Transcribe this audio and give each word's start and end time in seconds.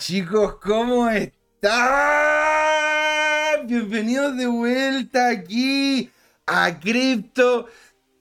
chicos, 0.00 0.56
¿cómo 0.62 1.08
están? 1.10 1.68
Bienvenidos 3.66 4.34
de 4.34 4.46
vuelta 4.46 5.28
aquí 5.28 6.10
a 6.46 6.80
Crypto 6.80 7.66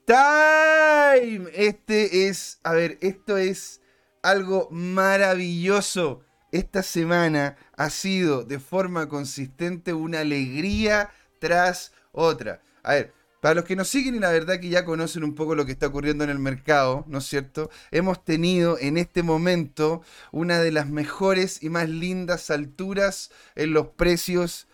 Time. 0.05 1.49
Este 1.53 2.27
es, 2.27 2.59
a 2.63 2.73
ver, 2.73 2.97
esto 2.99 3.37
es 3.37 3.79
algo 4.21 4.67
maravilloso. 4.71 6.25
Esta 6.51 6.83
semana 6.83 7.55
ha 7.77 7.89
sido 7.89 8.43
de 8.43 8.59
forma 8.59 9.07
consistente 9.07 9.93
una 9.93 10.19
alegría 10.19 11.11
tras 11.39 11.93
otra. 12.11 12.61
A 12.83 12.95
ver, 12.95 13.13
para 13.41 13.55
los 13.55 13.63
que 13.63 13.75
nos 13.75 13.87
siguen 13.87 14.15
y 14.15 14.19
la 14.19 14.31
verdad 14.31 14.59
que 14.59 14.69
ya 14.69 14.85
conocen 14.85 15.23
un 15.23 15.35
poco 15.35 15.55
lo 15.55 15.65
que 15.65 15.71
está 15.71 15.87
ocurriendo 15.87 16.23
en 16.23 16.29
el 16.29 16.39
mercado, 16.39 17.05
¿no 17.07 17.19
es 17.19 17.25
cierto? 17.25 17.69
Hemos 17.91 18.23
tenido 18.23 18.77
en 18.79 18.97
este 18.97 19.23
momento 19.23 20.01
una 20.31 20.59
de 20.59 20.71
las 20.71 20.89
mejores 20.89 21.63
y 21.63 21.69
más 21.69 21.89
lindas 21.89 22.49
alturas 22.49 23.31
en 23.55 23.73
los 23.73 23.87
precios 23.87 24.67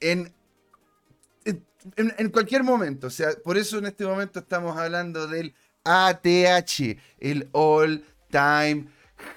en, 0.00 0.32
en, 1.96 2.30
cualquier 2.30 2.62
momento. 2.62 3.06
O 3.06 3.10
sea, 3.10 3.30
por 3.42 3.56
eso 3.56 3.78
en 3.78 3.86
este 3.86 4.04
momento 4.04 4.40
estamos 4.40 4.76
hablando 4.76 5.26
del 5.26 5.54
ATH, 5.84 6.98
el 7.18 7.48
All 7.52 8.04
Time 8.30 8.88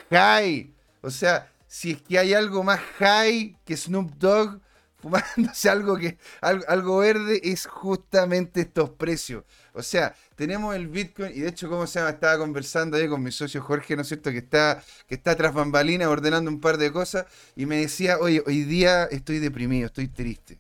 High. 0.10 0.74
O 1.02 1.10
sea, 1.10 1.52
si 1.68 1.92
es 1.92 2.02
que 2.02 2.20
hay 2.20 2.34
algo 2.34 2.64
más 2.64 2.80
high 3.00 3.58
que 3.66 3.78
Snoop 3.78 4.12
Dogg 4.18 4.60
fumándose 5.02 5.70
algo 5.70 5.98
que 5.98 6.18
algo, 6.42 7.00
verde 7.00 7.42
es 7.44 7.66
justamente 7.66 8.62
estos 8.62 8.92
precios. 8.92 9.44
O 9.74 9.82
sea, 9.84 10.16
tenemos 10.36 10.76
el 10.76 10.88
Bitcoin 10.88 11.32
y 11.34 11.40
de 11.40 11.50
hecho, 11.50 11.70
como 11.70 11.88
se 11.88 12.00
llama? 12.00 12.12
Estaba 12.12 12.38
conversando 12.38 12.98
ahí 12.98 13.08
con 13.08 13.24
mi 13.24 13.32
socio 13.32 13.62
Jorge, 13.62 13.96
¿no 13.96 14.02
es 14.02 14.08
cierto? 14.08 14.32
Que 14.32 14.40
está, 14.40 14.84
que 15.08 15.16
está 15.16 15.36
tras 15.36 15.54
bambalinas 15.54 16.08
ordenando 16.08 16.52
un 16.52 16.60
par 16.60 16.78
de 16.78 16.92
cosas 16.92 17.26
y 17.56 17.66
me 17.66 17.78
decía, 17.78 18.18
oye, 18.20 18.44
hoy 18.46 18.64
día 18.64 19.06
estoy 19.06 19.40
deprimido, 19.40 19.88
estoy 19.88 20.08
triste. 20.08 20.60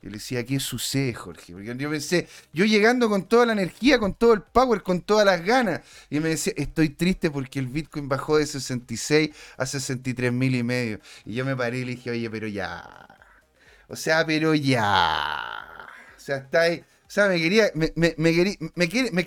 Y 0.00 0.06
le 0.06 0.12
decía, 0.12 0.44
¿qué 0.44 0.60
sucede, 0.60 1.12
Jorge? 1.12 1.52
Porque 1.52 1.74
yo 1.76 1.90
pensé, 1.90 2.28
yo 2.52 2.64
llegando 2.64 3.08
con 3.08 3.24
toda 3.24 3.46
la 3.46 3.52
energía, 3.52 3.98
con 3.98 4.14
todo 4.14 4.32
el 4.32 4.42
power, 4.42 4.82
con 4.82 5.00
todas 5.00 5.26
las 5.26 5.44
ganas. 5.44 5.80
Y 6.08 6.20
me 6.20 6.28
decía, 6.28 6.52
estoy 6.56 6.90
triste 6.90 7.30
porque 7.30 7.58
el 7.58 7.66
Bitcoin 7.66 8.08
bajó 8.08 8.38
de 8.38 8.46
66 8.46 9.30
a 9.56 9.66
63 9.66 10.32
mil 10.32 10.54
y 10.54 10.62
medio. 10.62 11.00
Y 11.24 11.34
yo 11.34 11.44
me 11.44 11.56
paré 11.56 11.78
y 11.78 11.84
le 11.84 11.90
dije, 11.96 12.10
oye, 12.12 12.30
pero 12.30 12.46
ya, 12.46 13.17
o 13.88 13.96
sea, 13.96 14.24
pero 14.26 14.54
ya. 14.54 15.86
O 16.16 16.20
sea, 16.20 16.36
está 16.36 16.62
ahí. 16.62 16.84
O 17.06 17.10
sea, 17.10 17.28
me 17.28 17.38
quería. 17.38 17.70
Me, 17.74 17.92
me, 17.96 18.14
me, 18.18 18.32
me, 18.74 19.24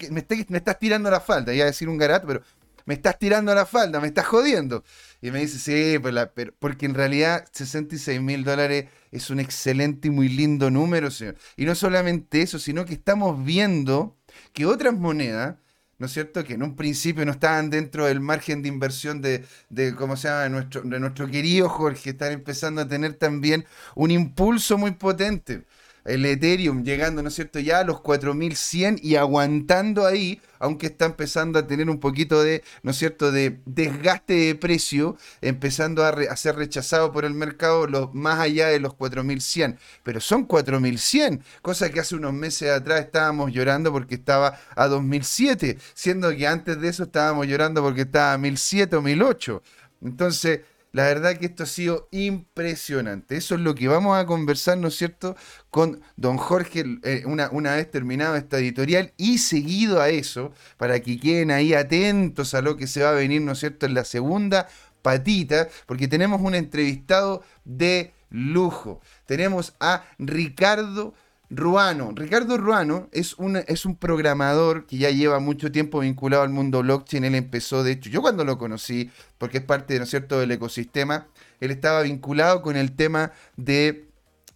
me, 0.49 0.57
estás 0.57 0.79
tirando 0.79 1.09
la 1.09 1.19
falda. 1.19 1.53
Iba 1.53 1.63
a 1.63 1.67
decir 1.67 1.89
un 1.89 1.97
garato, 1.97 2.27
pero 2.27 2.43
me 2.85 2.93
estás 2.95 3.17
tirando 3.19 3.53
la 3.53 3.65
falda, 3.65 3.99
me 3.99 4.07
estás 4.07 4.25
jodiendo. 4.25 4.83
Y 5.21 5.31
me 5.31 5.39
dice, 5.39 5.59
sí, 5.59 5.99
pues 5.99 6.15
pero, 6.35 6.53
porque 6.59 6.85
en 6.85 6.93
realidad 6.93 7.47
66 7.51 8.21
mil 8.21 8.43
dólares 8.43 8.85
es 9.11 9.29
un 9.29 9.39
excelente 9.39 10.07
y 10.07 10.11
muy 10.11 10.29
lindo 10.29 10.69
número, 10.69 11.11
señor. 11.11 11.35
Y 11.57 11.65
no 11.65 11.75
solamente 11.75 12.41
eso, 12.41 12.59
sino 12.59 12.85
que 12.85 12.93
estamos 12.93 13.43
viendo 13.43 14.17
que 14.53 14.65
otras 14.65 14.93
monedas 14.93 15.55
¿no 16.01 16.07
es 16.07 16.13
cierto? 16.13 16.43
Que 16.43 16.55
en 16.55 16.63
un 16.63 16.75
principio 16.75 17.23
no 17.25 17.31
estaban 17.31 17.69
dentro 17.69 18.07
del 18.07 18.19
margen 18.21 18.63
de 18.63 18.69
inversión 18.69 19.21
de, 19.21 19.45
de 19.69 19.95
¿cómo 19.95 20.17
se 20.17 20.29
llama?, 20.29 20.41
de 20.41 20.49
nuestro, 20.49 20.81
de 20.81 20.99
nuestro 20.99 21.27
querido 21.27 21.69
Jorge, 21.69 22.09
están 22.09 22.31
empezando 22.31 22.81
a 22.81 22.87
tener 22.87 23.13
también 23.13 23.65
un 23.95 24.09
impulso 24.09 24.79
muy 24.79 24.91
potente 24.91 25.63
el 26.05 26.25
Ethereum 26.25 26.83
llegando, 26.83 27.21
¿no 27.21 27.29
es 27.29 27.35
cierto?, 27.35 27.59
ya 27.59 27.79
a 27.79 27.83
los 27.83 28.01
4100 28.01 28.99
y 29.01 29.15
aguantando 29.15 30.05
ahí, 30.05 30.41
aunque 30.59 30.87
está 30.87 31.05
empezando 31.05 31.59
a 31.59 31.67
tener 31.67 31.89
un 31.89 31.99
poquito 31.99 32.41
de, 32.43 32.63
¿no 32.83 32.91
es 32.91 32.97
cierto?, 32.97 33.31
de 33.31 33.59
desgaste 33.65 34.33
de 34.33 34.55
precio, 34.55 35.17
empezando 35.41 36.03
a, 36.05 36.35
ser 36.35 36.55
rechazado 36.55 37.11
por 37.11 37.25
el 37.25 37.33
mercado 37.33 37.87
los, 37.87 38.13
más 38.13 38.39
allá 38.39 38.67
de 38.67 38.79
los 38.79 38.93
4100. 38.93 39.77
Pero 40.03 40.19
son 40.19 40.45
4100, 40.45 41.43
cosa 41.61 41.89
que 41.89 41.99
hace 41.99 42.15
unos 42.15 42.33
meses 42.33 42.71
atrás 42.71 43.01
estábamos 43.01 43.51
llorando 43.51 43.91
porque 43.91 44.15
estaba 44.15 44.59
a 44.75 44.87
2007, 44.87 45.77
siendo 45.93 46.35
que 46.35 46.47
antes 46.47 46.79
de 46.79 46.87
eso 46.87 47.03
estábamos 47.03 47.47
llorando 47.47 47.81
porque 47.81 48.01
estaba 48.01 48.33
a 48.33 48.37
1007 48.37 48.95
o 48.95 49.01
1008. 49.01 49.61
Entonces, 50.03 50.61
la 50.91 51.03
verdad 51.03 51.37
que 51.37 51.45
esto 51.45 51.63
ha 51.63 51.67
sido 51.67 52.07
impresionante. 52.11 53.37
Eso 53.37 53.55
es 53.55 53.61
lo 53.61 53.75
que 53.75 53.87
vamos 53.87 54.17
a 54.17 54.25
conversar, 54.25 54.77
¿no 54.77 54.89
es 54.89 54.95
cierto?, 54.95 55.35
con 55.69 56.01
don 56.17 56.37
Jorge 56.37 56.83
eh, 57.03 57.23
una, 57.25 57.49
una, 57.51 57.75
vez 57.75 57.89
terminado 57.89 58.35
esta 58.35 58.57
editorial 58.57 59.13
y 59.17 59.37
seguido 59.37 60.01
a 60.01 60.09
eso, 60.09 60.51
para 60.77 60.99
que 60.99 61.19
queden 61.19 61.51
ahí 61.51 61.73
atentos 61.73 62.53
a 62.53 62.61
lo 62.61 62.77
que 62.77 62.87
se 62.87 63.03
va 63.03 63.11
a 63.11 63.13
venir, 63.13 63.41
¿no 63.41 63.53
es 63.53 63.59
cierto?, 63.59 63.85
en 63.85 63.93
la 63.93 64.03
segunda 64.05 64.67
patita, 65.01 65.67
porque 65.85 66.07
tenemos 66.07 66.41
un 66.41 66.55
entrevistado 66.55 67.43
de 67.65 68.13
lujo. 68.29 69.01
Tenemos 69.25 69.75
a 69.79 70.03
Ricardo 70.19 71.13
Ruano. 71.53 72.13
Ricardo 72.15 72.57
Ruano 72.57 73.09
es 73.11 73.33
un, 73.33 73.57
es 73.57 73.85
un 73.85 73.97
programador 73.97 74.85
que 74.85 74.97
ya 74.97 75.09
lleva 75.11 75.39
mucho 75.39 75.69
tiempo 75.71 75.99
vinculado 75.99 76.43
al 76.43 76.49
mundo 76.49 76.81
blockchain. 76.81 77.25
Él 77.25 77.35
empezó, 77.35 77.83
de 77.83 77.91
hecho, 77.91 78.09
yo 78.09 78.21
cuando 78.21 78.45
lo 78.45 78.57
conocí, 78.57 79.11
porque 79.37 79.57
es 79.57 79.63
parte, 79.63 79.97
¿no 79.97 80.05
es 80.05 80.09
cierto?, 80.09 80.39
del 80.39 80.51
ecosistema, 80.51 81.27
él 81.59 81.71
estaba 81.71 82.03
vinculado 82.03 82.61
con 82.61 82.77
el 82.77 82.93
tema 82.93 83.33
de 83.57 84.07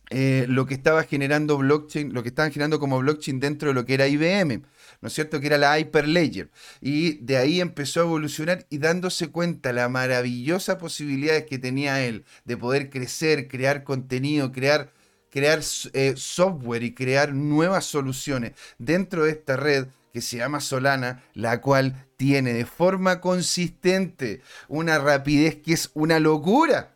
eh, 0.09 0.45
lo 0.47 0.65
que 0.65 0.73
estaba 0.73 1.03
generando 1.03 1.57
blockchain, 1.57 2.13
lo 2.13 2.23
que 2.23 2.29
estaban 2.29 2.51
generando 2.51 2.79
como 2.79 2.99
blockchain 2.99 3.41
dentro 3.41 3.69
de 3.69 3.73
lo 3.73 3.85
que 3.85 3.95
era 3.95 4.07
IBM, 4.07 4.61
¿no 5.01 5.07
es 5.07 5.13
cierto? 5.13 5.41
Que 5.41 5.47
era 5.47 5.57
la 5.57 5.77
Hyperledger. 5.77 6.49
Y 6.79 7.17
de 7.17 7.35
ahí 7.35 7.59
empezó 7.59 7.99
a 7.99 8.03
evolucionar 8.03 8.65
y 8.69 8.77
dándose 8.77 9.31
cuenta 9.31 9.73
la 9.73 9.89
maravillosa 9.89 10.77
posibilidades 10.77 11.45
que 11.45 11.59
tenía 11.59 12.05
él 12.05 12.23
de 12.45 12.55
poder 12.55 12.89
crecer, 12.89 13.49
crear 13.49 13.83
contenido, 13.83 14.53
crear 14.53 14.94
crear 15.35 15.59
eh, 15.91 16.13
software 16.15 16.81
y 16.81 16.93
crear 16.93 17.33
nuevas 17.33 17.83
soluciones 17.83 18.53
dentro 18.77 19.25
de 19.25 19.31
esta 19.31 19.57
red 19.57 19.87
que 20.13 20.21
se 20.21 20.37
llama 20.37 20.61
Solana, 20.61 21.23
la 21.33 21.59
cual 21.59 22.05
tiene 22.15 22.53
de 22.53 22.65
forma 22.65 23.19
consistente 23.19 24.41
una 24.69 24.97
rapidez 24.97 25.57
que 25.57 25.73
es 25.73 25.91
una 25.93 26.21
locura. 26.21 26.93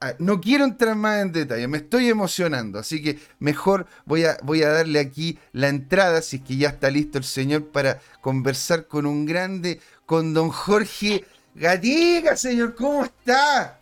Ah, 0.00 0.14
no 0.18 0.40
quiero 0.40 0.64
entrar 0.64 0.96
más 0.96 1.22
en 1.22 1.30
detalle, 1.30 1.68
me 1.68 1.78
estoy 1.78 2.08
emocionando, 2.08 2.80
así 2.80 3.00
que 3.00 3.20
mejor 3.38 3.86
voy 4.06 4.24
a, 4.24 4.38
voy 4.42 4.64
a 4.64 4.70
darle 4.70 4.98
aquí 4.98 5.38
la 5.52 5.68
entrada, 5.68 6.22
si 6.22 6.38
es 6.38 6.42
que 6.42 6.56
ya 6.56 6.70
está 6.70 6.90
listo 6.90 7.16
el 7.16 7.22
señor, 7.22 7.68
para 7.68 8.00
conversar 8.22 8.88
con 8.88 9.06
un 9.06 9.24
grande, 9.24 9.78
con 10.04 10.34
don 10.34 10.50
Jorge 10.50 11.24
Gatiga, 11.54 12.36
señor, 12.36 12.74
¿cómo 12.74 13.04
está? 13.04 13.78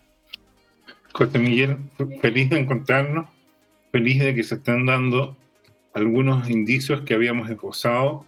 José 1.14 1.38
Miguel, 1.38 1.78
feliz 2.20 2.50
de 2.50 2.58
encontrarnos 2.58 3.33
feliz 3.94 4.18
de 4.18 4.34
que 4.34 4.42
se 4.42 4.56
están 4.56 4.86
dando 4.86 5.36
algunos 5.92 6.50
indicios 6.50 7.02
que 7.02 7.14
habíamos 7.14 7.48
esbozado 7.48 8.26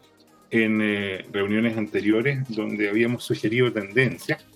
en 0.53 0.81
eh, 0.81 1.25
reuniones 1.33 1.77
anteriores 1.77 2.49
donde 2.51 2.89
habíamos 2.89 3.25
sugerido 3.25 3.73
tendencias. 3.73 4.47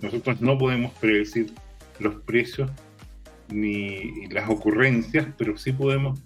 Nosotros 0.00 0.40
no 0.40 0.58
podemos 0.58 0.92
predecir 0.94 1.52
los 2.00 2.16
precios 2.22 2.68
ni 3.48 4.26
las 4.26 4.50
ocurrencias, 4.50 5.28
pero 5.38 5.56
sí 5.56 5.70
podemos 5.70 6.18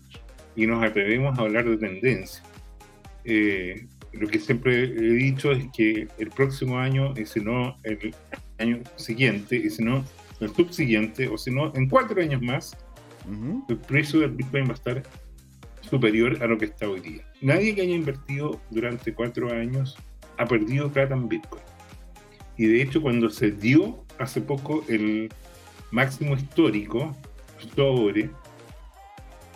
y 0.56 0.66
nos 0.66 0.82
atrevemos 0.82 1.38
a 1.38 1.42
hablar 1.42 1.68
de 1.68 1.76
tendencias. 1.76 2.42
Eh, 3.26 3.88
lo 4.14 4.26
que 4.26 4.38
siempre 4.38 4.84
he 4.84 5.12
dicho 5.26 5.52
es 5.52 5.66
que 5.76 6.08
el 6.16 6.30
próximo 6.30 6.78
año, 6.78 7.12
y 7.14 7.26
si 7.26 7.40
no 7.40 7.76
el 7.82 8.14
año 8.56 8.78
siguiente, 8.96 9.56
y 9.56 9.68
si 9.68 9.84
no 9.84 10.02
el 10.40 10.48
subsiguiente, 10.54 11.28
o 11.28 11.36
si 11.36 11.50
no 11.50 11.74
en 11.74 11.90
cuatro 11.90 12.22
años 12.22 12.40
más, 12.40 12.74
el 13.69 13.76
precio 13.76 14.20
del 14.20 14.31
Bitcoin 14.32 14.64
va 14.64 14.70
a 14.70 14.75
estar 14.75 15.03
superior 15.88 16.42
a 16.42 16.47
lo 16.47 16.58
que 16.58 16.64
está 16.66 16.86
hoy 16.88 17.00
día. 17.00 17.22
Nadie 17.41 17.75
que 17.75 17.81
haya 17.82 17.94
invertido 17.94 18.60
durante 18.70 19.14
cuatro 19.14 19.53
años 19.53 19.97
ha 20.38 20.47
perdido 20.47 20.91
plata 20.91 21.14
en 21.14 21.28
Bitcoin. 21.28 21.62
Y 22.56 22.66
de 22.66 22.82
hecho, 22.82 23.03
cuando 23.03 23.30
se 23.30 23.50
dio 23.50 24.04
hace 24.19 24.41
poco 24.41 24.84
el 24.88 25.28
máximo 25.91 26.34
histórico 26.34 27.16
sobre 27.74 28.30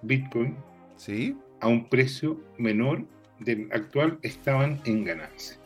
Bitcoin 0.03 0.57
¿Sí? 0.97 1.37
a 1.61 1.67
un 1.67 1.89
precio 1.89 2.41
menor 2.59 3.09
del 3.41 3.69
actual 3.73 4.21
estaban 4.23 4.81
en 4.85 5.03
ganancia. 5.03 5.59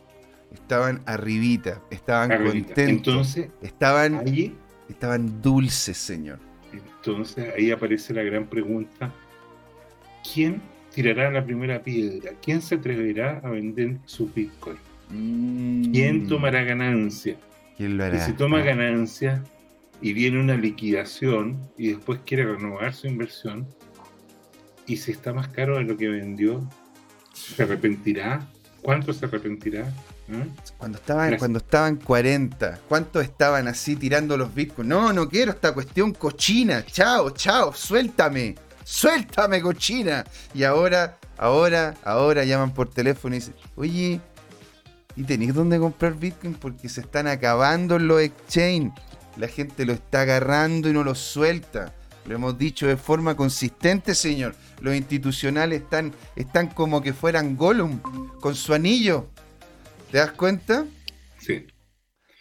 Estaban 0.51 1.03
arribita, 1.05 1.83
estaban 1.91 2.43
contentos. 2.43 2.89
Entonces, 2.89 3.49
estaban, 3.61 4.15
allí, 4.15 4.57
estaban 4.89 5.43
dulces, 5.43 5.95
señor 5.95 6.48
Entonces 6.73 7.53
ahí 7.55 7.71
aparece 7.71 8.13
la 8.13 8.23
gran 8.23 8.47
pregunta, 8.47 9.13
¿quién 10.33 10.61
tirará 10.93 11.31
la 11.31 11.43
primera 11.43 11.81
piedra? 11.81 12.31
¿Quién 12.41 12.61
se 12.61 12.75
atreverá 12.75 13.41
a 13.43 13.49
vender 13.49 13.97
su 14.05 14.27
Bitcoin? 14.27 14.77
¿Quién 15.09 16.25
mm. 16.25 16.27
tomará 16.27 16.63
ganancia? 16.63 17.37
¿Quién 17.77 17.97
lo 17.97 18.03
hará? 18.05 18.17
Y 18.17 18.19
si 18.19 18.33
toma 18.33 18.61
ganancia 18.61 19.43
y 20.01 20.13
viene 20.13 20.39
una 20.39 20.55
liquidación 20.55 21.57
y 21.77 21.89
después 21.89 22.19
quiere 22.25 22.45
renovar 22.45 22.93
su 22.93 23.07
inversión, 23.07 23.67
y 24.85 24.97
si 24.97 25.11
está 25.11 25.33
más 25.33 25.47
caro 25.49 25.77
de 25.77 25.83
lo 25.83 25.97
que 25.97 26.09
vendió, 26.09 26.67
¿se 27.33 27.61
arrepentirá? 27.63 28.47
¿Cuánto 28.81 29.13
se 29.13 29.25
arrepentirá? 29.25 29.91
¿Mm? 30.27 30.41
Cuando 30.77 30.97
estaban, 30.97 31.37
cuando 31.37 31.59
estaban 31.59 31.95
40, 31.97 32.79
¿cuántos 32.87 33.23
estaban 33.23 33.67
así 33.67 33.95
tirando 33.95 34.37
los 34.37 34.53
bitcoins? 34.53 34.89
No, 34.89 35.11
no 35.11 35.27
quiero 35.27 35.51
esta 35.51 35.73
cuestión 35.73 36.13
cochina. 36.13 36.85
Chao, 36.85 37.31
chao, 37.31 37.73
suéltame. 37.73 38.55
Suéltame, 38.83 39.61
cochina. 39.61 40.23
Y 40.53 40.63
ahora, 40.63 41.17
ahora, 41.37 41.95
ahora 42.03 42.43
llaman 42.45 42.73
por 42.73 42.89
teléfono 42.89 43.35
y 43.35 43.39
dicen, 43.39 43.55
oye, 43.75 44.21
¿y 45.15 45.23
tenéis 45.23 45.53
dónde 45.53 45.77
comprar 45.77 46.15
bitcoin? 46.15 46.53
Porque 46.53 46.89
se 46.89 47.01
están 47.01 47.27
acabando 47.27 47.99
los 47.99 48.21
exchange. 48.21 48.93
La 49.37 49.47
gente 49.47 49.85
lo 49.85 49.93
está 49.93 50.21
agarrando 50.21 50.89
y 50.89 50.93
no 50.93 51.03
lo 51.03 51.15
suelta. 51.15 51.93
Lo 52.25 52.35
hemos 52.35 52.57
dicho 52.57 52.87
de 52.87 52.97
forma 52.97 53.35
consistente, 53.35 54.13
señor. 54.13 54.55
Los 54.81 54.95
institucionales 54.95 55.81
están, 55.81 56.13
están 56.35 56.67
como 56.67 57.01
que 57.01 57.13
fueran 57.13 57.55
Gollum 57.55 57.99
con 58.39 58.55
su 58.55 58.73
anillo. 58.73 59.29
¿Te 60.11 60.17
das 60.17 60.31
cuenta? 60.31 60.85
Sí. 61.39 61.65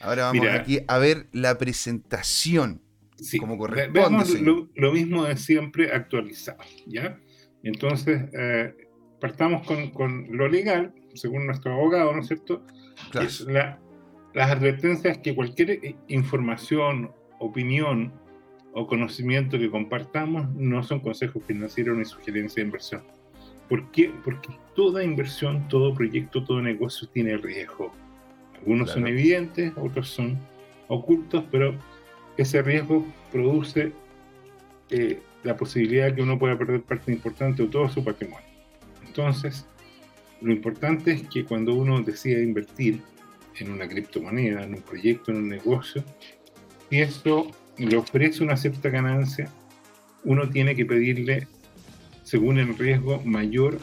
Ahora 0.00 0.24
vamos 0.26 0.46
aquí 0.48 0.80
a 0.86 0.98
ver 0.98 1.26
la 1.32 1.58
presentación. 1.58 2.82
Sí. 3.16 3.38
Como 3.38 3.58
corresponde. 3.58 4.68
lo, 4.74 4.92
mismo 4.92 5.24
de 5.24 5.36
siempre 5.36 5.92
actualizado, 5.92 6.62
¿ya? 6.86 7.18
Entonces, 7.64 8.22
eh, 8.32 8.74
partamos 9.20 9.66
con, 9.66 10.28
lo 10.30 10.48
legal, 10.48 10.94
según 11.14 11.46
nuestro 11.46 11.72
abogado, 11.72 12.12
¿no 12.12 12.20
es 12.20 12.28
cierto? 12.28 12.64
Claro. 13.10 13.28
las 14.34 14.50
advertencias 14.50 15.18
que 15.18 15.34
cualquier 15.34 15.70
eh, 15.70 15.96
información, 16.08 17.12
opinión 17.40 18.12
o 18.72 18.86
conocimiento 18.86 19.58
que 19.58 19.70
compartamos 19.70 20.48
no 20.54 20.82
son 20.82 21.00
consejos 21.00 21.42
financieros 21.46 21.96
ni 21.96 22.04
sugerencia 22.04 22.62
de 22.62 22.66
inversión. 22.66 23.02
¿Por 23.68 23.90
qué? 23.90 24.10
Porque 24.24 24.48
toda 24.74 25.04
inversión, 25.04 25.68
todo 25.68 25.94
proyecto, 25.94 26.44
todo 26.44 26.62
negocio 26.62 27.08
tiene 27.08 27.36
riesgo. 27.36 27.92
Algunos 28.54 28.90
son 28.90 29.06
evidentes, 29.06 29.72
otros 29.76 30.08
son 30.08 30.38
ocultos, 30.88 31.44
pero 31.50 31.74
ese 32.36 32.62
riesgo 32.62 33.06
produce 33.30 33.92
eh, 34.90 35.20
la 35.44 35.56
posibilidad 35.56 36.06
de 36.06 36.14
que 36.16 36.22
uno 36.22 36.38
pueda 36.38 36.56
perder 36.56 36.82
parte 36.82 37.12
importante 37.12 37.62
de 37.62 37.68
todo 37.68 37.88
su 37.88 38.02
patrimonio. 38.02 38.46
Entonces, 39.06 39.66
lo 40.40 40.52
importante 40.52 41.12
es 41.12 41.28
que 41.28 41.44
cuando 41.44 41.74
uno 41.74 42.00
decida 42.00 42.40
invertir 42.40 43.02
en 43.56 43.70
una 43.70 43.88
criptomoneda, 43.88 44.62
en 44.64 44.74
un 44.74 44.82
proyecto, 44.82 45.30
en 45.30 45.38
un 45.38 45.48
negocio, 45.48 46.04
y 46.90 47.00
esto 47.00 47.50
le 47.86 47.96
ofrece 47.96 48.42
una 48.42 48.56
cierta 48.56 48.88
ganancia, 48.88 49.48
uno 50.24 50.48
tiene 50.48 50.74
que 50.74 50.84
pedirle, 50.84 51.46
según 52.22 52.58
el 52.58 52.76
riesgo, 52.76 53.22
mayor 53.24 53.78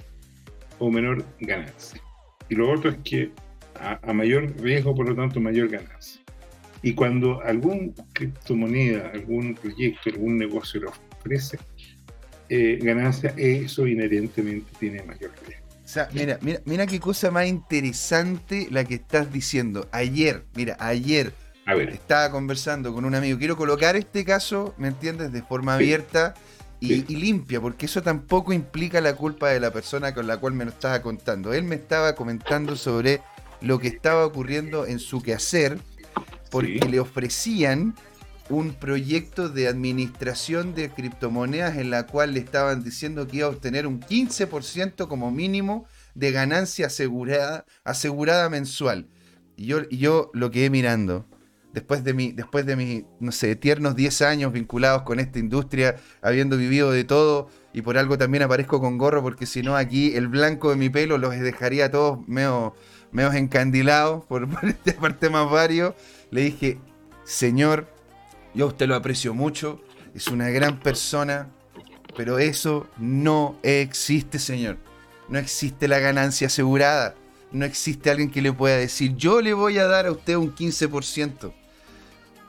o 0.80 0.92
menor 0.92 1.26
ganancia. 1.40 2.02
Y 2.50 2.56
lo 2.56 2.72
otro 2.72 2.92
es 2.92 2.98
que 3.04 3.32
a, 3.80 4.14
mayor 4.14 4.54
riesgo, 4.62 4.96
por 4.96 5.10
lo 5.10 5.16
tanto, 5.16 5.40
mayor 5.40 5.70
ganancia. 5.70 6.22
Y 6.82 6.94
cuando 6.94 7.42
algún 7.42 7.96
criptomoneda, 8.14 9.10
algún 9.14 9.56
proyecto, 9.56 10.10
algún 10.10 10.38
negocio 10.38 10.82
le 10.82 10.88
ofrece 10.88 11.58
eh, 12.50 12.78
ganancia, 12.82 13.34
eso 13.38 13.88
inherentemente 13.88 14.72
tiene 14.80 15.02
mayor 15.04 15.32
riesgo. 15.48 15.66
O 15.84 15.88
sea, 15.88 16.10
mira, 16.14 16.38
mira, 16.42 16.62
mira 16.66 16.88
qué 16.88 17.00
cosa 17.00 17.32
más 17.32 17.48
interesante 17.48 18.68
la 18.72 18.84
que 18.84 18.96
estás 18.96 19.32
diciendo. 19.32 19.88
Ayer, 19.92 20.44
mira, 20.56 20.76
ayer 20.80 21.32
estaba 21.66 22.30
conversando 22.32 22.94
con 22.94 23.06
un 23.06 23.16
amigo. 23.16 23.38
Quiero 23.40 23.58
colocar 23.58 23.96
este 23.96 24.24
caso, 24.24 24.76
¿me 24.78 24.88
entiendes? 24.88 25.32
De 25.32 25.42
forma 25.42 25.76
abierta 25.76 26.36
y, 26.80 27.02
limpia, 27.16 27.60
porque 27.60 27.88
eso 27.88 28.04
tampoco 28.04 28.54
implica 28.54 29.02
la 29.02 29.16
culpa 29.16 29.50
de 29.50 29.60
la 29.60 29.72
persona 29.72 30.14
con 30.14 30.28
la 30.28 30.38
cual 30.38 30.54
me 30.54 30.66
lo 30.66 30.72
estaba 30.72 31.02
contando. 31.02 31.54
Él 31.54 31.64
me 31.64 31.76
estaba 31.76 32.14
comentando 32.14 32.76
sobre 32.76 33.22
lo 33.62 33.80
que 33.80 33.88
estaba 33.88 34.26
ocurriendo 34.26 34.86
en 34.86 35.00
su 35.00 35.22
quehacer, 35.22 35.80
porque 36.52 36.88
le 36.88 37.00
ofrecían 37.00 37.96
un 38.50 38.76
proyecto 38.76 39.50
de 39.50 39.68
administración 39.68 40.76
de 40.76 40.92
criptomonedas 40.92 41.78
en 41.78 41.90
la 41.90 42.06
cual 42.06 42.36
le 42.36 42.42
estaban 42.42 42.84
diciendo 42.84 43.28
que 43.28 43.38
iba 43.38 43.48
a 43.48 43.50
obtener 43.50 43.88
un 43.88 44.00
15% 44.00 45.08
como 45.08 45.32
mínimo 45.32 45.88
de 46.14 46.32
ganancia 46.32 46.88
asegurada, 46.88 47.66
asegurada 47.84 48.48
mensual. 48.50 49.08
Y 49.58 49.66
yo, 49.66 49.90
yo 49.90 50.30
lo 50.36 50.52
quedé 50.52 50.70
mirando 50.70 51.26
después 51.76 52.06
de 52.06 52.14
mi, 52.14 52.32
después 52.32 52.66
de 52.66 52.78
mis, 52.78 53.04
no 53.20 53.34
sé, 53.34 53.58
tiernos 53.58 53.98
10 53.98 54.22
años 54.22 54.54
vinculados 54.54 55.04
con 55.04 55.20
esta 55.20 55.40
industria, 55.40 55.98
habiendo 56.22 56.56
vivido 56.56 56.90
de 56.90 57.04
todo, 57.04 57.50
y 57.74 57.82
por 57.82 57.98
algo 57.98 58.18
también 58.18 58.44
aparezco 58.44 58.80
con 58.80 58.98
gorro, 58.98 59.22
porque 59.22 59.46
si 59.46 59.62
no 59.62 59.76
aquí 59.76 60.16
el 60.16 60.30
blanco 60.30 60.70
de 60.70 60.78
mi 60.78 60.90
pelo 60.90 61.18
los 61.18 61.38
dejaría 61.38 61.86
a 61.86 61.92
todos 61.92 62.26
medio, 62.30 62.74
medio 63.12 63.34
encandilados 63.34 64.24
por, 64.26 64.48
este 64.64 64.94
parte 64.94 65.30
más 65.30 65.52
varios. 65.52 65.94
Le 66.32 66.42
dije, 66.42 66.80
señor, 67.26 67.90
yo 68.54 68.66
a 68.66 68.68
usted 68.70 68.88
lo 68.88 68.96
aprecio 68.96 69.34
mucho, 69.34 69.82
es 70.14 70.30
una 70.30 70.50
gran 70.52 70.80
persona, 70.80 71.50
pero 72.16 72.40
eso 72.40 72.88
no 72.98 73.60
existe, 73.64 74.40
señor. 74.40 74.78
No 75.28 75.40
existe 75.40 75.90
la 75.90 76.00
ganancia 76.00 76.48
asegurada. 76.48 77.16
No 77.52 77.66
existe 77.66 78.10
alguien 78.10 78.32
que 78.32 78.42
le 78.42 78.54
pueda 78.54 78.78
decir, 78.78 79.16
yo 79.18 79.42
le 79.42 79.54
voy 79.54 79.78
a 79.78 79.88
dar 79.88 80.06
a 80.06 80.12
usted 80.12 80.38
un 80.38 80.56
15%. 80.56 81.65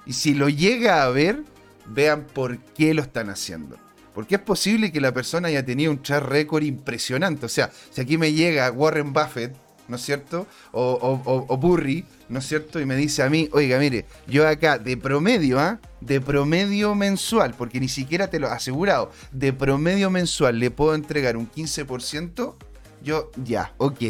Y 0.07 0.13
si 0.13 0.35
lo 0.35 0.49
llega 0.49 1.03
a 1.03 1.11
ver, 1.11 1.43
vean 1.87 2.27
por 2.33 2.59
qué 2.59 2.95
lo 2.95 3.03
están 3.03 3.29
haciendo. 3.29 3.77
Porque 4.15 4.37
es 4.37 4.41
posible 4.41 4.93
que 4.93 5.01
la 5.01 5.13
persona 5.13 5.49
haya 5.49 5.65
tenido 5.65 5.91
un 5.91 6.03
track 6.03 6.25
record 6.25 6.63
impresionante. 6.63 7.45
O 7.45 7.49
sea, 7.49 7.71
si 7.91 8.01
aquí 8.01 8.17
me 8.17 8.33
llega 8.33 8.71
Warren 8.71 9.13
Buffett, 9.13 9.55
¿no 9.89 9.97
es 9.97 10.03
cierto? 10.03 10.47
O, 10.73 11.21
o, 11.49 11.57
Burry, 11.59 12.05
¿no 12.29 12.39
es 12.39 12.47
cierto? 12.47 12.81
Y 12.81 12.87
me 12.87 12.97
dice 12.97 13.23
a 13.23 13.29
mí, 13.29 13.49
oiga, 13.53 13.79
mire, 13.79 14.07
yo 14.27 14.49
acá 14.49 14.79
de 14.79 14.97
promedio, 14.97 15.61
¿ah? 15.61 15.81
De 16.01 16.21
promedio 16.21 16.95
mensual, 16.95 17.55
porque 17.59 17.81
ni 17.81 17.89
siquiera 17.89 18.29
te 18.29 18.39
lo 18.41 18.49
asegurado, 18.49 19.11
de 19.33 19.53
promedio 19.53 20.11
mensual 20.11 20.59
le 20.59 20.71
puedo 20.71 20.95
entregar 20.95 21.37
un 21.37 21.51
15%, 21.51 22.55
yo 23.03 23.31
ya, 23.45 23.75
ok. 23.79 24.01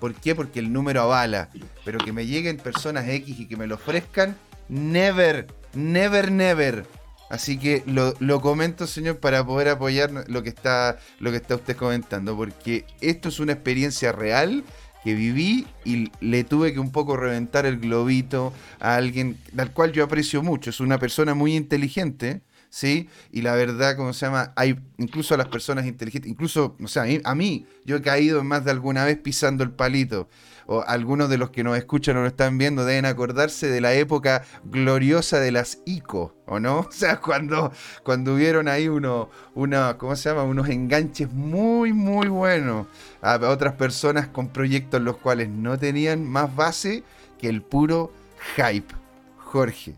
¿Por 0.00 0.14
qué? 0.14 0.34
Porque 0.34 0.60
el 0.60 0.72
número 0.72 1.02
avala. 1.02 1.50
Pero 1.84 1.98
que 1.98 2.12
me 2.12 2.26
lleguen 2.26 2.56
personas 2.56 3.06
X 3.06 3.38
y 3.38 3.46
que 3.46 3.56
me 3.56 3.66
lo 3.66 3.74
ofrezcan, 3.74 4.36
Never, 4.70 5.48
never, 5.74 6.30
never. 6.30 6.86
Así 7.28 7.58
que 7.58 7.82
lo, 7.86 8.40
comento, 8.40 8.86
señor, 8.86 9.18
para 9.18 9.44
poder 9.44 9.68
apoyar 9.68 10.10
lo 10.28 10.42
que, 10.42 10.48
está, 10.48 10.98
lo 11.18 11.30
que 11.30 11.36
está 11.38 11.56
usted 11.56 11.76
comentando, 11.76 12.36
porque 12.36 12.84
esto 13.00 13.28
es 13.28 13.40
una 13.40 13.52
experiencia 13.52 14.12
real 14.12 14.64
que 15.04 15.14
viví 15.14 15.66
y 15.84 16.10
le 16.20 16.44
tuve 16.44 16.72
que 16.72 16.78
un 16.78 16.92
poco 16.92 17.16
reventar 17.16 17.66
el 17.66 17.78
globito 17.78 18.52
a 18.78 18.96
alguien 18.96 19.38
al 19.56 19.72
cual 19.72 19.92
yo 19.92 20.04
aprecio 20.04 20.42
mucho. 20.42 20.70
Es 20.70 20.80
una 20.80 20.98
persona 20.98 21.34
muy 21.34 21.56
inteligente, 21.56 22.42
¿sí? 22.68 23.08
Y 23.32 23.42
la 23.42 23.54
verdad, 23.54 23.96
¿cómo 23.96 24.12
se 24.12 24.26
llama? 24.26 24.52
Hay 24.56 24.78
incluso 24.98 25.34
a 25.34 25.38
las 25.38 25.48
personas 25.48 25.86
inteligentes, 25.86 26.30
incluso, 26.30 26.76
o 26.82 26.88
sea, 26.88 27.04
a 27.24 27.34
mí, 27.34 27.66
yo 27.84 27.96
he 27.96 28.02
caído 28.02 28.44
más 28.44 28.64
de 28.64 28.70
alguna 28.70 29.04
vez 29.04 29.18
pisando 29.18 29.64
el 29.64 29.70
palito 29.70 30.28
o 30.70 30.84
algunos 30.86 31.28
de 31.28 31.36
los 31.36 31.50
que 31.50 31.64
nos 31.64 31.76
escuchan 31.76 32.16
o 32.16 32.20
nos 32.20 32.28
están 32.28 32.56
viendo 32.56 32.84
deben 32.84 33.04
acordarse 33.04 33.66
de 33.66 33.80
la 33.80 33.92
época 33.94 34.44
gloriosa 34.62 35.40
de 35.40 35.50
las 35.50 35.82
ICO, 35.84 36.32
¿o 36.46 36.60
no? 36.60 36.80
O 36.90 36.92
sea, 36.92 37.20
cuando, 37.20 37.72
cuando 38.04 38.34
hubieron 38.34 38.68
ahí 38.68 38.86
uno, 38.86 39.30
una, 39.54 39.98
¿cómo 39.98 40.14
se 40.14 40.28
llama? 40.28 40.44
Unos 40.44 40.68
enganches 40.68 41.32
muy, 41.32 41.92
muy 41.92 42.28
buenos 42.28 42.86
a 43.20 43.36
otras 43.48 43.74
personas 43.74 44.28
con 44.28 44.48
proyectos 44.48 45.02
los 45.02 45.16
cuales 45.16 45.48
no 45.48 45.76
tenían 45.76 46.24
más 46.24 46.54
base 46.54 47.02
que 47.40 47.48
el 47.48 47.62
puro 47.62 48.12
hype. 48.54 48.94
Jorge. 49.38 49.94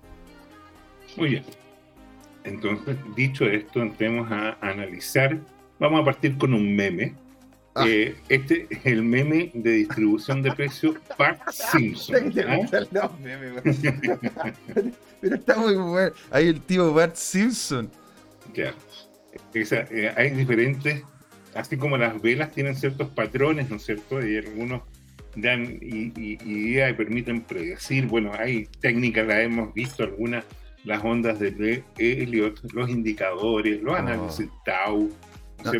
Muy 1.19 1.29
bien. 1.29 1.45
Entonces, 2.45 2.97
dicho 3.15 3.45
esto, 3.45 3.83
entremos 3.83 4.33
a 4.33 4.57
analizar. 4.63 5.39
Vamos 5.79 6.01
a 6.01 6.05
partir 6.07 6.39
con 6.39 6.55
un 6.55 6.75
meme 6.75 7.15
Ah. 7.75 7.85
Eh, 7.87 8.15
este 8.29 8.67
es 8.69 8.85
el 8.85 9.03
meme 9.03 9.51
de 9.55 9.71
distribución 9.73 10.43
de 10.43 10.53
precios 10.53 10.97
Bart 11.19 11.41
Simpson. 11.51 12.33
¿ah? 12.47 13.11
Pero 15.21 15.35
está 15.37 15.57
muy 15.57 15.75
bueno. 15.75 16.13
Hay 16.31 16.49
el 16.49 16.61
tío 16.61 16.93
Bart 16.93 17.15
Simpson. 17.15 17.91
Ya. 18.55 18.75
Eh, 19.55 20.13
hay 20.15 20.31
diferentes, 20.31 21.03
así 21.55 21.79
como 21.79 21.97
las 21.97 22.21
velas 22.21 22.53
tienen 22.53 22.77
ciertos 22.77 23.09
patrones, 23.09 23.71
¿no 23.71 23.77
es 23.77 23.85
cierto? 23.85 24.27
Y 24.27 24.37
algunos 24.37 24.83
dan 25.37 25.79
ideas 25.81 26.91
y, 26.91 26.95
permiten 26.95 27.41
predecir. 27.41 28.07
Bueno, 28.07 28.33
hay 28.39 28.67
técnicas, 28.81 29.27
las 29.27 29.39
hemos 29.39 29.73
visto 29.73 30.03
algunas 30.03 30.45
las 30.85 31.03
ondas 31.05 31.39
de 31.39 31.85
Elliot, 31.99 32.73
los 32.73 32.91
indicadores, 32.91 33.81
los 33.83 33.97
análisis 33.97 34.49
Tau. 34.65 35.11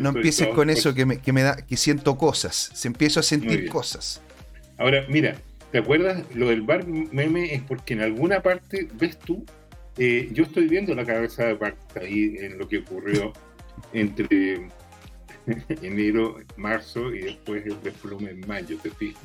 No, 0.01 0.09
empieces 0.09 0.47
con 0.49 0.69
eso 0.69 0.93
que 0.93 1.05
me, 1.05 1.19
que 1.19 1.33
me, 1.33 1.43
da, 1.43 1.55
que 1.57 1.77
siento 1.77 2.17
cosas, 2.17 2.71
se 2.73 2.87
empiezo 2.87 3.19
a 3.19 3.23
sentir 3.23 3.69
cosas. 3.69 4.21
Ahora, 4.77 5.05
mira, 5.09 5.35
¿te 5.71 5.79
acuerdas? 5.79 6.23
Lo 6.33 6.49
del 6.49 6.61
bar 6.61 6.87
meme 6.87 7.53
es 7.53 7.61
porque 7.61 7.93
en 7.93 8.01
alguna 8.01 8.41
parte, 8.41 8.87
ves 8.93 9.17
tú, 9.19 9.45
eh, 9.97 10.29
yo 10.31 10.43
estoy 10.43 10.67
viendo 10.67 10.95
la 10.95 11.05
cabeza 11.05 11.45
de 11.45 11.53
Bart 11.53 11.77
ahí 11.97 12.35
en 12.39 12.57
lo 12.57 12.67
que 12.67 12.79
ocurrió 12.79 13.33
entre 13.93 14.67
enero, 15.81 16.37
marzo 16.57 17.13
y 17.13 17.19
después 17.19 17.65
el 17.65 17.81
desplome 17.81 18.31
en 18.31 18.47
mayo, 18.47 18.77
te 18.81 18.89
fijas. 18.89 19.21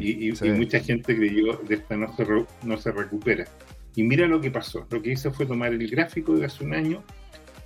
y, 0.00 0.32
mucha 0.50 0.80
gente 0.80 1.16
creyó 1.16 1.56
de 1.68 1.76
esta 1.76 1.96
no 1.96 2.14
se, 2.16 2.26
no 2.62 2.76
se 2.76 2.92
recupera. 2.92 3.46
Y 3.94 4.02
mira 4.02 4.26
lo 4.28 4.40
que 4.40 4.50
pasó. 4.50 4.86
Lo 4.90 5.02
que 5.02 5.12
hice 5.12 5.30
fue 5.30 5.46
tomar 5.46 5.72
el 5.72 5.88
gráfico 5.90 6.36
de 6.36 6.46
hace 6.46 6.64
un 6.64 6.74
año, 6.74 7.02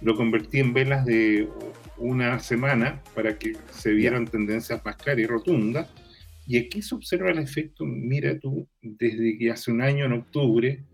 lo 0.02 0.16
convertí 0.16 0.59
en 0.59 0.73
velas 0.73 1.04
de 1.04 1.49
una 1.99 2.38
semana 2.40 3.00
para 3.14 3.38
que 3.38 3.52
se 3.71 3.92
vieran 3.92 4.26
tendencias 4.26 4.85
más 4.85 4.97
claras 4.97 5.21
y 5.21 5.26
rotundas. 5.26 5.88
Y 6.47 6.59
aquí 6.59 6.82
se 6.82 6.94
observa 6.94 7.30
el 7.30 7.38
efecto, 7.38 7.85
mira 7.85 8.38
tú, 8.38 8.66
desde 8.80 9.38
que 9.38 9.50
hace 9.50 9.71
un 9.71 9.80
año, 9.80 10.06
en 10.06 10.12
octubre, 10.12 10.85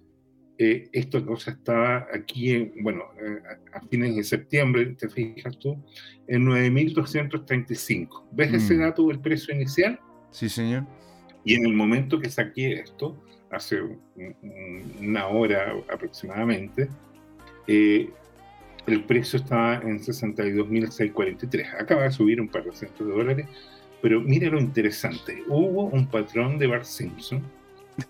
eh, 0.58 0.88
esto 0.92 1.24
cosa 1.24 1.52
estaba 1.52 2.06
aquí, 2.12 2.50
en, 2.50 2.72
bueno, 2.82 3.04
eh, 3.18 3.38
a 3.72 3.80
fines 3.86 4.16
de 4.16 4.24
septiembre, 4.24 4.94
te 4.98 5.08
fijas 5.08 5.58
tú, 5.58 5.82
en 6.26 6.44
9.235. 6.44 8.28
¿Ves 8.32 8.52
ese 8.52 8.74
mm. 8.74 8.80
dato 8.80 9.06
del 9.06 9.20
precio 9.20 9.54
inicial? 9.54 9.98
Sí, 10.30 10.48
señor. 10.48 10.84
Y 11.44 11.54
en 11.54 11.64
el 11.64 11.72
momento 11.72 12.18
que 12.20 12.28
saqué 12.28 12.74
esto, 12.74 13.24
hace 13.50 13.80
una 15.00 15.28
hora 15.28 15.74
aproximadamente, 15.90 16.88
eh, 17.66 18.10
el 18.88 19.04
precio 19.04 19.38
estaba 19.38 19.76
en 19.76 20.00
62.643. 20.00 21.80
Acaba 21.80 22.04
de 22.04 22.10
subir 22.10 22.40
un 22.40 22.48
par 22.48 22.64
de 22.64 22.72
cientos 22.72 23.06
de 23.06 23.12
dólares, 23.12 23.46
pero 24.02 24.20
mire 24.20 24.50
lo 24.50 24.58
interesante. 24.58 25.42
Hubo 25.48 25.84
un 25.84 26.06
patrón 26.06 26.58
de 26.58 26.66
Bart 26.66 26.84
Simpson, 26.84 27.42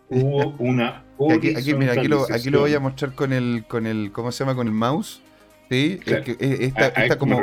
hubo 0.08 0.54
una 0.58 1.04
aquí, 1.30 1.54
aquí, 1.54 1.74
mira, 1.74 1.92
aquí, 1.92 2.08
lo, 2.08 2.24
aquí 2.32 2.50
lo 2.50 2.60
voy 2.60 2.74
a 2.74 2.80
mostrar 2.80 3.14
con 3.14 3.32
el, 3.32 3.64
con 3.66 3.86
el, 3.86 4.12
¿cómo 4.12 4.32
se 4.32 4.44
llama? 4.44 4.54
Con 4.54 4.66
el 4.66 4.74
mouse. 4.74 5.22
Sí, 5.70 6.00
esta, 6.06 7.18
como, 7.18 7.42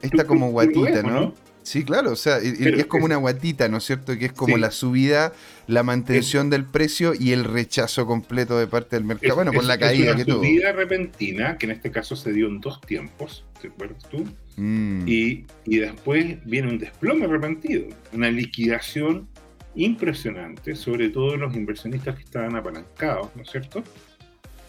esta 0.00 0.26
como 0.26 0.50
guatita, 0.52 1.02
¿no? 1.02 1.34
Sí, 1.64 1.82
claro, 1.82 2.12
o 2.12 2.16
sea, 2.16 2.38
es 2.38 2.84
como 2.86 3.06
una 3.06 3.16
guatita, 3.16 3.68
¿no 3.68 3.78
es 3.78 3.84
cierto? 3.84 4.18
Que 4.18 4.26
es 4.26 4.32
como 4.32 4.58
la 4.58 4.70
subida, 4.70 5.32
la 5.66 5.82
mantención 5.82 6.50
del 6.50 6.66
precio 6.66 7.14
y 7.18 7.32
el 7.32 7.42
rechazo 7.42 8.06
completo 8.06 8.58
de 8.58 8.66
parte 8.66 8.96
del 8.96 9.04
mercado. 9.04 9.36
bueno, 9.36 9.52
con 9.52 9.66
la 9.66 9.78
caída 9.78 10.14
que 10.14 10.26
tuvo. 10.26 10.40
Una 10.40 10.48
subida 10.48 10.72
repentina, 10.72 11.56
que 11.56 11.64
en 11.64 11.72
este 11.72 11.90
caso 11.90 12.16
se 12.16 12.32
dio 12.34 12.48
en 12.48 12.60
dos 12.60 12.82
tiempos, 12.82 13.46
¿te 13.62 13.68
acuerdas 13.68 14.06
tú? 14.10 14.26
Mm. 14.56 15.08
Y, 15.08 15.46
y 15.64 15.78
después 15.78 16.36
viene 16.44 16.68
un 16.68 16.78
desplome 16.78 17.26
repentino, 17.26 17.86
una 18.12 18.30
liquidación 18.30 19.26
impresionante, 19.74 20.76
sobre 20.76 21.08
todo 21.08 21.38
los 21.38 21.56
inversionistas 21.56 22.16
que 22.16 22.24
estaban 22.24 22.56
apalancados, 22.56 23.34
¿no 23.34 23.42
es 23.42 23.50
cierto? 23.50 23.82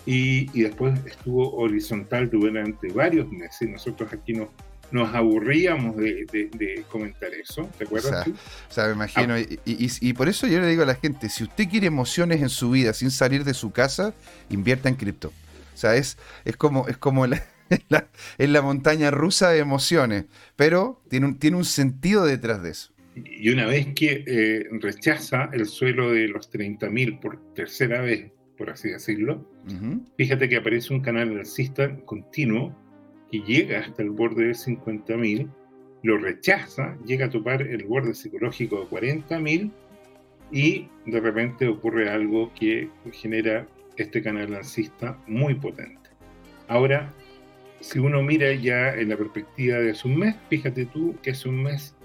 Y, 0.05 0.49
y 0.57 0.63
después 0.63 0.97
estuvo 1.05 1.55
horizontal 1.57 2.29
durante 2.29 2.87
varios 2.93 3.29
meses. 3.29 3.69
Nosotros 3.69 4.13
aquí 4.13 4.31
nos 4.31 4.47
nos 4.95 5.13
aburríamos 5.13 5.97
de, 5.97 6.85
comentar 6.89 7.33
eso, 7.33 7.69
¿te 7.77 7.83
acuerdas? 7.83 8.25
O 8.69 8.73
sea, 8.73 8.87
me 8.87 8.93
imagino, 8.93 9.33
ah. 9.33 9.41
y, 9.65 10.13
por 10.13 10.29
eso 10.29 10.47
yo 10.47 10.61
le 10.61 10.67
digo 10.67 10.83
a 10.83 10.85
la 10.85 10.95
gente, 10.95 11.27
si 11.29 11.43
usted 11.43 11.67
quiere 11.69 11.87
emociones 11.87 12.41
en 12.41 12.47
su 12.47 12.71
vida 12.71 12.93
sin 12.93 13.11
salir 13.11 13.43
de 13.43 13.53
su 13.53 13.71
casa, 13.71 14.13
invierta 14.49 14.87
en 14.87 14.95
cripto. 14.95 15.33
O 15.73 15.77
sea, 15.77 15.95
es, 15.97 16.17
es 16.45 16.55
como, 16.55 16.87
es 16.87 16.95
como 16.95 17.27
la, 17.27 17.43
en 18.37 18.53
la, 18.53 18.61
montaña 18.61 19.11
rusa 19.11 19.49
de 19.49 19.59
emociones, 19.59 20.25
pero 20.55 21.01
tiene 21.09 21.25
un, 21.25 21.39
tiene 21.39 21.57
un 21.57 21.65
sentido 21.65 22.25
detrás 22.25 22.63
de 22.63 22.71
eso. 22.71 22.93
Y 23.15 23.49
una 23.49 23.65
vez 23.65 23.87
que 23.95 24.23
eh, 24.25 24.67
rechaza 24.79 25.49
el 25.51 25.65
suelo 25.65 26.11
de 26.11 26.29
los 26.29 26.49
30.000 26.49 27.19
por 27.19 27.53
tercera 27.53 27.99
vez, 27.99 28.31
por 28.57 28.69
así 28.69 28.89
decirlo, 28.89 29.45
fíjate 30.15 30.47
que 30.47 30.55
aparece 30.55 30.93
un 30.93 31.01
canal 31.01 31.37
alcista 31.37 31.93
continuo 32.05 32.84
que 33.31 33.39
llega 33.39 33.79
hasta 33.79 34.01
el 34.01 34.11
borde 34.11 34.45
de 34.45 34.51
50.000, 34.51 35.49
lo 36.03 36.17
rechaza, 36.17 36.97
llega 37.05 37.27
a 37.27 37.29
topar 37.29 37.61
el 37.61 37.83
borde 37.85 38.13
psicológico 38.13 38.81
de 38.81 38.87
40.000 38.87 39.71
y 40.51 40.87
de 41.05 41.19
repente 41.19 41.67
ocurre 41.67 42.09
algo 42.09 42.51
que 42.53 42.89
genera 43.11 43.67
este 43.97 44.21
canal 44.21 44.51
lancista 44.51 45.17
muy 45.27 45.55
potente. 45.55 46.09
Ahora, 46.67 47.11
si 47.79 47.99
uno 47.99 48.21
mira 48.21 48.53
ya 48.53 48.93
en 48.93 49.09
la 49.09 49.17
perspectiva 49.17 49.77
de 49.77 49.91
hace 49.91 50.07
un 50.07 50.17
mes, 50.17 50.35
fíjate 50.49 50.85
tú 50.85 51.15
que 51.21 51.31
hace 51.31 51.49
un 51.49 51.63
mes 51.63 51.95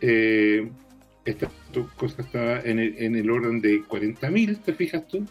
eh, 0.00 0.68
esta 1.24 1.50
cosa 1.96 2.22
estaba 2.22 2.60
en 2.60 2.78
el, 2.78 2.96
en 2.98 3.16
el 3.16 3.30
orden 3.30 3.60
de 3.60 3.82
40.000, 3.82 4.62
te 4.62 4.72
fijas 4.72 5.06
tú, 5.08 5.26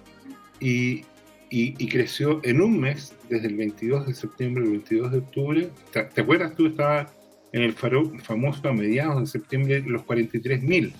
y 0.60 1.04
y, 1.50 1.88
creció 1.88 2.42
en 2.44 2.62
un 2.62 2.80
mes, 2.80 3.14
desde 3.30 3.48
el 3.48 3.56
22 3.56 4.08
de 4.08 4.14
septiembre 4.14 4.64
al 4.64 4.72
22 4.72 5.12
de 5.12 5.18
octubre. 5.20 5.70
¿Te, 5.92 6.22
acuerdas 6.22 6.56
tú? 6.56 6.68
Estaba 6.68 7.12
en 7.52 7.62
el 7.62 7.74
faro, 7.74 8.12
famoso 8.20 8.68
a 8.68 8.74
mediados 8.74 9.22
de 9.22 9.28
septiembre 9.28 9.84
los 9.86 10.04
43.000, 10.04 10.92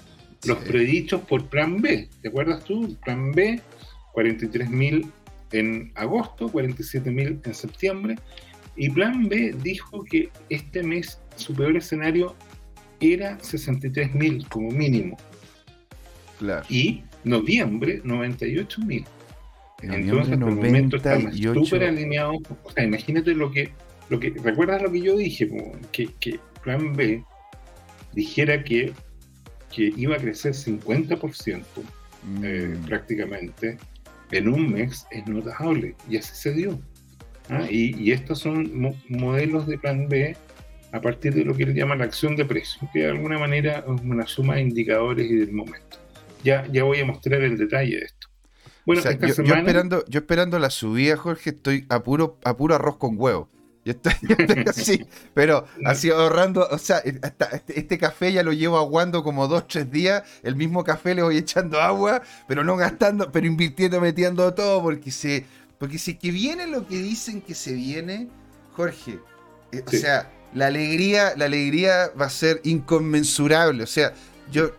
los 0.46 0.58
predichos 0.60 1.22
por 1.22 1.48
Plan 1.48 1.82
B. 1.82 2.10
¿Te 2.22 2.30
acuerdas 2.30 2.64
tú? 2.64 2.96
Plan 3.04 3.32
B, 3.32 3.62
43.000 4.14 5.12
en 5.52 5.92
agosto, 5.96 6.50
47.000 6.50 7.42
en 7.46 7.54
septiembre. 7.54 8.16
Y 8.76 8.90
Plan 8.90 9.28
B 9.28 9.56
dijo 9.64 10.04
que 10.04 10.30
este 10.50 10.84
mes 10.84 11.20
su 11.36 11.54
peor 11.54 11.76
escenario 11.78 12.36
era 13.00 13.38
63.000 13.40 14.48
como 14.48 14.72
mínimo. 14.72 15.18
Claro. 16.40 16.66
Y 16.70 17.04
noviembre, 17.24 18.02
98.000. 18.04 19.06
Entonces, 19.94 20.34
el 20.34 20.40
momento 20.40 20.98
estamos 20.98 21.36
súper 21.36 21.84
alineados. 21.84 22.38
O 22.64 22.72
sea, 22.72 22.84
imagínate 22.84 23.34
lo 23.34 23.52
que, 23.52 23.72
lo 24.10 24.20
que. 24.20 24.32
¿Recuerdas 24.44 24.82
lo 24.82 24.92
que 24.92 25.02
yo 25.02 25.16
dije? 25.16 25.50
Que, 25.92 26.10
que 26.20 26.40
Plan 26.64 26.96
B 26.96 27.24
dijera 28.14 28.64
que, 28.64 28.94
que 29.74 29.94
iba 29.96 30.16
a 30.16 30.20
crecer 30.20 30.54
50% 30.54 31.64
eh, 32.44 32.76
mm. 32.76 32.86
prácticamente 32.86 33.78
en 34.32 34.48
un 34.48 34.72
mes 34.72 35.06
es 35.12 35.28
notable. 35.28 35.96
Y 36.10 36.18
así 36.18 36.36
se 36.36 36.54
dio. 36.54 36.80
¿ah? 37.50 37.66
Y, 37.70 37.96
y, 38.02 38.12
estos 38.12 38.40
son 38.40 38.72
modelos 39.10 39.68
de 39.68 39.78
Plan 39.78 40.08
B 40.08 40.36
a 40.92 41.02
partir 41.02 41.34
de 41.34 41.44
lo 41.44 41.54
que 41.54 41.66
le 41.66 41.74
llaman 41.74 42.00
la 42.00 42.06
acción 42.06 42.36
de 42.36 42.46
precio, 42.46 42.88
que 42.94 43.00
de 43.00 43.10
alguna 43.10 43.38
manera 43.38 43.80
es 43.80 44.02
una 44.02 44.26
suma 44.26 44.56
de 44.56 44.62
indicadores 44.62 45.30
y 45.30 45.36
del 45.36 45.52
momento. 45.52 45.98
Ya, 46.44 46.66
ya 46.72 46.84
voy 46.84 47.00
a 47.00 47.06
mostrar 47.06 47.42
el 47.42 47.58
detalle 47.58 47.98
de 47.98 48.06
esto. 48.06 48.28
Bueno, 48.86 49.02
yo, 49.02 49.56
esperando, 49.56 50.06
yo 50.08 50.20
esperando 50.20 50.60
la 50.60 50.70
subida, 50.70 51.18
Jorge, 51.18 51.52
estoy 51.52 51.86
a 51.90 52.04
puro, 52.04 52.38
arroz 52.74 52.98
con 52.98 53.16
huevo. 53.20 53.50
Yo 53.86 53.92
estoy, 53.92 54.14
así, 54.68 55.06
pero 55.36 55.68
así 55.86 56.10
ahorrando, 56.10 56.68
o 56.72 56.78
sea, 56.80 56.98
este, 56.98 57.80
este, 57.80 58.00
café 58.00 58.34
ya 58.34 58.42
lo 58.42 58.52
llevo 58.52 58.80
aguando 58.80 59.22
como 59.24 59.48
dos, 59.48 59.68
tres 59.68 59.92
días, 59.92 60.24
el 60.42 60.56
mismo 60.56 60.84
café 60.84 61.14
le 61.14 61.22
voy 61.22 61.38
echando 61.38 61.80
agua, 61.80 62.24
pero 62.48 62.64
no 62.64 62.78
gastando, 62.78 63.32
pero 63.32 63.46
invirtiendo, 63.46 64.02
metiendo 64.02 64.52
todo, 64.56 64.82
porque 64.82 65.12
se, 65.12 65.46
porque 65.78 66.00
si 66.00 66.16
que 66.16 66.32
viene 66.32 66.66
lo 66.66 66.88
que 66.88 66.98
dicen 66.98 67.42
que 67.42 67.54
se 67.54 67.74
viene, 67.74 68.28
Jorge, 68.74 69.20
eh, 69.72 69.84
o 69.86 69.92
sea, 69.92 70.32
la 70.56 70.66
alegría, 70.66 71.36
la 71.38 71.46
alegría 71.46 72.10
va 72.20 72.26
a 72.26 72.32
ser 72.32 72.62
inconmensurable, 72.64 73.84
o 73.84 73.88
sea, 73.88 74.14
yo 74.52 74.72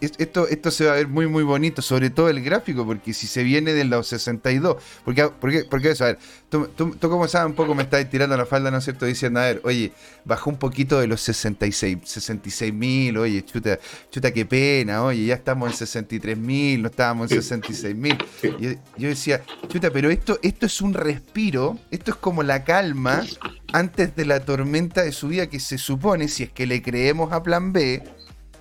esto, 0.00 0.48
esto 0.48 0.70
se 0.70 0.86
va 0.86 0.92
a 0.92 0.96
ver 0.96 1.08
muy, 1.08 1.26
muy 1.26 1.42
bonito, 1.42 1.82
sobre 1.82 2.10
todo 2.10 2.28
el 2.28 2.42
gráfico, 2.42 2.84
porque 2.84 3.12
si 3.12 3.26
se 3.26 3.42
viene 3.42 3.72
de 3.72 3.84
los 3.84 4.08
62, 4.08 4.76
porque, 5.04 5.28
porque, 5.40 5.64
porque 5.64 5.90
eso, 5.90 6.04
a 6.04 6.08
ver, 6.08 6.18
tú, 6.48 6.68
tú, 6.68 6.96
como 6.98 7.28
sabes, 7.28 7.46
un 7.46 7.54
poco 7.54 7.74
me 7.74 7.82
estás 7.82 8.08
tirando 8.10 8.36
la 8.36 8.46
falda, 8.46 8.70
¿no 8.70 8.78
es 8.78 8.84
cierto? 8.84 9.06
Diciendo, 9.06 9.40
a 9.40 9.44
ver, 9.44 9.60
oye, 9.64 9.92
bajó 10.24 10.50
un 10.50 10.56
poquito 10.56 11.00
de 11.00 11.06
los 11.06 11.20
66, 11.20 11.98
66 12.04 12.72
mil, 12.72 13.16
oye, 13.18 13.44
chuta, 13.44 13.78
chuta, 14.10 14.32
qué 14.32 14.44
pena, 14.46 15.02
oye, 15.04 15.26
ya 15.26 15.34
estamos 15.34 15.70
en 15.70 15.76
63 15.76 16.36
mil, 16.36 16.82
no 16.82 16.88
estábamos 16.88 17.30
en 17.30 17.42
66 17.42 17.94
mil. 17.94 18.18
Yo, 18.42 18.70
yo 18.96 19.08
decía, 19.08 19.42
chuta, 19.68 19.90
pero 19.90 20.10
esto, 20.10 20.38
esto 20.42 20.66
es 20.66 20.80
un 20.80 20.94
respiro, 20.94 21.78
esto 21.90 22.10
es 22.10 22.16
como 22.16 22.42
la 22.42 22.64
calma 22.64 23.24
antes 23.72 24.14
de 24.14 24.24
la 24.24 24.40
tormenta 24.40 25.02
de 25.02 25.10
subida 25.10 25.48
que 25.48 25.58
se 25.58 25.78
supone, 25.78 26.28
si 26.28 26.44
es 26.44 26.50
que 26.50 26.64
le 26.64 26.80
creemos 26.80 27.32
a 27.32 27.42
plan 27.42 27.72
B, 27.72 28.04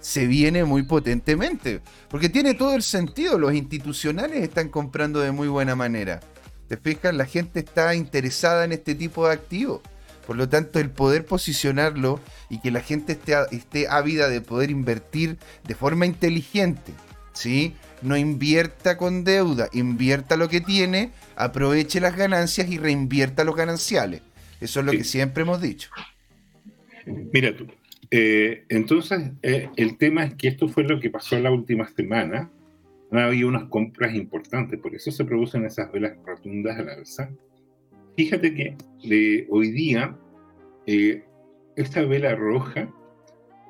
se 0.04 0.28
viene 0.28 0.64
muy 0.64 0.84
potentemente. 0.84 1.82
Porque 2.10 2.30
tiene 2.30 2.54
todo 2.54 2.76
el 2.76 2.84
sentido, 2.84 3.40
los 3.40 3.56
institucionales 3.56 4.44
están 4.44 4.70
comprando 4.70 5.20
de 5.20 5.32
muy 5.32 5.48
buena 5.48 5.76
manera. 5.76 6.20
¿Te 6.68 6.78
fijas? 6.78 7.16
La 7.16 7.26
gente 7.26 7.60
está 7.60 7.96
interesada 7.96 8.66
en 8.66 8.72
este 8.72 8.94
tipo 8.94 9.28
de 9.28 9.34
activos. 9.34 9.82
Por 10.28 10.36
lo 10.36 10.48
tanto, 10.48 10.80
el 10.80 10.90
poder 10.90 11.26
posicionarlo 11.26 12.20
y 12.50 12.60
que 12.62 12.72
la 12.72 12.80
gente 12.80 13.14
esté, 13.14 13.36
esté 13.52 13.88
ávida 13.90 14.30
de 14.30 14.42
poder 14.42 14.70
invertir 14.70 15.38
de 15.68 15.76
forma 15.76 16.06
inteligente 16.06 16.94
¿sí? 17.34 17.76
No 18.02 18.16
invierta 18.16 18.98
con 18.98 19.24
deuda, 19.24 19.70
invierta 19.74 20.38
lo 20.38 20.50
que 20.50 20.62
tiene, 20.62 21.12
aproveche 21.36 22.00
las 22.00 22.16
ganancias 22.16 22.70
y 22.70 22.78
reinvierta 22.78 23.44
los 23.44 23.56
gananciales. 23.56 24.22
Eso 24.62 24.80
es 24.80 24.86
lo 24.86 24.92
que 24.92 25.04
siempre 25.04 25.44
hemos 25.44 25.62
dicho. 25.62 25.90
Mira 27.06 27.56
tú, 27.56 27.68
eh, 28.16 28.66
entonces 28.70 29.32
eh, 29.42 29.70
el 29.76 29.98
tema 29.98 30.24
es 30.24 30.36
que 30.36 30.48
esto 30.48 30.68
fue 30.68 30.84
lo 30.84 31.00
que 31.00 31.10
pasó 31.10 31.40
la 31.40 31.50
última 31.50 31.88
semana. 31.88 32.52
Ha 33.12 33.26
habido 33.26 33.48
unas 33.48 33.64
compras 33.70 34.14
importantes, 34.14 34.80
por 34.80 34.94
eso 34.94 35.10
se 35.12 35.26
producen 35.26 35.66
esas 35.66 35.92
velas 35.92 36.14
rotundas 36.24 36.78
al 36.78 36.90
alza. 36.90 37.32
Fíjate 38.16 38.54
que 38.54 39.48
hoy 39.50 39.72
día 39.72 40.16
eh, 40.86 41.24
esta 41.76 42.04
vela 42.04 42.36
roja 42.36 42.88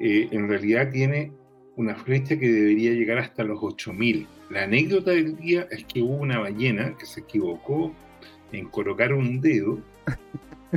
en 0.01 0.49
realidad 0.49 0.91
tiene 0.91 1.31
una 1.77 1.95
flecha 1.95 2.37
que 2.37 2.51
debería 2.51 2.91
llegar 2.91 3.19
hasta 3.19 3.45
los 3.45 3.63
8000. 3.63 4.27
La 4.49 4.63
anécdota 4.63 5.11
del 5.11 5.37
día 5.37 5.67
es 5.71 5.85
que 5.85 6.01
hubo 6.01 6.15
una 6.15 6.39
ballena 6.39 6.97
que 6.97 7.05
se 7.05 7.21
equivocó 7.21 7.95
en 8.51 8.67
colocar 8.67 9.13
un 9.13 9.39
dedo 9.39 9.79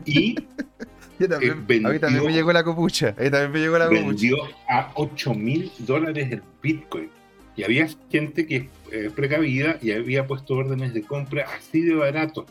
y 0.04 0.36
vendió, 1.66 1.88
a 1.88 1.92
mí 1.92 1.98
también 1.98 2.24
me 2.24 2.32
llegó 2.32 2.52
la 2.52 2.64
copucha. 2.64 3.08
A 3.08 3.30
también 3.30 3.52
me 3.52 3.60
llegó 3.60 3.78
la 3.78 3.88
vendió 3.88 4.36
a 4.68 4.90
8 4.94 5.34
mil 5.34 5.70
dólares 5.78 6.30
el 6.32 6.42
Bitcoin. 6.62 7.10
Y 7.56 7.64
había 7.64 7.88
gente 8.10 8.46
que 8.46 8.68
es 8.92 9.12
precavida 9.12 9.78
y 9.80 9.92
había 9.92 10.26
puesto 10.26 10.54
órdenes 10.54 10.92
de 10.92 11.02
compra 11.02 11.46
así 11.56 11.80
de 11.82 11.94
barato. 11.94 12.44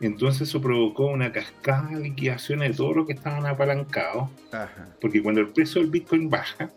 Entonces 0.00 0.48
eso 0.48 0.60
provocó 0.60 1.06
una 1.06 1.32
cascada 1.32 1.88
de 1.90 2.00
liquidaciones 2.00 2.70
de 2.70 2.76
todo 2.76 2.94
lo 2.94 3.06
que 3.06 3.14
estaban 3.14 3.46
apalancados. 3.46 4.30
Porque 5.00 5.22
cuando 5.22 5.40
el 5.40 5.48
precio 5.48 5.80
del 5.80 5.90
Bitcoin 5.90 6.30
baja, 6.30 6.70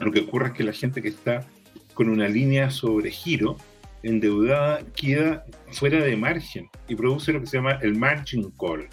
lo 0.00 0.10
que 0.10 0.20
ocurre 0.20 0.48
es 0.48 0.52
que 0.54 0.64
la 0.64 0.72
gente 0.72 1.00
que 1.00 1.08
está 1.08 1.46
con 1.94 2.08
una 2.08 2.28
línea 2.28 2.70
sobre 2.70 3.10
giro, 3.10 3.56
endeudada, 4.02 4.82
queda 4.96 5.44
fuera 5.70 6.02
de 6.02 6.16
margen 6.16 6.68
y 6.88 6.96
produce 6.96 7.32
lo 7.32 7.40
que 7.40 7.46
se 7.46 7.58
llama 7.58 7.78
el 7.80 7.96
margin 7.96 8.50
call. 8.58 8.88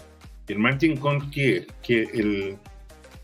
El 0.48 0.58
margin 0.58 0.96
call 0.96 1.30
que 1.30 1.56
es 1.56 1.66
que 1.82 2.02
el, 2.02 2.56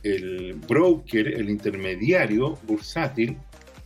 el 0.02 0.54
broker, 0.66 1.26
el 1.28 1.50
intermediario 1.50 2.58
bursátil, 2.66 3.36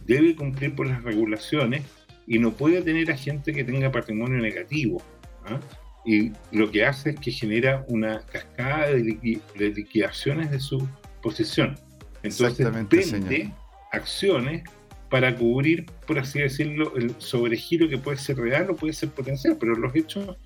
debe 0.06 0.34
cumplir 0.36 0.74
por 0.74 0.86
las 0.86 1.02
regulaciones 1.02 1.82
y 2.26 2.38
no 2.38 2.52
puede 2.52 2.82
tener 2.82 3.10
a 3.10 3.16
gente 3.16 3.52
que 3.52 3.64
tenga 3.64 3.90
patrimonio 3.90 4.38
negativo. 4.40 5.02
¿ah? 5.46 5.58
Y 6.04 6.32
lo 6.50 6.70
que 6.70 6.84
hace 6.84 7.10
es 7.10 7.20
que 7.20 7.30
genera 7.30 7.84
una 7.88 8.20
cascada 8.26 8.88
de, 8.88 9.42
liquidaciones 9.56 10.50
de 10.50 10.60
su 10.60 10.86
posición. 11.22 11.76
Entonces 12.22 12.70
vende 12.72 13.52
acciones 13.92 14.62
para 15.08 15.36
cubrir, 15.36 15.86
por 16.06 16.18
así 16.18 16.40
decirlo, 16.40 16.96
el 16.96 17.14
sobregiro 17.18 17.88
que 17.88 17.98
puede 17.98 18.16
ser 18.16 18.38
real 18.38 18.70
o 18.70 18.76
puede 18.76 18.94
ser 18.94 19.10
potencial, 19.10 19.56
pero 19.60 19.74
los 19.74 19.94
hechos 19.94 20.36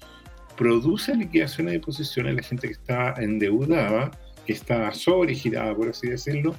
producen 0.57 1.21
liquidaciones 1.21 1.75
de 1.75 1.81
posiciones, 1.81 2.35
la 2.35 2.43
gente 2.43 2.67
que 2.69 2.75
está 2.75 3.15
endeudada, 3.19 4.11
que 4.47 4.53
está 4.53 4.93
sobregirada, 4.93 5.75
por 5.75 5.89
así 5.89 6.09
decirlo, 6.09 6.57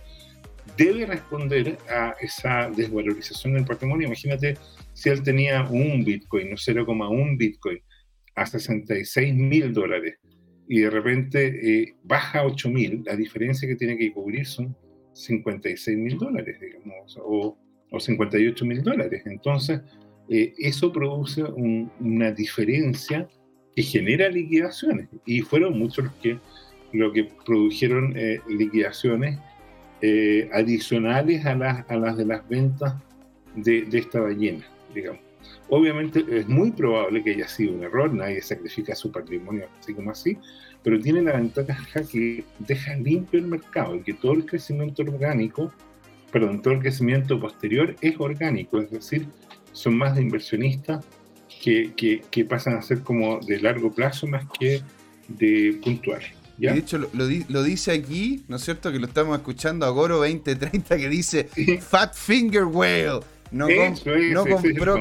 debe 0.77 1.05
responder 1.05 1.77
a 1.89 2.13
esa 2.21 2.69
desvalorización 2.69 3.53
del 3.53 3.65
patrimonio. 3.65 4.07
Imagínate 4.07 4.57
si 4.93 5.09
él 5.09 5.23
tenía 5.23 5.63
un 5.63 6.03
Bitcoin, 6.03 6.49
no 6.49 6.55
0,1 6.55 7.37
Bitcoin, 7.37 7.79
a 8.35 8.45
66 8.45 9.33
mil 9.33 9.73
dólares 9.73 10.19
y 10.67 10.81
de 10.81 10.89
repente 10.89 11.81
eh, 11.81 11.95
baja 12.03 12.39
a 12.39 12.45
8 12.45 12.69
mil, 12.69 13.03
la 13.05 13.15
diferencia 13.15 13.67
que 13.67 13.75
tiene 13.75 13.97
que 13.97 14.11
cubrir 14.11 14.45
son 14.45 14.75
56 15.13 15.97
mil 15.97 16.17
dólares, 16.17 16.59
digamos, 16.59 17.17
o, 17.23 17.57
o 17.89 17.99
58 17.99 18.65
mil 18.65 18.83
dólares. 18.83 19.23
Entonces, 19.25 19.81
eh, 20.29 20.53
eso 20.57 20.91
produce 20.91 21.43
una 21.43 22.31
diferencia 22.31 23.27
que 23.77 23.83
genera 23.83 24.27
liquidaciones. 24.27 25.07
Y 25.27 25.41
fueron 25.41 25.77
muchos 25.77 26.05
los 26.05 26.13
que, 26.15 26.39
lo 26.93 27.13
que 27.13 27.25
produjeron 27.45 28.11
eh, 28.17 28.41
liquidaciones 28.49 29.37
eh, 30.01 30.49
adicionales 30.51 31.45
a 31.45 31.53
las, 31.53 31.87
a 31.87 31.95
las 31.95 32.17
de 32.17 32.25
las 32.25 32.49
ventas 32.49 32.95
de, 33.55 33.83
de 33.83 33.99
esta 33.99 34.19
ballena, 34.19 34.65
digamos. 34.95 35.21
Obviamente 35.69 36.25
es 36.27 36.47
muy 36.47 36.71
probable 36.71 37.23
que 37.23 37.35
haya 37.35 37.47
sido 37.47 37.75
un 37.75 37.83
error, 37.83 38.11
nadie 38.11 38.41
sacrifica 38.41 38.95
su 38.95 39.11
patrimonio 39.11 39.67
así 39.79 39.93
como 39.93 40.09
así, 40.09 40.39
pero 40.81 40.99
tiene 40.99 41.21
la 41.21 41.33
ventaja 41.33 42.01
que 42.11 42.43
deja 42.57 42.95
limpio 42.95 43.39
el 43.39 43.45
mercado 43.45 43.95
y 43.95 44.01
que 44.01 44.13
todo 44.13 44.33
el 44.33 44.45
crecimiento 44.47 45.03
orgánico, 45.03 45.71
perdón, 46.31 46.63
todo 46.63 46.73
el 46.73 46.79
crecimiento 46.79 47.39
posterior 47.39 47.95
es 48.01 48.15
orgánico, 48.17 48.79
es 48.79 48.89
decir, 48.89 49.27
son 49.71 49.99
más 49.99 50.15
de 50.15 50.23
inversionistas 50.23 51.05
que, 51.61 52.21
que, 52.29 52.45
pasan 52.45 52.77
a 52.77 52.81
ser 52.81 53.01
como 53.01 53.39
de 53.39 53.59
largo 53.59 53.91
plazo 53.91 54.27
más 54.27 54.45
que 54.59 54.81
de 55.27 55.79
puntuales. 55.83 56.29
¿ya? 56.57 56.73
De 56.73 56.79
hecho, 56.79 56.97
lo, 56.97 57.09
lo, 57.13 57.63
dice 57.63 57.91
aquí, 57.91 58.43
¿no 58.47 58.57
es 58.57 58.63
cierto? 58.63 58.91
Que 58.91 58.99
lo 58.99 59.07
estamos 59.07 59.37
escuchando 59.37 59.85
a 59.85 59.89
Goro 59.89 60.17
2030 60.17 60.97
que 60.97 61.09
dice 61.09 61.49
Fat 61.81 62.13
Finger 62.15 62.65
Whale 62.65 63.19
no, 63.51 63.67
no 63.67 64.45
compró, 64.45 64.97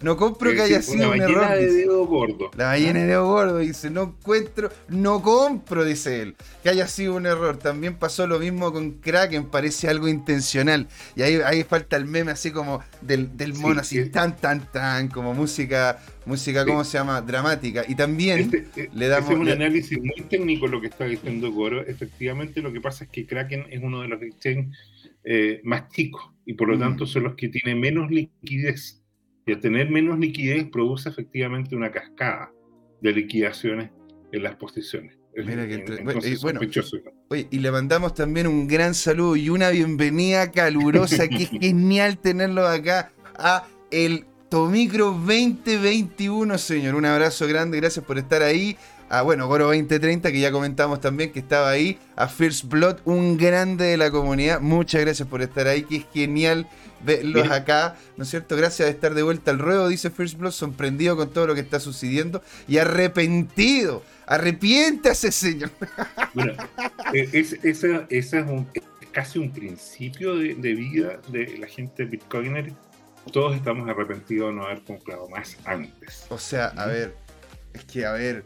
no, 0.00 0.16
compro 0.16 0.52
que 0.52 0.62
haya 0.62 0.82
sido 0.82 1.12
un 1.12 1.20
error. 1.20 1.48
De 1.56 1.72
dedo 1.72 2.06
gordo. 2.06 2.50
La 2.56 2.66
ballena 2.66 3.00
de 3.00 3.06
dedo 3.06 3.26
gordo 3.26 3.58
dice, 3.58 3.90
no 3.90 4.02
encuentro, 4.02 4.70
no 4.88 5.22
compro, 5.22 5.84
dice 5.84 6.22
él, 6.22 6.36
que 6.62 6.70
haya 6.70 6.86
sido 6.86 7.14
un 7.14 7.26
error. 7.26 7.58
También 7.58 7.94
pasó 7.94 8.26
lo 8.26 8.38
mismo 8.38 8.72
con 8.72 8.92
Kraken, 8.92 9.46
parece 9.46 9.88
algo 9.88 10.08
intencional. 10.08 10.88
Y 11.14 11.22
ahí, 11.22 11.40
ahí 11.44 11.64
falta 11.64 11.96
el 11.96 12.06
meme 12.06 12.32
así 12.32 12.50
como 12.50 12.82
del, 13.00 13.36
del 13.36 13.54
mono, 13.54 13.80
así 13.80 14.08
tan, 14.10 14.36
tan, 14.36 14.70
tan, 14.72 15.08
como 15.08 15.34
música, 15.34 15.98
música, 16.26 16.64
¿cómo 16.64 16.84
se 16.84 16.98
llama? 16.98 17.20
Dramática. 17.20 17.84
Y 17.86 17.94
también 17.94 18.40
este, 18.40 18.66
eh, 18.76 18.90
le 18.92 19.08
damos... 19.08 19.30
Es 19.30 19.36
un 19.36 19.48
análisis 19.48 19.98
muy 19.98 20.26
técnico 20.28 20.66
lo 20.66 20.80
que 20.80 20.88
está 20.88 21.04
diciendo 21.04 21.52
Goro. 21.52 21.86
Efectivamente, 21.86 22.62
lo 22.62 22.72
que 22.72 22.80
pasa 22.80 23.04
es 23.04 23.10
que 23.10 23.26
Kraken 23.26 23.66
es 23.70 23.82
uno 23.82 24.02
de 24.02 24.08
los 24.08 24.22
exchanges 24.22 24.76
eh, 25.22 25.60
más 25.64 25.88
chicos 25.90 26.22
y 26.50 26.54
por 26.54 26.68
lo 26.68 26.76
mm. 26.76 26.80
tanto 26.80 27.06
son 27.06 27.22
los 27.22 27.36
que 27.36 27.48
tienen 27.48 27.78
menos 27.78 28.10
liquidez. 28.10 29.00
Y 29.46 29.52
al 29.52 29.60
tener 29.60 29.88
menos 29.88 30.18
liquidez 30.18 30.68
produce 30.68 31.08
efectivamente 31.08 31.76
una 31.76 31.92
cascada 31.92 32.50
de 33.00 33.12
liquidaciones 33.12 33.90
en 34.32 34.42
las 34.42 34.56
posiciones. 34.56 35.16
Mira 35.36 35.68
que 35.68 35.84
bueno, 36.42 36.60
y 37.30 37.58
le 37.60 37.70
mandamos 37.70 38.14
también 38.14 38.48
un 38.48 38.66
gran 38.66 38.94
saludo 38.94 39.36
y 39.36 39.48
una 39.48 39.70
bienvenida 39.70 40.50
calurosa, 40.50 41.28
que 41.28 41.44
es 41.44 41.50
genial 41.60 42.18
tenerlo 42.18 42.66
acá 42.66 43.12
a 43.36 43.68
el 43.92 44.26
Tomicro 44.48 45.12
2021, 45.12 46.58
señor. 46.58 46.96
Un 46.96 47.04
abrazo 47.04 47.46
grande, 47.46 47.78
gracias 47.78 48.04
por 48.04 48.18
estar 48.18 48.42
ahí 48.42 48.76
a, 49.10 49.22
bueno, 49.22 49.48
Goro 49.48 49.66
2030, 49.66 50.30
que 50.30 50.40
ya 50.40 50.52
comentamos 50.52 51.00
también 51.00 51.32
que 51.32 51.40
estaba 51.40 51.68
ahí, 51.68 51.98
a 52.14 52.28
First 52.28 52.66
Blood, 52.66 52.98
un 53.04 53.36
grande 53.36 53.84
de 53.86 53.96
la 53.96 54.10
comunidad. 54.10 54.60
Muchas 54.60 55.00
gracias 55.00 55.28
por 55.28 55.42
estar 55.42 55.66
ahí, 55.66 55.82
que 55.82 55.96
es 55.96 56.06
genial 56.14 56.68
verlos 57.04 57.50
acá, 57.50 57.96
¿no 58.16 58.22
es 58.22 58.30
cierto? 58.30 58.56
Gracias 58.56 58.86
de 58.86 58.92
estar 58.92 59.14
de 59.14 59.22
vuelta 59.22 59.50
al 59.50 59.58
ruedo, 59.58 59.88
dice 59.88 60.10
First 60.10 60.38
Blood, 60.38 60.52
sorprendido 60.52 61.16
con 61.16 61.30
todo 61.30 61.48
lo 61.48 61.54
que 61.56 61.60
está 61.60 61.80
sucediendo 61.80 62.40
y 62.68 62.78
arrepentido. 62.78 64.04
Arrepiéntase, 64.26 65.32
señor. 65.32 65.70
Bueno, 66.32 66.52
eh, 67.12 67.28
es, 67.32 67.54
esa, 67.64 68.06
es 68.08 68.30
casi 69.10 69.40
un 69.40 69.52
principio 69.52 70.36
de, 70.36 70.54
vida 70.54 71.20
de 71.26 71.58
la 71.58 71.66
gente 71.66 72.04
bitcoiner. 72.04 72.72
Todos 73.32 73.56
estamos 73.56 73.88
arrepentidos 73.88 74.50
de 74.50 74.54
no 74.54 74.66
haber 74.66 74.82
comprado 74.82 75.28
más 75.28 75.56
antes. 75.64 76.26
O 76.28 76.38
sea, 76.38 76.66
a 76.66 76.86
ver, 76.86 77.16
es 77.74 77.84
que, 77.84 78.06
a 78.06 78.12
ver, 78.12 78.44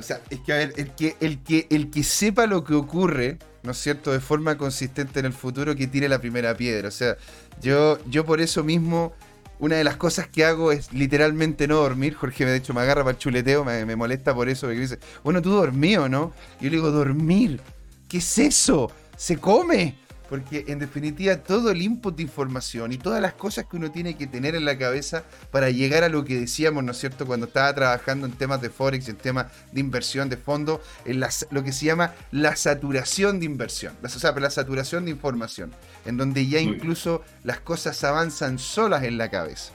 o 0.00 0.02
sea, 0.02 0.20
es 0.30 0.40
que 0.40 0.52
a 0.52 0.56
ver, 0.56 0.72
el 0.76 0.90
que, 0.94 1.16
el 1.20 1.42
que, 1.42 1.66
el 1.70 1.90
que 1.90 2.02
sepa 2.02 2.46
lo 2.46 2.64
que 2.64 2.74
ocurre, 2.74 3.38
¿no 3.62 3.72
es 3.72 3.78
cierto?, 3.78 4.10
de 4.12 4.20
forma 4.20 4.56
consistente 4.56 5.20
en 5.20 5.26
el 5.26 5.32
futuro, 5.32 5.76
que 5.76 5.86
tire 5.86 6.08
la 6.08 6.20
primera 6.20 6.56
piedra. 6.56 6.88
O 6.88 6.90
sea, 6.90 7.16
yo, 7.60 7.98
yo 8.06 8.24
por 8.24 8.40
eso 8.40 8.64
mismo, 8.64 9.12
una 9.58 9.76
de 9.76 9.84
las 9.84 9.96
cosas 9.96 10.26
que 10.26 10.44
hago 10.44 10.72
es 10.72 10.92
literalmente 10.92 11.68
no 11.68 11.76
dormir. 11.76 12.14
Jorge 12.14 12.44
me 12.44 12.50
de 12.50 12.56
hecho 12.56 12.74
me 12.74 12.80
agarra 12.80 13.04
para 13.04 13.12
el 13.12 13.18
chuleteo, 13.18 13.64
me, 13.64 13.96
molesta 13.96 14.34
por 14.34 14.48
eso, 14.48 14.66
porque 14.66 14.80
dice, 14.80 14.98
bueno, 15.22 15.42
tú 15.42 15.50
dormí 15.50 15.96
o 15.96 16.08
no. 16.08 16.32
Yo 16.60 16.70
le 16.70 16.76
digo, 16.76 16.90
dormir. 16.90 17.60
¿Qué 18.08 18.18
es 18.18 18.38
eso? 18.38 18.90
¿Se 19.16 19.36
come? 19.36 19.96
Porque 20.30 20.64
en 20.68 20.78
definitiva 20.78 21.36
todo 21.36 21.70
el 21.70 21.82
input 21.82 22.16
de 22.16 22.22
información 22.22 22.92
y 22.92 22.96
todas 22.96 23.20
las 23.20 23.34
cosas 23.34 23.66
que 23.66 23.76
uno 23.76 23.90
tiene 23.90 24.16
que 24.16 24.26
tener 24.26 24.54
en 24.54 24.64
la 24.64 24.78
cabeza 24.78 25.24
para 25.50 25.70
llegar 25.70 26.04
a 26.04 26.08
lo 26.08 26.24
que 26.24 26.40
decíamos, 26.40 26.82
¿no 26.84 26.92
es 26.92 26.98
cierto?, 26.98 27.26
cuando 27.26 27.46
estaba 27.46 27.74
trabajando 27.74 28.26
en 28.26 28.32
temas 28.32 28.62
de 28.62 28.70
Forex, 28.70 29.08
en 29.08 29.16
temas 29.16 29.46
de 29.72 29.80
inversión 29.80 30.28
de 30.30 30.36
fondo, 30.36 30.80
en 31.04 31.20
lo 31.20 31.64
que 31.64 31.72
se 31.72 31.84
llama 31.84 32.14
la 32.30 32.56
saturación 32.56 33.40
de 33.40 33.46
inversión, 33.46 33.94
o 34.02 34.08
sea, 34.08 34.32
la 34.32 34.50
saturación 34.50 35.04
de 35.04 35.10
información, 35.10 35.72
en 36.06 36.16
donde 36.16 36.46
ya 36.46 36.60
incluso 36.60 37.24
las 37.44 37.60
cosas 37.60 38.02
avanzan 38.04 38.58
solas 38.58 39.02
en 39.02 39.18
la 39.18 39.30
cabeza. 39.30 39.74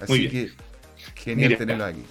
Así 0.00 0.28
que 0.28 0.50
genial 1.14 1.58
tenerlo 1.58 1.84
aquí. 1.84 2.04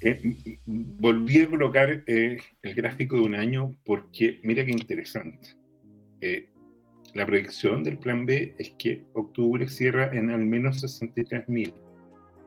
Eh, 0.00 0.58
volví 0.66 1.40
a 1.40 1.48
colocar 1.48 2.04
eh, 2.06 2.38
el 2.62 2.74
gráfico 2.74 3.16
de 3.16 3.22
un 3.22 3.34
año 3.34 3.76
porque 3.84 4.40
mira 4.42 4.64
qué 4.64 4.70
interesante. 4.70 5.50
Eh, 6.20 6.47
la 7.14 7.26
predicción 7.26 7.82
del 7.82 7.98
plan 7.98 8.26
B 8.26 8.54
es 8.58 8.70
que 8.78 9.04
octubre 9.14 9.68
cierra 9.68 10.10
en 10.12 10.30
al 10.30 10.44
menos 10.44 10.82
63.000 10.82 11.72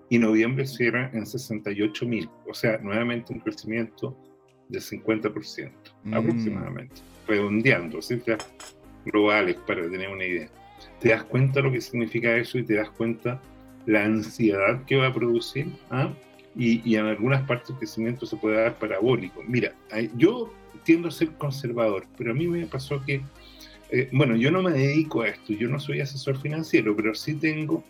y 0.10 0.19
noviembre 0.19 0.65
cierra 0.65 1.10
en 1.13 1.24
68.000. 1.24 2.30
O 2.47 2.54
sea, 2.54 2.78
nuevamente 2.80 3.34
un 3.34 3.39
crecimiento 3.39 4.17
de 4.69 4.80
50% 4.80 5.71
mm. 6.04 6.13
aproximadamente, 6.13 7.02
redondeando 7.28 8.02
cifras 8.02 8.54
globales 9.06 9.56
para 9.67 9.89
tener 9.89 10.10
una 10.10 10.26
idea. 10.26 10.50
Te 11.00 11.10
das 11.10 11.24
cuenta 11.24 11.62
lo 11.62 11.71
que 11.71 11.82
significa 11.82 12.36
eso 12.36 12.58
y 12.58 12.63
te 12.63 12.76
das 12.76 12.89
cuenta 12.91 13.41
la 13.86 14.06
ansiedad 14.06 14.84
que 14.86 14.97
va 14.97 15.08
a 15.08 15.13
producir. 15.13 15.67
¿ah? 15.89 16.13
Y, 16.56 16.95
en 16.95 17.06
algunas 17.06 17.47
partes 17.47 17.69
el 17.71 17.78
crecimiento 17.78 18.26
se 18.26 18.36
puede 18.36 18.62
dar 18.62 18.78
parabólico. 18.78 19.41
Mira, 19.47 19.74
yo 20.17 20.54
tiendo 20.84 21.08
a 21.08 21.12
ser 21.12 21.30
conservador, 21.38 22.06
pero 22.17 22.32
a 22.32 22.34
mí 22.34 22.47
me 22.47 22.65
pasó 22.65 23.02
que, 23.06 23.21
eh, 23.91 24.10
bueno, 24.12 24.36
yo 24.36 24.51
no 24.51 24.62
me 24.62 24.71
dedico 24.71 25.21
a 25.21 25.30
esto, 25.30 25.54
yo 25.54 25.67
no 25.67 25.80
soy 25.80 26.01
asesor 26.01 26.39
financiero, 26.39 26.95
pero 26.95 27.13
sí 27.13 27.36
tengo 27.36 27.84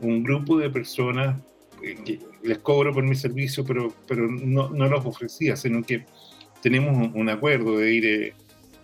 un 0.00 0.22
grupo 0.22 0.58
de 0.58 0.70
personas 0.70 1.36
eh, 1.82 1.96
que 2.04 2.18
les 2.42 2.58
cobro 2.58 2.92
por 2.92 3.04
mi 3.04 3.14
servicio, 3.14 3.64
pero, 3.64 3.92
pero 4.06 4.28
no, 4.28 4.70
no 4.70 4.88
los 4.88 5.04
ofrecía, 5.04 5.56
sino 5.56 5.82
que 5.82 6.04
tenemos 6.62 7.10
un, 7.14 7.28
acuerdo 7.28 7.78
de 7.78 7.94
ir 7.94 8.04
eh, 8.06 8.34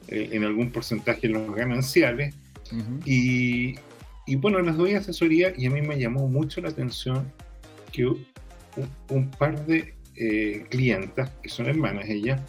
en 0.09 0.45
algún 0.45 0.71
porcentaje 0.71 1.27
en 1.27 1.35
los 1.35 1.55
gananciales. 1.55 2.35
y, 3.05 3.77
y, 4.27 4.37
bueno, 4.37 4.61
les 4.61 4.77
doy 4.77 4.95
asesoría 4.95 5.53
y 5.57 5.67
a 5.67 5.71
mí 5.71 5.83
me 5.83 5.99
llamó 5.99 6.27
mucho 6.27 6.61
la 6.61 6.71
atención 6.71 7.31
que 7.93 8.07
un, 9.09 9.31
par 9.39 9.65
de 9.67 9.95
eh, 10.17 10.65
clientas, 10.69 11.31
que 11.43 11.49
son 11.49 11.67
hermanas 11.67 12.09
ellas, 12.09 12.41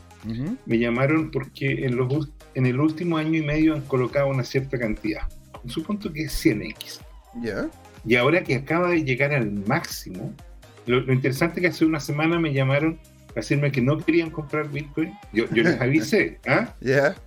me 0.65 0.80
llamaron 0.80 1.32
porque 1.32 1.86
en, 1.86 1.95
los, 1.95 2.30
en 2.57 2.65
el 2.65 2.79
último 2.79 3.17
año 3.17 3.37
y 3.37 3.43
medio 3.43 3.75
han 3.75 3.81
colocado 3.81 4.29
una 4.29 4.43
cierta 4.43 4.79
cantidad. 4.79 5.21
Supongo 5.67 6.11
que 6.11 6.23
es 6.23 6.43
100x. 6.43 7.01
¿Ya? 7.43 7.69
Y 8.03 8.15
ahora 8.15 8.43
que 8.43 8.55
acaba 8.55 8.89
de 8.89 9.03
llegar 9.03 9.31
al 9.31 9.51
máximo, 9.51 10.33
lo, 10.87 11.13
interesante 11.13 11.59
es 11.59 11.61
que 11.61 11.67
hace 11.67 11.85
una 11.85 11.99
semana 11.99 12.39
me 12.39 12.51
llamaron 12.51 12.99
a 13.29 13.33
decirme 13.35 13.71
que 13.71 13.79
no 13.79 13.99
querían 13.99 14.31
comprar 14.31 14.71
Bitcoin. 14.71 15.13
Yo, 15.33 15.45
yo 15.51 15.61
les 15.61 15.79
avisé, 15.81 16.39
¿ah? 16.47 16.73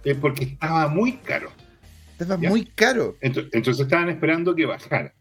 Es 0.05 0.17
porque 0.17 0.45
estaba 0.45 0.89
muy 0.89 1.13
caro. 1.19 1.53
Estaba 2.19 2.37
muy 2.37 2.65
caro. 2.65 3.17
Entonces, 3.21 3.79
estaban 3.79 4.09
esperando 4.09 4.53
que 4.57 4.67
bajara. 4.67 5.15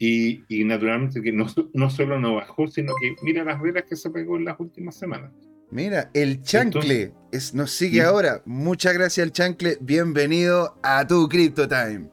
Y, 0.00 0.42
naturalmente 0.64 1.22
que 1.22 1.30
no, 1.30 1.46
no, 1.74 1.90
solo 1.90 2.18
no 2.18 2.34
bajó, 2.34 2.66
sino 2.66 2.92
que 3.00 3.14
mira 3.22 3.44
las 3.44 3.62
velas 3.62 3.84
que 3.84 3.94
se 3.94 4.10
pegó 4.10 4.36
en 4.36 4.46
las 4.46 4.58
últimas 4.58 4.96
semanas. 4.96 5.30
Mira, 5.74 6.08
el 6.14 6.40
chancle 6.40 7.10
es, 7.32 7.52
nos 7.52 7.72
sigue 7.72 8.00
ahora. 8.00 8.40
Muchas 8.44 8.94
gracias, 8.94 9.26
el 9.26 9.32
chancle. 9.32 9.76
Bienvenido 9.80 10.78
a 10.84 11.04
tu 11.04 11.28
Crypto 11.28 11.66
Time. 11.66 12.04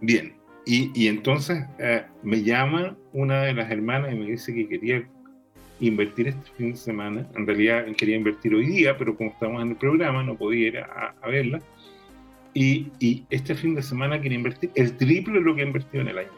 Bien, 0.00 0.32
y, 0.64 0.90
y 0.94 1.08
entonces 1.08 1.62
eh, 1.78 2.06
me 2.22 2.42
llama 2.42 2.96
una 3.12 3.42
de 3.42 3.52
las 3.52 3.70
hermanas 3.70 4.14
y 4.14 4.16
me 4.16 4.30
dice 4.30 4.54
que 4.54 4.66
quería 4.66 5.06
invertir 5.80 6.28
este 6.28 6.50
fin 6.56 6.70
de 6.70 6.78
semana. 6.78 7.28
En 7.34 7.46
realidad 7.46 7.84
quería 7.98 8.16
invertir 8.16 8.54
hoy 8.54 8.68
día, 8.68 8.96
pero 8.96 9.14
como 9.14 9.28
estamos 9.28 9.60
en 9.60 9.72
el 9.72 9.76
programa 9.76 10.22
no 10.22 10.38
podía 10.38 10.68
ir 10.68 10.78
a, 10.78 11.14
a 11.20 11.28
verla. 11.28 11.60
Y, 12.54 12.90
y, 12.98 13.26
este 13.28 13.54
fin 13.54 13.74
de 13.74 13.82
semana 13.82 14.18
quería 14.22 14.38
invertir 14.38 14.70
el 14.74 14.96
triple 14.96 15.34
de 15.34 15.40
lo 15.44 15.54
que 15.54 15.60
invertido 15.60 16.00
en 16.00 16.08
el 16.08 16.16
año. 16.16 16.30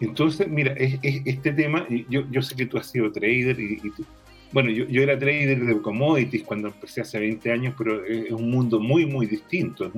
Entonces, 0.00 0.48
mira, 0.48 0.72
es, 0.72 0.98
este 1.00 1.52
tema, 1.52 1.86
yo, 2.08 2.28
yo 2.28 2.42
sé 2.42 2.56
que 2.56 2.66
tú 2.66 2.76
has 2.76 2.90
sido 2.90 3.12
trader 3.12 3.60
y, 3.60 3.80
bueno, 4.52 4.70
yo, 4.70 4.86
yo, 4.86 5.02
era 5.02 5.18
trader 5.18 5.64
de 5.64 5.80
commodities 5.80 6.42
cuando 6.44 6.68
empecé 6.68 7.00
hace 7.00 7.18
20 7.18 7.52
años, 7.52 7.74
pero 7.76 8.04
es 8.04 8.30
un 8.30 8.50
mundo 8.50 8.80
muy, 8.80 9.06
muy 9.06 9.26
distinto. 9.26 9.90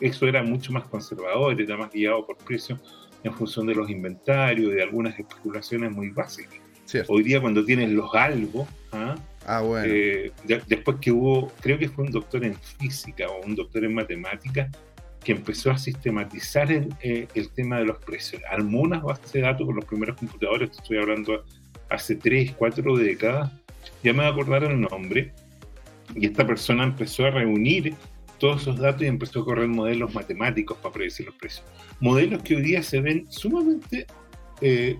eso 0.00 0.26
era 0.26 0.42
mucho 0.42 0.72
más 0.72 0.84
conservador, 0.84 1.60
era 1.60 1.76
más 1.76 1.90
guiado 1.90 2.26
por 2.26 2.36
precios 2.36 2.80
en 3.24 3.32
función 3.34 3.66
de 3.66 3.74
los 3.74 3.90
inventarios, 3.90 4.72
de 4.72 4.82
algunas 4.82 5.18
especulaciones 5.18 5.90
muy 5.90 6.10
básicas. 6.10 6.60
Hoy 7.08 7.22
día 7.22 7.40
cuando 7.40 7.64
tienes 7.64 7.90
los 7.90 8.14
algo, 8.14 8.66
¿ah? 8.92 9.14
ah 9.46 9.60
bueno. 9.60 9.92
Eh, 9.92 10.32
después 10.66 10.98
que 11.00 11.12
hubo, 11.12 11.52
creo 11.60 11.78
que 11.78 11.88
fue 11.88 12.04
un 12.04 12.10
doctor 12.10 12.44
en 12.44 12.54
física 12.54 13.26
o 13.28 13.44
un 13.44 13.54
doctor 13.54 13.84
en 13.84 13.94
matemáticas, 13.94 14.70
que 15.22 15.32
empezó 15.32 15.70
a 15.70 15.78
sistematizar 15.78 16.70
eh, 16.72 17.28
el, 17.34 17.50
tema 17.50 17.78
de 17.78 17.84
los 17.84 17.98
precios. 17.98 18.40
Armó 18.50 18.82
unas 18.82 19.02
bases 19.02 19.32
de 19.32 19.40
datos 19.42 19.66
con 19.66 19.76
los 19.76 19.84
primeros 19.84 20.16
computadores, 20.16 20.70
estoy 20.70 20.98
hablando 20.98 21.44
hace 21.90 22.14
tres, 22.14 22.52
cuatro 22.56 22.96
décadas, 22.96 23.52
ya 24.02 24.12
me 24.12 24.18
voy 24.18 24.26
a 24.26 24.30
acordar 24.30 24.64
el 24.64 24.80
nombre, 24.80 25.32
y 26.14 26.26
esta 26.26 26.46
persona 26.46 26.84
empezó 26.84 27.26
a 27.26 27.30
reunir 27.30 27.94
todos 28.38 28.62
esos 28.62 28.78
datos 28.78 29.02
y 29.02 29.06
empezó 29.06 29.40
a 29.40 29.44
correr 29.44 29.68
modelos 29.68 30.14
matemáticos 30.14 30.78
para 30.78 30.94
predecir 30.94 31.26
los 31.26 31.34
precios. 31.34 31.66
Modelos 32.00 32.42
que 32.42 32.56
hoy 32.56 32.62
día 32.62 32.82
se 32.82 33.00
ven 33.00 33.26
sumamente, 33.30 34.06
eh, 34.60 34.96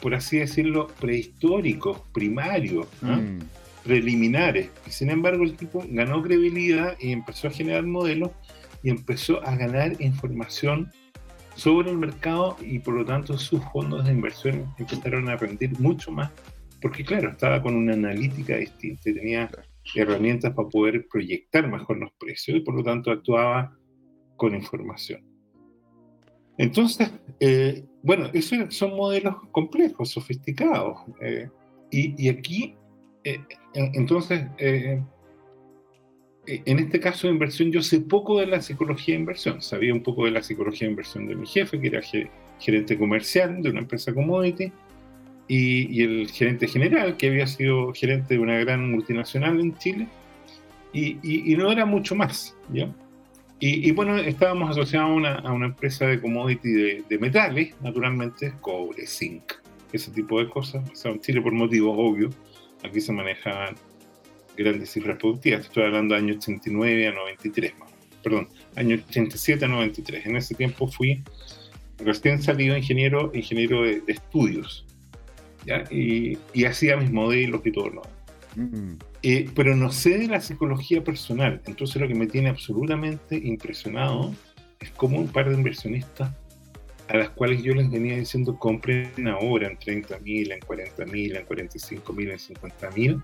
por 0.00 0.14
así 0.14 0.38
decirlo, 0.38 0.86
prehistóricos, 1.00 2.00
primarios, 2.12 2.86
mm. 3.00 3.38
preliminares. 3.84 4.70
Y 4.86 4.90
sin 4.90 5.10
embargo, 5.10 5.44
el 5.44 5.56
tipo 5.56 5.84
ganó 5.88 6.22
credibilidad 6.22 6.96
y 7.00 7.12
empezó 7.12 7.48
a 7.48 7.50
generar 7.50 7.84
modelos 7.84 8.30
y 8.82 8.90
empezó 8.90 9.44
a 9.46 9.56
ganar 9.56 10.00
información 10.00 10.90
sobre 11.54 11.90
el 11.90 11.98
mercado 11.98 12.56
y 12.60 12.78
por 12.78 12.94
lo 12.94 13.04
tanto 13.04 13.36
sus 13.36 13.62
fondos 13.72 14.06
de 14.06 14.12
inversión 14.12 14.74
empezaron 14.78 15.28
a 15.28 15.36
rendir 15.36 15.78
mucho 15.78 16.10
más 16.10 16.30
porque 16.82 17.04
claro, 17.04 17.30
estaba 17.30 17.62
con 17.62 17.76
una 17.76 17.94
analítica 17.94 18.56
distinta 18.56 19.08
y 19.08 19.14
tenía 19.14 19.50
herramientas 19.94 20.52
para 20.52 20.68
poder 20.68 21.06
proyectar 21.08 21.68
mejor 21.68 21.98
los 21.98 22.12
precios 22.18 22.58
y 22.58 22.60
por 22.60 22.74
lo 22.74 22.82
tanto 22.82 23.10
actuaba 23.10 23.76
con 24.36 24.54
información. 24.54 25.24
Entonces, 26.58 27.10
eh, 27.40 27.84
bueno, 28.02 28.28
esos 28.32 28.74
son 28.74 28.96
modelos 28.96 29.36
complejos, 29.52 30.10
sofisticados. 30.10 30.98
Eh, 31.20 31.48
y, 31.90 32.28
aquí, 32.28 32.74
eh, 33.24 33.40
entonces, 33.74 34.46
eh, 34.58 35.02
en 36.46 36.78
este 36.78 36.98
caso 36.98 37.26
de 37.26 37.34
inversión, 37.34 37.70
yo 37.70 37.82
sé 37.82 38.00
poco 38.00 38.40
de 38.40 38.46
la 38.46 38.60
psicología 38.60 39.14
de 39.14 39.20
inversión. 39.20 39.62
Sabía 39.62 39.92
un 39.92 40.02
poco 40.02 40.24
de 40.24 40.32
la 40.32 40.42
psicología 40.42 40.86
de 40.86 40.92
inversión 40.92 41.26
de 41.26 41.36
mi 41.36 41.46
jefe, 41.46 41.80
que 41.80 41.88
era 41.88 42.00
gerente 42.58 42.98
comercial 42.98 43.62
de 43.62 43.70
una 43.70 43.80
empresa 43.80 44.12
commodity, 44.12 44.72
y, 45.48 46.00
y 46.00 46.02
el 46.02 46.30
gerente 46.30 46.66
general, 46.68 47.16
que 47.16 47.28
había 47.28 47.46
sido 47.46 47.92
gerente 47.92 48.34
de 48.34 48.40
una 48.40 48.58
gran 48.58 48.90
multinacional 48.90 49.60
en 49.60 49.76
Chile, 49.78 50.08
y, 50.92 51.18
y, 51.22 51.56
no 51.56 51.72
era 51.72 51.86
mucho 51.86 52.14
más. 52.14 52.54
¿ya? 52.72 52.92
Y, 53.64 53.92
bueno, 53.92 54.16
estábamos 54.18 54.70
asociados 54.70 55.08
a 55.08 55.12
una, 55.12 55.34
a 55.36 55.52
una 55.52 55.66
empresa 55.66 56.06
de 56.06 56.20
commodity 56.20 56.72
de, 56.72 57.04
de, 57.08 57.18
metales, 57.18 57.74
naturalmente, 57.80 58.52
cobre, 58.60 59.06
zinc, 59.06 59.52
ese 59.92 60.10
tipo 60.10 60.40
de 60.40 60.48
cosas. 60.48 60.82
O 60.90 60.94
sea, 60.96 61.12
en 61.12 61.20
Chile 61.20 61.40
por 61.40 61.52
motivos 61.52 61.94
obvios, 61.96 62.34
aquí 62.82 63.00
se 63.00 63.12
manejaban 63.12 63.76
grandes 64.56 64.90
cifras 64.90 65.16
productivas. 65.16 65.60
Estoy 65.60 65.84
hablando 65.84 66.14
de 66.14 66.20
año 66.22 66.34
89 66.34 67.08
a 67.08 67.12
93, 67.12 67.72
perdón, 68.22 68.48
año 68.74 68.96
87 68.96 69.64
a 69.64 69.68
93. 69.68 70.26
En 70.26 70.36
ese 70.36 70.54
tiempo 70.56 70.88
fui 70.88 71.22
recién 71.98 72.42
salido 72.42 72.76
ingeniero, 72.76 73.30
ingeniero 73.32 73.82
de, 73.82 74.02
estudios, 74.08 74.84
¿ya? 75.66 75.84
Y, 75.90 76.38
y, 76.52 76.64
hacía 76.64 76.96
mis 76.96 77.10
modelos 77.10 77.60
y 77.64 77.72
todo 77.72 77.88
lo 77.88 78.02
mm. 78.56 78.98
eh, 79.22 79.48
pero 79.54 79.76
no 79.76 79.90
sé 79.90 80.18
de 80.18 80.28
la 80.28 80.40
psicología 80.40 81.02
personal, 81.04 81.60
entonces 81.66 82.00
lo 82.00 82.08
que 82.08 82.14
me 82.14 82.26
tiene 82.26 82.48
absolutamente 82.48 83.36
impresionado 83.36 84.34
es 84.80 84.90
cómo 84.90 85.18
un 85.18 85.28
par 85.28 85.48
de 85.48 85.54
inversionistas 85.54 86.32
a 87.08 87.16
las 87.16 87.30
cuales 87.30 87.62
yo 87.62 87.74
les 87.74 87.90
venía 87.90 88.16
diciendo 88.16 88.58
compren 88.58 89.28
ahora 89.28 89.68
en 89.68 89.76
30 89.76 90.18
mil, 90.20 90.50
en 90.52 90.60
40 90.60 91.04
mil, 91.06 91.36
en 91.36 91.44
45 91.44 92.12
mil, 92.12 92.30
en 92.30 92.38
50 92.38 92.90
mil, 92.92 93.20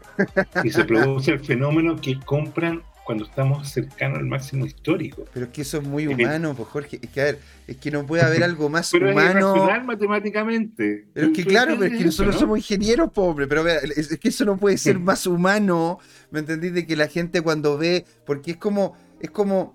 y 0.64 0.70
se 0.70 0.84
produce 0.84 1.32
el 1.32 1.40
fenómeno 1.40 1.96
que 2.00 2.18
compran 2.20 2.82
cuando 3.08 3.24
estamos 3.24 3.66
cercanos 3.70 4.18
al 4.18 4.26
máximo 4.26 4.66
histórico. 4.66 5.24
Pero 5.32 5.46
es 5.46 5.52
que 5.52 5.62
eso 5.62 5.78
es 5.78 5.82
muy 5.82 6.06
humano, 6.06 6.52
pues 6.54 6.68
Jorge. 6.68 6.98
Es 7.00 7.08
que, 7.08 7.20
a 7.22 7.24
ver, 7.24 7.38
es 7.66 7.78
que 7.78 7.90
no 7.90 8.04
puede 8.04 8.22
haber 8.22 8.44
algo 8.44 8.68
más 8.68 8.90
pero 8.92 9.12
humano. 9.12 9.66
Es 9.74 9.82
matemáticamente. 9.82 11.06
Pero 11.14 11.28
es 11.28 11.32
que, 11.32 11.42
claro, 11.42 11.76
pero 11.78 11.90
es 11.90 11.98
que 11.98 12.04
nosotros 12.04 12.38
somos 12.38 12.58
ingenieros, 12.58 13.10
pobre. 13.10 13.46
Pero 13.46 13.64
ver, 13.64 13.80
es, 13.96 14.08
que 14.18 14.28
eso 14.28 14.44
no 14.44 14.58
puede 14.58 14.76
ser 14.76 14.98
más 14.98 15.26
humano. 15.26 15.98
¿Me 16.30 16.40
entendís? 16.40 16.74
De 16.74 16.86
que 16.86 16.96
la 16.96 17.08
gente 17.08 17.40
cuando 17.40 17.78
ve. 17.78 18.04
Porque 18.26 18.50
es 18.50 18.56
como. 18.58 18.94
Es 19.20 19.30
como. 19.30 19.74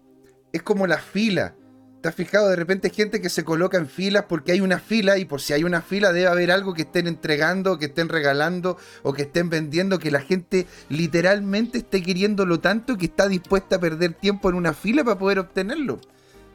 Es 0.52 0.62
como 0.62 0.86
la 0.86 1.00
fila. 1.00 1.56
¿Te 2.04 2.10
has 2.10 2.16
fijado? 2.16 2.50
De 2.50 2.58
repente 2.58 2.90
hay 2.90 2.94
gente 2.94 3.22
que 3.22 3.30
se 3.30 3.46
coloca 3.46 3.78
en 3.78 3.88
filas 3.88 4.26
porque 4.28 4.52
hay 4.52 4.60
una 4.60 4.78
fila 4.78 5.18
y 5.18 5.24
por 5.24 5.40
si 5.40 5.54
hay 5.54 5.64
una 5.64 5.82
fila 5.82 6.12
debe 6.12 6.28
haber 6.28 6.52
algo 6.52 6.74
que 6.74 6.82
estén 6.82 7.08
entregando, 7.08 7.80
que 7.80 7.86
estén 7.86 8.10
regalando 8.10 8.78
o 9.04 9.14
que 9.14 9.22
estén 9.22 9.50
vendiendo, 9.50 10.00
que 10.00 10.12
la 10.12 10.20
gente 10.20 10.68
literalmente 10.90 11.78
esté 11.78 12.04
queriéndolo 12.04 12.60
tanto 12.60 12.98
que 12.98 13.06
está 13.06 13.30
dispuesta 13.30 13.78
a 13.78 13.80
perder 13.80 14.16
tiempo 14.16 14.50
en 14.50 14.56
una 14.56 14.74
fila 14.74 15.06
para 15.06 15.18
poder 15.18 15.40
obtenerlo. 15.40 16.02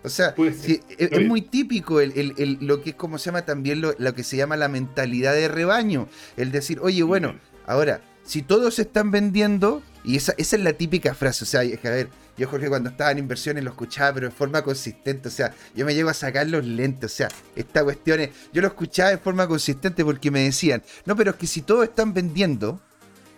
O 0.03 0.11
sea, 0.11 0.35
es, 0.37 1.27
muy 1.27 1.41
típico 1.41 1.99
lo 1.99 2.83
que 2.83 2.91
es 2.91 2.97
como 2.97 3.17
se 3.17 3.31
llama 3.31 3.47
también 3.47 3.81
lo, 3.81 3.95
lo, 3.97 4.15
que 4.15 4.25
se 4.25 4.37
llama 4.37 4.59
la 4.59 4.69
mentalidad 4.69 5.33
de 5.33 5.49
rebaño. 5.49 6.09
El 6.37 6.53
decir, 6.53 6.79
oye, 6.83 7.03
bueno, 7.05 7.37
ahora, 7.65 8.03
si 8.23 8.43
todos 8.43 8.79
están 8.79 9.11
vendiendo 9.11 9.83
Y 10.05 10.17
esa, 10.17 10.35
esa 10.37 10.57
es 10.57 10.63
la 10.63 10.75
típica 10.75 11.15
frase, 11.15 11.45
o 11.45 11.47
sea, 11.47 11.63
es 11.63 11.81
que, 11.81 11.89
a 11.89 11.91
ver, 11.91 12.09
yo 12.39 12.49
Jorge 12.49 12.69
cuando 12.69 12.91
estaba 12.91 13.11
en 13.11 13.19
inversiones 13.19 13.65
lo 13.65 13.71
escuchaba, 13.71 14.15
pero 14.15 14.29
de 14.29 14.35
forma 14.35 14.63
consistente, 14.63 15.29
o 15.29 15.31
sea, 15.31 15.53
yo 15.75 15.85
me 15.85 15.95
llego 15.95 16.09
a 16.09 16.15
sacar 16.15 16.47
los 16.47 16.65
lentes, 16.65 17.13
o 17.13 17.15
sea, 17.17 17.29
esta 17.57 17.83
cuestión 17.83 18.21
es, 18.21 18.31
yo 18.53 18.63
lo 18.63 18.69
escuchaba 18.69 19.11
de 19.11 19.19
forma 19.19 19.49
consistente 19.49 20.05
porque 20.05 20.31
me 20.31 20.45
decían, 20.45 20.83
no, 21.05 21.17
pero 21.17 21.33
es 21.33 21.37
que 21.37 21.49
si 21.49 21.63
todos 21.63 21.85
están 21.85 22.15
vendiendo, 22.15 22.81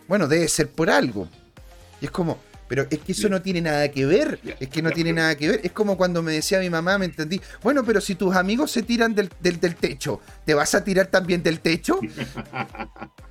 bueno, 0.06 0.28
debe 0.28 0.46
ser 0.48 0.68
por 0.68 0.90
algo. 0.90 1.28
Y 2.00 2.04
es 2.06 2.10
como, 2.10 2.38
pero 2.68 2.86
es 2.90 2.98
que 3.00 3.12
eso 3.12 3.28
no 3.28 3.40
tiene 3.42 3.62
nada 3.62 3.90
que 3.90 4.06
ver. 4.06 4.38
Es 4.60 4.68
que 4.68 4.82
no 4.82 4.90
tiene 4.90 5.12
nada 5.12 5.34
que 5.34 5.48
ver. 5.48 5.60
Es 5.64 5.72
como 5.72 5.96
cuando 5.96 6.22
me 6.22 6.32
decía 6.32 6.60
mi 6.60 6.70
mamá, 6.70 6.98
me 6.98 7.06
entendí. 7.06 7.40
Bueno, 7.62 7.84
pero 7.84 8.00
si 8.00 8.14
tus 8.14 8.34
amigos 8.36 8.70
se 8.70 8.82
tiran 8.82 9.14
del, 9.14 9.30
del, 9.40 9.58
del 9.58 9.74
techo, 9.76 10.20
¿te 10.44 10.54
vas 10.54 10.74
a 10.74 10.84
tirar 10.84 11.08
también 11.08 11.42
del 11.42 11.60
techo? 11.60 11.98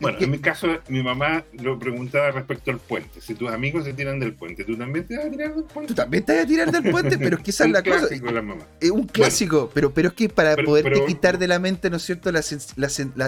bueno, 0.00 0.18
en 0.20 0.30
mi 0.30 0.38
caso, 0.38 0.68
mi 0.88 1.02
mamá 1.02 1.44
lo 1.54 1.78
preguntaba 1.78 2.30
respecto 2.30 2.70
al 2.70 2.78
puente. 2.78 3.20
Si 3.20 3.34
tus 3.34 3.50
amigos 3.50 3.84
se 3.84 3.92
tiran 3.92 4.20
del 4.20 4.34
puente, 4.34 4.64
¿tú 4.64 4.76
también 4.76 5.06
te 5.06 5.16
vas 5.16 5.26
a 5.26 5.30
tirar 5.30 5.54
del 5.54 5.64
puente? 5.64 5.88
Tú 5.88 5.94
también 5.94 6.24
te 6.24 6.34
vas 6.34 6.44
a 6.44 6.46
tirar 6.46 6.70
del 6.70 6.90
puente, 6.90 7.18
pero 7.18 7.36
es 7.36 7.42
que 7.42 7.50
esa 7.50 7.64
es 7.64 7.70
la 7.72 7.82
cosa. 7.82 8.08
La 8.32 8.42
mamá. 8.42 8.64
Un 8.92 9.06
clásico, 9.06 9.70
pero, 9.74 9.92
pero 9.92 10.08
es 10.08 10.14
que 10.14 10.28
para 10.28 10.56
poderte 10.56 11.04
quitar 11.06 11.38
de 11.38 11.48
la 11.48 11.58
mente, 11.58 11.90
¿no 11.90 11.96
es 11.96 12.04
cierto? 12.04 12.30
La, 12.30 12.42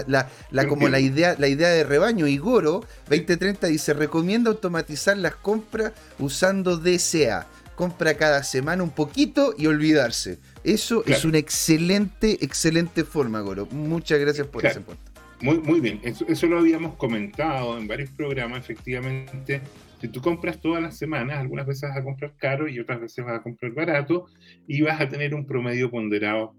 la, 0.07 0.29
la, 0.51 0.69
como 0.69 0.89
la 0.89 1.01
idea, 1.01 1.35
la 1.39 1.49
idea 1.49 1.69
de 1.71 1.83
rebaño. 1.85 2.27
Y 2.29 2.39
Goro 2.39 2.85
2030 3.09 3.67
dice: 3.67 3.93
recomienda 3.93 4.51
automatizar 4.51 5.17
las 5.17 5.35
compras 5.35 5.93
usando 6.19 6.77
DCA. 6.77 7.49
Compra 7.75 8.15
cada 8.15 8.45
semana 8.45 8.83
un 8.83 8.91
poquito 8.91 9.55
y 9.59 9.67
olvidarse. 9.67 10.39
Eso 10.63 11.03
es 11.07 11.25
una 11.25 11.39
excelente, 11.39 12.39
excelente 12.45 13.03
forma, 13.03 13.41
Goro. 13.41 13.67
Muchas 13.67 14.21
gracias 14.21 14.47
por 14.47 14.65
ese 14.65 14.81
punto. 14.81 15.12
Muy, 15.43 15.59
muy 15.59 15.81
bien, 15.81 16.01
eso, 16.05 16.47
lo 16.47 16.59
habíamos 16.61 16.95
comentado 16.95 17.77
en 17.77 17.89
varios 17.89 18.11
programas, 18.11 18.61
efectivamente. 18.61 19.61
Si 20.01 20.07
tú 20.07 20.21
compras 20.21 20.61
todas 20.61 20.81
las 20.81 20.97
semanas, 20.97 21.39
algunas 21.39 21.67
veces 21.67 21.89
vas 21.89 21.99
a 21.99 22.05
comprar 22.05 22.35
caro 22.37 22.69
y 22.69 22.79
otras 22.79 23.01
veces 23.01 23.25
vas 23.25 23.41
a 23.41 23.43
comprar 23.43 23.73
barato 23.73 24.27
y 24.69 24.83
vas 24.83 25.01
a 25.01 25.09
tener 25.09 25.35
un 25.35 25.45
promedio 25.45 25.91
ponderado 25.91 26.55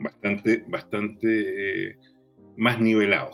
bastante, 0.00 0.64
bastante 0.66 1.88
eh, 1.90 1.96
más 2.56 2.80
nivelado. 2.80 3.32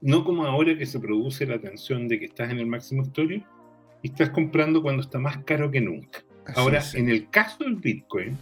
No 0.00 0.24
como 0.24 0.44
ahora 0.44 0.76
que 0.76 0.86
se 0.86 0.98
produce 0.98 1.46
la 1.46 1.60
tensión 1.60 2.08
de 2.08 2.18
que 2.18 2.26
estás 2.26 2.50
en 2.50 2.58
el 2.58 2.66
máximo 2.66 3.02
histórico 3.02 3.46
y 4.02 4.08
estás 4.08 4.30
comprando 4.30 4.82
cuando 4.82 5.02
está 5.02 5.18
más 5.20 5.38
caro 5.44 5.70
que 5.70 5.80
nunca. 5.80 6.24
ahora, 6.56 6.82
en 6.94 7.08
el 7.08 7.30
caso 7.30 7.62
del 7.62 7.76
Bitcoin, 7.76 8.36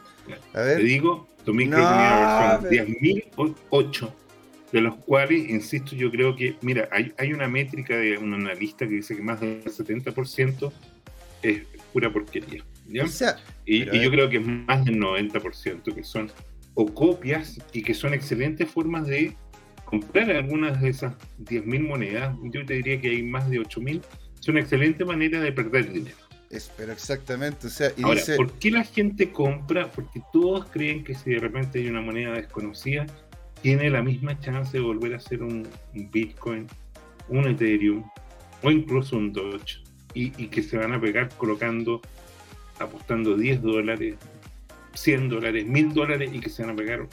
A 0.55 0.61
ver. 0.61 0.77
Te 0.77 0.83
digo, 0.83 1.27
tu 1.43 1.53
micro 1.53 1.77
no, 1.77 2.59
tenía 2.67 2.85
10.008, 2.87 4.13
de 4.71 4.81
los 4.81 4.95
cuales, 4.95 5.47
insisto, 5.47 5.95
yo 5.95 6.09
creo 6.09 6.35
que, 6.35 6.55
mira, 6.61 6.89
hay, 6.91 7.13
hay 7.19 7.33
una 7.33 7.47
métrica 7.47 7.95
de 7.95 8.17
un 8.17 8.33
analista 8.33 8.87
que 8.87 8.95
dice 8.95 9.15
que 9.15 9.21
más 9.21 9.39
del 9.41 9.63
70% 9.63 10.71
es 11.43 11.61
pura 11.93 12.11
porquería 12.11 12.63
y, 13.65 13.85
yo 13.85 14.11
creo 14.11 14.29
que 14.29 14.37
es 14.37 14.45
más 14.45 14.85
del 14.85 14.99
90% 14.99 15.93
que 15.93 16.03
son 16.03 16.31
o 16.75 16.85
copias 16.85 17.59
y 17.73 17.81
que 17.81 17.93
son 17.93 18.13
excelentes 18.13 18.69
formas 18.69 19.07
de 19.07 19.35
comprar 19.85 20.29
algunas 20.31 20.81
de 20.81 20.89
esas 20.89 21.15
10.000 21.39 21.87
monedas. 21.87 22.35
Yo 22.43 22.65
te 22.65 22.75
diría 22.75 22.99
que 22.99 23.09
hay 23.09 23.23
más 23.23 23.49
de 23.49 23.59
8.000. 23.59 24.01
Es 24.39 24.47
una 24.47 24.59
excelente 24.59 25.05
manera 25.05 25.39
de 25.39 25.51
perder 25.51 25.91
dinero. 25.91 26.17
pero 26.77 26.91
exactamente. 26.91 27.67
O 27.67 27.69
sea, 27.69 27.91
Ahora, 28.03 28.21
¿por 28.35 28.51
qué 28.53 28.71
la 28.71 28.83
gente 28.83 29.31
compra? 29.31 29.89
Porque 29.89 30.21
todos 30.33 30.65
creen 30.65 31.03
que 31.03 31.15
si 31.15 31.31
de 31.31 31.39
repente 31.39 31.79
hay 31.79 31.87
una 31.87 32.01
moneda 32.01 32.33
desconocida, 32.33 33.05
tiene 33.61 33.89
la 33.89 34.03
misma 34.03 34.37
chance 34.39 34.77
de 34.77 34.83
volver 34.83 35.15
a 35.15 35.19
ser 35.19 35.41
un, 35.41 35.67
Bitcoin, 35.93 36.67
un 37.29 37.47
Ethereum 37.47 38.03
o 38.61 38.69
incluso 38.69 39.17
un 39.17 39.31
Doge. 39.31 39.81
Y, 40.13 40.31
y, 40.41 40.47
que 40.47 40.63
se 40.63 40.77
van 40.77 40.93
a 40.93 41.01
pegar 41.01 41.27
colocando 41.37 42.01
apostando 42.79 43.37
10 43.37 43.61
dólares, 43.61 44.15
100 44.93 45.29
dólares, 45.29 45.65
1000 45.65 45.93
dólares 45.93 46.29
y 46.33 46.39
que 46.39 46.49
se 46.49 46.63
van 46.63 46.71
a 46.71 46.75
pegar 46.75 47.07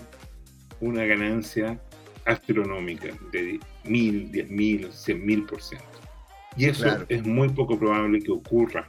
una 0.80 1.04
ganancia 1.04 1.80
astronómica 2.24 3.08
de 3.32 3.60
1000, 3.84 4.32
10.000, 4.32 4.90
100.000 4.90 5.46
por 5.46 5.62
ciento. 5.62 5.86
Y 6.56 6.66
eso 6.66 7.04
es 7.08 7.24
muy 7.24 7.48
poco 7.48 7.78
probable 7.78 8.20
que 8.20 8.30
ocurra, 8.30 8.86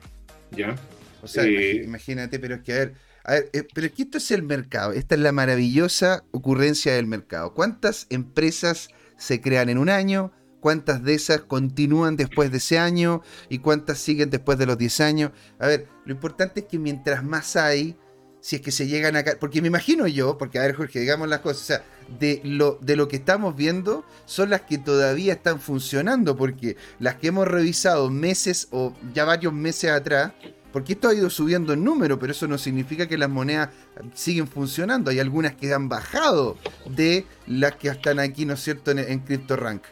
¿ya? 0.52 0.76
O 1.22 1.28
sea, 1.28 1.46
eh, 1.46 1.84
imagínate, 1.84 2.40
pero 2.40 2.56
es 2.56 2.62
que 2.62 2.74
a 2.74 2.78
ver, 2.80 2.94
a 3.24 3.32
ver, 3.34 3.50
eh, 3.54 3.66
pero 3.74 3.88
es 3.88 3.94
que 3.94 4.04
esto 4.04 4.18
es 4.18 4.32
el 4.32 4.44
mercado, 4.44 4.92
esta 4.92 5.16
es 5.16 5.22
la 5.22 5.32
maravillosa 5.32 6.26
ocurrencia 6.32 6.94
del 6.94 7.08
mercado. 7.08 7.54
¿Cuántas 7.54 8.08
empresas 8.10 8.90
se 9.18 9.40
crean 9.40 9.70
en 9.70 9.78
un 9.78 9.90
año? 9.90 10.34
Cuántas 10.64 11.04
de 11.04 11.14
esas 11.14 11.42
continúan 11.42 12.16
después 12.16 12.50
de 12.50 12.60
ese 12.60 12.80
año 12.80 13.22
y 13.50 13.60
cuántas 13.60 13.98
siguen 13.98 14.30
después 14.30 14.58
de 14.58 14.66
los 14.66 14.78
10 14.78 15.02
años. 15.02 15.32
A 15.60 15.68
ver, 15.68 15.90
lo 16.06 16.14
importante 16.14 16.62
es 16.62 16.68
que 16.68 16.80
mientras 16.80 17.22
más 17.22 17.58
hay, 17.58 17.98
si 18.40 18.56
es 18.56 18.62
que 18.62 18.72
se 18.72 18.88
llegan 18.88 19.18
acá, 19.18 19.36
porque 19.42 19.62
me 19.62 19.68
imagino 19.68 20.08
yo, 20.08 20.38
porque 20.38 20.60
a 20.60 20.62
ver 20.62 20.74
Jorge, 20.74 21.02
digamos 21.02 21.28
las 21.28 21.42
cosas, 21.42 21.62
o 21.62 21.66
sea, 21.66 21.84
de 22.18 22.40
lo, 22.46 22.80
de 22.82 22.96
lo 22.96 23.10
que 23.10 23.18
estamos 23.18 23.58
viendo 23.58 24.06
son 24.24 24.52
las 24.52 24.62
que 24.62 24.78
todavía 24.78 25.34
están 25.34 25.60
funcionando, 25.60 26.38
porque 26.38 26.78
las 26.98 27.16
que 27.16 27.28
hemos 27.28 27.46
revisado 27.46 28.10
meses 28.10 28.70
o 28.72 28.96
ya 29.14 29.26
varios 29.26 29.52
meses 29.52 29.92
atrás, 29.92 30.32
porque 30.72 30.94
esto 30.94 31.10
ha 31.10 31.14
ido 31.14 31.30
subiendo 31.30 31.74
en 31.74 31.84
número, 31.84 32.20
pero 32.20 32.32
eso 32.32 32.48
no 32.48 32.58
significa 32.58 33.06
que 33.10 33.18
las 33.18 33.30
monedas 33.30 33.68
siguen 34.14 34.48
funcionando. 34.48 35.12
Hay 35.12 35.20
algunas 35.20 35.56
que 35.56 35.74
han 35.74 35.90
bajado 35.90 36.58
de 36.90 37.26
las 37.48 37.76
que 37.76 37.90
están 37.90 38.20
aquí, 38.20 38.46
¿no 38.46 38.54
es 38.54 38.64
cierto?, 38.64 38.92
en, 38.92 39.00
en 39.00 39.20
CryptoRank. 39.20 39.84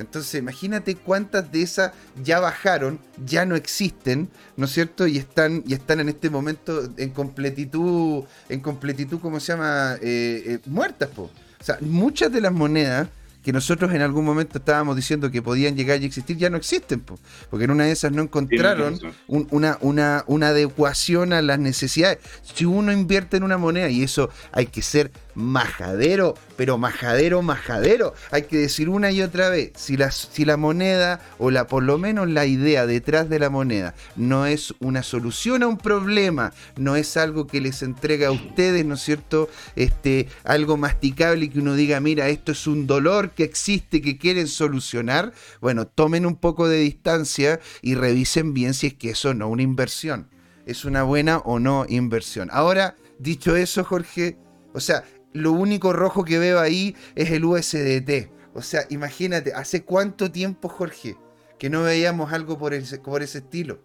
Entonces, 0.00 0.34
imagínate 0.34 0.94
cuántas 0.96 1.50
de 1.52 1.62
esas 1.62 1.92
ya 2.22 2.40
bajaron, 2.40 2.98
ya 3.24 3.44
no 3.44 3.56
existen, 3.56 4.28
¿no 4.56 4.66
es 4.66 4.72
cierto? 4.72 5.06
Y 5.06 5.18
están, 5.18 5.62
y 5.66 5.74
están 5.74 6.00
en 6.00 6.08
este 6.08 6.30
momento 6.30 6.88
en 6.96 7.10
completitud, 7.10 8.24
en 8.48 8.60
completitud, 8.60 9.20
¿cómo 9.20 9.40
se 9.40 9.52
llama? 9.52 9.96
Eh, 10.00 10.42
eh, 10.46 10.58
muertas, 10.66 11.08
po. 11.10 11.30
O 11.60 11.64
sea, 11.64 11.78
muchas 11.80 12.32
de 12.32 12.40
las 12.40 12.52
monedas 12.52 13.08
que 13.42 13.52
nosotros 13.52 13.92
en 13.92 14.02
algún 14.02 14.24
momento 14.24 14.58
estábamos 14.58 14.96
diciendo 14.96 15.30
que 15.30 15.40
podían 15.40 15.74
llegar 15.74 16.02
y 16.02 16.06
existir, 16.06 16.36
ya 16.36 16.50
no 16.50 16.56
existen, 16.56 17.00
porque 17.00 17.64
en 17.64 17.70
una 17.70 17.84
de 17.84 17.92
esas 17.92 18.12
no 18.12 18.22
encontraron 18.22 18.98
una, 19.28 19.78
una, 19.80 20.24
una 20.26 20.48
adecuación 20.48 21.32
a 21.32 21.40
las 21.40 21.58
necesidades. 21.58 22.18
Si 22.42 22.64
uno 22.64 22.92
invierte 22.92 23.38
en 23.38 23.42
una 23.42 23.56
moneda, 23.56 23.88
y 23.88 24.02
eso 24.02 24.30
hay 24.52 24.66
que 24.66 24.82
ser 24.82 25.10
majadero, 25.34 26.34
pero 26.56 26.78
majadero, 26.78 27.42
majadero. 27.42 28.14
Hay 28.30 28.42
que 28.42 28.58
decir 28.58 28.88
una 28.88 29.10
y 29.10 29.22
otra 29.22 29.48
vez, 29.48 29.72
si 29.76 29.96
la, 29.96 30.10
si 30.10 30.44
la 30.44 30.56
moneda, 30.56 31.20
o 31.38 31.50
la, 31.50 31.66
por 31.66 31.82
lo 31.82 31.98
menos 31.98 32.28
la 32.28 32.46
idea 32.46 32.86
detrás 32.86 33.28
de 33.28 33.38
la 33.38 33.50
moneda, 33.50 33.94
no 34.16 34.46
es 34.46 34.74
una 34.80 35.02
solución 35.02 35.62
a 35.62 35.66
un 35.66 35.78
problema, 35.78 36.52
no 36.76 36.96
es 36.96 37.16
algo 37.16 37.46
que 37.46 37.60
les 37.60 37.82
entrega 37.82 38.28
a 38.28 38.32
ustedes, 38.32 38.84
¿no 38.84 38.94
es 38.94 39.02
cierto? 39.02 39.48
Este, 39.76 40.28
algo 40.44 40.76
masticable 40.76 41.46
y 41.46 41.48
que 41.48 41.60
uno 41.60 41.74
diga, 41.74 42.00
mira, 42.00 42.28
esto 42.28 42.52
es 42.52 42.66
un 42.66 42.86
dolor 42.86 43.30
que 43.30 43.44
existe, 43.44 44.02
que 44.02 44.18
quieren 44.18 44.48
solucionar. 44.48 45.32
Bueno, 45.60 45.86
tomen 45.86 46.26
un 46.26 46.36
poco 46.36 46.68
de 46.68 46.78
distancia 46.78 47.60
y 47.82 47.94
revisen 47.94 48.54
bien 48.54 48.74
si 48.74 48.88
es 48.88 48.94
que 48.94 49.10
eso 49.10 49.34
no 49.34 49.48
una 49.48 49.62
inversión. 49.62 50.28
Es 50.66 50.84
una 50.84 51.02
buena 51.02 51.38
o 51.38 51.58
no 51.58 51.86
inversión. 51.88 52.48
Ahora, 52.52 52.96
dicho 53.18 53.56
eso, 53.56 53.84
Jorge, 53.84 54.36
o 54.72 54.80
sea, 54.80 55.04
lo 55.32 55.52
único 55.52 55.92
rojo 55.92 56.24
que 56.24 56.38
veo 56.38 56.60
ahí 56.60 56.96
es 57.14 57.30
el 57.30 57.44
USDT. 57.44 58.30
O 58.54 58.62
sea, 58.62 58.82
imagínate, 58.90 59.52
¿hace 59.52 59.84
cuánto 59.84 60.30
tiempo, 60.30 60.68
Jorge, 60.68 61.16
que 61.58 61.70
no 61.70 61.82
veíamos 61.82 62.32
algo 62.32 62.58
por 62.58 62.74
ese, 62.74 62.98
por 62.98 63.22
ese 63.22 63.38
estilo? 63.38 63.80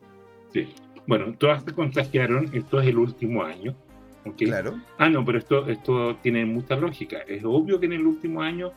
Sí. 0.54 0.74
Bueno, 1.08 1.36
todas 1.38 1.64
se 1.64 1.72
contagiaron, 1.72 2.50
esto 2.54 2.82
es 2.82 2.88
el 2.88 2.98
último 2.98 3.44
año. 3.44 3.76
Claro. 4.38 4.82
Ah, 4.98 5.08
no, 5.08 5.24
pero 5.24 5.38
esto, 5.38 5.68
esto 5.68 6.18
tiene 6.24 6.46
mucha 6.46 6.76
lógica. 6.76 7.20
Es 7.28 7.44
obvio 7.44 7.80
que 7.80 7.86
en 7.86 7.94
el 7.94 8.08
último 8.08 8.42
año 8.42 8.72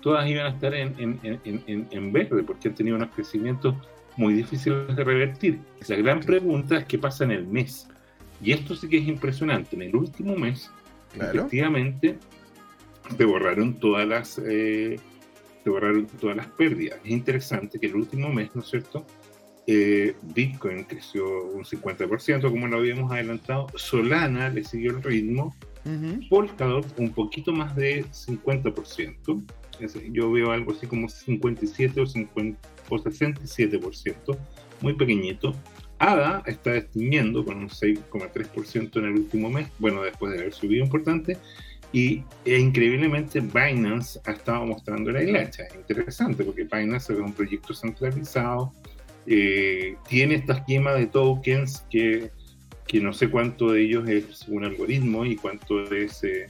todas 0.00 0.28
iban 0.28 0.46
a 0.46 0.50
estar 0.50 0.72
en, 0.74 0.94
en, 0.98 2.12
verde, 2.12 2.42
porque 2.44 2.68
han 2.68 2.74
tenido 2.74 2.96
unos 2.96 3.10
crecimientos 3.10 3.74
muy 4.16 4.34
difíciles 4.34 4.94
de 4.94 5.02
revertir. 5.02 5.58
La 5.88 5.96
gran 5.96 6.20
pregunta 6.20 6.78
es 6.78 6.84
qué 6.84 6.98
pasa 6.98 7.24
en 7.24 7.32
el 7.32 7.46
mes. 7.46 7.88
Y 8.40 8.52
esto 8.52 8.76
sí 8.76 8.88
que 8.88 8.98
es 8.98 9.08
impresionante. 9.08 9.74
En 9.74 9.82
el 9.82 9.96
último 9.96 10.36
mes, 10.36 10.70
efectivamente 11.14 12.18
se 13.16 13.24
borraron 13.24 13.74
todas 13.78 14.06
las 14.06 14.40
eh, 14.44 14.98
se 15.62 15.70
borraron 15.70 16.06
todas 16.06 16.36
las 16.36 16.46
pérdidas. 16.48 16.98
Es 17.04 17.10
interesante 17.10 17.78
que 17.78 17.86
el 17.86 17.96
último 17.96 18.32
mes, 18.32 18.50
¿no 18.54 18.62
es 18.62 18.68
cierto? 18.68 19.06
Eh, 19.66 20.16
Bitcoin 20.34 20.84
creció 20.84 21.24
un 21.44 21.64
50%, 21.64 22.50
como 22.50 22.66
lo 22.66 22.78
habíamos 22.78 23.12
adelantado. 23.12 23.68
Solana 23.76 24.48
le 24.48 24.64
siguió 24.64 24.90
el 24.90 25.02
ritmo. 25.02 25.54
Polkadot 26.30 26.86
un 26.98 27.10
poquito 27.10 27.52
más 27.52 27.74
de 27.74 28.04
50%. 28.04 29.42
yo 30.12 30.30
veo 30.30 30.52
algo 30.52 30.72
así 30.72 30.86
como 30.86 31.08
57 31.08 32.00
o, 32.00 32.06
50, 32.06 32.68
o 32.88 32.96
67%, 32.96 34.36
muy 34.80 34.94
pequeñito. 34.94 35.54
ADA 36.02 36.42
está 36.46 36.76
extinguiendo 36.76 37.44
con 37.44 37.58
un 37.58 37.68
6,3% 37.68 38.98
en 38.98 39.04
el 39.04 39.12
último 39.12 39.50
mes, 39.50 39.68
bueno, 39.78 40.02
después 40.02 40.32
de 40.32 40.40
haber 40.40 40.52
subido 40.52 40.84
importante, 40.84 41.38
y 41.92 42.24
e 42.44 42.58
increíblemente 42.58 43.38
Binance 43.38 44.18
ha 44.24 44.32
estado 44.32 44.66
mostrando 44.66 45.12
la 45.12 45.22
hilacha. 45.22 45.62
Es 45.64 45.76
interesante 45.76 46.42
porque 46.42 46.64
Binance 46.64 47.12
es 47.12 47.18
un 47.20 47.32
proyecto 47.32 47.72
centralizado, 47.72 48.72
eh, 49.26 49.96
tiene 50.08 50.34
esta 50.34 50.54
esquema 50.54 50.92
de 50.94 51.06
tokens 51.06 51.86
que, 51.88 52.32
que, 52.88 53.00
no 53.00 53.12
sé 53.12 53.30
cuánto 53.30 53.70
de 53.70 53.82
ellos 53.82 54.08
es 54.08 54.48
un 54.48 54.64
algoritmo 54.64 55.24
y 55.24 55.36
cuánto 55.36 55.84
es 55.94 56.24
eh, 56.24 56.48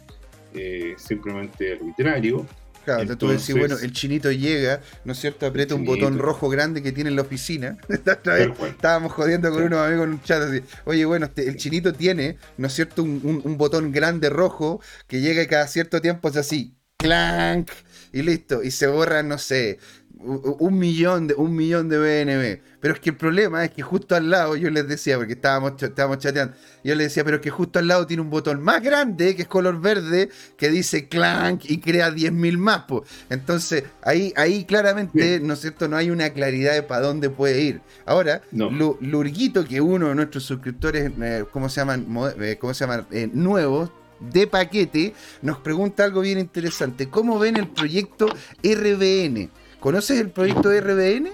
eh, 0.54 0.94
simplemente 0.96 1.74
arbitrario. 1.74 2.46
Claro, 2.84 3.16
tú 3.16 3.28
decís, 3.28 3.54
bueno, 3.56 3.76
el 3.78 3.92
chinito 3.92 4.32
llega, 4.32 4.80
¿no 5.04 5.12
es 5.12 5.18
cierto? 5.18 5.46
Aprieta 5.46 5.74
un 5.74 5.84
botón 5.84 6.18
rojo 6.18 6.48
grande 6.48 6.82
que 6.82 6.92
tiene 6.92 7.10
en 7.10 7.16
la 7.16 7.22
oficina. 7.22 7.78
estábamos 7.88 9.12
jodiendo 9.12 9.50
con 9.50 9.62
unos 9.62 9.86
amigos 9.86 10.06
en 10.06 10.12
un 10.12 10.22
chat 10.22 10.42
así. 10.42 10.62
Oye, 10.84 11.04
bueno, 11.04 11.26
este, 11.26 11.48
el 11.48 11.56
chinito 11.56 11.92
tiene, 11.92 12.38
¿no 12.56 12.66
es 12.66 12.72
cierto? 12.72 13.02
Un, 13.02 13.56
botón 13.56 13.92
grande 13.92 14.30
rojo 14.30 14.80
que 15.06 15.20
llega 15.20 15.46
cada 15.46 15.68
cierto 15.68 16.00
tiempo, 16.00 16.28
es 16.28 16.36
así, 16.36 16.74
clank, 16.96 17.70
y 18.12 18.22
listo. 18.22 18.62
Y 18.62 18.70
se 18.70 18.86
borra, 18.88 19.22
no 19.22 19.38
sé, 19.38 19.78
un 20.24 20.78
millón 20.78 21.26
de, 21.26 21.34
un 21.34 21.54
millón 21.54 21.88
de 21.88 21.98
BNB. 21.98 22.62
Pero 22.80 22.94
es 22.94 23.00
que 23.00 23.10
el 23.10 23.16
problema 23.16 23.64
es 23.64 23.70
que 23.70 23.82
justo 23.82 24.16
al 24.16 24.30
lado, 24.30 24.56
yo 24.56 24.70
les 24.70 24.88
decía, 24.88 25.16
porque 25.16 25.34
estábamos, 25.34 25.80
estábamos 25.80 26.18
chateando, 26.18 26.54
yo 26.82 26.94
les 26.94 27.08
decía, 27.08 27.24
pero 27.24 27.36
es 27.36 27.42
que 27.42 27.50
justo 27.50 27.78
al 27.78 27.86
lado 27.86 28.06
tiene 28.06 28.22
un 28.22 28.30
botón 28.30 28.60
más 28.60 28.82
grande, 28.82 29.36
que 29.36 29.42
es 29.42 29.48
color 29.48 29.80
verde, 29.80 30.30
que 30.56 30.68
dice 30.68 31.08
clank 31.08 31.64
y 31.64 31.78
crea 31.78 32.10
10.000 32.10 32.58
más. 32.58 32.84
Entonces, 33.30 33.84
ahí, 34.02 34.32
ahí 34.36 34.64
claramente, 34.64 35.40
¿no 35.40 35.54
es 35.54 35.60
cierto? 35.60 35.86
No 35.86 35.96
hay 35.96 36.10
una 36.10 36.30
claridad 36.30 36.74
de 36.74 36.82
para 36.82 37.02
dónde 37.02 37.30
puede 37.30 37.62
ir. 37.62 37.80
Ahora, 38.04 38.42
Lurguito, 38.52 39.64
que 39.64 39.80
uno 39.80 40.08
de 40.08 40.14
nuestros 40.14 40.44
suscriptores, 40.44 41.12
eh, 41.20 41.44
¿cómo 41.52 41.68
se 41.68 41.80
llaman? 41.80 42.06
Eh, 42.40 42.56
¿Cómo 42.60 42.74
se 42.74 42.84
llaman? 42.84 43.06
Eh, 43.12 43.30
nuevos, 43.32 43.90
de 44.30 44.46
paquete, 44.46 45.14
nos 45.40 45.58
pregunta 45.58 46.04
algo 46.04 46.20
bien 46.20 46.38
interesante. 46.38 47.08
¿Cómo 47.08 47.38
ven 47.38 47.56
el 47.56 47.68
proyecto 47.68 48.26
RBN? 48.62 49.50
¿Conoces 49.82 50.20
el 50.20 50.30
proyecto 50.30 50.68
de 50.68 50.80
RBN? 50.80 51.28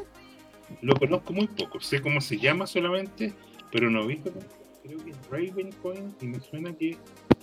Lo 0.81 0.95
conozco 0.97 1.35
muy 1.35 1.49
poco, 1.49 1.81
sé 1.81 2.01
cómo 2.01 2.19
se 2.23 2.39
llama 2.39 2.67
solamente, 2.67 3.35
pero 3.71 3.91
no 3.91 4.05
he 4.05 4.07
visto. 4.07 4.33
Creo 4.83 5.05
que 5.05 5.11
es 5.11 5.17
Ravencoin 5.31 6.15
y 6.23 6.27
me 6.29 6.41
suena 6.41 6.75
que 6.75 6.97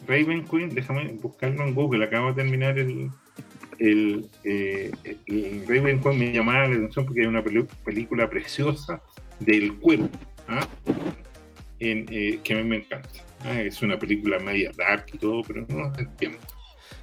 Ravencoin, 0.08 0.70
déjame 0.70 1.14
buscarlo 1.22 1.64
en 1.64 1.76
Google, 1.76 2.06
acabo 2.06 2.30
de 2.30 2.34
terminar 2.34 2.80
el, 2.80 3.12
el, 3.78 4.28
eh, 4.46 4.90
Ravencoin, 5.68 6.18
me 6.18 6.34
llamaba 6.34 6.68
la 6.70 6.74
atención 6.74 7.06
porque 7.06 7.22
hay 7.22 7.28
una 7.28 7.44
película 7.44 8.28
preciosa 8.28 9.00
del 9.40 9.76
cuerpo, 9.76 10.10
¿ah? 10.48 10.68
eh, 11.82 12.40
que 12.44 12.54
a 12.54 12.58
mí 12.58 12.64
me 12.64 12.78
encanta. 12.78 13.24
¿ah? 13.44 13.62
Es 13.62 13.80
una 13.84 14.00
película 14.00 14.40
media 14.40 14.72
dark 14.76 15.06
y 15.14 15.20
todo, 15.20 15.44
pero 15.44 15.68
no 15.70 15.94
entiendo 16.00 16.40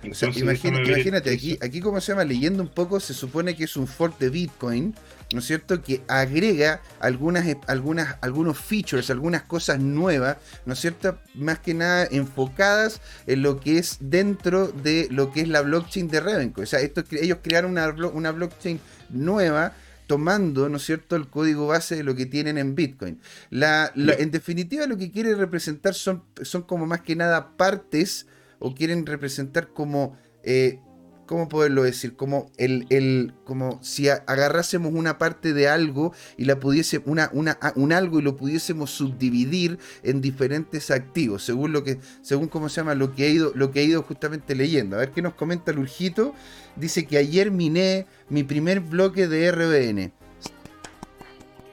imagínate, 0.02 1.30
aquí, 1.30 1.58
aquí 1.60 1.80
como 1.80 2.00
se 2.00 2.12
llama, 2.12 2.24
leyendo 2.24 2.62
un 2.62 2.68
poco, 2.68 3.00
se 3.00 3.14
supone 3.14 3.56
que 3.56 3.64
es 3.64 3.76
un 3.76 3.86
fork 3.86 4.18
de 4.18 4.30
Bitcoin, 4.30 4.94
¿no 5.32 5.38
es 5.38 5.46
cierto? 5.46 5.82
Que 5.82 6.02
agrega 6.08 6.80
algunas, 7.00 7.46
algunas, 7.66 8.16
algunos 8.20 8.58
features, 8.58 9.10
algunas 9.10 9.42
cosas 9.42 9.80
nuevas, 9.80 10.36
¿no 10.66 10.72
es 10.72 10.80
cierto? 10.80 11.18
Más 11.34 11.58
que 11.60 11.74
nada 11.74 12.06
enfocadas 12.10 13.00
en 13.26 13.42
lo 13.42 13.60
que 13.60 13.78
es 13.78 13.98
dentro 14.00 14.68
de 14.68 15.08
lo 15.10 15.32
que 15.32 15.42
es 15.42 15.48
la 15.48 15.62
blockchain 15.62 16.08
de 16.08 16.20
Ravencoin. 16.20 16.64
O 16.64 16.66
sea, 16.66 16.80
esto, 16.80 17.04
ellos 17.12 17.38
crearon 17.42 17.72
una, 17.72 17.88
una 17.88 18.32
blockchain 18.32 18.80
nueva 19.10 19.74
tomando, 20.06 20.68
¿no 20.68 20.76
es 20.76 20.84
cierto?, 20.84 21.16
el 21.16 21.28
código 21.28 21.68
base 21.68 21.96
de 21.96 22.02
lo 22.02 22.14
que 22.14 22.26
tienen 22.26 22.58
en 22.58 22.74
Bitcoin. 22.74 23.20
La, 23.48 23.92
en 23.94 24.30
definitiva, 24.30 24.86
lo 24.86 24.98
que 24.98 25.10
quiere 25.10 25.34
representar 25.34 25.94
son, 25.94 26.22
son 26.42 26.62
como 26.62 26.86
más 26.86 27.00
que 27.00 27.16
nada 27.16 27.56
partes 27.56 28.26
o 28.62 28.75
quieren 28.75 29.05
representar 29.07 29.72
como, 29.72 30.16
eh, 30.44 30.79
¿cómo 31.27 31.48
poderlo 31.48 31.83
decir? 31.83 32.14
Como, 32.14 32.51
el, 32.59 32.87
el, 32.90 33.35
como 33.44 33.83
si 33.83 34.09
agarrásemos 34.09 34.92
una 34.94 35.18
parte 35.18 35.53
de 35.53 35.68
algo 35.68 36.14
y 36.37 36.44
la 36.44 36.61
pudiese, 36.61 37.03
una, 37.05 37.29
una, 37.33 37.59
un 37.75 37.92
algo 37.92 38.20
y 38.20 38.22
lo 38.22 38.37
pudiésemos 38.37 38.90
subdividir 38.92 39.79
en 40.05 40.20
diferentes 40.20 40.92
activos, 40.92 41.42
según 41.42 41.72
lo 41.72 41.83
que, 41.83 41.98
según 42.22 42.46
cómo 42.46 42.68
se 42.68 42.81
llama, 42.81 42.94
lo 42.94 43.14
que 43.14 43.27
he 43.27 43.31
ido, 43.31 43.53
lo 43.57 43.72
que 43.72 43.81
he 43.81 43.85
ido 43.85 44.03
justamente 44.03 44.55
leyendo. 44.55 44.96
A 44.96 45.01
ver 45.01 45.11
qué 45.11 45.22
nos 45.22 45.35
comenta 45.35 45.72
Lurjito. 45.72 46.35
Dice 46.77 47.05
que 47.05 47.18
ayer 47.18 47.51
miné 47.51 48.07
mi 48.29 48.44
primer 48.44 48.81
bloque 48.81 49.27
de 49.27 49.51
RBN. 49.51 50.12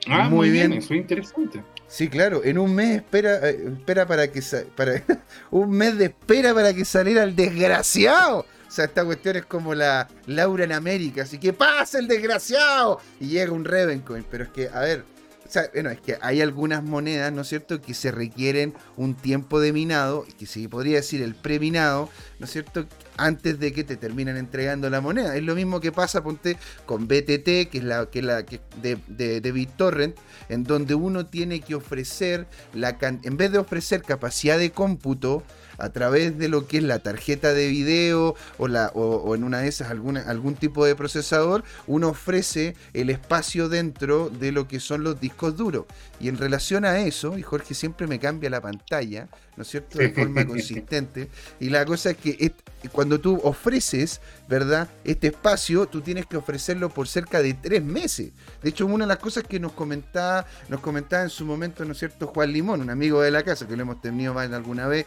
Ah, 0.08 0.28
muy, 0.28 0.50
bien. 0.50 0.72
bien. 0.72 0.82
Eso 0.82 0.94
es 0.96 1.00
interesante. 1.00 1.62
Sí, 1.90 2.08
claro, 2.08 2.42
en 2.44 2.60
un 2.60 2.76
mes 2.76 2.98
espera, 2.98 3.50
eh, 3.50 3.64
espera 3.74 4.06
para 4.06 4.32
que 4.32 4.44
para 4.76 5.04
un 5.52 5.72
mes 5.72 5.98
de 5.98 6.06
espera 6.06 6.54
para 6.54 6.72
que 6.74 6.86
saliera 6.86 7.24
el 7.24 7.36
desgraciado. 7.36 8.46
O 8.68 8.72
sea, 8.72 8.86
esta 8.86 9.04
cuestión 9.04 9.36
es 9.38 9.46
como 9.46 9.74
la 9.74 10.08
Laura 10.28 10.64
en 10.64 10.72
América, 10.72 11.24
así 11.24 11.40
que 11.40 11.52
pasa 11.52 11.98
el 11.98 12.08
desgraciado 12.08 13.02
y 13.20 13.30
llega 13.30 13.52
un 13.52 13.66
Revencoin, 13.66 14.24
pero 14.30 14.44
es 14.44 14.52
que 14.52 14.70
a 14.70 14.82
ver, 14.82 15.04
o 15.44 15.52
sea, 15.52 15.68
bueno, 15.74 15.90
es 15.90 16.00
que 16.00 16.20
hay 16.22 16.42
algunas 16.42 16.84
monedas, 16.84 17.34
¿no 17.34 17.42
es 17.42 17.48
cierto?, 17.48 17.82
que 17.82 17.96
se 17.96 18.12
requieren 18.12 18.76
un 18.96 19.16
tiempo 19.16 19.60
de 19.60 19.74
minado, 19.74 20.28
que 20.38 20.46
se 20.46 20.70
podría 20.70 20.98
decir 20.98 21.24
el 21.24 21.34
preminado, 21.34 22.08
¿no 22.38 22.46
es 22.46 22.52
cierto?, 22.52 22.86
antes 23.20 23.60
de 23.60 23.74
que 23.74 23.84
te 23.84 23.98
terminen 23.98 24.38
entregando 24.38 24.90
la 24.90 25.02
moneda. 25.02 25.36
Es 25.36 25.44
lo 25.44 25.56
mismo 25.56 25.80
que 25.80 25.92
pasa, 25.92 26.24
ponte, 26.24 26.58
con 26.86 27.08
BTT, 27.08 27.70
que 27.70 27.78
es 27.78 27.84
la, 27.84 28.06
que 28.08 28.22
la 28.22 28.44
de, 28.44 28.98
de, 29.08 29.42
de, 29.42 29.52
BitTorrent, 29.52 30.18
en 30.50 30.64
donde 30.64 30.96
uno 30.96 31.26
tiene 31.26 31.62
que 31.62 31.76
ofrecer, 31.76 32.48
la 32.74 32.98
en 33.02 33.38
vez 33.38 33.52
de 33.52 33.60
ofrecer 33.60 34.02
capacidad 34.02 34.58
de 34.58 34.72
cómputo, 34.72 35.44
a 35.80 35.90
través 35.90 36.38
de 36.38 36.50
lo 36.50 36.68
que 36.68 36.78
es 36.78 36.84
la 36.84 37.00
tarjeta 37.00 37.54
de 37.54 37.68
video 37.68 38.36
o, 38.58 38.68
la, 38.68 38.92
o, 38.94 39.36
en 39.36 39.44
una 39.44 39.60
de 39.60 39.68
esas 39.68 39.90
alguna, 39.90 40.22
algún 40.22 40.56
tipo 40.56 40.86
de 40.86 40.96
procesador, 40.96 41.64
uno 41.88 42.10
ofrece 42.10 42.76
el 42.94 43.10
espacio 43.10 43.70
dentro 43.70 44.30
de 44.30 44.52
lo 44.52 44.68
que 44.68 44.80
son 44.80 45.04
los 45.04 45.20
discos 45.20 45.56
duros. 45.58 45.86
Y 46.20 46.28
en 46.28 46.38
relación 46.38 46.86
a 46.86 47.00
eso, 47.00 47.38
y 47.38 47.44
Jorge 47.44 47.74
siempre 47.74 48.08
me 48.08 48.20
cambia 48.20 48.50
la 48.50 48.62
pantalla, 48.62 49.28
¿no 49.56 49.64
es 49.64 49.70
cierto?, 49.70 49.98
de 49.98 50.10
forma 50.10 50.46
consistente. 50.46 51.30
Y 51.60 51.70
la 51.70 51.86
cosa 51.86 52.12
es 52.12 52.18
que 52.18 52.54
cuando 52.92 53.20
tú 53.20 53.40
ofreces, 53.44 54.22
¿verdad?, 54.48 54.90
este 55.04 55.28
espacio, 55.28 55.86
tú 55.86 56.02
tienes 56.02 56.26
que 56.26 56.38
ofrecerlo 56.38 56.90
por 56.90 57.08
cerca 57.08 57.42
de 57.42 57.54
tres 57.54 57.84
meses. 57.84 58.32
De 58.62 58.70
hecho, 58.70 58.86
una 58.86 59.06
de 59.06 59.10
las 59.10 59.20
cosas 59.20 59.44
que 59.44 59.60
nos 59.60 59.72
comentaba, 59.74 60.46
nos 60.68 60.82
comentaba 60.82 61.24
en 61.24 61.30
su 61.30 61.46
momento, 61.46 61.86
¿no 61.86 61.94
es 61.94 62.00
cierto?, 62.00 62.28
Juan 62.28 62.52
Limón, 62.52 62.82
un 62.82 62.90
amigo 62.90 63.22
de 63.22 63.32
la 63.32 63.44
casa, 63.44 63.68
que 63.68 63.76
lo 63.76 63.84
hemos 63.84 64.02
tenido 64.02 64.34
más 64.34 64.50
de 64.50 64.56
alguna 64.56 64.88
vez, 64.88 65.06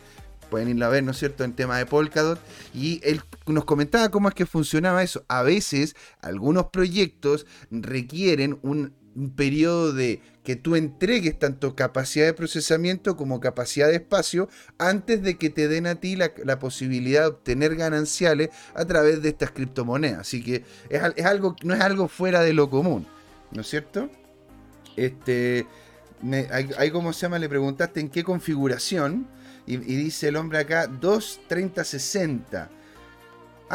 pueden 0.53 0.68
irlo 0.68 0.86
a 0.86 0.90
ver, 0.90 1.03
¿no 1.03 1.11
es 1.11 1.18
cierto?, 1.18 1.42
en 1.42 1.55
tema 1.55 1.78
de 1.78 1.86
Polkadot. 1.86 2.38
Y 2.74 3.00
él 3.03 3.22
nos 3.46 3.64
comentaba 3.64 4.11
cómo 4.11 4.28
es 4.28 4.34
que 4.34 4.46
funcionaba 4.46 5.03
eso. 5.03 5.24
A 5.26 5.42
veces, 5.42 5.96
algunos 6.20 6.66
proyectos 6.66 7.46
requieren 7.70 8.59
un 8.62 8.92
un 9.14 9.30
periodo 9.30 9.92
de 9.92 10.20
que 10.44 10.57
tú 10.57 10.74
entregues 10.74 11.38
tanto 11.38 11.76
capacidad 11.76 12.26
de 12.26 12.34
procesamiento 12.34 13.16
como 13.16 13.40
capacidad 13.40 13.88
de 13.88 13.96
espacio 13.96 14.48
antes 14.78 15.22
de 15.22 15.36
que 15.36 15.50
te 15.50 15.68
den 15.68 15.86
a 15.86 15.96
ti 15.96 16.16
la, 16.16 16.59
posibilidad 16.59 17.22
de 17.22 17.26
obtener 17.28 17.76
gananciales 17.76 18.50
a 18.74 18.84
través 18.84 19.22
de 19.22 19.30
estas 19.30 19.50
criptomonedas. 19.50 20.20
Así 20.20 20.42
que 20.42 20.64
es, 20.88 21.24
algo, 21.24 21.57
no 21.62 21.74
es 21.74 21.80
algo 21.80 22.09
fuera 22.09 22.40
de 22.40 22.53
lo 22.53 22.70
común, 22.70 23.07
¿no 23.53 23.61
es 23.61 23.68
cierto? 23.68 24.11
Este, 24.96 25.66
ahí, 26.76 26.90
como 26.90 27.12
se 27.12 27.22
llama, 27.22 27.38
le 27.38 27.48
preguntaste 27.48 28.00
en 28.00 28.09
qué 28.09 28.24
configuración 28.24 29.28
y, 29.66 29.74
y 29.74 29.96
dice 29.96 30.28
el 30.28 30.36
hombre 30.36 30.58
acá 30.58 30.86
23060 30.86 32.70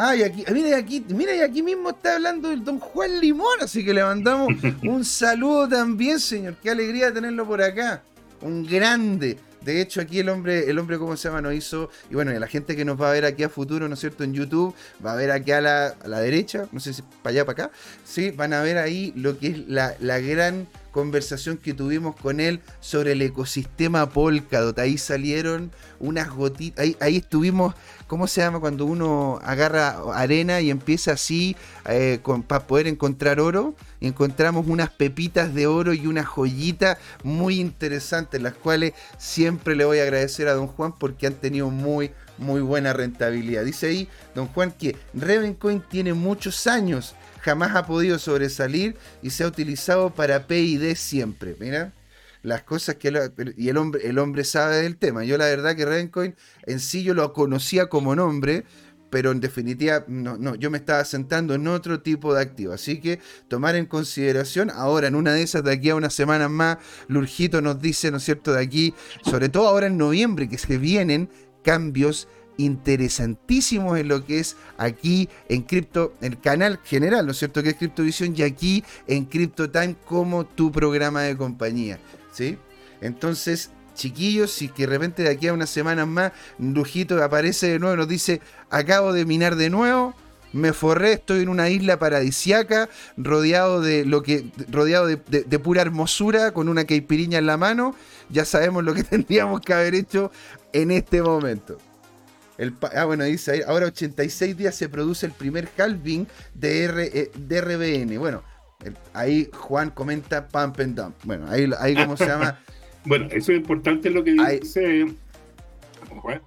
Ah, 0.00 0.14
y 0.14 0.22
aquí, 0.22 0.44
mira, 0.52 0.68
y 0.68 0.72
aquí, 0.74 1.04
mira, 1.08 1.34
y 1.34 1.40
aquí 1.40 1.60
mismo 1.60 1.90
está 1.90 2.14
hablando 2.14 2.52
el 2.52 2.62
don 2.62 2.78
Juan 2.78 3.18
Limón, 3.18 3.58
así 3.60 3.84
que 3.84 3.92
le 3.92 4.04
mandamos 4.04 4.52
un 4.84 5.04
saludo 5.04 5.68
también, 5.68 6.20
señor. 6.20 6.54
Qué 6.62 6.70
alegría 6.70 7.12
tenerlo 7.12 7.44
por 7.44 7.60
acá. 7.60 8.00
Un 8.40 8.64
grande. 8.64 9.40
De 9.60 9.80
hecho, 9.80 10.00
aquí 10.00 10.20
el 10.20 10.28
hombre, 10.28 10.70
el 10.70 10.78
hombre, 10.78 10.98
¿cómo 10.98 11.16
se 11.16 11.26
llama? 11.26 11.42
Nos 11.42 11.52
hizo. 11.54 11.90
Y 12.12 12.14
bueno, 12.14 12.32
y 12.32 12.38
la 12.38 12.46
gente 12.46 12.76
que 12.76 12.84
nos 12.84 13.00
va 13.00 13.10
a 13.10 13.12
ver 13.12 13.24
aquí 13.24 13.42
a 13.42 13.48
futuro, 13.48 13.88
¿no 13.88 13.94
es 13.94 13.98
cierto? 13.98 14.22
En 14.22 14.32
YouTube, 14.32 14.72
va 15.04 15.14
a 15.14 15.16
ver 15.16 15.32
aquí 15.32 15.50
a 15.50 15.60
la, 15.60 15.88
a 15.88 16.06
la 16.06 16.20
derecha, 16.20 16.68
no 16.70 16.78
sé 16.78 16.94
si 16.94 17.02
para 17.02 17.32
allá, 17.32 17.44
para 17.44 17.64
acá. 17.64 17.74
Sí, 18.04 18.30
van 18.30 18.52
a 18.52 18.62
ver 18.62 18.78
ahí 18.78 19.12
lo 19.16 19.36
que 19.36 19.48
es 19.48 19.68
la, 19.68 19.96
la 19.98 20.20
gran 20.20 20.68
conversación 20.98 21.58
que 21.58 21.74
tuvimos 21.74 22.16
con 22.16 22.40
él 22.40 22.60
sobre 22.80 23.12
el 23.12 23.22
ecosistema 23.22 24.10
Polkadot. 24.10 24.76
Ahí 24.80 24.98
salieron 24.98 25.70
unas 26.00 26.28
gotitas, 26.28 26.84
ahí, 26.98 27.16
estuvimos, 27.16 27.76
¿cómo 28.08 28.26
se 28.26 28.40
llama? 28.40 28.58
Cuando 28.58 28.84
uno 28.84 29.38
agarra 29.44 29.96
arena 30.12 30.60
y 30.60 30.70
empieza 30.70 31.12
así 31.12 31.54
eh, 31.88 32.18
para 32.48 32.66
poder 32.66 32.88
encontrar 32.88 33.38
oro. 33.38 33.76
Encontramos 34.00 34.66
unas 34.66 34.90
pepitas 34.90 35.54
de 35.54 35.68
oro 35.68 35.94
y 35.94 36.08
una 36.08 36.24
joyita 36.24 36.98
muy 37.22 37.60
interesantes, 37.60 38.42
las 38.42 38.54
cuales 38.54 38.92
siempre 39.18 39.76
le 39.76 39.84
voy 39.84 40.00
a 40.00 40.02
agradecer 40.02 40.48
a 40.48 40.54
don 40.54 40.66
Juan 40.66 40.92
porque 40.98 41.28
han 41.28 41.34
tenido 41.34 41.70
muy, 41.70 42.10
muy 42.38 42.60
buena 42.60 42.92
rentabilidad. 42.92 43.64
Dice 43.64 43.86
ahí 43.86 44.08
don 44.34 44.48
Juan 44.48 44.72
que 44.72 44.96
Revencoin 45.14 45.80
tiene 45.80 46.12
muchos 46.12 46.66
años 46.66 47.14
jamás 47.48 47.74
ha 47.74 47.86
podido 47.86 48.18
sobresalir 48.18 48.94
y 49.22 49.30
se 49.30 49.42
ha 49.42 49.46
utilizado 49.46 50.10
para 50.10 50.46
PID 50.46 50.94
siempre. 50.96 51.56
Mira, 51.58 51.94
las 52.42 52.62
cosas 52.62 52.96
que... 52.96 53.10
y 53.56 53.70
el 53.70 53.78
hombre, 53.78 54.06
el 54.06 54.18
hombre 54.18 54.44
sabe 54.44 54.82
del 54.82 54.98
tema. 54.98 55.24
Yo 55.24 55.38
la 55.38 55.46
verdad 55.46 55.74
que 55.74 55.86
Rencoin 55.86 56.36
en 56.66 56.78
sí 56.78 57.02
yo 57.02 57.14
lo 57.14 57.32
conocía 57.32 57.86
como 57.86 58.14
nombre, 58.14 58.66
pero 59.08 59.30
en 59.30 59.40
definitiva 59.40 60.04
no, 60.08 60.36
no, 60.36 60.56
yo 60.56 60.70
me 60.70 60.76
estaba 60.76 61.02
sentando 61.06 61.54
en 61.54 61.66
otro 61.68 62.02
tipo 62.02 62.34
de 62.34 62.42
activo. 62.42 62.74
Así 62.74 63.00
que 63.00 63.18
tomar 63.48 63.76
en 63.76 63.86
consideración, 63.86 64.68
ahora 64.68 65.06
en 65.06 65.14
una 65.14 65.32
de 65.32 65.40
esas, 65.40 65.64
de 65.64 65.72
aquí 65.72 65.88
a 65.88 65.94
unas 65.94 66.12
semanas 66.12 66.50
más, 66.50 66.76
Lurjito 67.06 67.62
nos 67.62 67.80
dice, 67.80 68.10
¿no 68.10 68.18
es 68.18 68.24
cierto?, 68.24 68.52
de 68.52 68.62
aquí, 68.62 68.92
sobre 69.24 69.48
todo 69.48 69.68
ahora 69.68 69.86
en 69.86 69.96
noviembre, 69.96 70.50
que 70.50 70.58
se 70.58 70.76
vienen 70.76 71.30
cambios 71.64 72.28
interesantísimos 72.58 73.98
en 73.98 74.08
lo 74.08 74.26
que 74.26 74.40
es 74.40 74.56
aquí 74.76 75.30
en 75.48 75.62
Crypto, 75.62 76.12
el 76.20 76.38
canal 76.38 76.78
general, 76.84 77.24
¿no 77.24 77.32
es 77.32 77.38
cierto? 77.38 77.62
Que 77.62 77.70
es 77.70 77.76
CryptoVision 77.76 78.34
y 78.36 78.42
aquí 78.42 78.84
en 79.06 79.24
CryptoTime 79.24 79.96
como 80.04 80.44
tu 80.44 80.70
programa 80.70 81.22
de 81.22 81.36
compañía, 81.36 81.98
¿sí? 82.32 82.58
Entonces, 83.00 83.70
chiquillos, 83.94 84.52
si 84.52 84.68
que 84.68 84.82
de 84.82 84.88
repente 84.88 85.22
de 85.22 85.30
aquí 85.30 85.46
a 85.46 85.54
unas 85.54 85.70
semanas 85.70 86.06
más, 86.06 86.32
Lujito 86.58 87.22
aparece 87.22 87.68
de 87.68 87.78
nuevo 87.78 87.96
nos 87.96 88.08
dice, 88.08 88.40
acabo 88.70 89.12
de 89.12 89.24
minar 89.24 89.56
de 89.56 89.70
nuevo, 89.70 90.14
me 90.52 90.72
forré, 90.72 91.12
estoy 91.12 91.42
en 91.42 91.48
una 91.48 91.68
isla 91.70 91.98
paradisiaca, 91.98 92.88
rodeado 93.16 93.82
de 93.82 94.06
lo 94.06 94.22
que. 94.22 94.46
rodeado 94.70 95.06
de, 95.06 95.16
de, 95.16 95.58
pura 95.58 95.82
hermosura, 95.82 96.52
con 96.52 96.70
una 96.70 96.86
caipiriña 96.86 97.38
en 97.38 97.44
la 97.44 97.58
mano. 97.58 97.94
Ya 98.30 98.46
sabemos 98.46 98.82
lo 98.82 98.94
que 98.94 99.04
tendríamos 99.04 99.60
que 99.60 99.74
haber 99.74 99.94
hecho 99.94 100.32
en 100.72 100.90
este 100.90 101.20
momento 101.20 101.76
ah, 102.94 103.04
bueno, 103.04 103.24
dice 103.24 103.52
ahí, 103.52 103.60
ahora 103.66 103.86
86 103.86 104.56
días 104.56 104.74
se 104.74 104.88
produce 104.88 105.26
el 105.26 105.32
primer 105.32 105.68
halving 105.76 106.26
de, 106.54 106.84
R, 106.84 107.30
de 107.34 107.60
RBN. 107.60 108.18
Bueno, 108.18 108.42
ahí 109.14 109.48
Juan 109.52 109.90
comenta 109.90 110.48
pump 110.48 110.80
and 110.80 110.96
dump. 110.96 111.16
Bueno, 111.24 111.46
ahí, 111.48 111.70
ahí 111.78 111.94
cómo 111.94 112.16
se 112.16 112.26
llama. 112.26 112.58
bueno, 113.04 113.26
eso 113.26 113.52
es 113.52 113.58
importante 113.58 114.10
lo 114.10 114.24
que 114.24 114.32
dice 114.32 115.06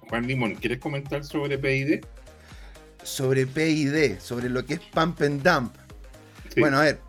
Juan, 0.08 0.26
Limón. 0.26 0.54
¿Quieres 0.56 0.78
comentar 0.78 1.24
sobre 1.24 1.58
PID? 1.58 2.04
Sobre 3.02 3.46
PID, 3.46 4.18
sobre 4.18 4.48
lo 4.48 4.64
que 4.64 4.74
es 4.74 4.80
pump 4.80 5.22
and 5.22 5.42
dump. 5.42 5.74
Bueno, 6.56 6.78
a 6.78 6.82
ver, 6.82 7.00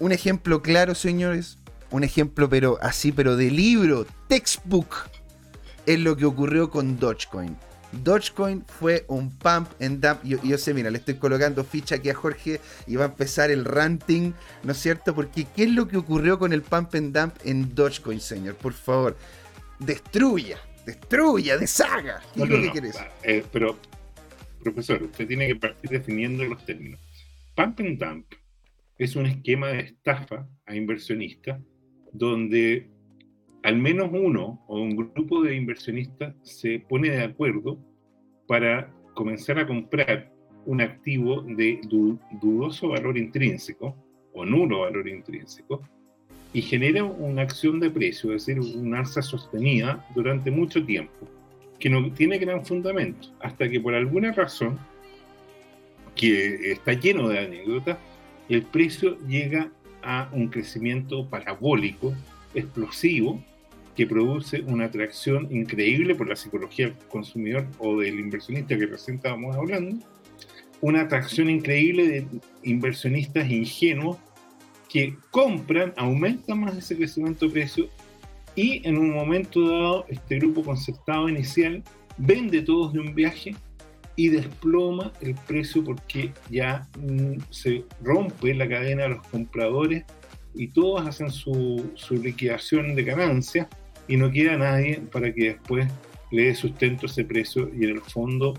un 0.00 0.12
ejemplo 0.12 0.62
claro, 0.62 0.94
señores. 0.94 1.58
Un 1.90 2.04
ejemplo, 2.04 2.48
pero 2.48 2.78
así, 2.80 3.12
pero 3.12 3.36
de 3.36 3.50
libro, 3.50 4.06
textbook, 4.26 4.94
es 5.84 5.98
lo 6.00 6.16
que 6.16 6.24
ocurrió 6.24 6.70
con 6.70 6.98
Dogecoin. 6.98 7.54
Dogecoin 7.92 8.64
fue 8.66 9.04
un 9.08 9.30
pump 9.30 9.68
and 9.80 10.00
dump. 10.00 10.22
Yo, 10.24 10.38
yo 10.42 10.58
sé, 10.58 10.74
mira, 10.74 10.90
le 10.90 10.98
estoy 10.98 11.14
colocando 11.14 11.62
ficha 11.64 11.96
aquí 11.96 12.10
a 12.10 12.14
Jorge 12.14 12.60
y 12.86 12.96
va 12.96 13.04
a 13.04 13.08
empezar 13.08 13.50
el 13.50 13.64
ranting, 13.64 14.32
¿no 14.62 14.72
es 14.72 14.78
cierto? 14.78 15.14
Porque 15.14 15.46
¿qué 15.54 15.64
es 15.64 15.70
lo 15.70 15.88
que 15.88 15.96
ocurrió 15.96 16.38
con 16.38 16.52
el 16.52 16.62
pump 16.62 16.94
and 16.94 17.16
dump 17.16 17.34
en 17.44 17.74
Dogecoin, 17.74 18.20
señor? 18.20 18.56
Por 18.56 18.72
favor, 18.72 19.16
destruya, 19.78 20.58
destruya, 20.86 21.56
deshaga. 21.58 22.22
¿Qué 22.34 22.42
es 22.42 22.48
lo 22.48 22.60
que 22.60 22.70
quieres? 22.70 22.96
Eh, 23.22 23.44
pero, 23.52 23.78
profesor, 24.62 25.02
usted 25.02 25.26
tiene 25.26 25.48
que 25.48 25.56
partir 25.56 25.90
definiendo 25.90 26.44
los 26.44 26.64
términos. 26.64 27.00
Pump 27.54 27.80
and 27.80 27.98
dump 27.98 28.26
es 28.98 29.16
un 29.16 29.26
esquema 29.26 29.68
de 29.68 29.80
estafa 29.80 30.46
a 30.66 30.74
inversionistas 30.74 31.60
donde 32.12 32.91
al 33.62 33.76
menos 33.78 34.10
uno 34.12 34.62
o 34.66 34.80
un 34.80 34.96
grupo 34.96 35.42
de 35.42 35.54
inversionistas 35.54 36.34
se 36.42 36.80
pone 36.80 37.10
de 37.10 37.22
acuerdo 37.22 37.78
para 38.46 38.92
comenzar 39.14 39.58
a 39.58 39.66
comprar 39.66 40.32
un 40.66 40.80
activo 40.80 41.42
de 41.42 41.80
dudoso 42.40 42.88
valor 42.88 43.16
intrínseco 43.18 43.96
o 44.32 44.44
nulo 44.44 44.80
valor 44.80 45.08
intrínseco 45.08 45.82
y 46.52 46.62
genera 46.62 47.04
una 47.04 47.42
acción 47.42 47.80
de 47.80 47.90
precio, 47.90 48.34
es 48.34 48.46
decir, 48.46 48.60
una 48.76 49.00
alza 49.00 49.22
sostenida 49.22 50.06
durante 50.14 50.50
mucho 50.50 50.84
tiempo, 50.84 51.26
que 51.78 51.88
no 51.88 52.12
tiene 52.12 52.38
gran 52.38 52.64
fundamento, 52.64 53.28
hasta 53.40 53.68
que 53.68 53.80
por 53.80 53.94
alguna 53.94 54.32
razón, 54.32 54.78
que 56.14 56.72
está 56.72 56.92
lleno 56.92 57.28
de 57.28 57.38
anécdotas, 57.38 57.96
el 58.48 58.62
precio 58.64 59.16
llega 59.26 59.72
a 60.02 60.28
un 60.32 60.48
crecimiento 60.48 61.26
parabólico, 61.28 62.12
explosivo, 62.54 63.42
que 63.96 64.06
produce 64.06 64.62
una 64.62 64.86
atracción 64.86 65.48
increíble 65.54 66.14
por 66.14 66.28
la 66.28 66.36
psicología 66.36 66.86
del 66.86 66.96
consumidor 67.08 67.66
o 67.78 67.98
del 68.00 68.18
inversionista 68.18 68.76
que 68.76 68.86
recién 68.86 69.16
estábamos 69.16 69.56
hablando, 69.56 70.04
una 70.80 71.02
atracción 71.02 71.50
increíble 71.50 72.08
de 72.08 72.26
inversionistas 72.62 73.50
ingenuos 73.50 74.18
que 74.88 75.16
compran, 75.30 75.92
aumentan 75.96 76.60
más 76.60 76.76
ese 76.76 76.96
crecimiento 76.96 77.46
de 77.46 77.52
precio 77.52 77.88
y 78.54 78.86
en 78.86 78.98
un 78.98 79.10
momento 79.10 79.66
dado 79.68 80.06
este 80.08 80.36
grupo 80.36 80.62
concertado 80.62 81.28
inicial 81.28 81.82
vende 82.18 82.62
todos 82.62 82.92
de 82.92 83.00
un 83.00 83.14
viaje 83.14 83.54
y 84.16 84.28
desploma 84.28 85.12
el 85.20 85.34
precio 85.34 85.82
porque 85.82 86.32
ya 86.50 86.86
mm, 86.98 87.38
se 87.50 87.84
rompe 88.02 88.52
la 88.54 88.68
cadena 88.68 89.04
de 89.04 89.08
los 89.10 89.26
compradores 89.28 90.04
y 90.54 90.68
todos 90.68 91.06
hacen 91.06 91.30
su, 91.30 91.90
su 91.94 92.16
liquidación 92.16 92.94
de 92.94 93.04
ganancias 93.04 93.68
y 94.08 94.16
no 94.16 94.30
queda 94.30 94.56
nadie 94.56 95.00
para 95.10 95.32
que 95.32 95.44
después 95.44 95.88
le 96.30 96.44
dé 96.44 96.54
sustento 96.54 97.06
a 97.06 97.10
ese 97.10 97.24
precio 97.24 97.70
y 97.74 97.84
en 97.84 97.90
el 97.90 98.00
fondo 98.00 98.54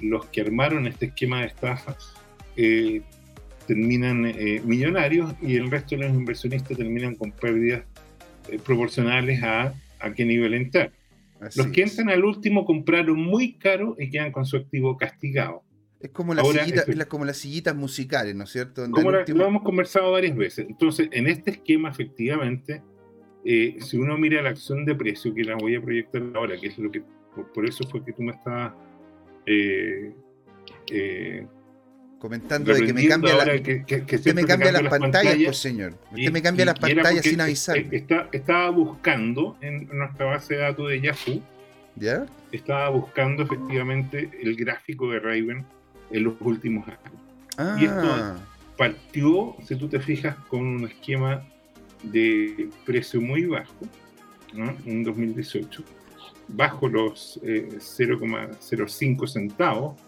los 0.00 0.26
que 0.26 0.42
armaron 0.42 0.86
este 0.86 1.06
esquema 1.06 1.40
de 1.40 1.46
estafa 1.46 1.96
eh, 2.56 3.02
terminan 3.66 4.26
eh, 4.26 4.60
millonarios 4.64 5.34
y 5.42 5.56
el 5.56 5.70
resto 5.70 5.96
de 5.96 6.06
los 6.06 6.14
inversionistas 6.14 6.76
terminan 6.76 7.14
con 7.16 7.32
pérdidas 7.32 7.82
eh, 8.48 8.58
proporcionales 8.64 9.42
a, 9.42 9.74
a 10.00 10.14
qué 10.14 10.24
nivel 10.24 10.54
entrar. 10.54 10.92
Los 11.54 11.66
que 11.66 11.82
entran 11.82 12.08
al 12.08 12.24
último 12.24 12.64
compraron 12.64 13.18
muy 13.18 13.54
caro 13.54 13.94
y 13.98 14.08
quedan 14.08 14.32
con 14.32 14.46
su 14.46 14.56
activo 14.56 14.96
castigado. 14.96 15.62
Es 16.00 16.10
como, 16.10 16.34
las 16.34 16.46
sillitas, 16.46 16.86
como 17.08 17.24
las 17.24 17.36
sillitas 17.38 17.74
musicales, 17.74 18.34
¿no 18.34 18.44
es 18.44 18.50
cierto? 18.50 18.88
Como 18.90 19.10
lo 19.10 19.46
hemos 19.46 19.62
conversado 19.62 20.12
varias 20.12 20.36
veces. 20.36 20.66
Entonces, 20.68 21.08
en 21.10 21.26
este 21.26 21.52
esquema, 21.52 21.90
efectivamente, 21.90 22.82
eh, 23.48 23.76
si 23.78 23.96
uno 23.96 24.18
mira 24.18 24.42
la 24.42 24.50
acción 24.50 24.84
de 24.84 24.96
precio, 24.96 25.32
que 25.32 25.44
la 25.44 25.54
voy 25.54 25.76
a 25.76 25.80
proyectar 25.80 26.20
ahora, 26.34 26.58
que 26.58 26.66
es 26.66 26.78
lo 26.78 26.90
que, 26.90 27.00
por, 27.54 27.64
eso 27.64 27.88
fue 27.88 28.04
que 28.04 28.12
tú 28.12 28.24
me 28.24 28.32
estabas 28.32 28.72
eh, 29.46 30.12
eh, 30.90 31.46
comentando 32.18 32.74
de 32.74 32.84
que 32.84 32.92
me 32.92 33.06
cambia, 33.06 33.36
la, 33.36 33.62
que, 33.62 33.84
usted 34.16 34.34
me 34.34 34.44
cambia 34.44 34.72
las, 34.72 34.88
pantallas, 34.88 35.36
pues 35.44 35.58
señor. 35.58 35.94
Usted 36.10 36.32
me 36.32 36.42
cambia 36.42 36.64
las 36.64 36.76
pantallas 36.76 37.24
sin 37.24 37.40
avisar. 37.40 37.76
estaba 38.32 38.70
buscando 38.70 39.56
en 39.60 39.86
nuestra 39.96 40.26
base 40.26 40.54
de 40.54 40.60
datos 40.62 40.88
de 40.88 41.00
Yahoo, 41.02 41.40
¿Ya? 41.94 42.26
estaba 42.50 42.88
buscando 42.88 43.44
efectivamente 43.44 44.28
el 44.42 44.56
gráfico 44.56 45.08
de 45.12 45.20
Raven 45.20 45.64
en 46.10 46.24
los 46.24 46.34
últimos 46.40 46.84
años. 46.88 47.80
Y 47.80 47.84
esto 47.84 48.08
ah. 48.10 48.40
partió, 48.76 49.54
si 49.64 49.76
tú 49.76 49.86
te 49.88 50.00
fijas, 50.00 50.34
con 50.48 50.66
un 50.66 50.84
esquema 50.86 51.46
de 52.02 52.68
precio 52.84 53.20
muy 53.20 53.44
bajo, 53.46 53.74
en 54.86 55.02
2018, 55.02 55.82
bajo 56.48 56.88
los 56.88 57.40
0,05 57.42 59.24
eh, 59.24 59.28
centavos, 59.28 60.00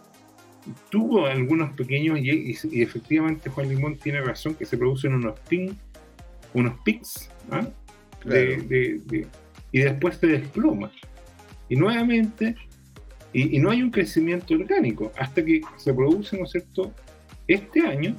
tuvo 0.91 1.27
algunos 1.27 1.75
pequeños, 1.75 2.19
y, 2.21 2.57
efectivamente 2.81 3.51
Juan 3.51 3.69
Limón 3.69 3.97
tiene 3.97 4.21
razón, 4.21 4.55
que 4.55 4.65
se 4.65 4.77
producen 4.77 5.15
unos 5.15 5.39
ping, 5.49 5.73
unos 6.55 6.79
pics, 6.85 7.31
¿ah? 7.51 7.69
y 9.73 9.79
después 9.79 10.17
se 10.17 10.27
desploma. 10.27 10.91
Y 11.69 11.77
nuevamente 11.77 12.57
y, 13.33 13.59
no 13.59 13.71
hay 13.71 13.83
un 13.83 13.91
crecimiento 13.91 14.55
orgánico 14.55 15.13
hasta 15.17 15.45
que 15.45 15.61
se 15.77 15.93
produce, 15.93 16.37
¿no 16.37 16.45
es 16.45 16.53
cierto?, 16.53 16.93
este 17.47 17.81
año 17.81 18.15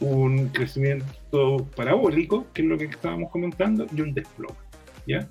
un 0.00 0.48
crecimiento 0.48 1.66
parabólico, 1.76 2.46
que 2.52 2.62
es 2.62 2.68
lo 2.68 2.78
que 2.78 2.84
estábamos 2.86 3.30
comentando, 3.30 3.86
y 3.94 4.00
un 4.00 4.14
desplome, 4.14 4.56
¿ya? 5.06 5.28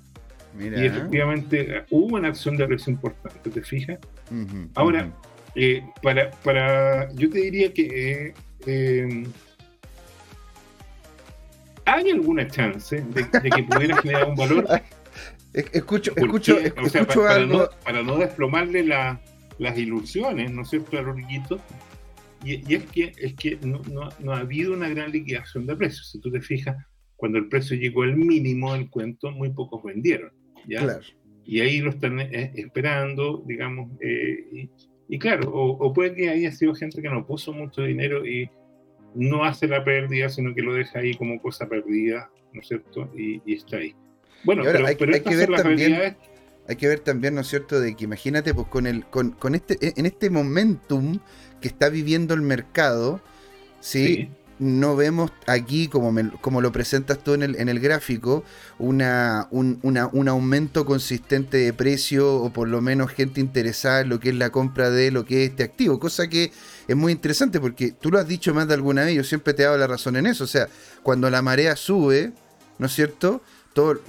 Y 0.58 0.86
efectivamente 0.86 1.84
hubo 1.90 2.16
una 2.16 2.28
acción 2.28 2.56
de 2.56 2.66
precio 2.66 2.92
importante, 2.92 3.50
¿te 3.50 3.62
fijas? 3.62 3.98
Ahora, 4.74 5.12
eh, 5.54 5.84
para, 6.02 6.30
para, 6.30 7.12
yo 7.12 7.28
te 7.28 7.40
diría 7.40 7.72
que 7.72 8.28
eh, 8.28 8.34
em, 8.66 9.24
hay 11.84 12.10
alguna 12.10 12.46
chance 12.48 12.96
de, 13.00 13.22
de 13.24 13.50
que 13.50 13.62
pudiera 13.64 13.96
generar 13.98 14.28
un 14.28 14.34
valor 14.34 14.66
Escucho, 15.56 16.12
escucho, 16.14 16.58
escucho 16.58 17.26
algo. 17.26 17.70
Para 17.82 18.02
no, 18.02 18.18
desplomarle 18.18 18.84
las 18.84 19.78
ilusiones, 19.78 20.52
¿no 20.52 20.62
es 20.62 20.68
cierto?, 20.68 20.98
al. 20.98 21.06
Y, 22.46 22.74
es 22.74 22.84
que, 22.86 23.12
es 23.18 23.34
que 23.34 23.58
no, 23.62 23.80
no, 24.20 24.32
ha 24.32 24.38
habido 24.38 24.72
una 24.72 24.88
gran 24.88 25.10
liquidación 25.10 25.66
de 25.66 25.76
precios. 25.76 26.10
Si 26.10 26.20
tú 26.20 26.30
te 26.30 26.40
fijas, 26.40 26.76
cuando 27.16 27.38
el 27.38 27.48
precio 27.48 27.76
llegó 27.76 28.02
al 28.02 28.16
mínimo 28.16 28.72
del 28.72 28.88
cuento, 28.88 29.30
muy 29.30 29.50
pocos 29.50 29.82
vendieron. 29.82 30.30
¿ya? 30.68 30.80
Claro. 30.80 31.00
Y 31.44 31.60
ahí 31.60 31.78
lo 31.78 31.90
están 31.90 32.20
eh, 32.20 32.52
esperando, 32.54 33.42
digamos. 33.46 33.90
Eh, 34.00 34.68
y, 35.08 35.18
claro, 35.18 35.50
o, 35.52 35.92
puede 35.92 36.14
que 36.14 36.28
haya 36.28 36.50
sido 36.52 36.74
gente 36.74 37.00
que 37.00 37.08
no 37.08 37.26
puso 37.26 37.52
mucho 37.52 37.82
dinero 37.82 38.26
y 38.26 38.50
no 39.14 39.44
hace 39.44 39.68
la 39.68 39.84
pérdida, 39.84 40.28
sino 40.28 40.54
que 40.54 40.62
lo 40.62 40.74
deja 40.74 40.98
ahí 40.98 41.14
como 41.14 41.40
cosa 41.40 41.68
perdida, 41.68 42.30
¿no 42.52 42.60
es 42.60 42.68
cierto? 42.68 43.10
y 43.16 43.40
está 43.52 43.78
ahí. 43.78 43.94
Bueno, 44.46 44.62
pero, 44.64 44.86
hay, 44.86 44.94
que 44.94 45.06
ver 45.06 45.50
también, 45.56 46.16
hay 46.68 46.76
que 46.76 46.86
ver 46.86 47.00
también, 47.00 47.34
¿no 47.34 47.40
es 47.40 47.48
cierto?, 47.48 47.80
de 47.80 47.96
que 47.96 48.04
imagínate, 48.04 48.54
pues 48.54 48.68
con 48.68 48.86
el, 48.86 49.04
con, 49.06 49.32
con 49.32 49.56
este, 49.56 49.76
en 49.98 50.06
este 50.06 50.30
momentum 50.30 51.18
que 51.60 51.68
está 51.68 51.88
viviendo 51.88 52.34
el 52.34 52.42
mercado, 52.42 53.20
¿sí? 53.80 54.30
no 54.58 54.96
vemos 54.96 55.32
aquí, 55.46 55.88
como, 55.88 56.14
como 56.40 56.60
lo 56.60 56.72
presentas 56.72 57.18
tú 57.18 57.34
en 57.34 57.42
el, 57.42 57.56
en 57.56 57.68
el 57.68 57.78
gráfico, 57.78 58.44
una, 58.78 59.48
un, 59.50 59.78
un, 59.82 60.28
aumento 60.28 60.86
consistente 60.86 61.58
de 61.58 61.72
precio 61.72 62.36
o 62.36 62.52
por 62.52 62.68
lo 62.68 62.80
menos 62.80 63.10
gente 63.10 63.40
interesada 63.40 64.00
en 64.00 64.08
lo 64.08 64.18
que 64.18 64.30
es 64.30 64.34
la 64.34 64.50
compra 64.50 64.90
de 64.90 65.10
lo 65.10 65.24
que 65.24 65.44
es 65.44 65.50
este 65.50 65.62
activo, 65.62 65.98
cosa 65.98 66.28
que 66.28 66.52
es 66.88 66.96
muy 66.96 67.12
interesante 67.12 67.60
porque 67.60 67.92
tú 67.92 68.10
lo 68.10 68.18
has 68.18 68.26
dicho 68.26 68.54
más 68.54 68.66
de 68.68 68.74
alguna 68.74 69.04
vez, 69.04 69.14
yo 69.14 69.24
siempre 69.24 69.52
te 69.52 69.62
he 69.62 69.66
dado 69.66 69.78
la 69.78 69.86
razón 69.86 70.16
en 70.16 70.26
eso, 70.26 70.44
o 70.44 70.48
sea, 70.48 70.68
cuando 71.02 71.28
la 71.28 71.42
marea 71.42 71.76
sube, 71.76 72.32
¿no 72.78 72.86
es 72.86 72.94
cierto? 72.94 73.42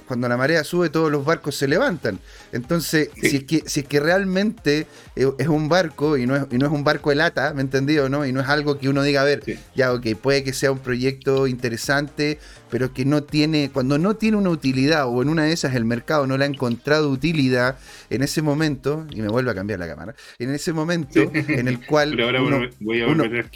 Cuando 0.06 0.28
la 0.28 0.36
marea 0.36 0.64
sube, 0.64 0.88
todos 0.88 1.10
los 1.10 1.24
barcos 1.24 1.56
se 1.56 1.68
levantan. 1.68 2.18
Entonces, 2.52 3.10
si, 3.14 3.36
es 3.36 3.44
que, 3.44 3.62
si 3.66 3.80
es 3.80 3.86
que 3.86 4.00
realmente 4.00 4.86
es 5.14 5.48
un 5.48 5.68
barco 5.68 6.16
y 6.16 6.26
no 6.26 6.36
es, 6.36 6.44
y 6.50 6.58
no 6.58 6.66
es 6.66 6.72
un 6.72 6.84
barco 6.84 7.10
de 7.10 7.16
lata, 7.16 7.52
¿me 7.54 7.62
entendido? 7.62 8.08
¿no? 8.08 8.26
Y 8.26 8.32
no 8.32 8.40
es 8.40 8.48
algo 8.48 8.78
que 8.78 8.88
uno 8.88 9.02
diga, 9.02 9.22
a 9.22 9.24
ver, 9.24 9.42
ya, 9.74 9.92
ok, 9.92 10.06
puede 10.20 10.42
que 10.44 10.52
sea 10.52 10.72
un 10.72 10.78
proyecto 10.78 11.46
interesante, 11.46 12.38
pero 12.70 12.92
que 12.92 13.04
no 13.04 13.22
tiene, 13.22 13.70
cuando 13.72 13.98
no 13.98 14.16
tiene 14.16 14.36
una 14.36 14.50
utilidad 14.50 15.06
o 15.06 15.22
en 15.22 15.28
una 15.28 15.44
de 15.44 15.52
esas 15.52 15.74
el 15.74 15.84
mercado 15.84 16.26
no 16.26 16.38
le 16.38 16.44
ha 16.44 16.48
encontrado 16.48 17.10
utilidad 17.10 17.78
en 18.10 18.22
ese 18.22 18.42
momento, 18.42 19.06
y 19.10 19.20
me 19.20 19.28
vuelve 19.28 19.50
a 19.50 19.54
cambiar 19.54 19.78
la 19.78 19.88
cámara, 19.88 20.14
en 20.38 20.54
ese 20.54 20.72
momento 20.72 21.20
en 21.20 21.68
el 21.68 21.84
cual... 21.84 22.10
Pero 22.16 22.26
ahora 22.26 22.70
voy 22.80 23.02
a 23.02 23.06
volver 23.06 23.44
a 23.44 23.50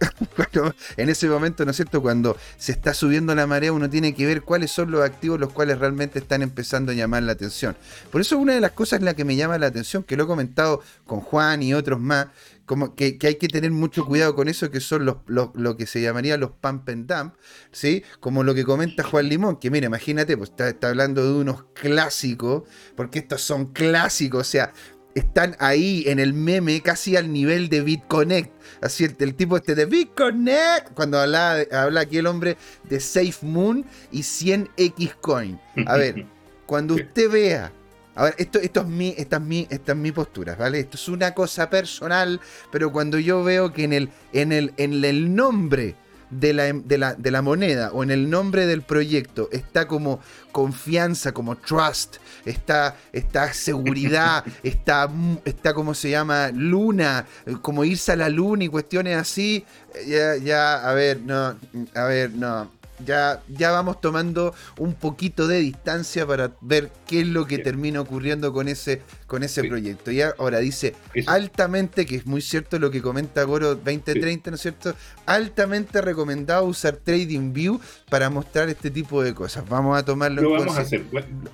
en 0.96 1.08
ese 1.08 1.28
momento, 1.28 1.64
¿no 1.64 1.70
es 1.70 1.76
cierto? 1.76 2.00
Cuando 2.02 2.36
se 2.56 2.72
está 2.72 2.94
subiendo 2.94 3.34
la 3.34 3.46
marea, 3.46 3.72
uno 3.72 3.90
tiene 3.90 4.14
que 4.14 4.26
ver 4.26 4.42
cuáles 4.42 4.70
son 4.70 4.90
los 4.90 5.02
activos 5.02 5.40
los 5.40 5.52
cuales 5.52 5.78
realmente 5.78 6.18
están 6.18 6.42
empezando 6.42 6.92
a 6.92 6.94
llamar 6.94 7.22
la 7.22 7.32
atención. 7.32 7.76
Por 8.10 8.20
eso 8.20 8.38
una 8.38 8.54
de 8.54 8.60
las 8.60 8.72
cosas 8.72 9.00
en 9.00 9.04
la 9.04 9.14
que 9.14 9.24
me 9.24 9.36
llama 9.36 9.58
la 9.58 9.66
atención, 9.66 10.02
que 10.02 10.16
lo 10.16 10.24
he 10.24 10.26
comentado 10.26 10.82
con 11.06 11.20
Juan 11.20 11.62
y 11.62 11.74
otros 11.74 12.00
más, 12.00 12.28
como 12.68 12.94
que, 12.94 13.18
hay 13.22 13.36
que 13.36 13.48
tener 13.48 13.70
mucho 13.70 14.04
cuidado 14.04 14.34
con 14.34 14.46
eso, 14.46 14.70
que 14.70 14.80
son 14.80 15.06
los, 15.06 15.16
lo 15.26 15.76
que 15.76 15.86
se 15.86 16.02
llamaría 16.02 16.36
los 16.36 16.50
pump 16.50 16.88
and 16.90 17.10
dump, 17.10 17.34
¿sí? 17.72 18.04
Como 18.20 18.44
lo 18.44 18.54
que 18.54 18.64
comenta 18.64 19.02
Juan 19.02 19.28
Limón, 19.28 19.56
que 19.56 19.70
mira, 19.70 19.86
imagínate, 19.86 20.36
pues 20.36 20.50
está, 20.50 20.68
está 20.68 20.90
hablando 20.90 21.24
de 21.24 21.40
unos 21.40 21.64
clásicos, 21.72 22.64
porque 22.94 23.20
estos 23.20 23.40
son 23.40 23.72
clásicos, 23.72 24.40
o 24.42 24.50
sea, 24.50 24.72
están 25.18 25.56
ahí 25.58 26.04
en 26.06 26.18
el 26.18 26.32
meme 26.32 26.80
casi 26.80 27.16
al 27.16 27.32
nivel 27.32 27.68
de 27.68 27.82
BitConnect. 27.82 28.52
Así 28.80 29.04
el, 29.04 29.34
tipo 29.34 29.56
este 29.56 29.74
de 29.74 29.86
BitConnect, 29.86 30.94
cuando 30.94 31.18
habla, 31.18 31.64
habla 31.72 32.00
aquí 32.00 32.18
el 32.18 32.26
hombre 32.26 32.56
de 32.88 33.00
Safe 33.00 33.38
Moon 33.42 33.84
y 34.12 34.20
100x 34.20 35.14
Coin. 35.20 35.60
A 35.86 35.96
ver, 35.96 36.26
cuando 36.66 36.94
usted 36.94 37.30
vea 37.30 37.72
a 38.18 38.24
ver, 38.24 38.34
esto, 38.36 38.58
esto 38.58 38.80
es 38.80 38.86
mi, 38.88 39.14
esta 39.16 39.36
es 39.36 39.42
mi, 39.42 39.68
esta 39.70 39.92
es 39.92 39.98
mi 39.98 40.10
postura, 40.10 40.56
¿vale? 40.56 40.80
Esto 40.80 40.96
es 40.96 41.08
una 41.08 41.34
cosa 41.34 41.70
personal, 41.70 42.40
pero 42.72 42.90
cuando 42.90 43.16
yo 43.20 43.44
veo 43.44 43.72
que 43.72 43.84
en 43.84 43.92
el, 43.92 44.10
en 44.32 44.50
el, 44.50 44.74
en 44.76 45.04
el 45.04 45.36
nombre 45.36 45.94
de 46.30 46.52
la, 46.52 46.72
de, 46.72 46.98
la, 46.98 47.14
de 47.14 47.30
la, 47.30 47.42
moneda 47.42 47.90
o 47.92 48.02
en 48.02 48.10
el 48.10 48.28
nombre 48.28 48.66
del 48.66 48.82
proyecto 48.82 49.48
está 49.52 49.86
como 49.86 50.20
confianza, 50.52 51.32
como 51.32 51.56
trust, 51.56 52.16
está, 52.44 52.96
está 53.12 53.52
seguridad, 53.52 54.44
está, 54.62 55.10
está 55.44 55.74
como 55.74 55.94
se 55.94 56.10
llama, 56.10 56.50
luna, 56.52 57.26
como 57.62 57.84
irse 57.84 58.12
a 58.12 58.16
la 58.16 58.28
luna 58.28 58.64
y 58.64 58.68
cuestiones 58.68 59.16
así, 59.16 59.64
ya, 60.06 60.36
ya, 60.36 60.88
a 60.88 60.92
ver, 60.94 61.20
no, 61.20 61.56
a 61.94 62.04
ver, 62.04 62.32
no 62.32 62.77
ya, 63.04 63.42
ya 63.48 63.70
vamos 63.70 64.00
tomando 64.00 64.54
un 64.78 64.94
poquito 64.94 65.46
de 65.46 65.58
distancia 65.58 66.26
para 66.26 66.52
ver 66.60 66.90
qué 67.06 67.20
es 67.20 67.26
lo 67.26 67.46
que 67.46 67.58
termina 67.58 68.00
ocurriendo 68.00 68.52
con 68.52 68.68
ese, 68.68 69.02
con 69.26 69.42
ese 69.42 69.64
proyecto. 69.64 70.10
Y 70.10 70.22
ahora 70.22 70.58
dice 70.58 70.94
altamente, 71.26 72.06
que 72.06 72.16
es 72.16 72.26
muy 72.26 72.40
cierto 72.40 72.78
lo 72.78 72.90
que 72.90 73.02
comenta 73.02 73.42
Goro 73.44 73.74
2030, 73.74 74.50
¿no 74.50 74.54
es 74.56 74.62
cierto? 74.62 74.94
Altamente 75.26 76.00
recomendado 76.00 76.64
usar 76.64 76.96
TradingView 76.96 77.80
para 78.08 78.30
mostrar 78.30 78.68
este 78.68 78.90
tipo 78.90 79.22
de 79.22 79.34
cosas. 79.34 79.68
Vamos 79.68 79.98
a 79.98 80.04
tomarlo 80.04 80.42
en 80.42 80.48
vamos 80.48 80.76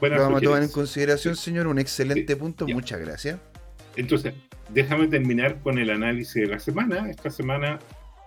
vamos 0.00 0.38
a 0.38 0.40
tomar 0.40 0.62
en 0.62 0.68
consideración, 0.68 1.36
señor. 1.36 1.66
Un 1.66 1.78
excelente 1.78 2.36
punto. 2.36 2.66
Muchas 2.66 3.00
gracias. 3.00 3.38
Entonces, 3.96 4.34
déjame 4.70 5.06
terminar 5.08 5.60
con 5.60 5.78
el 5.78 5.90
análisis 5.90 6.34
de 6.34 6.46
la 6.46 6.58
semana. 6.58 7.08
Esta 7.10 7.30
semana 7.30 7.78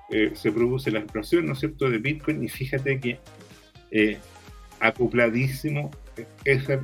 eh, 0.10 0.32
se 0.36 0.52
produce 0.52 0.90
la 0.90 1.00
explosión, 1.00 1.46
¿no 1.46 1.54
es 1.54 1.60
cierto?, 1.60 1.90
de 1.90 1.98
Bitcoin 1.98 2.42
y 2.44 2.48
fíjate 2.48 3.00
que 3.00 3.20
eh, 3.92 4.18
acopladísimo 4.80 5.92
Ether 6.46 6.82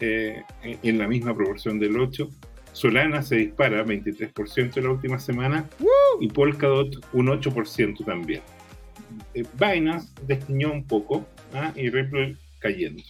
eh, 0.00 0.42
en 0.62 0.98
la 0.98 1.08
misma 1.08 1.34
proporción 1.34 1.80
del 1.80 1.98
8, 1.98 2.30
Solana 2.72 3.22
se 3.22 3.36
dispara 3.36 3.84
23% 3.84 4.76
en 4.76 4.84
la 4.84 4.90
última 4.90 5.18
semana 5.18 5.68
y 6.20 6.28
Polkadot 6.28 7.08
un 7.12 7.26
8% 7.26 8.04
también. 8.04 8.42
Binance 9.58 10.12
destiñó 10.26 10.72
un 10.72 10.86
poco 10.86 11.26
¿ah? 11.52 11.72
y 11.74 11.90
Ripple 11.90 12.36
cayendo. 12.60 13.02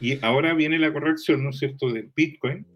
Y 0.00 0.22
ahora 0.24 0.52
viene 0.54 0.78
la 0.80 0.92
corrección, 0.92 1.44
¿no 1.44 1.50
es 1.50 1.58
cierto?, 1.60 1.92
de 1.92 2.08
Bitcoin 2.16 2.66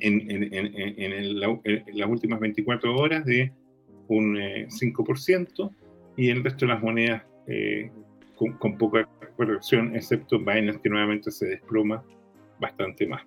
en, 0.00 0.30
en, 0.30 0.54
en, 0.54 1.12
en 1.12 1.40
las 1.40 2.08
últimas 2.08 2.38
24 2.38 2.94
horas 2.94 3.24
de 3.24 3.50
un 4.08 4.36
5% 4.36 5.48
eh, 5.48 5.74
y 6.16 6.30
el 6.30 6.42
resto 6.42 6.66
de 6.66 6.72
las 6.72 6.82
monedas 6.82 7.22
eh, 7.46 7.90
con, 8.36 8.78
poca 8.78 9.08
corrección, 9.36 9.94
excepto 9.94 10.38
Binance 10.38 10.80
que 10.80 10.88
nuevamente 10.88 11.30
se 11.30 11.46
desploma 11.46 12.02
bastante 12.60 13.06
más. 13.06 13.22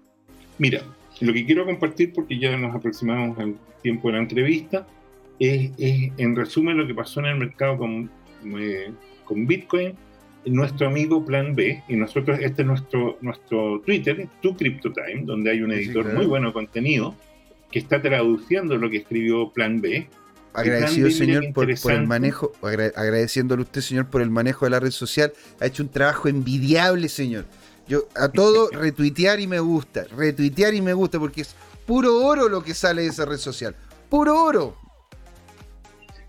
Mira, 0.57 0.81
lo 1.21 1.33
que 1.33 1.45
quiero 1.45 1.65
compartir, 1.65 2.13
porque 2.13 2.37
ya 2.37 2.55
nos 2.57 2.75
aproximamos 2.75 3.37
al 3.39 3.55
tiempo 3.81 4.09
de 4.09 4.13
la 4.13 4.19
entrevista, 4.19 4.87
es, 5.39 5.71
en 5.77 6.35
resumen 6.35 6.77
lo 6.77 6.85
que 6.85 6.93
pasó 6.93 7.19
en 7.21 7.27
el 7.27 7.37
mercado 7.37 7.77
con, 7.77 8.09
eh, 8.59 8.91
con 9.25 9.47
Bitcoin, 9.47 9.95
nuestro 10.45 10.87
amigo 10.87 11.23
Plan 11.23 11.55
B, 11.55 11.83
y 11.87 11.95
nosotros, 11.95 12.39
este 12.39 12.61
es 12.61 12.67
nuestro, 12.67 13.17
nuestro 13.21 13.79
Twitter, 13.81 14.27
Tu 14.41 14.55
CryptoTime, 14.55 15.23
donde 15.23 15.51
hay 15.51 15.61
un 15.61 15.71
editor 15.71 16.13
muy 16.13 16.25
bueno 16.25 16.47
de 16.47 16.53
contenido 16.53 17.15
que 17.71 17.79
está 17.79 18.01
traduciendo 18.01 18.77
lo 18.77 18.89
que 18.89 18.97
escribió 18.97 19.51
Plan 19.51 19.81
B. 19.81 20.07
Agradecido, 20.53 21.09
señor, 21.09 21.53
por, 21.53 21.69
el 21.69 22.07
manejo, 22.07 22.51
agradeciéndole 22.61 23.61
a 23.61 23.63
usted, 23.63 23.81
señor, 23.81 24.09
por 24.09 24.21
el 24.21 24.29
manejo 24.29 24.65
de 24.65 24.71
la 24.71 24.79
red 24.79 24.91
social. 24.91 25.31
Ha 25.59 25.65
hecho 25.65 25.83
un 25.83 25.89
trabajo 25.89 26.27
envidiable, 26.27 27.07
señor. 27.07 27.45
Yo 27.87 28.07
a 28.15 28.29
todo 28.29 28.69
retuitear 28.71 29.39
y 29.39 29.47
me 29.47 29.59
gusta, 29.59 30.05
retuitear 30.15 30.73
y 30.73 30.81
me 30.81 30.93
gusta, 30.93 31.19
porque 31.19 31.41
es 31.41 31.55
puro 31.85 32.25
oro 32.25 32.49
lo 32.49 32.63
que 32.63 32.73
sale 32.73 33.03
de 33.03 33.07
esa 33.07 33.25
red 33.25 33.37
social. 33.37 33.75
Puro 34.09 34.43
oro. 34.43 34.77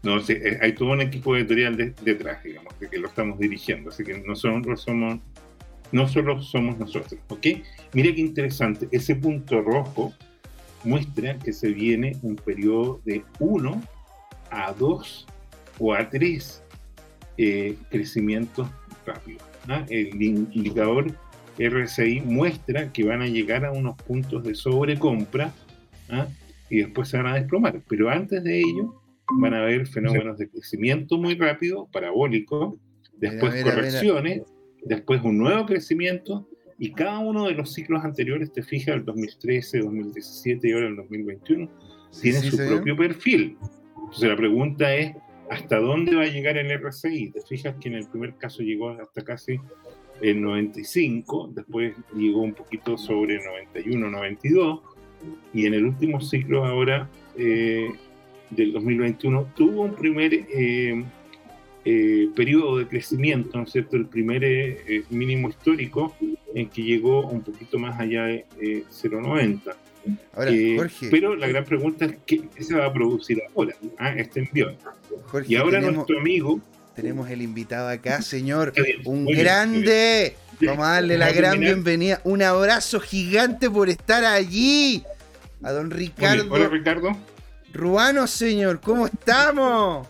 No, 0.04 0.20
sí, 0.20 0.32
eh, 0.32 0.58
hay 0.60 0.72
todo 0.72 0.90
un 0.90 1.00
equipo 1.00 1.36
editorial 1.36 1.76
detrás, 1.76 2.42
digamos, 2.42 2.78
de 2.78 2.88
que 2.88 2.98
lo 2.98 3.08
estamos 3.08 3.38
dirigiendo, 3.38 3.90
así 3.90 4.02
que 4.02 4.18
no 4.18 4.34
somos, 4.34 4.82
somos, 4.82 5.20
no 5.92 6.08
solo 6.08 6.42
somos 6.42 6.78
nosotros, 6.78 7.20
¿ok? 7.28 7.46
Mire 7.92 8.14
qué 8.14 8.20
interesante, 8.20 8.88
ese 8.90 9.14
punto 9.14 9.60
rojo 9.60 10.12
muestra 10.82 11.38
que 11.38 11.52
se 11.52 11.68
viene 11.68 12.16
un 12.22 12.34
periodo 12.34 13.00
de 13.04 13.24
1 13.38 13.82
a 14.52 14.72
2 14.72 15.26
o 15.78 15.94
a 15.94 16.08
3 16.08 16.62
eh, 17.38 17.76
crecimientos 17.90 18.68
rápidos. 19.06 19.42
El 19.88 20.20
indicador 20.20 21.12
RSI 21.58 22.20
muestra 22.20 22.92
que 22.92 23.04
van 23.04 23.22
a 23.22 23.26
llegar 23.26 23.64
a 23.64 23.72
unos 23.72 23.96
puntos 24.02 24.44
de 24.44 24.54
sobrecompra 24.54 25.52
y 26.68 26.78
después 26.78 27.08
se 27.08 27.16
van 27.16 27.26
a 27.26 27.34
desplomar, 27.34 27.80
pero 27.88 28.10
antes 28.10 28.42
de 28.44 28.60
ello 28.60 29.02
van 29.38 29.54
a 29.54 29.62
haber 29.62 29.86
fenómenos 29.86 30.38
de 30.38 30.48
crecimiento 30.48 31.16
muy 31.16 31.36
rápido, 31.36 31.88
parabólico, 31.92 32.78
después 33.16 33.62
correcciones, 33.62 34.42
después 34.84 35.22
un 35.22 35.38
nuevo 35.38 35.64
crecimiento, 35.66 36.48
y 36.78 36.92
cada 36.92 37.20
uno 37.20 37.46
de 37.46 37.54
los 37.54 37.72
ciclos 37.72 38.04
anteriores, 38.04 38.52
te 38.52 38.62
fijas, 38.62 38.96
el 38.96 39.04
2013, 39.04 39.78
2017 39.80 40.68
y 40.68 40.72
ahora 40.72 40.88
el 40.88 40.96
2021, 40.96 41.70
tiene 42.20 42.40
su 42.40 42.56
propio 42.56 42.96
perfil. 42.96 43.56
Entonces 44.12 44.28
la 44.28 44.36
pregunta 44.36 44.94
es, 44.94 45.16
¿hasta 45.48 45.80
dónde 45.80 46.14
va 46.14 46.24
a 46.24 46.26
llegar 46.26 46.58
el 46.58 46.70
RSI? 46.78 47.30
Te 47.30 47.40
fijas 47.40 47.76
que 47.80 47.88
en 47.88 47.94
el 47.94 48.06
primer 48.06 48.34
caso 48.34 48.62
llegó 48.62 48.90
hasta 48.90 49.24
casi 49.24 49.58
el 50.20 50.42
95, 50.42 51.50
después 51.54 51.94
llegó 52.14 52.42
un 52.42 52.52
poquito 52.52 52.98
sobre 52.98 53.42
91, 53.42 54.10
92, 54.10 54.80
y 55.54 55.64
en 55.64 55.72
el 55.72 55.86
último 55.86 56.20
ciclo 56.20 56.66
ahora 56.66 57.08
eh, 57.38 57.88
del 58.50 58.74
2021 58.74 59.52
tuvo 59.56 59.80
un 59.80 59.94
primer 59.94 60.34
eh, 60.34 61.02
eh, 61.86 62.28
periodo 62.36 62.76
de 62.76 62.88
crecimiento, 62.88 63.56
¿no 63.56 63.64
es 63.64 63.72
cierto? 63.72 63.96
El 63.96 64.08
primer 64.08 64.44
eh, 64.44 65.04
mínimo 65.08 65.48
histórico 65.48 66.14
en 66.54 66.68
que 66.68 66.82
llegó 66.82 67.26
un 67.28 67.40
poquito 67.40 67.78
más 67.78 67.98
allá 67.98 68.24
de 68.24 68.44
0,90. 68.60 69.74
Ahora, 70.34 70.50
Jorge, 70.76 71.08
pero 71.10 71.36
la 71.36 71.46
gran 71.46 71.64
pregunta 71.64 72.06
es 72.06 72.16
qué, 72.26 72.42
se 72.60 72.74
va 72.74 72.86
a 72.86 72.92
producir 72.92 73.40
ahora, 73.54 73.74
¿ah? 73.98 74.14
este 74.16 74.40
envío. 74.40 74.76
y 75.46 75.56
ahora 75.56 75.80
nuestro 75.80 76.18
amigo... 76.18 76.60
Tenemos 76.94 77.30
el 77.30 77.40
invitado 77.40 77.88
acá, 77.88 78.20
señor, 78.20 78.74
un 79.06 79.24
grande. 79.24 80.36
Vamos 80.60 80.86
a 80.86 80.92
darle 80.92 81.16
la 81.16 81.32
gran 81.32 81.58
bienvenida. 81.58 82.20
Un 82.24 82.42
abrazo 82.42 83.00
gigante 83.00 83.70
por 83.70 83.88
estar 83.88 84.24
allí. 84.26 85.02
A 85.62 85.72
don 85.72 85.90
Ricardo. 85.90 86.46
Hola, 86.50 86.68
Ricardo. 86.68 87.16
Ruano, 87.72 88.26
señor, 88.26 88.80
¿cómo 88.80 89.06
estamos? 89.06 90.06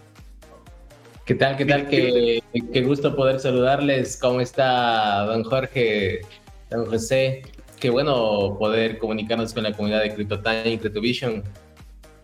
¿Qué 1.25 1.37
tal? 1.37 1.57
¿Qué 1.57 1.65
tal? 1.65 1.89
Qué, 1.89 2.43
qué, 2.73 2.83
gusto 2.83 3.15
poder 3.15 3.39
saludarles. 3.39 4.17
¿Cómo 4.17 4.41
está 4.41 5.25
don 5.27 5.45
Jorge, 5.45 6.23
don 6.71 6.87
José? 6.87 7.43
Qué 7.83 7.91
bueno 7.91 8.59
poder 8.61 8.97
comunicarnos 8.97 9.53
con 9.53 9.65
la 9.65 9.73
comunidad 9.73 10.05
de 10.05 10.15
CryptoTime 10.15 10.71
y 10.71 10.79
CryptoVision. 10.79 11.43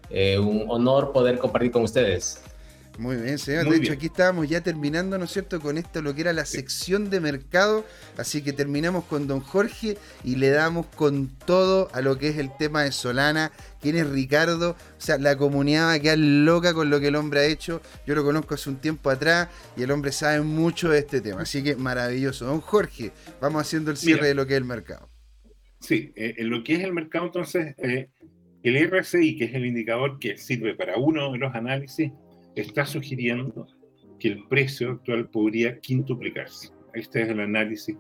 Eh, 0.09 0.39
un 0.39 0.67
honor 0.69 1.11
poder 1.13 1.37
compartir 1.41 1.73
con 1.73 1.83
ustedes. 1.83 2.41
Muy 2.97 3.17
bien, 3.17 3.41
señor. 3.41 3.69
de 3.69 3.77
hecho, 3.77 3.93
aquí 3.93 4.07
estábamos 4.07 4.49
ya 4.49 4.61
terminando, 4.61 5.19
¿no 5.19 5.25
es 5.25 5.33
cierto?, 5.33 5.61
con 5.61 5.77
esto, 5.77 6.01
lo 6.01 6.15
que 6.15 6.21
era 6.21 6.33
la 6.33 6.45
sección 6.47 7.11
de 7.11 7.19
mercado. 7.19 7.85
Así 8.17 8.41
que 8.41 8.53
terminamos 8.53 9.03
con 9.07 9.27
don 9.27 9.41
Jorge 9.41 9.99
y 10.23 10.37
le 10.37 10.51
damos 10.51 10.87
con 10.95 11.27
todo 11.45 11.89
a 11.93 12.03
lo 12.03 12.19
que 12.19 12.29
es 12.29 12.39
el 12.39 12.57
tema 12.57 12.85
de 12.85 12.93
Solana. 12.93 13.51
¿Quién 13.81 13.97
es 13.97 14.09
Ricardo? 14.09 14.71
O 14.71 15.01
sea, 15.01 15.19
la 15.19 15.37
comunidad 15.37 15.87
va 15.87 15.95
a 15.95 15.99
quedar 15.99 16.19
loca 16.19 16.73
con 16.73 16.89
lo 16.89 17.01
que 17.01 17.09
el 17.09 17.17
hombre 17.17 17.41
ha 17.41 17.45
hecho. 17.47 17.81
Yo 18.07 18.15
lo 18.15 18.23
conozco 18.23 18.55
hace 18.55 18.71
un 18.71 18.77
tiempo 18.77 19.11
atrás 19.11 19.49
y 19.77 19.83
el 19.83 19.91
hombre 19.91 20.13
sabe 20.13 20.41
mucho 20.41 20.89
de 20.89 21.01
este 21.01 21.21
tema. 21.21 21.43
Así 21.43 21.65
que 21.65 21.75
maravilloso. 21.75 22.45
Don 22.45 22.61
Jorge, 22.61 23.11
vamos 23.41 23.61
haciendo 23.61 23.91
el 23.91 23.97
cierre 23.97 24.29
de 24.29 24.35
lo 24.37 24.47
que 24.47 24.55
es 24.55 24.59
el 24.59 24.65
mercado. 24.65 25.18
Sí, 25.81 26.13
eh, 26.17 26.35
en 26.39 26.51
lo 26.51 26.65
que 26.65 26.75
es 26.75 26.85
el 26.85 26.93
mercado, 26.93 27.27
entonces, 27.27 27.75
eh, 27.79 28.09
el 28.63 28.77
RSI, 28.91 29.37
que 29.37 29.45
es 29.45 29.55
el 29.55 29.67
indicador 29.67 30.19
que 30.19 30.37
sirve 30.37 30.75
para 30.75 30.97
uno 30.97 31.33
de 31.33 31.39
los 31.39 31.55
análisis, 31.55 32.11
está 32.55 32.85
sugiriendo 32.85 33.67
que 34.19 34.29
el 34.29 34.45
precio 34.49 34.93
actual 34.93 35.29
podría 35.29 35.79
quintuplicarse. 35.79 36.71
Este 36.93 37.23
es 37.23 37.29
el 37.29 37.41
análisis 37.41 37.97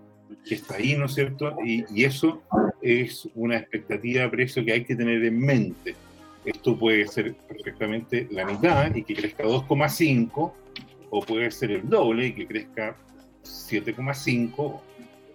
que 0.46 0.56
está 0.56 0.76
ahí, 0.76 0.96
¿no 0.96 1.06
es 1.06 1.14
cierto? 1.14 1.56
Y, 1.64 1.84
eso 2.04 2.42
es 2.82 3.28
una 3.34 3.58
expectativa 3.58 4.22
de 4.22 4.28
precio 4.28 4.64
que 4.64 4.72
hay 4.72 4.84
que 4.84 4.96
tener 4.96 5.24
en 5.24 5.38
mente. 5.38 5.94
Esto 6.44 6.78
puede 6.78 7.06
ser 7.06 7.34
perfectamente 7.34 8.26
la 8.30 8.44
mitad 8.46 8.94
y 8.94 9.02
que 9.02 9.14
crezca 9.14 9.44
2,5, 9.44 10.52
o 11.10 11.22
puede 11.22 11.50
ser 11.50 11.70
el 11.70 11.88
doble 11.88 12.26
y 12.26 12.32
que 12.32 12.46
crezca 12.46 12.96
7,5. 13.42 14.80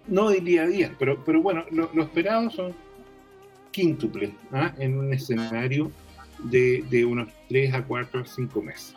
No 0.06 0.30
diría 0.30 0.66
10, 0.66 0.92
pero, 0.98 1.24
pero 1.24 1.40
bueno, 1.42 1.64
lo, 1.70 2.02
esperado 2.02 2.50
son 2.50 2.74
quíntuples 3.70 4.30
¿ah? 4.52 4.74
en 4.78 4.98
un 4.98 5.12
escenario 5.12 5.90
de, 6.44 6.84
de 6.90 7.04
unos 7.04 7.28
3 7.48 7.74
a 7.74 7.84
4 7.84 8.20
a 8.20 8.24
5 8.26 8.62
meses. 8.62 8.94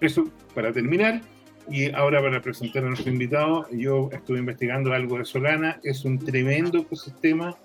Eso 0.00 0.30
para 0.54 0.72
terminar. 0.72 1.22
Y 1.70 1.92
ahora 1.92 2.22
para 2.22 2.40
presentar 2.40 2.84
a 2.84 2.88
nuestro 2.88 3.12
invitado, 3.12 3.68
yo 3.70 4.08
estuve 4.12 4.38
investigando 4.38 4.92
algo 4.92 5.18
de 5.18 5.24
Solana. 5.24 5.80
Es 5.82 6.04
un 6.04 6.18
tremendo 6.18 6.78
ecosistema. 6.78 7.56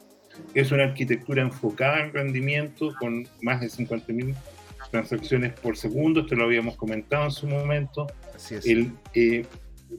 Es 0.54 0.72
una 0.72 0.84
arquitectura 0.84 1.42
enfocada 1.42 2.02
en 2.02 2.12
rendimiento 2.12 2.94
con 3.00 3.28
más 3.42 3.62
de 3.62 3.68
50.000 3.68 4.36
transacciones 4.92 5.54
por 5.54 5.78
segundo. 5.78 6.22
Esto 6.22 6.36
lo 6.36 6.46
habíamos 6.46 6.76
comentado 6.76 7.26
en 7.26 7.32
su 7.32 7.48
momento. 7.48 8.08
Así 8.36 8.56
es. 8.56 8.66
El, 8.66 8.92
eh, 9.14 9.46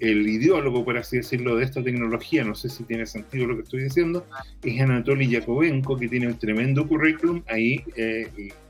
el 0.01 0.29
ideólogo, 0.29 0.85
por 0.85 0.97
así 0.97 1.19
decirlo, 1.19 1.57
de 1.57 1.65
esta 1.65 1.83
tecnología, 1.83 2.45
no 2.45 2.55
sé 2.55 2.69
si 2.69 2.85
tiene 2.85 3.07
sentido 3.07 3.47
lo 3.47 3.57
que 3.57 3.63
estoy 3.63 3.85
diciendo, 3.85 4.27
es 4.63 4.81
Anatoly 4.81 5.29
Yakovenko, 5.29 5.97
que 5.97 6.09
tiene 6.09 6.27
un 6.29 6.39
tremendo 6.39 6.87
currículum. 6.87 7.43
Ahí 7.49 7.83
eh, 7.97 8.29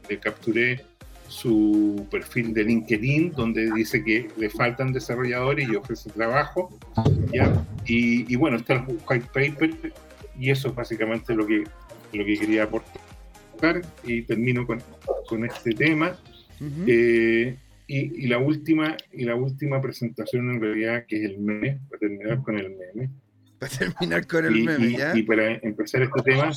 le 0.09 0.19
capturé 0.19 0.85
su 1.29 2.07
perfil 2.11 2.55
de 2.55 2.65
LinkedIn, 2.65 3.33
donde 3.33 3.73
dice 3.73 4.05
que 4.05 4.29
le 4.37 4.51
faltan 4.51 4.93
desarrolladores 4.93 5.69
y 5.69 5.75
ofrece 5.75 6.11
trabajo. 6.11 6.79
¿ya? 7.33 7.65
Y, 7.87 8.37
bueno, 8.37 8.59
está 8.59 8.75
el 8.75 8.99
white 9.09 9.27
paper 9.33 9.93
y 10.39 10.51
eso 10.51 10.69
es 10.69 10.75
básicamente 10.75 11.35
lo 11.35 11.47
que, 11.47 11.65
lo 12.13 12.25
que 12.25 12.39
quería 12.39 12.65
aportar 12.65 13.83
y 14.05 14.23
termino 14.23 14.67
con, 14.67 14.83
con 15.27 15.45
este 15.45 15.73
tema. 15.73 16.17
Eh, 16.87 17.57
y, 17.87 18.27
la 18.29 18.39
última, 18.39 18.97
y 19.13 19.25
la 19.25 19.35
última 19.35 19.81
presentación 19.81 20.51
en 20.51 20.61
realidad, 20.61 21.05
que 21.07 21.17
es 21.17 21.31
el 21.31 21.39
meme, 21.39 21.81
para 21.89 22.01
terminar 22.01 22.43
con 22.43 22.59
el 22.59 22.71
meme. 22.71 23.11
Para 23.59 23.73
terminar 23.77 24.27
con 24.27 24.45
el 24.47 24.65
meme, 24.65 24.93
¿ya? 24.93 25.17
Y, 25.17 25.23
para 25.23 25.57
empezar 25.57 26.03
este 26.03 26.23
tema, 26.23 26.51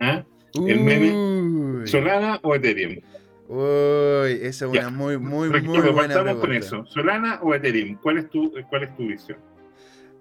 ¿ah? 0.00 0.24
el 0.54 0.80
meme, 0.80 1.86
¿Solana 1.86 2.40
o 2.42 2.54
Ethereum? 2.54 2.98
Uy, 3.48 4.38
esa 4.42 4.64
es 4.64 4.70
una 4.70 4.90
muy, 4.90 5.18
muy, 5.18 5.50
muy 5.50 5.90
buena 5.90 6.14
pregunta. 6.14 6.40
con 6.40 6.52
eso. 6.52 6.86
¿Solana 6.86 7.40
o 7.42 7.54
Ethereum? 7.54 7.96
¿Cuál 8.02 8.18
es, 8.18 8.30
tu, 8.30 8.52
¿Cuál 8.68 8.84
es 8.84 8.96
tu 8.96 9.06
visión? 9.06 9.38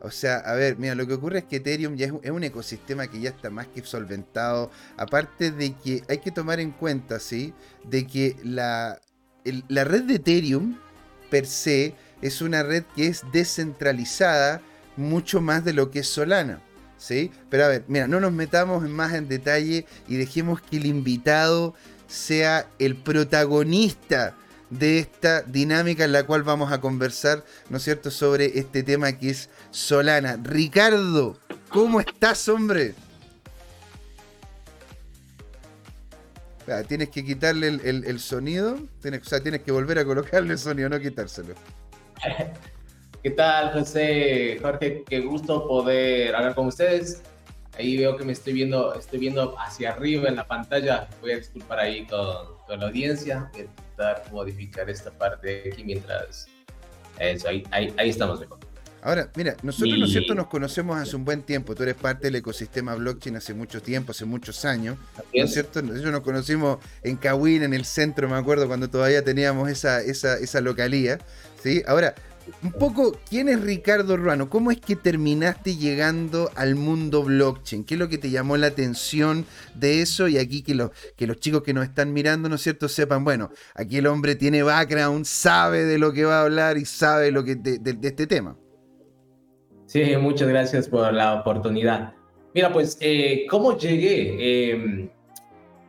O 0.01 0.09
sea, 0.09 0.37
a 0.37 0.55
ver, 0.55 0.77
mira, 0.77 0.95
lo 0.95 1.05
que 1.05 1.13
ocurre 1.13 1.39
es 1.39 1.43
que 1.45 1.57
Ethereum 1.57 1.95
ya 1.95 2.07
es 2.07 2.31
un 2.31 2.43
ecosistema 2.43 3.07
que 3.07 3.19
ya 3.19 3.29
está 3.29 3.49
más 3.51 3.67
que 3.67 3.81
solventado. 3.83 4.71
Aparte 4.97 5.51
de 5.51 5.73
que 5.73 6.01
hay 6.09 6.17
que 6.17 6.31
tomar 6.31 6.59
en 6.59 6.71
cuenta, 6.71 7.19
¿sí? 7.19 7.53
De 7.85 8.07
que 8.07 8.35
la, 8.43 8.99
la 9.67 9.83
red 9.83 10.03
de 10.03 10.15
Ethereum 10.15 10.77
per 11.29 11.45
se 11.45 11.95
es 12.21 12.41
una 12.41 12.63
red 12.63 12.83
que 12.95 13.07
es 13.07 13.23
descentralizada 13.31 14.61
mucho 14.97 15.41
más 15.41 15.65
de 15.65 15.73
lo 15.73 15.89
que 15.91 15.99
es 15.99 16.07
Solana. 16.07 16.61
¿Sí? 16.97 17.31
Pero 17.49 17.65
a 17.65 17.67
ver, 17.67 17.83
mira, 17.87 18.07
no 18.07 18.19
nos 18.19 18.31
metamos 18.31 18.87
más 18.87 19.15
en 19.15 19.27
detalle 19.27 19.87
y 20.07 20.17
dejemos 20.17 20.61
que 20.61 20.77
el 20.77 20.85
invitado 20.85 21.73
sea 22.07 22.67
el 22.77 22.95
protagonista 22.95 24.35
de 24.69 24.99
esta 24.99 25.41
dinámica 25.41 26.05
en 26.05 26.11
la 26.11 26.27
cual 26.27 26.43
vamos 26.43 26.71
a 26.71 26.79
conversar, 26.79 27.43
¿no 27.69 27.77
es 27.77 27.83
cierto?, 27.83 28.11
sobre 28.11 28.59
este 28.59 28.83
tema 28.83 29.13
que 29.13 29.31
es 29.31 29.49
Solana. 29.71 30.37
Ricardo, 30.43 31.39
¿cómo 31.69 31.99
estás, 31.99 32.47
hombre? 32.47 32.93
Ah, 36.67 36.83
tienes 36.87 37.09
que 37.09 37.25
quitarle 37.25 37.67
el, 37.67 38.19
sonido, 38.19 38.77
tienes, 39.01 39.21
o 39.21 39.29
sea, 39.29 39.39
tienes 39.41 39.61
que 39.61 39.71
volver 39.71 39.97
a 39.99 40.05
colocarle 40.05 40.53
el 40.53 40.59
sonido, 40.59 40.89
no 40.89 40.99
quitárselo. 40.99 41.55
¿Qué 43.23 43.29
tal, 43.31 43.73
José? 43.73 44.57
Jorge, 44.61 45.03
qué 45.07 45.19
gusto 45.21 45.67
poder 45.67 46.35
hablar 46.35 46.55
con 46.55 46.67
ustedes. 46.67 47.21
Ahí 47.77 47.97
veo 47.97 48.17
que 48.17 48.23
me 48.23 48.33
estoy 48.33 48.53
viendo, 48.53 48.93
estoy 48.95 49.19
viendo 49.19 49.57
hacia 49.59 49.91
arriba 49.91 50.27
en 50.27 50.35
la 50.35 50.47
pantalla. 50.47 51.07
Voy 51.21 51.31
a 51.31 51.37
disculpar 51.37 51.79
ahí 51.79 52.05
con, 52.05 52.55
con 52.67 52.79
la 52.79 52.87
audiencia. 52.87 53.49
Voy 53.53 53.61
a 53.61 53.63
intentar 53.63 54.23
modificar 54.31 54.89
esta 54.89 55.11
parte 55.11 55.69
aquí 55.71 55.83
mientras... 55.83 56.47
Eso, 57.19 57.49
ahí, 57.49 57.63
ahí, 57.71 57.93
ahí 57.97 58.09
estamos. 58.09 58.39
Ahora, 59.03 59.31
mira, 59.35 59.55
nosotros, 59.63 59.97
¿no 59.97 60.05
es 60.05 60.11
cierto?, 60.11 60.35
nos 60.35 60.47
conocemos 60.47 60.97
hace 60.97 61.15
un 61.15 61.25
buen 61.25 61.41
tiempo. 61.41 61.73
Tú 61.73 61.83
eres 61.83 61.95
parte 61.95 62.27
del 62.27 62.35
ecosistema 62.35 62.93
blockchain 62.93 63.35
hace 63.35 63.53
mucho 63.53 63.81
tiempo, 63.81 64.11
hace 64.11 64.25
muchos 64.25 64.63
años. 64.63 64.97
¿No 65.33 65.43
es 65.43 65.53
cierto? 65.53 65.81
Nosotros 65.81 66.11
nos 66.11 66.21
conocimos 66.21 66.77
en 67.01 67.17
Cahuín, 67.17 67.63
en 67.63 67.73
el 67.73 67.85
centro, 67.85 68.29
me 68.29 68.35
acuerdo, 68.35 68.67
cuando 68.67 68.89
todavía 68.89 69.23
teníamos 69.23 69.69
esa, 69.69 70.01
esa, 70.01 70.37
esa 70.37 70.61
localía. 70.61 71.19
¿sí? 71.63 71.81
Ahora, 71.87 72.13
un 72.63 72.71
poco, 72.73 73.17
¿quién 73.27 73.49
es 73.49 73.59
Ricardo 73.61 74.17
Ruano? 74.17 74.49
¿Cómo 74.49 74.71
es 74.71 74.79
que 74.79 74.95
terminaste 74.95 75.77
llegando 75.77 76.51
al 76.55 76.75
mundo 76.75 77.23
blockchain? 77.23 77.83
¿Qué 77.83 77.95
es 77.95 77.99
lo 77.99 78.07
que 78.07 78.19
te 78.19 78.29
llamó 78.29 78.55
la 78.57 78.67
atención 78.67 79.45
de 79.73 80.01
eso? 80.01 80.27
Y 80.27 80.37
aquí 80.37 80.61
que, 80.61 80.75
los 80.75 80.91
que 81.15 81.25
los 81.25 81.39
chicos 81.39 81.63
que 81.63 81.73
nos 81.73 81.85
están 81.85 82.13
mirando, 82.13 82.49
¿no 82.49 82.55
es 82.55 82.61
cierto?, 82.61 82.87
sepan, 82.87 83.23
bueno, 83.23 83.51
aquí 83.73 83.97
el 83.97 84.07
hombre 84.07 84.35
tiene 84.35 84.61
background, 84.61 85.25
sabe 85.25 85.85
de 85.85 85.97
lo 85.97 86.13
que 86.13 86.25
va 86.25 86.41
a 86.41 86.43
hablar 86.43 86.77
y 86.77 86.85
sabe 86.85 87.31
lo 87.31 87.43
que 87.43 87.55
de 87.55 87.97
este 88.07 88.27
tema. 88.27 88.57
Sí, 89.91 90.15
muchas 90.15 90.47
gracias 90.47 90.87
por 90.87 91.11
la 91.11 91.33
oportunidad. 91.33 92.13
Mira, 92.53 92.71
pues, 92.71 92.97
eh, 93.01 93.45
¿cómo 93.49 93.77
llegué? 93.77 94.71
Em, 94.71 95.09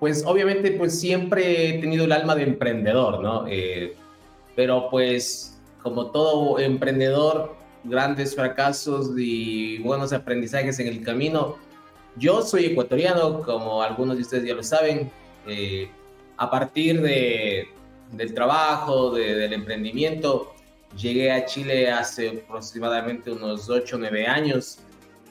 pues 0.01 0.25
obviamente, 0.27 0.73
pues 0.73 0.99
siempre 0.99 1.69
he 1.69 1.79
tenido 1.79 2.07
el 2.07 2.11
alma 2.11 2.35
de 2.35 2.43
emprendedor, 2.43 3.23
¿no? 3.23 3.45
Eh, 3.47 3.95
pero 4.57 4.89
pues, 4.91 5.63
como 5.85 6.11
todo 6.11 6.59
emprendedor, 6.59 7.55
grandes 7.85 8.35
fracasos 8.35 9.13
y 9.17 9.79
buenos 9.79 10.13
aprendizajes 10.13 10.81
en 10.81 10.89
el 10.89 11.05
camino. 11.05 11.59
Yo 12.17 12.43
soy 12.43 12.65
ecuatoriano, 12.65 13.39
como 13.43 13.83
algunos 13.85 14.17
de 14.17 14.23
ustedes 14.23 14.45
ya 14.47 14.55
lo 14.55 14.65
saben. 14.65 15.13
Eh, 15.47 15.89
a 16.39 16.51
partir 16.51 17.01
de, 17.03 17.69
del 18.11 18.35
trabajo, 18.35 19.13
del 19.13 19.53
emprendimiento, 19.53 20.55
Llegué 20.97 21.33
a 21.33 21.45
Chile 21.45 21.91
hace 21.91 22.43
aproximadamente 22.45 23.31
unos 23.31 23.69
8 23.69 23.97
o 23.97 23.99
9 23.99 24.27
años. 24.27 24.79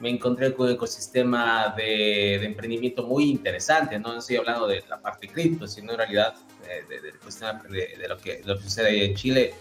Me 0.00 0.10
encontré 0.10 0.52
con 0.54 0.66
un 0.66 0.72
ecosistema 0.72 1.72
de, 1.76 2.44
emprendimiento 2.44 3.06
muy 3.06 3.30
interesante. 3.30 3.98
No 3.98 4.18
estoy 4.18 4.36
hablando 4.36 4.66
de 4.66 4.82
la 4.88 5.00
parte 5.00 5.28
cripto, 5.28 5.66
sino 5.66 5.92
en 5.92 5.98
realidad 5.98 6.34
eh, 6.68 6.84
de, 6.88 8.08
lo, 8.08 8.16
que, 8.16 8.42
lo, 8.44 8.56
que, 8.56 8.62
sucede 8.62 9.04
en 9.04 9.14
Chile 9.14 9.54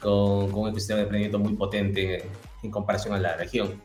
con, 0.00 0.50
con, 0.50 0.62
un 0.62 0.68
ecosistema 0.70 0.98
de 0.98 1.02
emprendimiento 1.02 1.38
muy 1.38 1.54
potente 1.54 2.24
en, 2.62 2.70
comparación 2.70 3.14
a 3.14 3.18
la 3.18 3.36
región. 3.36 3.82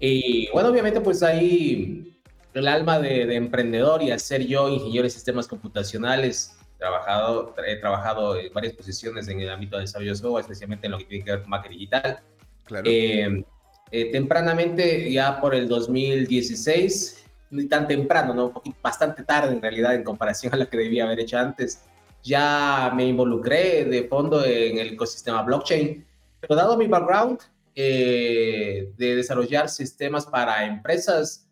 Y 0.00 0.48
bueno, 0.52 0.68
obviamente 0.68 1.00
pues 1.00 1.22
ahí 1.22 2.18
el 2.54 2.68
alma 2.68 2.98
de, 2.98 3.34
emprendedor 3.34 4.02
y 4.02 4.10
hacer 4.10 4.46
yo 4.46 4.68
ingeniero 4.68 5.04
de 5.04 5.10
sistemas 5.10 5.46
computacionales 5.46 6.57
trabajado, 6.78 7.54
he 7.66 7.76
trabajado 7.76 8.36
en 8.38 8.52
varias 8.52 8.72
posiciones 8.72 9.28
en 9.28 9.40
el 9.40 9.50
ámbito 9.50 9.76
de 9.76 9.82
desarrollo 9.82 10.12
de 10.12 10.16
software, 10.16 10.42
especialmente 10.42 10.86
en 10.86 10.92
lo 10.92 10.98
que 10.98 11.04
tiene 11.04 11.24
que 11.24 11.30
ver 11.32 11.40
con 11.42 11.50
marketing 11.50 11.76
digital. 11.76 12.20
Claro. 12.64 12.84
Eh, 12.86 13.44
eh, 13.90 14.12
tempranamente, 14.12 15.10
ya 15.10 15.40
por 15.40 15.54
el 15.54 15.68
2016, 15.68 17.24
ni 17.50 17.66
tan 17.66 17.88
temprano, 17.88 18.34
¿no? 18.34 18.62
bastante 18.82 19.24
tarde 19.24 19.52
en 19.52 19.62
realidad 19.62 19.94
en 19.94 20.04
comparación 20.04 20.52
a 20.54 20.56
lo 20.56 20.68
que 20.68 20.76
debía 20.76 21.04
haber 21.04 21.20
hecho 21.20 21.38
antes, 21.38 21.82
ya 22.22 22.92
me 22.94 23.06
involucré 23.06 23.84
de 23.84 24.04
fondo 24.04 24.44
en 24.44 24.78
el 24.78 24.94
ecosistema 24.94 25.42
blockchain. 25.42 26.06
Pero 26.40 26.54
dado 26.54 26.76
mi 26.76 26.86
background 26.86 27.40
eh, 27.74 28.92
de 28.96 29.16
desarrollar 29.16 29.68
sistemas 29.68 30.26
para 30.26 30.64
empresas, 30.64 31.48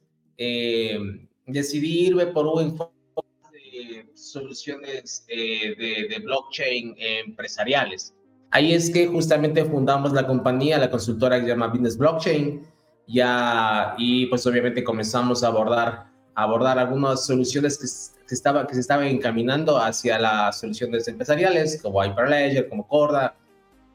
decidí 1.47 2.07
irme 2.07 2.27
por 2.27 2.47
un 2.47 2.63
enfoque 2.63 2.96
soluciones 4.37 5.25
eh, 5.29 6.07
de, 6.09 6.19
blockchain 6.21 6.95
empresariales. 6.99 8.15
Ahí 8.51 8.75
es 8.75 8.91
que 8.91 9.07
justamente 9.07 9.65
fundamos 9.65 10.13
la 10.13 10.27
compañía, 10.27 10.79
la 10.79 10.91
consultora 10.91 11.37
que 11.37 11.43
se 11.43 11.49
llama 11.49 11.69
Business 11.69 11.97
Blockchain, 11.99 12.63
ya, 13.09 13.95
y 13.99 14.27
pues 14.27 14.47
obviamente 14.47 14.85
comenzamos 14.85 15.43
a 15.43 15.49
abordar, 15.49 16.07
abordar 16.35 16.79
algunas 16.79 17.27
soluciones 17.27 17.79
que, 17.79 17.87
que, 18.29 18.35
estaba, 18.35 18.67
que 18.67 18.75
se 18.75 18.81
estaban 18.81 19.07
encaminando 19.07 19.79
hacia 19.79 20.19
las 20.19 20.61
soluciones 20.61 21.09
empresariales, 21.09 21.81
como 21.83 22.05
Hyperledger, 22.05 22.69
como 22.69 22.87
Corda, 22.87 23.35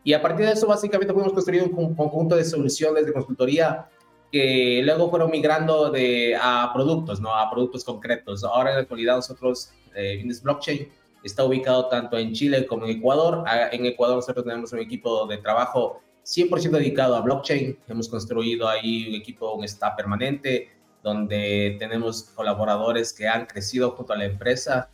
y 0.04 0.14
a 0.14 0.22
partir 0.22 0.46
de 0.46 0.54
eso 0.54 0.68
básicamente 0.68 1.14
fuimos 1.14 1.34
construyendo 1.34 1.76
un 1.78 1.96
conjunto 1.96 2.36
de 2.36 2.44
soluciones 2.44 3.06
de 3.06 3.14
consultoría 3.14 3.88
que 4.32 4.82
luego 4.84 5.10
fueron 5.10 5.30
migrando 5.30 5.92
de, 5.92 6.36
a 6.42 6.72
productos, 6.74 7.20
¿no? 7.20 7.36
A 7.36 7.52
productos 7.52 7.84
concretos. 7.84 8.44
Ahora 8.44 8.70
en 8.70 8.76
la 8.78 8.82
actualidad 8.84 9.18
nosotros, 9.18 9.72
eh, 9.96 10.24
Blockchain, 10.44 10.88
está 11.24 11.44
ubicado 11.44 11.88
tanto 11.88 12.18
en 12.18 12.34
Chile 12.34 12.66
como 12.66 12.86
en 12.86 12.98
Ecuador. 12.98 13.44
Ah, 13.46 13.70
en 13.72 13.86
Ecuador 13.86 14.18
nosotros 14.18 14.46
tenemos 14.46 14.72
un 14.74 14.80
equipo 14.80 15.28
de 15.28 15.38
trabajo 15.38 16.02
100% 16.26 16.72
dedicado 16.72 17.16
a 17.16 17.22
blockchain. 17.22 17.78
Hemos 17.88 18.08
construido 18.08 18.68
ahí 18.68 19.10
un 19.10 19.16
equipo, 19.16 19.54
un 19.54 19.64
staff 19.64 19.96
permanente, 19.96 20.70
donde 21.04 21.76
tenemos 21.80 22.24
colaboradores 22.36 23.14
que 23.14 23.28
han 23.28 23.46
crecido 23.46 23.92
junto 23.92 24.14
a 24.14 24.18
la 24.18 24.26
empresa. 24.26 24.89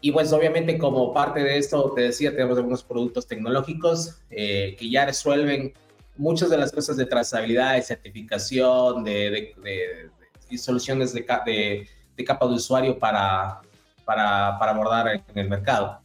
Y 0.00 0.12
pues 0.12 0.32
obviamente 0.32 0.76
como 0.76 1.14
parte 1.14 1.40
de 1.42 1.56
esto, 1.56 1.92
te 1.94 2.02
decía, 2.02 2.32
tenemos 2.32 2.58
algunos 2.58 2.82
productos 2.82 3.26
tecnológicos 3.26 4.20
eh, 4.30 4.76
que 4.78 4.90
ya 4.90 5.06
resuelven 5.06 5.72
muchas 6.16 6.50
de 6.50 6.58
las 6.58 6.72
cosas 6.72 6.96
de 6.96 7.06
trazabilidad, 7.06 7.74
de 7.74 7.82
certificación, 7.82 9.02
de, 9.02 9.54
soluciones 10.58 11.12
de, 11.12 11.24
capa 11.24 11.46
de 12.46 12.54
usuario 12.54 12.98
para, 12.98 13.62
para, 14.04 14.56
abordar 14.56 15.08
en 15.08 15.38
el 15.38 15.48
mercado. 15.48 16.00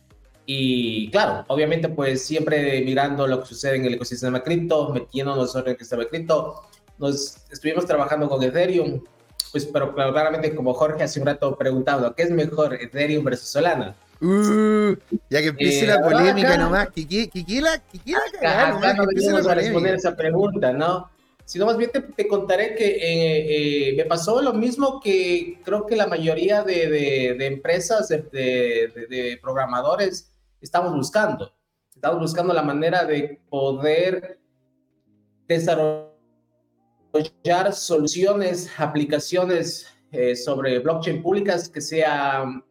Y 0.46 1.12
claro, 1.12 1.46
obviamente 1.48 1.90
pues 1.90 2.26
siempre 2.26 2.82
mirando 2.82 3.28
lo 3.28 3.42
que 3.42 3.46
sucede 3.46 3.76
en 3.76 3.86
el 3.86 3.94
ecosistema 3.94 4.42
cripto, 4.42 4.90
metiéndonos 4.90 5.56
en 5.56 5.62
el 5.62 5.72
ecosistema 5.74 6.06
cripto, 6.06 6.64
nos 6.98 7.38
estuvimos 7.52 7.86
trabajando 7.86 8.28
con 8.28 8.42
Ethereum, 8.42 9.02
pues 9.52 9.66
pero 9.66 9.94
claramente 9.94 10.56
como 10.56 10.74
Jorge 10.74 11.04
hace 11.04 11.20
un 11.20 11.28
rato 11.28 11.56
preguntado, 11.56 12.16
¿qué 12.16 12.24
es 12.24 12.32
mejor 12.32 12.74
Ethereum 12.74 13.24
versus 13.24 13.50
Solana? 13.50 13.96
Uh, 14.22 14.96
ya 15.30 15.40
que 15.40 15.48
empiece 15.48 15.88
la 15.88 16.02
polémica 16.02 16.58
nomás, 16.58 16.90
que 16.90 17.06
quiera 17.06 17.82
cagar 18.42 18.98
no 18.98 19.06
responder 19.54 19.96
esa 19.96 20.16
pregunta, 20.16 20.74
¿no? 20.74 21.10
Sino 21.50 21.66
más 21.66 21.78
bien 21.78 21.90
te, 21.92 22.28
contaré 22.28 22.76
que 22.76 22.86
eh, 22.86 23.90
eh, 23.90 23.96
me 23.98 24.06
pasó 24.06 24.40
lo 24.40 24.54
mismo 24.54 25.00
que 25.00 25.60
creo 25.66 25.88
que 25.88 25.96
la 25.96 26.06
mayoría 26.06 26.62
de, 26.62 27.44
empresas, 27.44 28.08
de, 28.08 29.40
programadores, 29.42 30.32
estamos 30.62 30.94
buscando. 30.94 31.52
Estamos 31.96 32.20
buscando 32.20 32.54
la 32.54 32.62
manera 32.62 33.04
de 33.04 33.42
poder 33.50 34.40
desarrollar 35.48 36.14
soluciones, 37.74 38.70
aplicaciones 38.78 39.88
eh, 40.12 40.36
sobre 40.36 40.78
blockchain 40.78 41.24
públicas 41.24 41.68
que 41.68 41.82
sean 41.82 42.64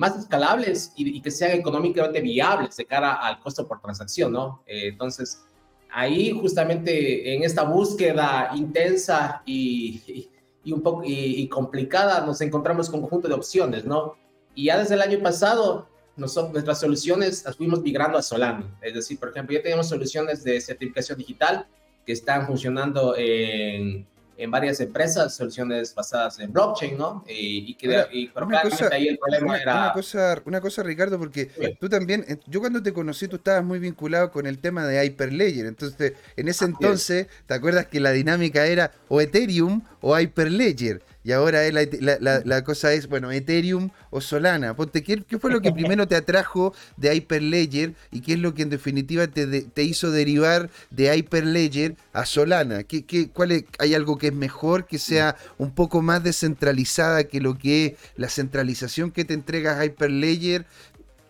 más 0.00 0.18
escalables 0.18 0.92
y, 0.96 1.22
que 1.22 1.30
sean 1.30 1.52
económicamente 1.52 2.20
viables 2.20 2.76
de 2.76 2.84
cara 2.84 3.12
al 3.12 3.38
costo 3.38 3.68
por 3.68 3.80
transacción, 3.80 4.32
¿no? 4.32 4.64
Entonces, 4.66 5.44
ahí 5.92 6.30
justamente 6.30 7.34
en 7.34 7.42
esta 7.42 7.62
búsqueda 7.64 8.50
intensa 8.54 9.42
y, 9.44 10.28
un 10.66 10.82
poco 10.82 11.02
y, 11.04 11.48
complicada 11.48 12.24
nos 12.24 12.40
encontramos 12.40 12.88
con 12.88 13.00
un 13.00 13.02
conjunto 13.02 13.28
de 13.28 13.34
opciones, 13.34 13.84
¿no? 13.84 14.16
Y 14.54 14.66
ya 14.66 14.78
desde 14.78 14.94
el 14.94 15.02
año 15.02 15.20
pasado, 15.20 15.88
nosotros, 16.16 16.52
nuestras 16.52 16.80
soluciones 16.80 17.44
las 17.44 17.56
fuimos 17.56 17.80
migrando 17.82 18.18
a 18.18 18.22
Solana. 18.22 18.78
Es 18.82 18.94
decir, 18.94 19.18
por 19.18 19.30
ejemplo, 19.30 19.56
ya 19.56 19.62
tenemos 19.62 19.88
soluciones 19.88 20.44
de 20.44 20.60
certificación 20.60 21.18
digital 21.18 21.66
que 22.04 22.12
están 22.12 22.46
funcionando 22.46 23.14
en 23.16 24.06
en 24.40 24.50
varias 24.50 24.80
empresas 24.80 25.34
soluciones 25.34 25.94
basadas 25.94 26.38
en 26.40 26.52
blockchain, 26.52 26.96
¿no? 26.96 27.24
Y, 27.28 27.74
que 27.74 27.88
una 28.34 28.62
cosa, 28.62 28.88
ahí 28.90 29.08
el 29.08 29.18
problema 29.18 29.58
era... 29.58 29.74
Una 29.76 29.92
cosa, 29.92 30.42
una 30.46 30.60
cosa, 30.60 30.82
Ricardo, 30.82 31.18
porque 31.18 31.76
tú 31.78 31.88
también, 31.88 32.24
eh, 32.26 32.38
yo 32.46 32.60
cuando 32.60 32.82
te 32.82 32.92
conocí, 32.92 33.28
tú 33.28 33.36
estabas 33.36 33.64
muy 33.64 33.78
vinculado 33.78 34.30
con 34.30 34.46
el 34.46 34.58
tema 34.58 34.86
de 34.86 35.04
Hyperledger, 35.04 35.66
entonces, 35.66 36.14
en 36.36 36.48
ese 36.48 36.64
entonces, 36.64 37.26
¿te 37.46 37.54
acuerdas 37.54 37.86
que 37.86 38.00
la 38.00 38.12
dinámica 38.12 38.66
era 38.66 38.92
o 39.08 39.20
Ethereum 39.20 39.82
o 40.00 40.18
Hyperledger? 40.18 41.02
Y 41.22 41.32
ahora 41.32 41.60
la, 41.70 42.64
cosa 42.64 42.94
es, 42.94 43.06
bueno, 43.06 43.30
Ethereum 43.30 43.90
o 44.08 44.22
Solana. 44.22 44.74
Ponte, 44.74 45.02
¿qué, 45.02 45.22
fue 45.38 45.50
lo 45.50 45.60
que 45.60 45.70
primero 45.70 46.08
te 46.08 46.16
atrajo 46.16 46.74
de 46.96 47.14
Hyperledger 47.14 47.94
y 48.10 48.22
qué 48.22 48.34
es 48.34 48.38
lo 48.38 48.54
que 48.54 48.62
en 48.62 48.70
definitiva 48.70 49.26
te, 49.26 49.82
hizo 49.82 50.10
derivar 50.10 50.70
de 50.90 51.14
Hyperledger 51.14 51.96
a 52.14 52.24
Solana? 52.24 52.84
¿Qué, 52.84 53.04
qué, 53.04 53.28
cuál 53.28 53.66
¿Hay 53.78 53.94
algo 53.94 54.16
que 54.16 54.28
es 54.28 54.32
mejor, 54.32 54.86
que 54.86 54.98
sea 54.98 55.36
un 55.58 55.74
poco 55.74 56.00
más 56.00 56.22
descentralizada 56.22 57.24
que 57.24 57.40
lo 57.40 57.58
que 57.58 57.86
es 57.86 57.92
la 58.16 58.30
centralización 58.30 59.10
que 59.10 59.26
te 59.26 59.34
entrega 59.34 59.84
Hyperledger? 59.84 60.64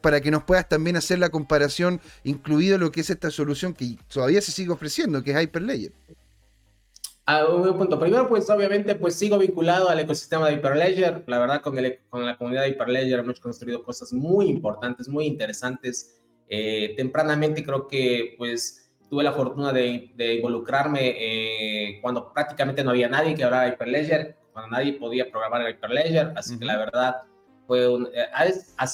Para 0.01 0.22
que 0.22 0.30
nos 0.30 0.45
puedas 0.45 0.66
también 0.66 0.97
hacer 0.97 1.18
la 1.18 1.28
comparación, 1.28 2.01
incluido 2.24 2.78
lo 2.78 2.91
que 2.91 3.03
es 3.03 3.11
esta 3.11 3.30
solución 3.30 3.74
que 3.74 3.99
todavía 4.09 4.41
se 4.41 4.51
sigue 4.51 4.70
ofreciendo, 4.70 5.22
que 5.22 5.32
es 5.32 5.43
Hyperledger 5.43 5.93
un 7.49 7.76
punto. 7.76 7.99
Primero, 7.99 8.28
pues 8.28 8.49
obviamente, 8.51 8.95
pues 8.95 9.14
sigo 9.14 9.39
vinculado 9.39 9.89
al 9.89 10.01
ecosistema 10.01 10.49
de 10.49 10.55
Hyperledger. 10.55 11.24
La 11.26 11.39
verdad, 11.39 11.61
con, 11.61 11.78
el, 11.78 11.99
con 12.09 12.24
la 12.24 12.37
comunidad 12.37 12.62
de 12.62 12.70
Hyperledger 12.70 13.20
hemos 13.20 13.41
construido 13.41 13.83
cosas 13.83 14.12
muy 14.12 14.49
importantes, 14.49 15.09
muy 15.09 15.26
interesantes. 15.26 16.18
Eh, 16.49 16.95
tempranamente 16.97 17.62
creo 17.64 17.87
que 17.87 18.35
pues 18.39 18.91
tuve 19.09 19.22
la 19.22 19.33
fortuna 19.33 19.72
de, 19.72 20.12
de 20.16 20.35
involucrarme 20.37 21.01
eh, 21.03 21.99
cuando 22.01 22.33
prácticamente 22.33 22.83
no 22.83 22.91
había 22.91 23.09
nadie 23.09 23.35
que 23.35 23.45
hablara 23.45 23.64
de 23.64 23.70
Hyperledger, 23.74 24.37
cuando 24.53 24.76
nadie 24.76 24.95
podía 24.95 25.31
programar 25.31 25.68
Hyperledger. 25.68 26.33
Así 26.37 26.59
que 26.59 26.64
la 26.64 26.78
verdad 26.78 27.16
fue, 27.66 27.89
un, 27.89 28.09
eh, 28.14 28.53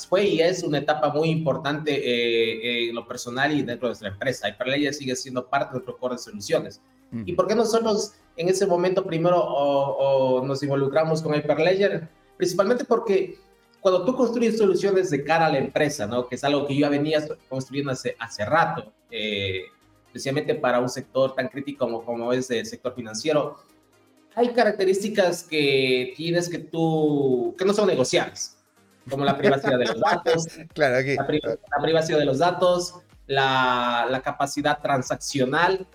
fue 0.08 0.24
y 0.24 0.40
es 0.40 0.62
una 0.62 0.78
etapa 0.78 1.10
muy 1.10 1.30
importante 1.30 2.88
en 2.88 2.94
lo 2.94 3.06
personal 3.06 3.52
y 3.52 3.62
dentro 3.62 3.88
de 3.88 3.90
nuestra 3.90 4.08
empresa. 4.08 4.48
Hyperledger 4.48 4.92
sigue 4.92 5.16
siendo 5.16 5.48
parte 5.48 5.68
de 5.68 5.72
nuestro 5.74 5.96
core 5.96 6.16
de 6.16 6.18
soluciones. 6.18 6.82
¿Y 7.12 7.32
por 7.34 7.46
qué 7.46 7.54
nosotros 7.54 8.14
en 8.36 8.48
ese 8.48 8.66
momento 8.66 9.04
primero 9.04 9.42
o, 9.42 10.44
nos 10.44 10.62
involucramos 10.62 11.22
con 11.22 11.34
Hyperledger? 11.34 12.08
Principalmente 12.36 12.84
porque 12.84 13.38
cuando 13.80 14.04
tú 14.04 14.14
construyes 14.14 14.58
soluciones 14.58 15.10
de 15.10 15.24
cara 15.24 15.46
a 15.46 15.50
la 15.50 15.58
empresa, 15.58 16.06
¿no? 16.06 16.26
que 16.26 16.34
es 16.34 16.44
algo 16.44 16.66
que 16.66 16.74
yo 16.74 16.80
ya 16.80 16.88
venía 16.88 17.24
construyendo 17.48 17.92
hace, 17.92 18.16
hace 18.18 18.44
rato, 18.44 18.92
eh, 19.10 19.62
especialmente 20.06 20.54
para 20.54 20.80
un 20.80 20.88
sector 20.88 21.34
tan 21.34 21.48
crítico 21.48 21.84
como, 21.84 22.04
como 22.04 22.32
es 22.32 22.50
el 22.50 22.66
sector 22.66 22.94
financiero, 22.94 23.58
hay 24.34 24.50
características 24.52 25.44
que 25.44 26.12
tienes 26.16 26.48
que 26.48 26.58
tú, 26.58 27.54
que 27.56 27.64
no 27.64 27.72
son 27.72 27.86
negociables, 27.86 28.58
como 29.08 29.24
la 29.24 29.38
privacidad 29.38 29.78
de 29.78 29.86
los 29.86 30.00
datos, 30.00 30.46
claro, 30.74 30.96
la, 30.96 31.82
privacidad 31.82 32.18
de 32.18 32.24
los 32.24 32.38
datos, 32.38 32.96
la, 33.26 34.06
la 34.10 34.20
capacidad 34.20 34.80
transaccional 34.82 35.86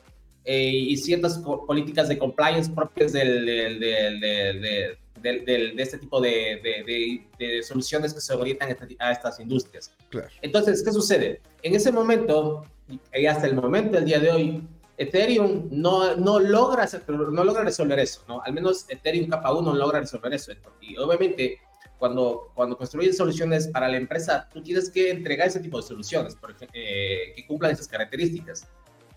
eh, 0.45 0.69
y 0.69 0.97
ciertas 0.97 1.37
políticas 1.39 2.09
de 2.09 2.17
compliance 2.17 2.71
propias 2.71 3.13
del, 3.13 3.45
del, 3.45 3.79
del, 3.79 5.75
de 5.75 5.83
este 5.83 5.97
tipo 5.97 6.19
de, 6.19 7.61
soluciones 7.63 8.13
que 8.13 8.21
se 8.21 8.33
orientan 8.33 8.75
a 8.99 9.11
estas 9.11 9.39
industrias. 9.39 9.91
Entonces, 10.41 10.83
¿qué 10.83 10.91
sucede? 10.91 11.41
En 11.61 11.75
ese 11.75 11.91
momento, 11.91 12.65
y 13.13 13.25
hasta 13.25 13.47
el 13.47 13.55
momento, 13.55 13.97
el 13.97 14.05
día 14.05 14.19
de 14.19 14.31
hoy, 14.31 14.67
Ethereum 14.97 15.67
no, 15.71 16.15
no, 16.15 16.39
logra, 16.39 16.87
no 17.07 17.43
logra 17.43 17.63
resolver 17.63 17.99
eso, 17.99 18.23
¿no? 18.27 18.41
Al 18.43 18.53
menos 18.53 18.85
Ethereum 18.87 19.29
capa 19.29 19.51
1 19.51 19.61
no 19.61 19.75
logra 19.75 19.99
resolver 19.99 20.33
eso. 20.33 20.51
Y 20.79 20.95
obviamente, 20.97 21.59
cuando, 21.97 22.51
cuando 22.53 22.77
construyes 22.77 23.17
soluciones 23.17 23.67
para 23.67 23.87
la 23.87 23.97
empresa, 23.97 24.47
tú 24.51 24.61
tienes 24.61 24.89
que 24.89 25.09
entregar 25.09 25.47
ese 25.47 25.59
tipo 25.59 25.77
de 25.81 25.87
soluciones 25.87 26.35
por 26.35 26.55
eh, 26.73 27.33
que 27.35 27.47
cumplan 27.47 27.71
esas 27.71 27.87
características. 27.87 28.67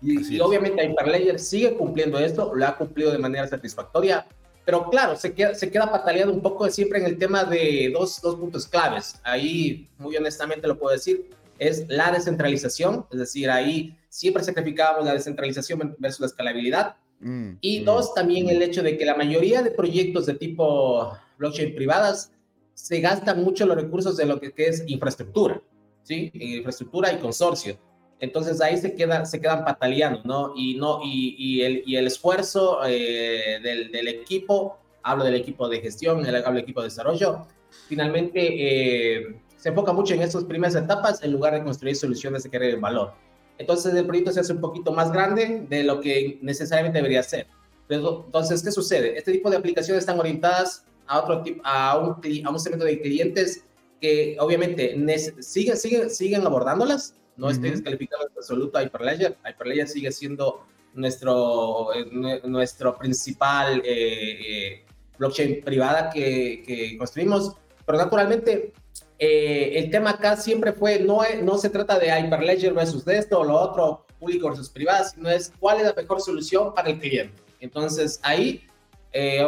Y, 0.01 0.39
obviamente 0.39 0.85
Hyperledger 0.85 1.39
sigue 1.39 1.75
cumpliendo 1.75 2.19
esto, 2.19 2.53
lo 2.53 2.65
ha 2.65 2.77
cumplido 2.77 3.11
de 3.11 3.17
manera 3.17 3.47
satisfactoria, 3.47 4.27
pero 4.65 4.89
claro, 4.89 5.15
se 5.15 5.33
queda, 5.33 5.53
se 5.53 5.71
queda 5.71 5.91
pataleando 5.91 6.33
un 6.33 6.41
poco 6.41 6.69
siempre 6.69 6.99
en 6.99 7.05
el 7.05 7.17
tema 7.17 7.43
de 7.43 7.91
dos, 7.93 8.19
dos 8.21 8.35
puntos 8.35 8.67
claves. 8.67 9.15
Ahí, 9.23 9.87
muy 9.97 10.17
honestamente 10.17 10.67
lo 10.67 10.77
puedo 10.77 10.93
decir, 10.93 11.29
es 11.59 11.85
la 11.87 12.11
descentralización, 12.11 13.05
es 13.11 13.19
decir, 13.19 13.49
ahí 13.49 13.95
siempre 14.09 14.43
sacrificábamos 14.43 15.05
la 15.05 15.13
descentralización 15.13 15.95
versus 15.99 16.21
la 16.21 16.27
escalabilidad. 16.27 16.95
Mm, 17.19 17.51
y 17.61 17.81
mm. 17.81 17.85
dos, 17.85 18.13
también 18.13 18.49
el 18.49 18.61
hecho 18.61 18.83
de 18.83 18.97
que 18.97 19.05
la 19.05 19.15
mayoría 19.15 19.61
de 19.61 19.71
proyectos 19.71 20.25
de 20.25 20.33
tipo 20.33 21.17
blockchain 21.37 21.75
privadas 21.75 22.31
se 22.73 22.99
gastan 22.99 23.43
mucho 23.43 23.65
los 23.65 23.75
recursos 23.75 24.17
de 24.17 24.25
lo 24.25 24.39
que, 24.39 24.51
que 24.51 24.67
es 24.67 24.83
infraestructura, 24.87 25.61
¿sí? 26.03 26.29
Infraestructura 26.33 27.13
y 27.13 27.19
consorcio. 27.19 27.77
Entonces 28.19 28.61
ahí 28.61 28.77
se, 28.77 28.95
queda, 28.95 29.25
se 29.25 29.41
quedan 29.41 29.65
pataleando, 29.65 30.21
¿no? 30.23 30.53
Y, 30.55 30.75
no, 30.75 31.01
y, 31.03 31.35
y, 31.37 31.61
el, 31.61 31.83
y 31.85 31.97
el, 31.97 32.07
esfuerzo 32.07 32.79
eh, 32.85 33.59
del, 33.61 33.91
del, 33.91 34.07
equipo, 34.07 34.77
hablo 35.03 35.25
del 35.25 35.35
equipo 35.35 35.67
de 35.67 35.81
gestión, 35.81 36.25
hablo 36.25 36.53
del 36.53 36.63
equipo 36.63 36.81
de 36.81 36.87
desarrollo, 36.87 37.45
finalmente 37.87 38.39
eh, 38.39 39.35
se 39.57 39.69
enfoca 39.69 39.91
mucho 39.91 40.13
en 40.13 40.21
estas 40.21 40.45
primeras 40.45 40.75
etapas 40.75 41.23
en 41.23 41.31
lugar 41.31 41.53
de 41.53 41.63
construir 41.63 41.95
soluciones 41.95 42.43
de 42.43 42.49
querer 42.49 42.79
valor. 42.79 43.13
Entonces 43.57 43.93
el 43.93 44.05
proyecto 44.05 44.31
se 44.31 44.39
hace 44.39 44.53
un 44.53 44.61
poquito 44.61 44.91
más 44.91 45.11
grande 45.11 45.65
de 45.69 45.83
lo 45.83 45.99
que 45.99 46.39
necesariamente 46.41 46.97
debería 46.99 47.23
ser. 47.23 47.47
Entonces, 47.87 48.63
¿qué 48.63 48.71
sucede? 48.71 49.17
Este 49.17 49.31
tipo 49.31 49.49
de 49.49 49.57
aplicaciones 49.57 50.01
están 50.01 50.19
orientadas 50.19 50.85
a, 51.07 51.19
otro 51.19 51.43
tipo, 51.43 51.61
a, 51.63 51.97
un, 51.97 52.45
a 52.45 52.49
un 52.49 52.59
segmento 52.59 52.85
de 52.85 52.99
clientes 52.99 53.63
que 54.01 54.35
obviamente 54.39 54.95
siguen, 55.39 55.77
siguen, 55.77 56.09
siguen 56.09 56.45
abordándolas, 56.45 57.15
no 57.37 57.49
estoy 57.49 57.71
descalificando 57.71 58.27
en 58.27 58.33
absoluto 58.37 58.77
a 58.77 58.83
Hyperledger. 58.83 59.37
Hyperledger 59.45 59.87
sigue 59.87 60.11
siendo 60.11 60.65
nuestro, 60.95 61.93
eh, 61.93 62.41
nuestro 62.45 62.97
principal 62.97 63.81
eh, 63.85 64.39
eh, 64.47 64.85
blockchain 65.17 65.61
privada 65.61 66.09
que, 66.09 66.95
construimos, 66.97 67.55
pero 67.85 67.97
naturalmente 67.97 68.73
el 69.17 69.89
tema 69.91 70.11
acá 70.11 70.35
siempre 70.35 70.73
fue, 70.73 70.99
no, 70.99 71.21
no 71.41 71.57
se 71.57 71.69
trata 71.69 71.97
de 71.99 72.07
Hyperledger 72.07 72.73
versus 72.73 73.07
esto 73.07 73.39
o 73.39 73.43
lo 73.45 73.57
otro, 73.57 74.05
público 74.19 74.49
versus 74.49 74.69
privado, 74.69 75.05
sino 75.13 75.29
es 75.29 75.53
cuál 75.59 75.77
es 75.77 75.85
la 75.85 75.93
mejor 75.93 76.21
solución 76.21 76.73
para 76.73 76.89
el 76.89 76.99
cliente. 76.99 77.41
Entonces 77.61 78.19
ahí, 78.23 78.65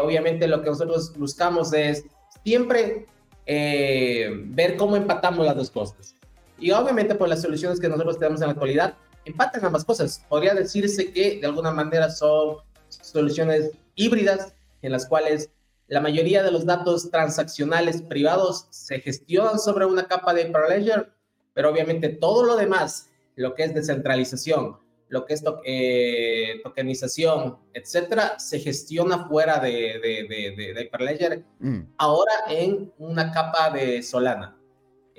obviamente 0.02 0.48
lo 0.48 0.62
que 0.62 0.70
nosotros 0.70 1.14
buscamos 1.18 1.74
es 1.74 2.06
siempre 2.46 3.06
ver 3.46 4.78
cómo 4.78 4.96
empatamos 4.96 5.46
las 5.46 5.56
dos 5.56 5.70
cosas. 5.70 6.17
Y 6.60 6.72
obviamente, 6.72 7.14
por 7.14 7.20
pues, 7.20 7.30
las 7.32 7.42
soluciones 7.42 7.80
que 7.80 7.90
nosotros 7.90 8.18
tenemos 8.18 8.42
en 8.42 8.48
la 8.48 8.54
actualidad 8.54 8.96
empatan 9.26 9.66
ambas 9.66 9.86
cosas. 9.86 10.26
Podría 10.30 10.54
decirse 10.54 11.12
que 11.12 11.40
de 11.40 11.46
alguna 11.46 11.72
manera 11.72 12.10
son 12.10 12.58
soluciones 12.90 13.72
híbridas 13.96 14.54
en 14.82 14.92
las 14.92 15.06
cuales 15.06 15.50
la 15.88 16.02
mayoría 16.02 16.44
de 16.44 16.52
los 16.52 16.66
datos 16.66 17.10
transaccionales 17.10 18.02
privados 18.02 18.68
se 18.70 19.00
gestionan 19.00 19.60
sobre 19.60 19.86
una 19.86 20.08
capa 20.08 20.34
de 20.34 20.44
Hyperledger, 20.44 21.12
pero 21.54 21.70
obviamente 21.70 22.10
todo 22.10 22.44
lo 22.44 22.56
demás, 22.56 23.10
lo 23.36 23.56
que 23.56 23.64
es 23.64 23.74
descentralización, 23.74 24.78
lo 25.10 25.26
que 25.26 25.34
es 25.34 25.44
eh, 25.64 26.60
tokenización, 26.64 27.58
etcétera, 27.74 28.38
se 28.38 28.60
gestiona 28.60 29.28
fuera 29.28 29.60
de, 29.60 29.70
de, 29.70 30.74
de, 30.74 30.82
Hyperledger, 30.84 31.44
mm. 31.60 31.80
ahora 31.98 32.34
en 32.50 32.92
una 32.98 33.32
capa 33.32 33.70
de 33.70 34.04
Solana. 34.04 34.57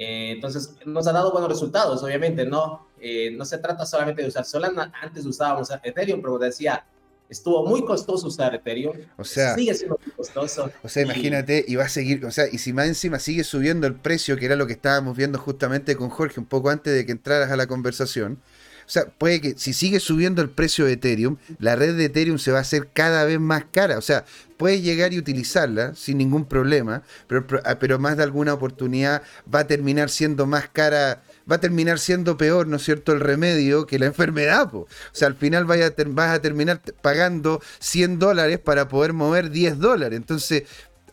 Eh, 0.01 0.31
entonces, 0.31 0.77
nos 0.87 1.09
ha 1.09 1.13
dado 1.13 1.33
buenos 1.33 1.51
resultados, 1.51 2.01
obviamente, 2.05 2.47
¿no? 2.47 2.87
Eh, 3.01 3.33
no 3.33 3.45
se 3.45 3.59
trata 3.59 3.85
solamente 3.85 4.23
de 4.23 4.29
usar 4.29 4.45
Solana, 4.45 4.93
antes 5.03 5.27
usábamos 5.27 5.71
Ethereum, 5.83 6.23
pero 6.23 6.39
decía, 6.39 6.87
estuvo 7.29 7.67
muy 7.67 7.85
costoso 7.85 8.29
usar 8.29 8.55
Ethereum. 8.55 8.97
O 9.17 9.25
sea, 9.25 9.57
sigue 9.57 9.75
siendo 9.75 9.99
muy 10.05 10.15
costoso. 10.15 10.71
O 10.85 10.89
sea, 10.89 11.03
imagínate, 11.03 11.65
y 11.67 11.75
va 11.75 11.85
a 11.85 11.89
seguir, 11.89 12.25
o 12.25 12.31
sea, 12.31 12.47
y 12.51 12.59
si 12.59 12.73
más 12.73 12.87
encima 12.87 13.19
sigue 13.19 13.43
subiendo 13.43 13.89
el 13.89 13.97
precio, 13.97 14.37
que 14.37 14.47
era 14.47 14.55
lo 14.55 14.69
que 14.69 14.75
estábamos 14.75 15.17
viendo 15.17 15.37
justamente 15.37 15.97
con 15.97 16.11
Jorge 16.11 16.39
un 16.39 16.47
poco 16.47 16.71
antes 16.71 16.95
de 16.95 17.05
que 17.05 17.11
entraras 17.11 17.51
a 17.51 17.57
la 17.57 17.67
conversación. 17.67 18.41
O 18.89 18.91
sea, 18.91 19.05
puede 19.05 19.43
que 19.43 19.55
si 19.59 19.75
sigue 19.75 20.01
subiendo 20.01 20.41
el 20.41 20.49
precio 20.49 20.87
de 20.87 20.95
Ethereum, 20.95 21.37
la 21.59 21.77
red 21.77 21.95
de 21.95 22.07
Ethereum 22.07 22.39
se 22.39 22.53
va 22.53 22.59
a 22.59 22.63
hacer 22.63 22.89
cada 22.91 23.27
vez 23.27 23.39
más 23.39 23.67
cara. 23.71 23.99
O 23.99 24.03
sea, 24.03 24.25
puedes 24.57 24.83
llegar 24.83 25.13
y 25.13 25.19
utilizarla 25.19 25.95
sin 25.95 26.17
ningún 26.17 26.47
problema, 26.47 27.03
pero, 27.27 27.45
ah, 27.67 27.79
pero 27.79 27.99
más 27.99 28.17
de 28.17 28.23
alguna 28.23 28.55
oportunidad 28.55 29.23
va 29.55 29.61
a 29.61 29.67
terminar 29.67 30.09
siendo 30.09 30.47
más 30.47 30.71
cara 30.71 31.23
va 31.51 31.57
a 31.57 31.61
terminar 31.61 31.99
siendo 31.99 32.37
peor, 32.37 32.67
¿no 32.67 32.77
es 32.77 32.85
cierto?, 32.85 33.13
el 33.13 33.21
remedio 33.21 33.87
que 33.87 33.99
la 33.99 34.07
enfermedad. 34.13 34.75
O 34.75 34.87
sea, 35.13 35.29
al 35.29 35.35
final 35.35 35.65
vaya 35.65 35.93
vas 36.09 36.35
a 36.35 36.41
terminar 36.41 36.81
pagando 37.01 37.61
100 37.79 38.19
dólares 38.19 38.59
para 38.59 38.89
poder 38.89 39.13
mover 39.13 39.51
10 39.51 39.79
dólares. 39.79 40.17
Entonces, 40.17 40.65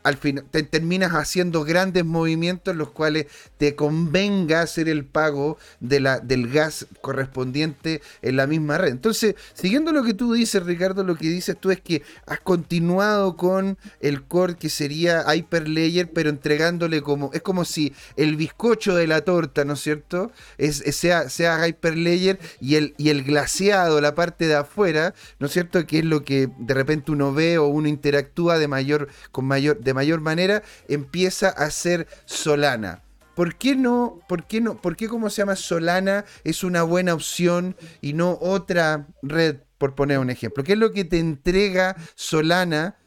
al 0.06 0.18
final 0.18 0.46
te 0.52 0.62
terminas 0.62 1.14
haciendo 1.14 1.64
grandes 1.64 2.06
movimientos 2.06 2.72
en 2.72 2.78
los 2.78 2.92
cuales 2.92 3.26
te 3.58 3.76
convenga 3.76 4.62
hacer 4.62 4.88
el 4.88 5.04
pago 5.04 5.58
de 5.80 6.00
la, 6.00 6.20
del 6.20 6.48
gas 6.48 6.86
correspondiente 7.02 8.04
en 8.22 8.36
la 8.36 8.46
misma 8.46 8.78
red. 8.78 8.92
Entonces, 8.92 9.34
siguiendo 9.56 9.92
lo 9.92 10.04
que 10.04 10.14
tú 10.14 10.34
dices, 10.34 10.64
Ricardo, 10.64 11.04
lo 11.04 11.16
que 11.16 11.28
dices 11.28 11.58
tú 11.60 11.72
es 11.72 11.82
que 11.82 12.04
has 12.28 12.40
continuado 12.40 13.36
con 13.36 13.80
el 14.00 14.22
core 14.24 14.58
que 14.58 14.70
sería 14.70 15.26
Hyperlayer, 15.34 16.12
pero 16.12 16.30
entregándole 16.30 17.02
como, 17.02 17.32
es 17.34 17.42
como 17.42 17.66
si 17.66 17.92
el 18.16 18.36
bizcocho 18.36 18.96
de 18.96 19.08
la 19.08 19.22
torta, 19.22 19.66
¿no 19.66 19.74
es 19.74 19.80
cierto? 19.80 20.32
Es, 20.60 20.84
sea, 20.96 21.30
sea 21.30 21.68
Hyperlayer 21.68 22.38
y 22.62 22.76
el, 22.76 22.94
y 23.00 23.10
el 23.10 23.24
glaseado, 23.24 24.00
la 24.02 24.14
parte 24.14 24.48
de 24.48 24.54
afuera, 24.54 25.16
¿no 25.40 25.48
es 25.48 25.54
cierto? 25.54 25.84
Que 25.88 26.00
es 26.00 26.06
lo 26.06 26.24
que 26.24 26.48
de 26.60 26.74
repente 26.76 27.12
uno 27.12 27.34
ve 27.34 27.58
o 27.58 27.66
uno 27.66 27.88
interactúa 27.88 28.60
de 28.60 28.68
mayor, 28.68 29.08
con 29.32 29.46
mayor, 29.46 29.80
de 29.80 29.95
mayor 29.96 30.22
manera, 30.22 30.62
empieza 30.88 31.50
a 31.50 31.72
ser 31.72 32.08
Solana. 32.26 33.02
¿Por 33.36 33.56
qué 33.56 33.76
no? 33.76 34.20
¿Por 34.30 34.46
qué 34.46 34.62
no? 34.62 34.82
¿Por 34.82 34.96
qué 34.96 35.10
como 35.10 35.30
se 35.30 35.42
llama 35.42 35.56
Solana 35.56 36.26
es 36.44 36.64
una 36.64 36.84
buena 36.84 37.14
opción 37.14 37.76
y 38.02 38.14
no 38.14 38.38
otra 38.40 39.08
red, 39.22 39.58
por 39.78 39.96
poner 39.96 40.20
un 40.20 40.30
ejemplo? 40.30 40.64
¿Qué 40.64 40.74
es 40.74 40.80
lo 40.80 40.92
que 40.92 41.04
te 41.04 41.20
entrega 41.20 41.96
Solana? 42.16 42.98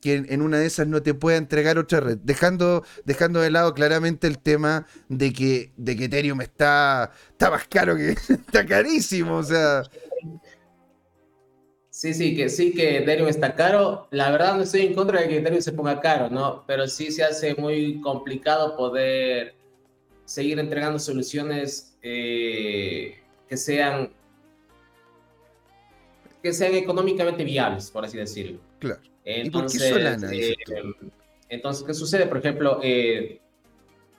que 0.00 0.14
en, 0.28 0.42
una 0.42 0.58
de 0.58 0.66
esas 0.66 0.86
no 0.86 1.02
te 1.02 1.14
pueda 1.14 1.38
entregar 1.38 1.78
otra 1.78 2.00
red, 2.00 2.18
dejando, 2.18 2.84
dejando 3.04 3.40
de 3.40 3.50
lado 3.50 3.74
claramente 3.74 4.26
el 4.26 4.38
tema 4.38 4.86
de 5.08 5.32
que, 5.32 5.72
de 5.76 5.96
que 5.96 6.04
Ethereum 6.04 6.40
está, 6.40 7.10
está 7.30 7.50
más 7.50 7.66
caro 7.66 7.96
que 7.96 8.10
está 8.28 8.64
carísimo, 8.64 9.36
o 9.36 9.42
sea. 9.42 9.82
Sí, 11.98 12.14
sí, 12.14 12.36
que 12.36 12.48
sí 12.48 12.72
que 12.72 12.98
Ethereum 12.98 13.26
está 13.26 13.56
caro. 13.56 14.06
La 14.12 14.30
verdad 14.30 14.54
no 14.54 14.62
estoy 14.62 14.82
en 14.82 14.94
contra 14.94 15.20
de 15.20 15.26
que 15.26 15.38
Ethereum 15.38 15.60
se 15.60 15.72
ponga 15.72 16.00
caro, 16.00 16.30
¿no? 16.30 16.62
Pero 16.64 16.86
sí 16.86 17.10
se 17.10 17.24
hace 17.24 17.56
muy 17.56 18.00
complicado 18.00 18.76
poder 18.76 19.56
seguir 20.24 20.60
entregando 20.60 21.00
soluciones 21.00 21.98
eh, 22.00 23.18
que 23.48 23.56
sean 23.56 24.12
que 26.40 26.52
sean 26.52 26.76
económicamente 26.76 27.42
viables, 27.42 27.90
por 27.90 28.04
así 28.04 28.16
decirlo. 28.16 28.60
Claro. 28.78 29.00
Entonces, 29.24 29.80
¿Y 29.80 29.90
por 29.90 29.92
qué 29.92 30.04
Solana? 30.04 30.32
Eh, 30.32 30.56
entonces, 31.48 31.84
¿qué 31.84 31.94
sucede? 31.94 32.26
Por 32.28 32.38
ejemplo, 32.38 32.78
eh, 32.80 33.40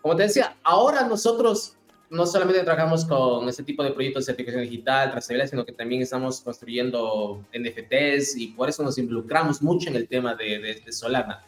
como 0.02 0.18
te 0.18 0.24
decía, 0.24 0.58
ahora 0.64 1.08
nosotros 1.08 1.78
no 2.10 2.26
solamente 2.26 2.64
trabajamos 2.64 3.06
con 3.06 3.48
este 3.48 3.64
tipo 3.64 3.84
de 3.84 3.92
proyectos 3.92 4.26
de 4.26 4.32
certificación 4.32 4.64
digital, 4.64 5.12
trazabilidad, 5.12 5.50
sino 5.50 5.66
que 5.66 5.74
también 5.74 6.02
estamos 6.02 6.42
construyendo 6.42 7.44
NFTs 7.54 8.38
y 8.38 8.48
por 8.48 8.70
eso 8.70 8.84
nos 8.84 8.98
involucramos 8.98 9.62
mucho 9.62 9.90
en 9.90 9.96
el 9.96 10.08
tema 10.08 10.36
de, 10.36 10.82
Solana. 10.92 11.44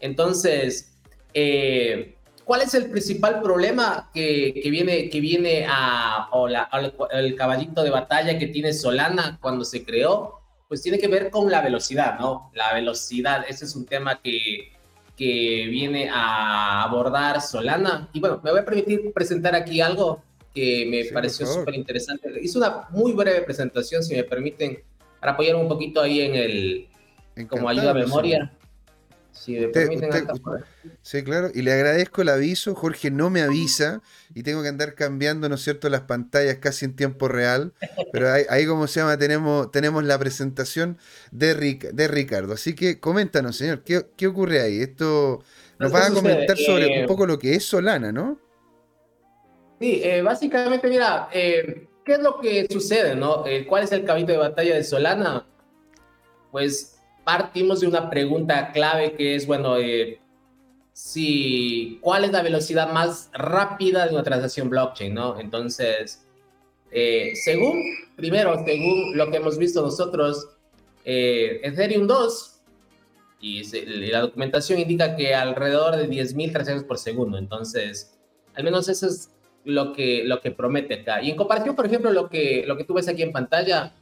Entonces, 0.00 0.92
eh, 1.32 2.16
¿Cuál 2.44 2.60
es 2.60 2.74
el 2.74 2.90
principal 2.90 3.40
problema 3.40 4.10
que, 4.12 4.52
viene, 4.70 5.08
que 5.08 5.18
viene 5.18 5.66
a, 5.66 6.28
o 6.30 6.46
el 6.46 7.34
caballito 7.36 7.82
de 7.82 7.88
batalla 7.88 8.38
que 8.38 8.48
tiene 8.48 8.74
Solana 8.74 9.38
cuando 9.40 9.64
se 9.64 9.82
creó? 9.82 10.40
Pues 10.68 10.82
tiene 10.82 10.98
que 10.98 11.08
ver 11.08 11.30
con 11.30 11.50
la 11.50 11.62
velocidad, 11.62 12.18
¿no? 12.18 12.50
La 12.54 12.74
velocidad, 12.74 13.46
ese 13.48 13.64
es 13.64 13.74
un 13.74 13.86
tema 13.86 14.20
que, 14.20 14.73
que 15.16 15.66
viene 15.70 16.08
a 16.12 16.82
abordar 16.82 17.40
Solana. 17.40 18.08
Y 18.12 18.20
bueno, 18.20 18.40
me 18.42 18.50
voy 18.50 18.60
a 18.60 18.64
permitir 18.64 19.12
presentar 19.12 19.54
aquí 19.54 19.80
algo 19.80 20.22
que 20.54 20.86
me 20.86 21.04
pareció 21.12 21.46
súper 21.46 21.74
interesante. 21.74 22.30
Hice 22.40 22.58
una 22.58 22.88
muy 22.90 23.12
breve 23.12 23.42
presentación, 23.42 24.02
si 24.02 24.14
me 24.14 24.24
permiten, 24.24 24.78
para 25.20 25.32
apoyar 25.32 25.56
un 25.56 25.68
poquito 25.68 26.00
ahí 26.00 26.20
en 26.20 26.34
el, 26.34 26.88
como 27.48 27.68
ayuda 27.68 27.90
a 27.90 27.94
memoria. 27.94 28.52
Si 29.34 29.58
Sí, 31.02 31.22
claro. 31.24 31.50
Y 31.52 31.62
le 31.62 31.72
agradezco 31.72 32.22
el 32.22 32.28
aviso. 32.28 32.74
Jorge 32.74 33.10
no 33.10 33.30
me 33.30 33.42
avisa 33.42 34.00
y 34.32 34.44
tengo 34.44 34.62
que 34.62 34.68
andar 34.68 34.94
cambiando, 34.94 35.48
¿no 35.48 35.56
es 35.56 35.62
cierto?, 35.62 35.88
las 35.88 36.02
pantallas 36.02 36.58
casi 36.58 36.84
en 36.84 36.94
tiempo 36.94 37.26
real. 37.26 37.72
Pero 38.12 38.30
ahí, 38.48 38.64
como 38.66 38.86
se 38.86 39.00
llama, 39.00 39.18
tenemos, 39.18 39.70
tenemos 39.72 40.04
la 40.04 40.18
presentación 40.18 40.98
de, 41.32 41.54
de 41.92 42.08
Ricardo. 42.08 42.54
Así 42.54 42.74
que 42.74 43.00
coméntanos, 43.00 43.56
señor, 43.56 43.82
¿qué, 43.82 44.26
ocurre 44.26 44.60
ahí? 44.60 44.80
Esto 44.80 45.42
nos 45.78 45.92
va 45.92 46.06
a 46.06 46.10
comentar 46.10 46.56
sobre 46.56 46.86
un 46.86 47.04
eh, 47.04 47.06
poco 47.06 47.26
lo 47.26 47.38
que 47.38 47.54
es 47.54 47.64
Solana, 47.64 48.12
¿no? 48.12 48.38
Sí, 49.80 50.00
eh, 50.04 50.22
básicamente, 50.22 50.88
mira, 50.88 51.28
eh, 51.32 51.88
¿qué 52.04 52.12
es 52.12 52.20
lo 52.20 52.40
que 52.40 52.68
sucede, 52.70 53.16
no? 53.16 53.44
¿Cuál 53.68 53.82
es 53.82 53.90
el 53.90 54.04
cabito 54.04 54.30
de 54.30 54.38
batalla 54.38 54.76
de 54.76 54.84
Solana? 54.84 55.46
Pues 56.52 56.93
partimos 57.24 57.80
de 57.80 57.88
una 57.88 58.10
pregunta 58.10 58.70
clave 58.72 59.14
que 59.14 59.34
es, 59.34 59.46
bueno, 59.46 59.78
eh, 59.78 60.20
si, 60.92 61.98
¿cuál 62.00 62.24
es 62.24 62.32
la 62.32 62.42
velocidad 62.42 62.92
más 62.92 63.30
rápida 63.32 64.06
de 64.06 64.14
una 64.14 64.22
transacción 64.22 64.70
blockchain, 64.70 65.12
no? 65.12 65.40
Entonces, 65.40 66.24
eh, 66.90 67.32
según, 67.34 67.82
primero, 68.14 68.62
según 68.64 69.16
lo 69.16 69.30
que 69.30 69.38
hemos 69.38 69.58
visto 69.58 69.82
nosotros, 69.82 70.48
eh, 71.04 71.60
Ethereum 71.64 72.06
2 72.06 72.60
y, 73.40 73.62
la 74.10 74.20
documentación 74.20 74.78
indica 74.78 75.16
que 75.16 75.34
alrededor 75.34 75.96
de 75.96 76.08
10.000 76.08 76.52
transacciones 76.52 76.84
por 76.84 76.98
segundo. 76.98 77.36
Entonces, 77.36 78.16
al 78.54 78.62
menos 78.62 78.88
eso 78.88 79.08
es 79.08 79.30
lo 79.64 79.92
que, 79.92 80.22
lo 80.24 80.40
que 80.40 80.52
promete 80.52 80.94
acá. 80.94 81.20
Y 81.20 81.30
en 81.30 81.36
comparación, 81.36 81.74
por 81.74 81.86
ejemplo, 81.86 82.12
lo 82.12 82.28
que, 82.28 82.64
lo 82.66 82.76
que 82.76 82.84
tú 82.84 82.94
ves 82.94 83.08
aquí 83.08 83.22
en 83.22 83.32
pantalla, 83.32 83.92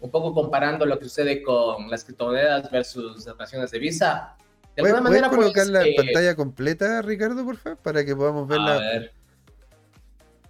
un 0.00 0.10
poco 0.10 0.34
comparando 0.34 0.86
lo 0.86 0.98
que 0.98 1.04
sucede 1.04 1.42
con 1.42 1.90
las 1.90 2.04
criptomonedas 2.04 2.70
versus 2.70 3.16
las 3.16 3.34
operaciones 3.34 3.70
de 3.70 3.78
Visa. 3.78 4.36
De 4.74 4.82
alguna 4.82 5.00
manera, 5.00 5.28
¿Puedes 5.30 5.52
colocar 5.52 5.66
la 5.68 5.80
pues, 5.80 5.96
pantalla 5.96 6.36
completa, 6.36 7.02
Ricardo, 7.02 7.44
por 7.44 7.56
favor? 7.56 7.78
Para 7.78 8.04
que 8.04 8.14
podamos 8.14 8.46
verla. 8.46 8.74
A 8.74 8.78
ver. 8.78 9.12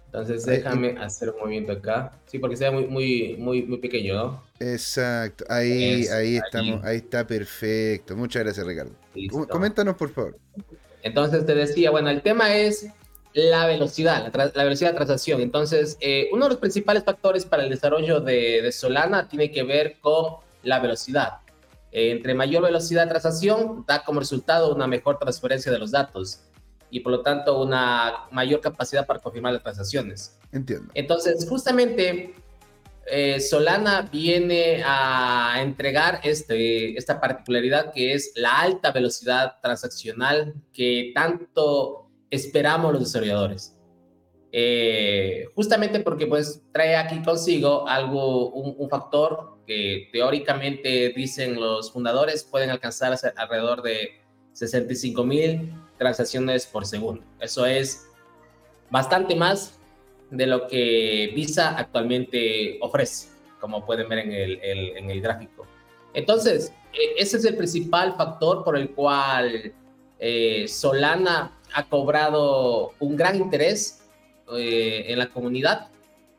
Entonces 0.07 0.45
déjame 0.45 0.97
hacer 0.99 1.29
un 1.29 1.39
movimiento 1.39 1.73
acá. 1.73 2.11
Sí, 2.25 2.39
porque 2.39 2.55
sea 2.55 2.71
muy, 2.71 2.87
muy, 2.87 3.35
muy, 3.37 3.63
muy 3.63 3.77
pequeño, 3.77 4.15
¿no? 4.15 4.43
Exacto. 4.59 5.45
Ahí, 5.49 6.07
ahí 6.07 6.37
estamos. 6.37 6.83
Ahí. 6.83 6.97
está 6.97 7.27
perfecto. 7.27 8.15
Muchas 8.15 8.43
gracias, 8.43 8.65
Ricardo. 8.65 8.91
Coméntanos, 9.49 9.95
por 9.95 10.09
favor. 10.09 10.37
Entonces 11.03 11.45
te 11.45 11.53
decía, 11.55 11.91
bueno, 11.91 12.09
el 12.09 12.21
tema 12.21 12.55
es 12.55 12.87
la 13.37 13.67
velocidad, 13.67 14.33
la, 14.33 14.63
velocidad 14.63 14.89
de 14.89 14.95
transacción. 14.95 15.41
Entonces, 15.41 15.95
eh, 15.99 16.27
uno 16.31 16.45
de 16.45 16.49
los 16.49 16.59
principales 16.59 17.03
factores 17.03 17.45
para 17.45 17.63
el 17.63 17.69
desarrollo 17.69 18.19
de, 18.19 18.71
Solana 18.71 19.29
tiene 19.29 19.51
que 19.51 19.63
ver 19.63 19.97
con 20.01 20.37
la 20.63 20.79
velocidad. 20.79 21.37
Eh, 21.91 22.09
entre 22.09 22.33
mayor 22.33 22.63
velocidad 22.63 23.03
de 23.03 23.09
transacción 23.09 23.85
da 23.87 24.03
como 24.03 24.19
resultado 24.19 24.73
una 24.73 24.87
mejor 24.87 25.19
transferencia 25.19 25.71
de 25.71 25.77
los 25.77 25.91
datos 25.91 26.41
y 26.89 27.01
por 27.01 27.11
lo 27.11 27.21
tanto 27.21 27.61
una 27.61 28.25
mayor 28.31 28.59
capacidad 28.59 29.05
para 29.05 29.19
confirmar 29.19 29.53
las 29.53 29.61
transacciones. 29.61 30.37
Entiendo. 30.51 30.91
Entonces, 30.95 31.45
justamente 31.47 32.33
eh, 33.05 33.39
Solana 33.39 34.01
viene 34.01 34.81
a 34.83 35.61
entregar 35.61 36.21
este, 36.23 36.97
esta 36.97 37.21
particularidad 37.21 37.93
que 37.93 38.13
es 38.13 38.33
la 38.35 38.59
alta 38.61 38.91
velocidad 38.91 39.57
transaccional 39.61 40.55
que 40.73 41.11
tanto 41.13 42.06
esperamos 42.29 42.91
los 42.93 43.01
desarrolladores. 43.01 43.73
Eh, 44.51 45.45
justamente 45.55 45.99
porque 45.99 46.25
pues 46.25 46.61
trae 46.71 46.95
aquí 46.95 47.21
consigo 47.21 47.87
algo, 47.87 48.49
un, 48.49 48.89
factor 48.89 49.57
que 49.67 50.07
teóricamente 50.11 51.13
dicen 51.15 51.59
los 51.59 51.91
fundadores 51.91 52.45
pueden 52.45 52.69
alcanzar 52.69 53.17
alrededor 53.35 53.81
de 53.81 54.21
65 54.53 55.23
mil 55.25 55.73
transacciones 55.97 56.65
por 56.65 56.85
segundo. 56.85 57.23
Eso 57.41 57.65
es 57.65 58.07
bastante 58.89 59.35
más 59.35 59.77
de 60.31 60.47
lo 60.47 60.67
que 60.67 61.31
Visa 61.35 61.77
actualmente 61.77 62.77
ofrece, 62.81 63.29
como 63.59 63.85
pueden 63.85 64.07
ver 64.07 64.19
en 64.19 64.31
el, 64.31 64.59
en 64.61 65.09
el 65.09 65.21
gráfico. 65.21 65.67
Entonces, 66.13 66.73
e, 66.93 67.21
ese 67.21 67.37
es 67.37 67.45
el 67.45 67.55
principal 67.55 68.15
factor 68.15 68.63
por 68.63 68.77
el 68.77 68.91
cual 68.91 69.73
eh, 70.19 70.67
Solana 70.67 71.56
ha 71.77 71.83
cobrado 71.83 72.93
un 72.97 73.15
gran 73.15 73.35
interés 73.35 73.99
eh, 74.51 75.05
en 75.09 75.19
la 75.19 75.29
comunidad 75.29 75.89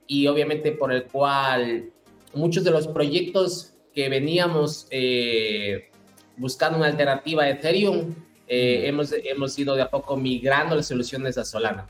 y 0.09 0.27
obviamente 0.27 0.73
por 0.73 0.93
el 0.93 1.05
cual 1.05 1.91
muchos 2.35 2.65
de 2.65 2.73
los 2.73 2.89
proyectos 2.89 3.75
que 3.95 4.09
veníamos 4.09 4.89
eh, 4.91 5.91
buscando 6.37 6.79
una 6.79 6.89
alternativa 6.89 7.45
a 7.45 7.51
Ethereum, 7.51 8.17
eh, 8.49 8.89
hemos, 8.89 9.13
hemos 9.13 9.57
ido 9.57 9.77
de 9.77 9.83
a 9.83 9.91
poco 9.91 10.17
migrando 10.17 10.75
las 10.75 10.87
soluciones 10.87 11.39
a 11.39 11.45
Solana. 11.45 11.87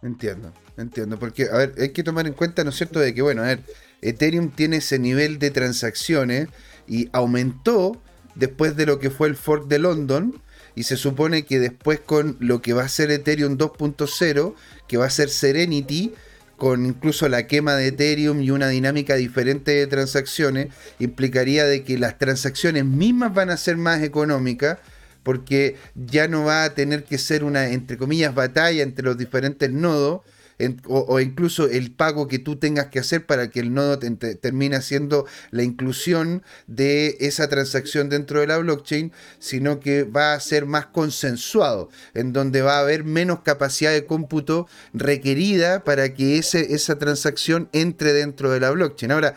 Entiendo, 0.00 0.52
entiendo, 0.76 1.18
porque, 1.18 1.48
a 1.52 1.56
ver, 1.56 1.74
hay 1.76 1.88
que 1.88 2.04
tomar 2.04 2.24
en 2.28 2.34
cuenta, 2.34 2.62
¿no 2.62 2.70
es 2.70 2.76
cierto?, 2.76 3.00
de 3.00 3.12
que, 3.12 3.20
bueno, 3.20 3.42
a 3.42 3.46
ver, 3.46 3.64
Ethereum 4.00 4.50
tiene 4.50 4.76
ese 4.76 5.00
nivel 5.00 5.40
de 5.40 5.50
transacciones 5.50 6.48
y 6.86 7.08
aumentó 7.12 8.00
después 8.36 8.76
de 8.76 8.86
lo 8.86 9.00
que 9.00 9.10
fue 9.10 9.26
el 9.26 9.34
fork 9.34 9.66
de 9.66 9.80
London, 9.80 10.40
y 10.74 10.84
se 10.84 10.96
supone 10.96 11.44
que 11.44 11.58
después 11.58 12.00
con 12.00 12.36
lo 12.40 12.62
que 12.62 12.72
va 12.72 12.84
a 12.84 12.88
ser 12.88 13.10
Ethereum 13.10 13.58
2.0, 13.58 14.54
que 14.88 14.96
va 14.96 15.06
a 15.06 15.10
ser 15.10 15.28
Serenity, 15.28 16.12
con 16.56 16.84
incluso 16.84 17.28
la 17.28 17.46
quema 17.46 17.74
de 17.74 17.88
Ethereum 17.88 18.42
y 18.42 18.50
una 18.50 18.68
dinámica 18.68 19.16
diferente 19.16 19.72
de 19.72 19.86
transacciones, 19.86 20.68
implicaría 20.98 21.64
de 21.64 21.84
que 21.84 21.98
las 21.98 22.18
transacciones 22.18 22.84
mismas 22.84 23.32
van 23.32 23.48
a 23.48 23.56
ser 23.56 23.78
más 23.78 24.02
económicas, 24.02 24.78
porque 25.22 25.76
ya 25.94 26.28
no 26.28 26.44
va 26.44 26.64
a 26.64 26.74
tener 26.74 27.04
que 27.04 27.16
ser 27.16 27.44
una, 27.44 27.68
entre 27.68 27.96
comillas, 27.96 28.34
batalla 28.34 28.82
entre 28.82 29.04
los 29.04 29.16
diferentes 29.16 29.70
nodos, 29.70 30.20
o, 30.86 31.20
incluso 31.20 31.68
el 31.68 31.90
pago 31.92 32.28
que 32.28 32.38
tú 32.38 32.56
tengas 32.56 32.86
que 32.86 32.98
hacer 32.98 33.26
para 33.26 33.50
que 33.50 33.60
el 33.60 33.74
nodo 33.74 33.98
termine 33.98 34.76
haciendo 34.76 35.26
la 35.50 35.62
inclusión 35.62 36.42
de 36.66 37.16
esa 37.20 37.48
transacción 37.48 38.08
dentro 38.08 38.40
de 38.40 38.46
la 38.46 38.58
blockchain, 38.58 39.12
sino 39.38 39.80
que 39.80 40.04
va 40.04 40.34
a 40.34 40.40
ser 40.40 40.66
más 40.66 40.86
consensuado, 40.86 41.88
en 42.14 42.32
donde 42.32 42.62
va 42.62 42.78
a 42.78 42.80
haber 42.80 43.04
menos 43.04 43.40
capacidad 43.40 43.92
de 43.92 44.06
cómputo 44.06 44.68
requerida 44.92 45.84
para 45.84 46.14
que 46.14 46.38
ese, 46.38 46.74
esa 46.74 46.98
transacción 46.98 47.68
entre 47.72 48.12
dentro 48.12 48.50
de 48.50 48.60
la 48.60 48.70
blockchain. 48.70 49.12
Ahora, 49.12 49.34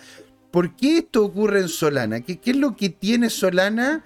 ¿por 0.52 0.76
qué 0.76 1.00
esto 1.00 1.24
ocurre 1.24 1.60
en 1.60 1.70
Solana? 1.70 2.22
¿Qué, 2.22 2.40
qué 2.40 2.52
es 2.52 2.58
lo 2.58 2.76
que 2.76 2.90
tiene 2.90 3.30
Solana? 3.30 4.04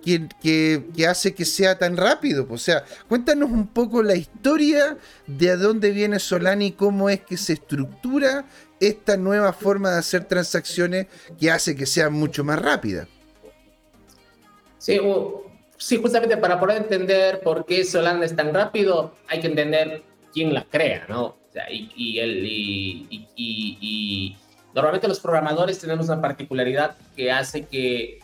Que, 0.00 1.06
hace 1.08 1.34
que 1.34 1.44
sea 1.44 1.78
tan 1.78 1.96
rápido. 1.96 2.46
O 2.50 2.58
sea, 2.58 2.84
cuéntanos 3.08 3.50
un 3.50 3.66
poco 3.68 4.02
la 4.02 4.14
historia 4.14 4.96
de 5.26 5.50
a 5.50 5.56
dónde 5.56 5.90
viene 5.90 6.18
Solana 6.18 6.64
y 6.64 6.72
cómo 6.72 7.10
es 7.10 7.20
que 7.20 7.36
se 7.36 7.54
estructura 7.54 8.44
esta 8.80 9.16
nueva 9.16 9.52
forma 9.52 9.90
de 9.90 9.98
hacer 9.98 10.24
transacciones 10.24 11.06
que 11.38 11.50
hace 11.50 11.76
que 11.76 11.86
sea 11.86 12.10
mucho 12.10 12.44
más 12.44 12.60
rápida. 12.60 13.06
Sí, 14.78 14.98
sí, 15.76 15.96
justamente 15.98 16.36
para 16.38 16.58
poder 16.58 16.78
entender 16.78 17.40
por 17.40 17.66
qué 17.66 17.84
Solana 17.84 18.24
es 18.24 18.34
tan 18.34 18.54
rápido, 18.54 19.14
hay 19.28 19.40
que 19.40 19.48
entender 19.48 20.02
quién 20.32 20.54
la 20.54 20.64
crea, 20.64 21.04
¿no? 21.08 21.24
O 21.24 21.52
sea, 21.52 21.70
y, 21.70 21.90
y, 21.94 22.18
el, 22.20 22.46
y, 22.46 23.28
y 23.36 24.36
normalmente 24.74 25.08
los 25.08 25.20
programadores 25.20 25.78
tenemos 25.78 26.06
una 26.06 26.22
particularidad 26.22 26.96
que 27.16 27.30
hace 27.30 27.66
que 27.66 28.20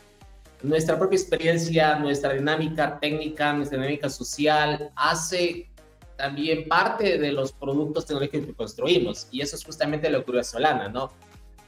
nuestra 0.63 0.99
propia 0.99 1.19
experiencia, 1.19 1.99
nuestra 1.99 2.33
dinámica 2.33 2.99
técnica, 2.99 3.53
nuestra 3.53 3.79
dinámica 3.79 4.09
social, 4.09 4.91
hace 4.97 5.69
también 6.17 6.67
parte 6.67 7.19
de 7.19 7.33
los 7.33 7.53
productos 7.53 8.07
tecnológicos 8.07 8.47
que 8.47 8.55
construimos. 8.55 9.29
Y 9.31 9.43
eso 9.43 9.57
es 9.57 9.65
justamente 9.65 10.09
lo 10.11 10.19
que 10.19 10.23
ocurrió 10.23 10.41
a 10.41 10.45
Solana, 10.45 10.89
¿no? 10.89 11.13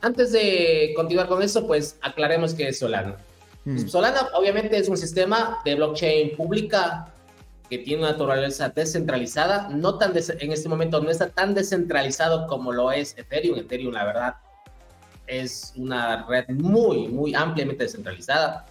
Antes 0.01 0.33
de 0.33 0.93
continuar 0.97 1.29
con 1.29 1.43
eso, 1.43 1.67
pues 1.67 1.99
aclaremos 2.01 2.55
qué 2.55 2.69
es 2.69 2.79
Solana. 2.79 3.17
Mm. 3.65 3.89
Solana 3.89 4.29
obviamente 4.35 4.77
es 4.79 4.89
un 4.89 4.97
sistema 4.97 5.59
de 5.65 5.75
blockchain 5.75 6.37
pública 6.37 7.13
que 7.69 7.79
tiene 7.79 8.03
una 8.03 8.13
naturaleza 8.13 8.71
descentralizada, 8.71 9.69
no 9.69 9.99
tan 9.99 10.15
en 10.17 10.53
este 10.53 10.69
momento 10.71 11.01
no 11.03 11.11
está 11.11 11.29
tan 11.29 11.53
descentralizado 11.53 12.47
como 12.47 12.73
lo 12.73 12.91
es 12.91 13.17
Ethereum. 13.19 13.59
Ethereum, 13.59 13.93
la 13.93 14.05
verdad, 14.05 14.35
es 15.27 15.75
una 15.77 16.27
red 16.27 16.49
muy, 16.49 17.09
muy 17.09 17.35
ampliamente 17.35 17.85
descentralizada. 17.85 18.65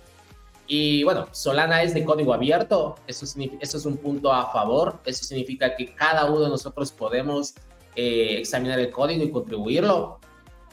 Y 0.68 1.03
bueno, 1.03 1.28
Solana 1.32 1.82
es 1.82 1.93
de 1.93 2.03
código 2.03 2.34
abierto, 2.34 2.95
eso, 3.07 3.26
eso 3.26 3.78
es 3.78 3.86
un 3.86 3.97
punto 3.97 4.34
a 4.34 4.51
favor, 4.51 4.99
eso 5.05 5.24
significa 5.24 5.76
que 5.78 5.95
cada 5.95 6.26
uno 6.26 6.41
de 6.41 6.49
nosotros 6.49 6.91
podemos 6.91 7.55
eh, 7.95 8.39
examinar 8.39 8.78
el 8.80 8.91
código 8.91 9.24
y 9.24 9.32
contribuirlo. 9.32 10.20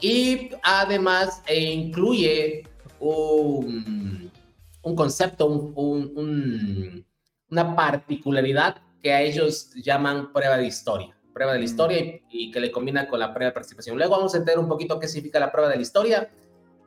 Y 0.01 0.51
además 0.61 1.41
eh, 1.47 1.59
incluye 1.59 2.63
un, 2.99 4.29
un 4.83 4.95
concepto, 4.95 5.47
un, 5.47 7.05
una 7.49 7.75
particularidad 7.75 8.81
que 9.01 9.13
a 9.13 9.21
ellos 9.21 9.71
llaman 9.75 10.33
prueba 10.33 10.57
de 10.57 10.67
historia. 10.67 11.17
Prueba 11.33 11.53
de 11.53 11.59
la 11.59 11.63
mm. 11.63 11.65
historia 11.65 12.21
y, 12.29 12.51
que 12.51 12.59
le 12.59 12.69
combina 12.69 13.07
con 13.07 13.19
la 13.19 13.33
prueba 13.33 13.51
de 13.51 13.53
participación. 13.53 13.97
Luego 13.97 14.17
vamos 14.17 14.33
a 14.33 14.37
entender 14.37 14.59
un 14.59 14.67
poquito 14.67 14.99
qué 14.99 15.07
significa 15.07 15.39
la 15.39 15.53
prueba 15.53 15.69
de 15.69 15.77
la 15.77 15.81
historia, 15.81 16.29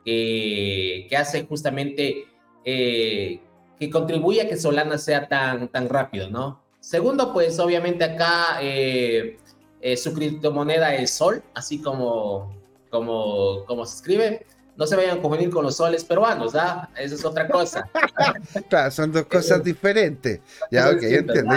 que 0.05 1.15
hace 1.17 1.45
justamente 1.45 2.28
eh, 2.63 3.41
que 3.79 3.89
contribuye 3.89 4.41
a 4.41 4.47
que 4.47 4.57
Solana 4.57 4.97
sea 4.97 5.27
tan, 5.27 5.69
tan 5.69 5.87
rápido, 5.89 6.29
¿no? 6.29 6.61
Segundo, 6.79 7.33
pues 7.33 7.59
obviamente 7.59 8.03
acá 8.03 8.59
eh, 8.61 9.37
eh, 9.81 9.97
su 9.97 10.13
criptomoneda 10.13 10.95
es 10.95 11.11
Sol, 11.11 11.43
así 11.53 11.81
como, 11.81 12.55
como, 12.89 13.65
como 13.65 13.85
se 13.85 13.97
escribe. 13.97 14.45
No 14.75 14.87
se 14.87 14.95
vayan 14.95 15.17
a 15.17 15.21
confundir 15.21 15.49
con 15.49 15.65
los 15.65 15.75
soles 15.75 16.05
peruanos, 16.05 16.55
¿ah? 16.55 16.89
Esa 16.97 17.15
es 17.15 17.25
otra 17.25 17.49
cosa. 17.49 17.89
claro, 18.69 18.89
son 18.91 19.11
dos 19.11 19.25
cosas 19.25 19.61
diferentes. 19.61 20.39
Ya, 20.71 20.89
ok, 20.89 21.03
entendí. 21.03 21.55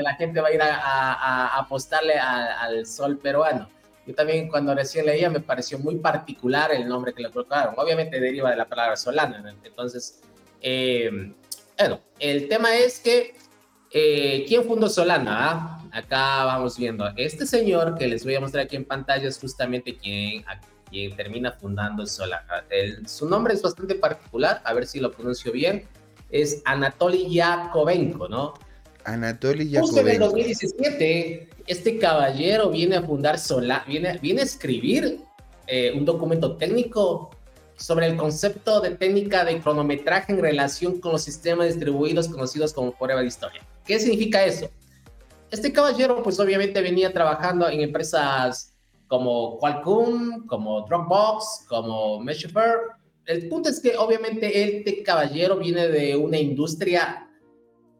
La 0.00 0.14
gente 0.16 0.40
va 0.40 0.48
a 0.48 0.52
ir 0.52 0.60
a, 0.60 1.58
apostarle 1.58 2.14
al 2.18 2.84
sol 2.84 3.18
peruano. 3.18 3.68
Yo 4.04 4.14
también 4.16 4.48
cuando 4.48 4.74
recién 4.74 5.06
leía 5.06 5.30
me 5.30 5.38
pareció 5.38 5.78
muy 5.78 5.96
particular 5.96 6.72
el 6.72 6.88
nombre 6.88 7.12
que 7.12 7.22
le 7.22 7.30
colocaron. 7.30 7.74
Obviamente 7.76 8.18
deriva 8.18 8.50
de 8.50 8.56
la 8.56 8.64
palabra 8.64 8.96
solana, 8.96 9.54
entonces 9.62 10.20
eh, 10.60 11.32
bueno, 11.78 12.00
el 12.18 12.48
tema 12.48 12.76
es 12.76 13.00
que, 13.00 13.34
eh, 13.90 14.44
¿quién 14.48 14.64
fundó 14.64 14.88
Solana? 14.88 15.50
Ah, 15.50 15.88
acá 15.92 16.44
vamos 16.44 16.78
viendo. 16.78 17.06
Este 17.16 17.46
señor 17.46 17.96
que 17.96 18.06
les 18.06 18.24
voy 18.24 18.34
a 18.34 18.40
mostrar 18.40 18.64
aquí 18.64 18.76
en 18.76 18.84
pantalla 18.84 19.28
es 19.28 19.38
justamente 19.38 19.96
quien, 19.96 20.44
quien 20.90 21.14
termina 21.16 21.52
fundando 21.52 22.06
Solana. 22.06 22.64
su 23.06 23.28
nombre 23.28 23.54
es 23.54 23.62
bastante 23.62 23.94
particular, 23.94 24.62
a 24.64 24.72
ver 24.74 24.86
si 24.86 25.00
lo 25.00 25.12
pronuncio 25.12 25.52
bien. 25.52 25.86
Es 26.30 26.62
Anatoly 26.64 27.32
Yakovenko, 27.32 28.28
¿no? 28.28 28.54
Anatoly 29.04 29.70
Yakovenko. 29.70 29.86
Justo 29.86 30.00
en 30.00 30.08
el 30.08 30.18
2017, 30.18 31.48
este 31.66 31.98
caballero 31.98 32.70
viene 32.70 32.96
a 32.96 33.02
fundar 33.02 33.38
Solana, 33.38 33.84
viene, 33.86 34.18
viene 34.18 34.40
a 34.40 34.44
escribir 34.44 35.20
eh, 35.66 35.92
un 35.94 36.04
documento 36.04 36.56
técnico 36.56 37.35
sobre 37.76 38.06
el 38.06 38.16
concepto 38.16 38.80
de 38.80 38.90
técnica 38.90 39.44
de 39.44 39.60
cronometraje 39.60 40.32
en 40.32 40.40
relación 40.40 41.00
con 41.00 41.12
los 41.12 41.22
sistemas 41.22 41.68
distribuidos 41.68 42.28
conocidos 42.28 42.72
como 42.72 42.92
prueba 42.92 43.20
de 43.20 43.26
historia. 43.26 43.62
¿Qué 43.84 43.98
significa 44.00 44.44
eso? 44.44 44.68
Este 45.50 45.72
caballero, 45.72 46.22
pues 46.22 46.40
obviamente 46.40 46.80
venía 46.80 47.12
trabajando 47.12 47.68
en 47.68 47.80
empresas 47.80 48.74
como 49.06 49.58
Qualcomm, 49.58 50.46
como 50.46 50.82
Dropbox, 50.82 51.66
como 51.68 52.20
Meshifer. 52.20 52.78
El 53.26 53.48
punto 53.48 53.68
es 53.68 53.80
que 53.80 53.96
obviamente 53.96 54.78
este 54.78 55.02
caballero 55.02 55.56
viene 55.56 55.88
de 55.88 56.16
una 56.16 56.38
industria 56.38 57.28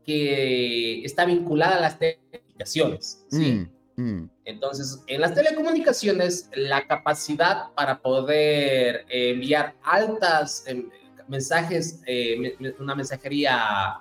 que 0.05 1.05
está 1.05 1.25
vinculada 1.25 1.77
a 1.77 1.81
las 1.81 1.99
telecomunicaciones. 1.99 3.25
¿sí? 3.31 3.53
Mm. 3.53 3.76
Mm. 3.97 4.29
Entonces, 4.45 5.03
en 5.07 5.21
las 5.21 5.35
telecomunicaciones, 5.35 6.51
la 6.55 6.87
capacidad 6.87 7.71
para 7.75 7.99
poder 7.99 9.07
eh, 9.09 9.31
enviar 9.31 9.75
altas 9.83 10.65
em, 10.67 10.89
mensajes, 11.29 12.01
eh, 12.07 12.57
una 12.79 12.95
mensajería 12.95 13.99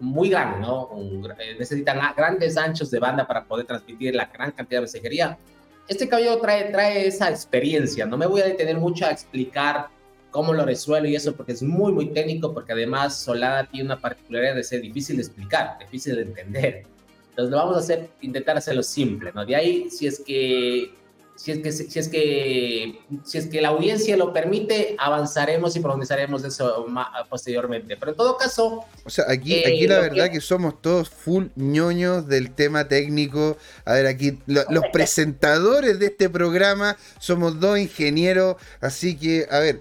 muy 0.00 0.30
grande, 0.30 0.66
¿no? 0.66 0.90
Eh, 1.38 1.56
necesitan 1.58 2.00
grandes 2.16 2.56
anchos 2.56 2.90
de 2.90 2.98
banda 2.98 3.26
para 3.26 3.44
poder 3.44 3.66
transmitir 3.66 4.14
la 4.14 4.26
gran 4.26 4.50
cantidad 4.50 4.78
de 4.78 4.82
mensajería. 4.82 5.38
Este 5.86 6.08
cabello 6.08 6.38
trae, 6.38 6.70
trae 6.72 7.06
esa 7.06 7.30
experiencia. 7.30 8.04
No 8.06 8.16
me 8.16 8.26
voy 8.26 8.40
a 8.40 8.46
detener 8.46 8.78
mucho 8.78 9.06
a 9.06 9.10
explicar 9.10 9.88
cómo 10.30 10.52
lo 10.52 10.64
resuelve 10.64 11.10
y 11.10 11.14
eso, 11.14 11.36
porque 11.36 11.52
es 11.52 11.62
muy, 11.62 11.92
muy 11.92 12.06
técnico, 12.06 12.52
porque 12.52 12.72
además 12.72 13.20
Solana 13.20 13.68
tiene 13.68 13.86
una 13.86 14.00
particularidad 14.00 14.56
de 14.56 14.64
ser 14.64 14.80
difícil 14.80 15.16
de 15.16 15.22
explicar, 15.22 15.78
difícil 15.78 16.16
de 16.16 16.22
entender. 16.22 16.91
Entonces 17.32 17.50
lo 17.50 17.56
vamos 17.56 17.76
a 17.76 17.78
hacer, 17.78 18.10
intentar 18.20 18.58
hacerlo 18.58 18.82
simple, 18.82 19.32
¿no? 19.34 19.46
De 19.46 19.56
ahí, 19.56 19.90
si 19.90 20.06
es 20.06 20.20
que 20.20 20.92
si 21.34 21.50
es 21.50 21.58
que 21.60 21.72
si 21.72 21.98
es 21.98 22.08
que 22.08 23.00
si 23.24 23.38
es 23.38 23.46
que 23.46 23.62
la 23.62 23.68
audiencia 23.68 24.18
lo 24.18 24.34
permite 24.34 24.94
avanzaremos 24.98 25.74
y 25.74 25.80
profundizaremos 25.80 26.44
eso 26.44 26.86
posteriormente 27.30 27.96
pero 27.96 28.12
en 28.12 28.18
todo 28.18 28.36
caso 28.36 28.84
o 29.02 29.10
sea 29.10 29.24
aquí 29.28 29.54
eh, 29.54 29.64
aquí 29.66 29.86
la 29.86 30.00
verdad 30.00 30.30
que... 30.30 30.42
somos 30.42 30.82
todos 30.82 31.08
full 31.08 31.46
ñoños 31.56 32.28
del 32.28 32.52
tema 32.52 32.86
técnico 32.86 33.56
a 33.86 33.94
ver 33.94 34.08
aquí 34.08 34.38
los 34.46 34.84
presentadores 34.92 35.98
de 35.98 36.06
este 36.06 36.28
programa 36.28 36.98
somos 37.18 37.58
dos 37.58 37.78
ingenieros 37.78 38.56
así 38.82 39.16
que 39.16 39.46
a 39.50 39.58
ver 39.58 39.80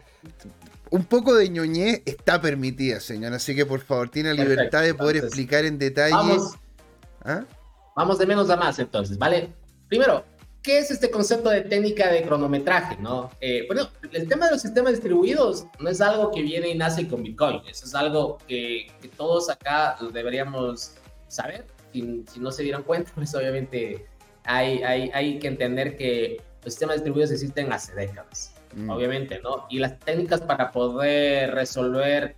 un 0.90 1.06
poco 1.06 1.34
de 1.36 1.48
ñoñez 1.48 2.02
está 2.06 2.42
permitida, 2.42 3.00
señor. 3.00 3.34
Así 3.34 3.56
que 3.56 3.66
por 3.66 3.80
favor, 3.80 4.10
tiene 4.10 4.34
la 4.34 4.44
libertad 4.44 4.84
de 4.84 4.94
poder 4.94 5.16
explicar 5.16 5.64
en 5.64 5.80
detalle. 5.80 6.38
¿Ah? 7.24 7.46
Vamos 7.96 8.18
de 8.18 8.26
menos 8.26 8.50
a 8.50 8.56
más 8.56 8.80
entonces, 8.80 9.18
¿vale? 9.18 9.50
Primero, 9.88 10.24
¿qué 10.64 10.80
es 10.80 10.92
este 10.92 11.12
concepto 11.12 11.50
de 11.50 11.62
técnica 11.62 12.10
de 12.12 12.24
cronometraje? 12.24 12.98
¿no? 12.98 13.30
Eh, 13.42 13.66
bueno, 13.68 13.90
el 14.12 14.28
tema 14.28 14.46
de 14.46 14.54
los 14.54 14.62
sistemas 14.62 14.94
distribuidos 14.94 15.66
no 15.80 15.90
es 15.90 16.02
algo 16.02 16.32
que 16.32 16.42
viene 16.42 16.70
y 16.70 16.76
nace 16.76 17.08
con 17.08 17.24
Bitcoin, 17.24 17.62
eso 17.68 17.86
es 17.86 17.96
algo 17.96 18.38
que, 18.48 18.92
todos 19.18 19.50
acá 19.50 19.98
deberíamos 20.14 20.96
saber. 21.28 21.66
Si, 21.92 22.24
no 22.40 22.52
se 22.52 22.64
dieron 22.64 22.84
cuenta, 22.84 23.12
pues 23.16 23.34
obviamente 23.36 24.06
hay, 24.46 24.82
hay, 24.84 25.12
hay 25.14 25.40
que 25.40 25.48
entender 25.48 25.98
que 25.98 26.42
los 26.64 26.74
sistemas 26.74 26.98
distribuidos 26.98 27.32
existen 27.32 27.74
hace 27.74 27.94
décadas, 27.94 28.54
mm. 28.76 28.90
obviamente, 28.90 29.40
¿no? 29.42 29.66
Y 29.70 29.80
las 29.80 30.00
técnicas 30.00 30.42
para 30.42 30.72
poder 30.72 31.54
resolver 31.54 32.36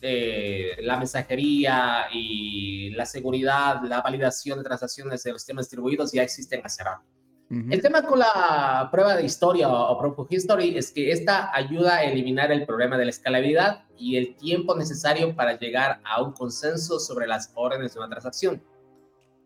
eh, 0.00 0.76
la 0.80 0.96
mensajería 0.96 2.06
y 2.12 2.90
la 2.90 3.06
seguridad, 3.06 3.82
la 3.82 4.00
validación 4.00 4.58
de 4.58 4.64
transacciones 4.64 5.22
de 5.22 5.32
los 5.32 5.42
sistemas 5.42 5.66
distribuidos 5.66 6.12
ya 6.12 6.22
existen 6.22 6.60
hace 6.64 6.84
rato. 6.84 7.04
El 7.50 7.80
tema 7.80 8.02
con 8.02 8.18
la 8.18 8.90
prueba 8.92 9.16
de 9.16 9.24
historia 9.24 9.70
o, 9.70 9.98
Proof 9.98 10.18
of 10.18 10.26
History 10.30 10.76
es 10.76 10.92
que 10.92 11.10
esta 11.10 11.50
ayuda 11.56 11.96
a 11.96 12.04
eliminar 12.04 12.52
el 12.52 12.66
problema 12.66 12.98
de 12.98 13.06
la 13.06 13.10
escalabilidad 13.10 13.84
y 13.96 14.16
el 14.16 14.36
tiempo 14.36 14.76
necesario 14.76 15.34
para 15.34 15.58
llegar 15.58 15.98
a 16.04 16.22
un 16.22 16.32
consenso 16.32 17.00
sobre 17.00 17.26
las 17.26 17.50
órdenes 17.54 17.94
de 17.94 18.00
una 18.00 18.10
transacción. 18.10 18.62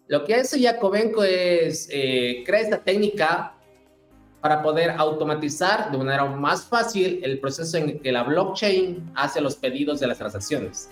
Lo 0.08 0.24
que 0.24 0.34
hace 0.34 0.58
Yakovenko 0.58 1.22
es 1.22 1.88
eh, 1.92 2.42
crear 2.44 2.64
esta 2.64 2.82
técnica 2.82 3.54
para 4.42 4.60
poder 4.60 4.90
automatizar 4.98 5.90
de 5.92 5.96
manera 5.96 6.24
más 6.26 6.64
fácil 6.64 7.20
el 7.22 7.38
proceso 7.38 7.76
en 7.78 8.00
que 8.00 8.10
la 8.10 8.24
blockchain 8.24 9.12
hace 9.14 9.40
los 9.40 9.54
pedidos 9.54 10.00
de 10.00 10.08
las 10.08 10.18
transacciones. 10.18 10.90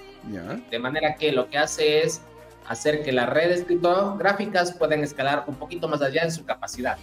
De 0.70 0.78
manera 0.78 1.16
que 1.16 1.32
lo 1.32 1.50
que 1.50 1.58
hace 1.58 2.02
es 2.04 2.22
hacer 2.68 3.02
que 3.02 3.10
las 3.10 3.28
redes 3.28 3.64
criptográficas 3.64 4.72
puedan 4.72 5.02
escalar 5.02 5.44
un 5.48 5.56
poquito 5.56 5.88
más 5.88 6.00
allá 6.00 6.22
en 6.22 6.30
su 6.30 6.44
capacidad. 6.44 6.96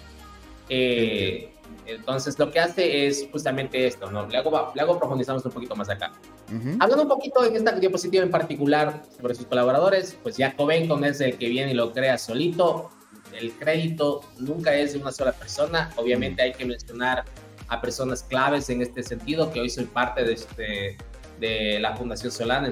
Eh, 0.69 1.51
entonces, 1.85 2.39
lo 2.39 2.49
que 2.49 2.61
hace 2.61 3.07
es 3.07 3.27
justamente 3.29 3.85
esto, 3.85 4.09
¿no? 4.09 4.25
Le 4.27 4.37
hago, 4.37 4.71
le 4.73 4.81
hago 4.81 4.97
profundizamos 4.97 5.43
un 5.45 5.51
poquito 5.51 5.75
más 5.75 5.89
acá. 5.89 6.13
Hablando 6.79 7.03
un 7.03 7.09
poquito 7.09 7.43
en 7.43 7.57
esta 7.57 7.73
diapositiva 7.73 8.23
en 8.23 8.31
particular 8.31 9.03
sobre 9.19 9.35
sus 9.35 9.45
colaboradores, 9.47 10.17
pues 10.23 10.37
Jacobenko 10.37 10.97
es 11.03 11.19
el 11.19 11.37
que 11.37 11.49
viene 11.49 11.71
y 11.71 11.73
lo 11.73 11.91
crea 11.91 12.17
solito. 12.17 12.89
El 13.33 13.51
crédito 13.53 14.21
nunca 14.37 14.73
es 14.73 14.93
de 14.93 14.99
una 14.99 15.11
sola 15.11 15.31
persona. 15.31 15.91
Obviamente 15.95 16.41
hay 16.41 16.53
que 16.53 16.65
mencionar 16.65 17.25
a 17.67 17.81
personas 17.81 18.23
claves 18.23 18.69
en 18.69 18.81
este 18.81 19.03
sentido, 19.03 19.51
que 19.51 19.59
hoy 19.59 19.69
soy 19.69 19.85
parte 19.85 20.23
de, 20.23 20.33
este, 20.33 20.97
de 21.39 21.79
la 21.79 21.95
Fundación 21.95 22.31
Solana 22.31 22.69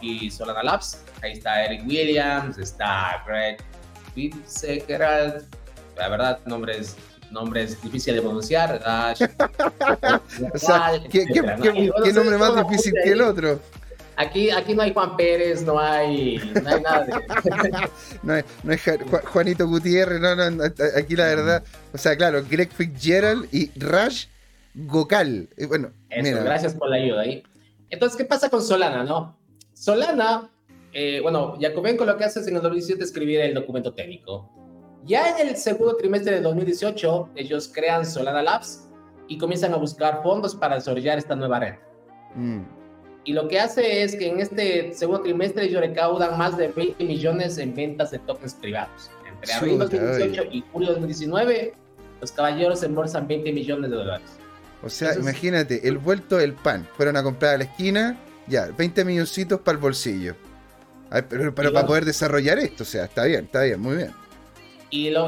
y 0.00 0.30
Solana 0.30 0.62
Labs. 0.62 1.02
Ahí 1.22 1.32
está 1.32 1.64
Eric 1.64 1.86
Williams, 1.86 2.58
está 2.58 3.22
Greg 3.26 3.58
Fitzgerald, 4.14 5.44
la 5.96 6.08
verdad, 6.08 6.40
nombres 6.46 6.96
nombres 7.30 7.82
difíciles 7.82 8.16
de 8.16 8.22
pronunciar. 8.22 8.74
o 10.54 10.58
sea, 10.58 10.92
¿qué, 11.10 11.24
nombre 12.12 12.38
más 12.38 12.68
difícil 12.68 12.94
que 13.02 13.10
el 13.10 13.20
otro? 13.22 13.60
Aquí, 14.16 14.50
aquí 14.50 14.74
no 14.74 14.82
hay 14.82 14.94
Juan 14.94 15.16
Pérez, 15.16 15.62
no 15.62 15.78
hay, 15.78 16.38
no 16.62 16.68
hay 16.68 16.80
nada 16.80 17.04
de... 17.04 17.12
no, 18.22 18.32
hay, 18.32 18.44
no 18.62 18.72
hay 18.72 18.78
Juanito 19.24 19.66
Gutiérrez, 19.68 20.20
no, 20.20 20.50
no, 20.50 20.64
aquí 20.96 21.16
la 21.16 21.26
verdad, 21.26 21.64
o 21.92 21.98
sea, 21.98 22.16
claro, 22.16 22.42
Greg 22.48 22.70
Fitzgerald 22.72 23.46
y 23.52 23.70
Raj 23.78 24.26
Gokal. 24.74 25.48
Bueno, 25.68 25.90
gracias 26.08 26.74
por 26.74 26.88
la 26.88 26.96
ayuda 26.96 27.22
ahí. 27.22 27.42
Entonces, 27.90 28.16
¿qué 28.16 28.24
pasa 28.24 28.48
con 28.48 28.62
Solana, 28.62 29.04
no? 29.04 29.36
Solana, 29.74 30.50
eh, 30.92 31.20
bueno, 31.22 31.56
Jacobenco 31.60 32.06
lo 32.06 32.16
que 32.16 32.24
hace 32.24 32.40
es 32.40 32.48
en 32.48 32.56
el 32.56 32.62
2017 32.62 33.04
escribir 33.04 33.40
el 33.40 33.54
documento 33.54 33.92
técnico. 33.92 34.50
Ya 35.04 35.38
en 35.38 35.48
el 35.48 35.56
segundo 35.56 35.94
trimestre 35.96 36.36
de 36.36 36.40
2018, 36.40 37.30
ellos 37.36 37.70
crean 37.72 38.06
Solana 38.06 38.42
Labs 38.42 38.88
y 39.28 39.38
comienzan 39.38 39.74
a 39.74 39.76
buscar 39.76 40.22
fondos 40.22 40.54
para 40.54 40.76
desarrollar 40.76 41.18
esta 41.18 41.36
nueva 41.36 41.60
red. 41.60 41.74
Mm. 42.34 42.75
Y 43.26 43.32
lo 43.32 43.48
que 43.48 43.58
hace 43.58 44.04
es 44.04 44.14
que 44.14 44.28
en 44.28 44.38
este 44.38 44.94
segundo 44.94 45.22
trimestre 45.22 45.64
ellos 45.64 45.80
recaudan 45.80 46.38
más 46.38 46.56
de 46.56 46.68
20 46.68 47.04
millones 47.04 47.58
en 47.58 47.74
ventas 47.74 48.12
de 48.12 48.20
tokens 48.20 48.54
privados. 48.54 49.10
Entre 49.28 49.52
abril 49.52 49.78
2018 49.80 50.44
y 50.52 50.64
julio 50.72 50.90
2019, 50.90 51.74
los 52.20 52.30
caballeros 52.30 52.84
embolsan 52.84 53.26
20 53.26 53.52
millones 53.52 53.90
de 53.90 53.96
dólares. 53.96 54.28
O 54.80 54.88
sea, 54.88 55.14
imagínate, 55.14 55.88
el 55.88 55.98
vuelto 55.98 56.36
del 56.36 56.52
pan. 56.52 56.86
Fueron 56.96 57.16
a 57.16 57.24
comprar 57.24 57.56
a 57.56 57.58
la 57.58 57.64
esquina, 57.64 58.16
ya, 58.46 58.66
20 58.66 59.04
milloncitos 59.04 59.60
para 59.60 59.74
el 59.74 59.82
bolsillo. 59.82 60.36
pero, 61.28 61.52
para 61.52 61.84
poder 61.84 62.04
desarrollar 62.04 62.60
esto, 62.60 62.84
o 62.84 62.86
sea, 62.86 63.06
está 63.06 63.24
bien, 63.24 63.46
está 63.46 63.62
bien, 63.62 63.80
muy 63.80 63.96
bien. 63.96 64.12
Y 64.90 65.10
lo, 65.10 65.26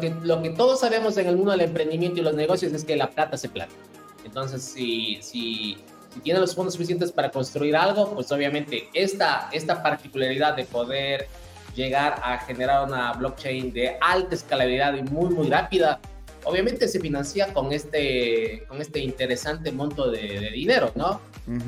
que, 0.00 0.14
lo 0.22 0.42
que 0.42 0.50
todos 0.50 0.80
sabemos 0.80 1.16
en 1.16 1.28
el 1.28 1.36
mundo 1.36 1.52
del 1.52 1.62
emprendimiento 1.62 2.20
y 2.20 2.24
los 2.24 2.34
negocios 2.34 2.74
es 2.74 2.84
que 2.84 2.94
la 2.94 3.08
plata 3.08 3.38
se 3.38 3.48
plata. 3.48 3.72
Entonces, 4.22 4.62
si, 4.62 5.18
si, 5.22 5.78
si 6.12 6.20
tiene 6.20 6.40
los 6.40 6.54
fondos 6.54 6.74
suficientes 6.74 7.10
para 7.12 7.30
construir 7.30 7.76
algo, 7.76 8.14
pues 8.14 8.30
obviamente 8.32 8.88
esta, 8.92 9.48
esta 9.52 9.82
particularidad 9.82 10.54
de 10.54 10.64
poder 10.64 11.28
llegar 11.74 12.20
a 12.22 12.38
generar 12.38 12.86
una 12.86 13.12
blockchain 13.14 13.72
de 13.72 13.96
alta 14.00 14.34
escalabilidad 14.34 14.94
y 14.94 15.02
muy, 15.02 15.30
muy 15.30 15.48
rápida, 15.48 16.00
obviamente 16.44 16.86
se 16.88 17.00
financia 17.00 17.52
con 17.52 17.72
este, 17.72 18.64
con 18.68 18.80
este 18.82 19.00
interesante 19.00 19.72
monto 19.72 20.10
de, 20.10 20.50
dinero, 20.50 20.92
¿no? 20.94 21.20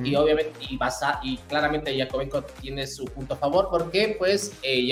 Y 0.05 0.15
obviamente, 0.15 0.53
y, 0.69 0.77
basa, 0.77 1.19
y 1.23 1.37
claramente 1.49 1.97
Yakovenko 1.97 2.43
tiene 2.43 2.87
su 2.87 3.07
punto 3.07 3.35
a 3.35 3.37
favor 3.37 3.69
porque 3.71 4.15
pues 4.17 4.53
eh, 4.63 4.89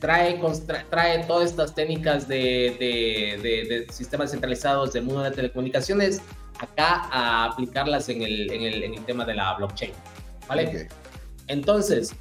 trae, 0.00 0.40
trae 0.90 1.24
todas 1.24 1.50
estas 1.50 1.74
técnicas 1.76 2.26
de, 2.26 2.76
de, 2.80 3.86
sistemas 3.92 4.32
centralizados 4.32 4.92
del 4.92 5.04
mundo 5.04 5.22
de 5.22 5.30
telecomunicaciones 5.30 6.20
acá 6.62 7.08
a 7.10 7.44
aplicarlas 7.44 8.08
en 8.08 8.22
el, 8.22 8.50
en 8.50 8.62
el, 8.62 8.82
en 8.82 8.94
el 8.94 9.04
tema 9.04 9.24
de 9.24 9.34
la 9.34 9.54
blockchain. 9.54 9.92
¿Vale? 10.48 10.88
Entonces, 11.48 12.14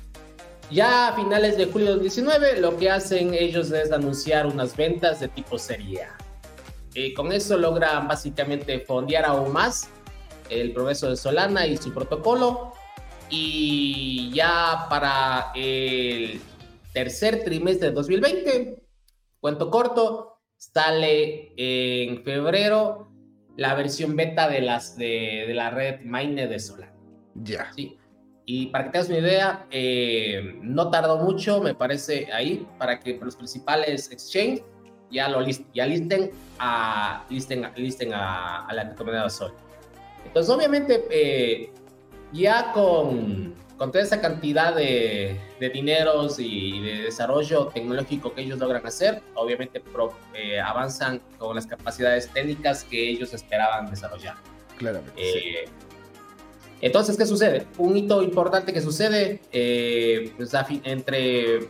ya 0.70 1.10
a 1.10 1.16
finales 1.16 1.58
de 1.58 1.66
julio 1.66 1.88
de 1.88 1.94
2019, 1.94 2.62
lo 2.62 2.78
que 2.78 2.90
hacen 2.90 3.34
ellos 3.34 3.72
es 3.72 3.92
anunciar 3.92 4.46
unas 4.48 4.76
ventas 4.76 5.20
de 5.20 5.28
tipo 5.28 5.58
serie 5.58 6.04
A. 6.04 6.18
Y 6.94 7.14
con 7.14 7.32
eso 7.32 7.58
logran 7.58 8.08
básicamente 8.08 8.80
fondear 8.82 9.26
aún 9.26 9.52
más 9.52 9.90
el 10.50 10.74
progreso 10.74 11.10
de 11.10 11.18
Solana 11.18 11.66
y 11.68 11.78
su 11.78 11.94
protocolo. 11.94 12.74
Y 13.30 14.32
ya 14.34 14.88
para 14.90 15.52
el 15.56 16.42
tercer 16.94 17.44
trimestre 17.44 17.90
de 17.90 17.94
2020, 17.94 18.84
cuento 19.40 19.70
corto, 19.70 20.42
sale 20.58 21.54
en 21.56 22.24
febrero 22.24 23.11
la 23.58 23.74
versión 23.76 24.16
beta 24.16 24.48
de, 24.48 24.62
las, 24.62 24.98
de, 24.98 25.52
la 25.54 25.70
red 25.70 26.02
Mine 26.02 26.48
de 26.48 26.60
Solana. 26.60 26.94
Ya. 27.36 27.72
Sí. 27.74 27.98
Y 28.46 28.68
para 28.68 28.86
que 28.86 28.90
tengas 28.92 29.10
una 29.10 29.20
idea, 29.20 29.66
eh, 29.72 30.60
no 30.62 30.90
tardó 30.90 31.18
mucho, 31.20 31.62
me 31.62 31.76
parece, 31.76 32.32
ahí, 32.34 32.68
para 32.78 33.00
que 33.00 33.18
los 33.22 33.36
principales 33.36 34.12
exchange 34.12 34.64
ya 35.12 35.28
lo 35.28 35.46
ya 35.74 35.86
listen 35.86 36.32
a, 36.58 37.26
listen, 37.30 37.68
listen 37.76 38.14
a, 38.14 38.66
a 38.66 38.74
la 38.74 38.86
criptomoneda 38.86 39.30
Sol. 39.30 39.54
Entonces, 40.26 40.54
obviamente, 40.54 41.06
eh, 41.12 41.72
ya 42.32 42.72
con 42.72 43.54
con 43.82 43.92
toda 43.92 44.04
esa 44.04 44.22
cantidad 44.22 44.76
de, 44.76 45.36
de 45.60 45.70
dineros 45.72 46.38
y 46.38 46.82
de 46.82 47.02
desarrollo 47.02 47.66
tecnológico 47.74 48.32
que 48.32 48.42
ellos 48.42 48.60
logran 48.60 48.86
hacer, 48.86 49.24
obviamente 49.34 49.82
eh, 50.36 50.60
avanzan 50.60 51.20
con 51.40 51.56
las 51.56 51.66
capacidades 51.66 52.30
técnicas 52.32 52.84
que 52.84 53.10
ellos 53.10 53.34
esperaban 53.34 53.90
desarrollar. 53.90 54.36
Claramente. 54.78 55.14
Eh, 55.18 55.66
entonces, 56.80 57.18
¿qué 57.18 57.26
sucede? 57.26 57.66
Un 57.80 57.98
hito 57.98 58.22
importante 58.22 58.72
que 58.72 58.82
sucede 58.82 59.42
eh, 59.52 60.32
pues, 60.38 60.54
entre 60.84 61.68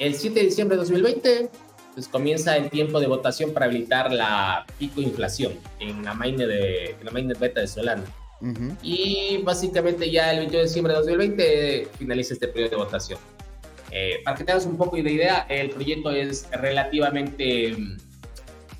el 0.00 0.14
7 0.16 0.40
de 0.40 0.44
diciembre 0.46 0.76
de 0.76 0.80
2020 0.80 1.50
pues 1.94 2.08
comienza 2.08 2.56
el 2.56 2.68
tiempo 2.68 2.98
de 2.98 3.06
votación 3.06 3.52
para 3.52 3.66
habilitar 3.66 4.10
la 4.10 4.66
pico 4.76 5.00
inflación 5.00 5.52
en 5.78 6.02
la 6.04 6.14
mainnet 6.14 6.48
de 6.48 6.96
en 6.98 7.04
la 7.04 7.12
mainnet 7.12 7.38
beta 7.38 7.60
de 7.60 7.68
Solana. 7.68 8.02
Y 8.82 9.40
básicamente 9.44 10.10
ya 10.10 10.32
el 10.32 10.38
21 10.38 10.58
de 10.58 10.64
diciembre 10.64 10.92
de 10.94 10.98
2020 10.98 11.88
finaliza 11.98 12.34
este 12.34 12.48
periodo 12.48 12.70
de 12.70 12.76
votación. 12.76 13.18
Eh, 13.94 14.20
para 14.24 14.36
que 14.36 14.44
tengas 14.44 14.64
un 14.64 14.78
poco 14.78 14.96
de 14.96 15.12
idea, 15.12 15.46
el 15.50 15.70
proyecto 15.70 16.10
es 16.10 16.48
relativamente 16.50 17.76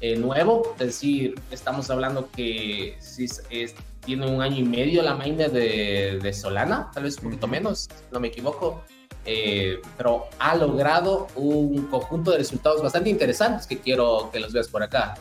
eh, 0.01 0.17
nuevo, 0.17 0.75
es 0.81 0.87
decir, 0.87 1.35
estamos 1.51 1.91
hablando 1.91 2.31
que 2.35 2.97
si 2.99 3.27
es, 3.51 3.75
tiene 4.07 4.27
un 4.27 4.41
año 4.41 4.57
y 4.57 4.65
medio 4.65 5.03
la 5.03 5.15
mainnet 5.15 5.53
de, 5.53 6.19
de, 6.21 6.33
Solana, 6.33 6.91
tal 6.95 7.05
vez 7.05 7.19
un 7.19 7.25
poquito 7.25 7.47
menos, 7.47 7.91
no 8.11 8.21
me 8.21 8.29
equivoco, 8.29 8.83
eh, 9.27 9.81
pero 9.99 10.29
ha 10.39 10.57
logrado 10.57 11.29
un 11.37 11.87
conjunto 11.89 12.31
de 12.31 12.39
resultados 12.39 12.83
bastante 12.83 13.11
interesantes 13.11 13.67
que 13.67 13.79
quiero 13.79 14.31
que 14.33 14.41
los 14.41 14.55
veas 14.55 14.69
por 14.69 14.83
acá. 14.83 15.15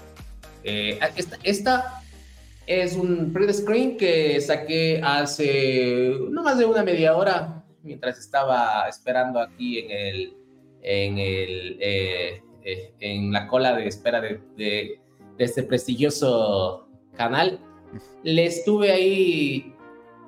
esta, 0.63 1.37
esta 1.43 2.01
es 2.67 2.95
un 2.95 3.33
print 3.33 3.51
screen 3.51 3.97
que 3.97 4.39
saqué 4.41 5.01
hace 5.03 6.15
no 6.29 6.43
más 6.43 6.57
de 6.57 6.65
una 6.65 6.83
media 6.83 7.15
hora 7.15 7.63
mientras 7.83 8.19
estaba 8.19 8.87
esperando 8.87 9.39
aquí 9.39 9.79
en 9.79 9.91
el 9.91 10.37
en 10.83 11.17
el 11.17 11.77
eh, 11.79 12.41
eh, 12.63 12.93
en 12.99 13.31
la 13.31 13.47
cola 13.47 13.75
de 13.75 13.87
espera 13.87 14.21
de, 14.21 14.99
este 15.37 15.63
prestigioso 15.63 16.87
canal. 17.15 17.59
Le 18.23 18.45
estuve 18.45 18.91
ahí 18.91 19.75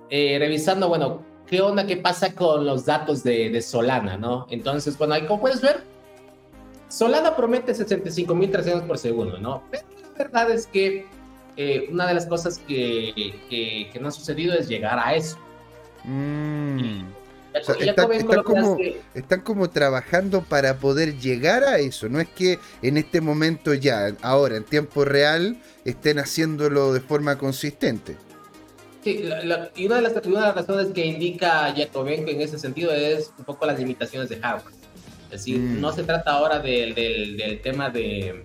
eh, 0.09 0.37
revisando, 0.39 0.89
bueno, 0.89 1.23
qué 1.45 1.61
onda, 1.61 1.85
qué 1.85 1.97
pasa 1.97 2.33
con 2.33 2.65
los 2.65 2.85
datos 2.85 3.23
de, 3.23 3.51
de 3.51 3.61
Solana, 3.61 4.17
¿no? 4.17 4.47
Entonces, 4.49 4.97
bueno, 4.97 5.13
ahí 5.13 5.27
como 5.27 5.41
puedes 5.41 5.61
ver, 5.61 5.83
Solana 6.87 7.35
promete 7.35 7.75
65 7.75 8.33
mil 8.33 8.51
por 8.87 8.97
segundo, 8.97 9.37
¿no? 9.37 9.63
Pero 9.69 9.83
la 10.01 10.23
verdad 10.23 10.51
es 10.51 10.65
que 10.65 11.05
eh, 11.55 11.87
una 11.91 12.07
de 12.07 12.15
las 12.15 12.25
cosas 12.25 12.59
que, 12.67 13.35
que, 13.49 13.99
no 13.99 14.07
ha 14.07 14.11
sucedido 14.11 14.53
es 14.55 14.67
llegar 14.67 14.97
a 14.97 15.15
eso. 15.15 15.37
Mm. 16.03 17.05
están, 19.13 19.41
como, 19.41 19.69
trabajando 19.69 20.43
para 20.43 20.77
poder 20.77 21.17
llegar 21.19 21.63
a 21.63 21.77
eso. 21.77 22.09
No 22.09 22.19
es 22.19 22.27
que 22.29 22.59
en 22.81 22.97
este 22.97 23.21
momento 23.21 23.73
ya, 23.73 24.15
ahora, 24.21 24.57
en 24.57 24.63
tiempo 24.63 25.05
real, 25.05 25.57
estén 25.85 26.17
haciéndolo 26.17 26.91
de 26.91 27.01
forma 27.01 27.37
consistente. 27.37 28.17
Sí, 29.03 29.29
y 29.75 29.85
una 29.85 29.97
de, 29.97 30.01
las, 30.01 30.55
razones 30.55 30.87
que 30.93 31.05
indica 31.05 31.73
Jacobenko 31.75 32.31
en 32.31 32.41
ese 32.41 32.57
sentido 32.57 32.91
es 32.91 33.31
un 33.37 33.45
poco 33.45 33.65
las 33.65 33.77
limitaciones 33.77 34.29
de 34.29 34.39
hardware. 34.39 34.73
Es 35.25 35.31
decir, 35.31 35.59
mm. 35.59 35.81
no 35.81 35.91
se 35.91 36.03
trata 36.03 36.31
ahora 36.31 36.59
del, 36.59 36.95
del 36.95 37.61
tema 37.61 37.89
de, 37.89 38.43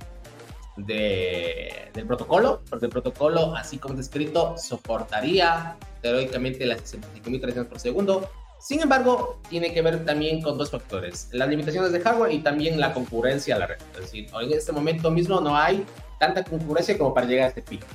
de, 0.78 1.90
del 1.92 2.06
protocolo, 2.06 2.62
porque 2.70 2.86
el 2.86 2.90
protocolo, 2.90 3.54
así 3.54 3.78
como 3.78 3.94
descrito, 3.94 4.56
soportaría 4.56 5.76
teóricamente 6.00 6.64
las 6.66 6.80
65.000 6.80 7.22
transacciones 7.22 7.68
por 7.68 7.80
segundo, 7.80 8.30
Sin 8.60 8.80
embargo, 8.80 9.40
tiene 9.48 9.72
que 9.72 9.82
ver 9.82 10.04
también 10.04 10.42
con 10.42 10.58
dos 10.58 10.72
factores, 10.72 11.28
las 11.32 11.48
limitaciones 11.48 11.92
de 11.92 12.00
hardware 12.00 12.32
y 12.32 12.40
también 12.40 12.80
la 12.80 12.92
concurrencia 12.92 13.54
a 13.54 13.58
la 13.60 13.66
red. 13.68 13.78
Es 13.94 14.00
decir, 14.00 14.26
en 14.40 14.52
este 14.52 14.72
momento 14.72 15.12
mismo 15.12 15.40
no 15.40 15.56
hay 15.56 15.86
tanta 16.18 16.42
concurrencia 16.42 16.98
como 16.98 17.14
para 17.14 17.26
llegar 17.26 17.44
a 17.46 17.48
este 17.50 17.62
pico. 17.62 17.86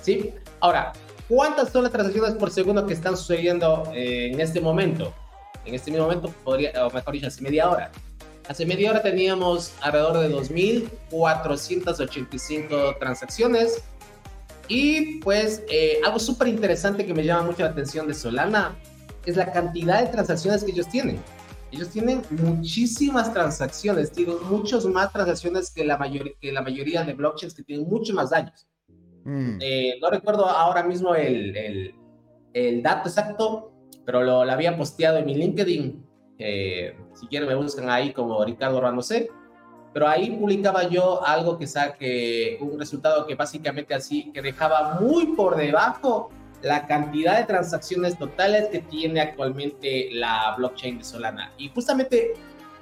¿Sí? 0.00 0.32
Ahora, 0.60 0.94
¿cuántas 1.28 1.70
son 1.70 1.82
las 1.82 1.92
transacciones 1.92 2.34
por 2.36 2.50
segundo 2.50 2.86
que 2.86 2.94
están 2.94 3.18
sucediendo 3.18 3.84
eh, 3.94 4.30
en 4.32 4.40
este 4.40 4.62
momento? 4.62 5.12
En 5.66 5.74
este 5.74 5.90
mismo 5.90 6.06
momento, 6.06 6.32
podría, 6.42 6.86
o 6.86 6.90
mejor 6.90 7.12
dicho, 7.12 7.26
hace 7.26 7.42
media 7.42 7.68
hora. 7.68 7.90
Hace 8.48 8.66
media 8.66 8.90
hora 8.90 9.02
teníamos 9.02 9.72
alrededor 9.80 10.18
de 10.18 10.34
2.485 10.34 12.98
transacciones. 12.98 13.84
Y 14.68 15.20
pues 15.20 15.62
eh, 15.68 16.00
algo 16.04 16.18
súper 16.18 16.48
interesante 16.48 17.06
que 17.06 17.14
me 17.14 17.24
llama 17.24 17.42
mucho 17.42 17.62
la 17.62 17.68
atención 17.68 18.06
de 18.06 18.14
Solana 18.14 18.76
es 19.26 19.36
la 19.36 19.52
cantidad 19.52 20.02
de 20.02 20.08
transacciones 20.08 20.64
que 20.64 20.72
ellos 20.72 20.88
tienen. 20.88 21.20
Ellos 21.70 21.88
tienen 21.88 22.22
muchísimas 22.30 23.32
transacciones, 23.32 24.12
tienen 24.12 24.36
muchos 24.50 24.84
más 24.86 25.12
transacciones 25.12 25.70
que 25.70 25.84
la, 25.84 25.96
mayoría 25.96 26.32
que 26.40 26.52
la 26.52 26.62
mayoría 26.62 27.02
de 27.02 27.14
blockchains 27.14 27.54
que 27.54 27.62
tienen 27.62 27.88
muchos 27.88 28.14
más 28.14 28.32
años. 28.32 28.66
Mm. 29.24 29.58
Eh, 29.60 29.98
no 30.00 30.10
recuerdo 30.10 30.46
ahora 30.46 30.82
mismo 30.82 31.14
el, 31.14 31.56
el, 31.56 31.94
el 32.52 32.82
dato 32.82 33.08
exacto, 33.08 33.72
pero 34.04 34.22
lo, 34.22 34.44
lo, 34.44 34.52
había 34.52 34.76
posteado 34.76 35.18
en 35.18 35.26
mi 35.26 35.34
LinkedIn. 35.34 36.04
Si 37.14 37.26
quieren 37.28 37.48
me 37.48 37.54
buscan 37.54 37.88
ahí 37.88 38.12
como 38.12 38.44
Ricardo 38.44 39.02
C 39.02 39.30
Pero 39.92 40.08
ahí 40.08 40.30
publicaba 40.30 40.88
yo 40.88 41.24
algo 41.24 41.58
que 41.58 41.66
saque 41.66 42.58
un 42.60 42.78
resultado 42.78 43.26
que 43.26 43.34
básicamente 43.34 43.94
así, 43.94 44.30
que 44.32 44.42
dejaba 44.42 45.00
muy 45.00 45.34
por 45.34 45.56
debajo 45.56 46.30
la 46.62 46.86
cantidad 46.86 47.38
de 47.38 47.44
transacciones 47.44 48.18
totales 48.18 48.68
que 48.68 48.78
tiene 48.80 49.20
actualmente 49.20 50.08
la 50.12 50.54
blockchain 50.56 50.98
de 50.98 51.04
Solana. 51.04 51.52
Y 51.58 51.68
justamente 51.68 52.32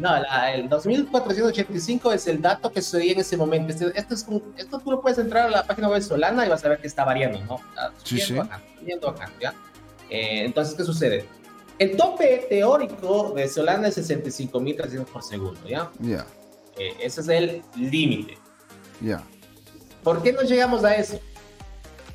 no, 0.00 0.10
el 0.52 0.68
2485 0.68 2.12
es 2.12 2.26
el 2.26 2.42
dato 2.42 2.70
que 2.70 2.82
sucedía 2.82 3.12
en 3.12 3.20
ese 3.20 3.36
momento. 3.36 3.72
Este, 3.72 3.98
esto, 3.98 4.14
es, 4.14 4.26
esto 4.56 4.78
tú 4.78 4.90
lo 4.90 5.00
puedes 5.00 5.18
entrar 5.18 5.46
a 5.46 5.50
la 5.50 5.64
página 5.64 5.88
web 5.88 5.98
de 5.98 6.06
Solana 6.06 6.44
y 6.44 6.48
vas 6.48 6.64
a 6.64 6.68
ver 6.68 6.80
que 6.80 6.86
está 6.86 7.04
variando, 7.04 7.40
¿no? 7.44 7.56
Está 7.56 7.92
sí, 8.02 8.18
sí. 8.18 8.38
acá, 8.38 8.62
subiendo 8.78 9.08
acá, 9.08 9.30
¿ya? 9.40 9.54
Eh, 10.10 10.44
entonces, 10.44 10.74
¿qué 10.74 10.84
sucede? 10.84 11.26
El 11.78 11.96
tope 11.96 12.46
teórico 12.48 13.32
de 13.34 13.48
Solana 13.48 13.88
es 13.88 13.98
65.300 13.98 15.04
por 15.04 15.22
segundo, 15.22 15.60
¿ya? 15.68 15.90
Ya. 16.00 16.26
Eh, 16.78 16.94
ese 17.00 17.20
es 17.20 17.28
el 17.28 17.62
límite. 17.76 18.38
Ya. 19.00 19.22
¿Por 20.02 20.22
qué 20.22 20.32
no 20.32 20.42
llegamos 20.42 20.84
a 20.84 20.94
eso? 20.94 21.20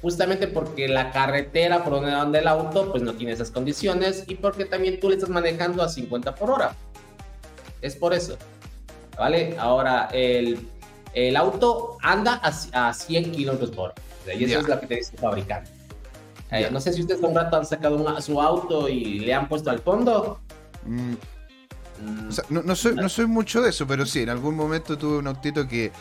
Justamente 0.02 0.48
porque 0.48 0.88
la 0.88 1.12
carretera 1.12 1.84
por 1.84 1.94
donde 1.94 2.12
anda 2.12 2.40
el 2.40 2.48
auto 2.48 2.92
pues 2.92 3.04
no 3.04 3.14
tiene 3.14 3.34
esas 3.34 3.52
condiciones 3.52 4.24
y 4.28 4.36
porque 4.36 4.66
también 4.66 5.00
tú 5.00 5.10
le 5.10 5.16
estás 5.16 5.30
manejando 5.30 5.84
a 5.84 5.90
50 5.90 6.34
por 6.36 6.50
hora. 6.50 6.76
Es 7.82 7.96
por 7.96 8.14
eso. 8.14 8.38
¿Vale? 9.18 9.56
Ahora, 9.58 10.10
el, 10.14 10.68
el 11.14 11.36
auto 11.36 11.98
anda 12.02 12.42
a, 12.44 12.90
a 12.90 12.94
100 12.94 13.32
kilómetros 13.32 13.72
por 13.72 13.92
hora. 13.92 13.96
Y 14.34 14.44
eso 14.46 14.60
es 14.60 14.68
lo 14.68 14.80
que 14.80 14.88
te 14.88 14.96
dice 14.96 15.12
el 15.14 15.20
fabricante. 15.20 15.72
Eh, 16.52 16.70
no 16.72 16.82
sé 16.82 16.94
si 16.94 17.02
ustedes 17.02 17.22
un 17.22 17.34
rato 17.34 17.56
han 17.56 17.66
sacado 17.66 18.22
su 18.22 18.42
auto 18.42 18.90
y 18.90 19.20
le 19.20 19.34
han 19.34 19.48
puesto 19.48 19.70
al 19.70 19.80
fondo. 19.80 20.40
Mm. 20.86 21.14
Mm. 22.02 22.66
no, 22.66 22.76
soy, 22.76 22.96
no 22.96 23.08
soy 23.10 23.28
mucho 23.28 23.62
de 23.62 23.70
eso, 23.70 23.86
pero 23.86 24.06
sí, 24.06 24.22
en 24.22 24.30
algún 24.30 24.56
momento 24.56 24.98
tuve 24.98 25.18
un 25.18 25.28
autito 25.28 25.68
que 25.68 25.92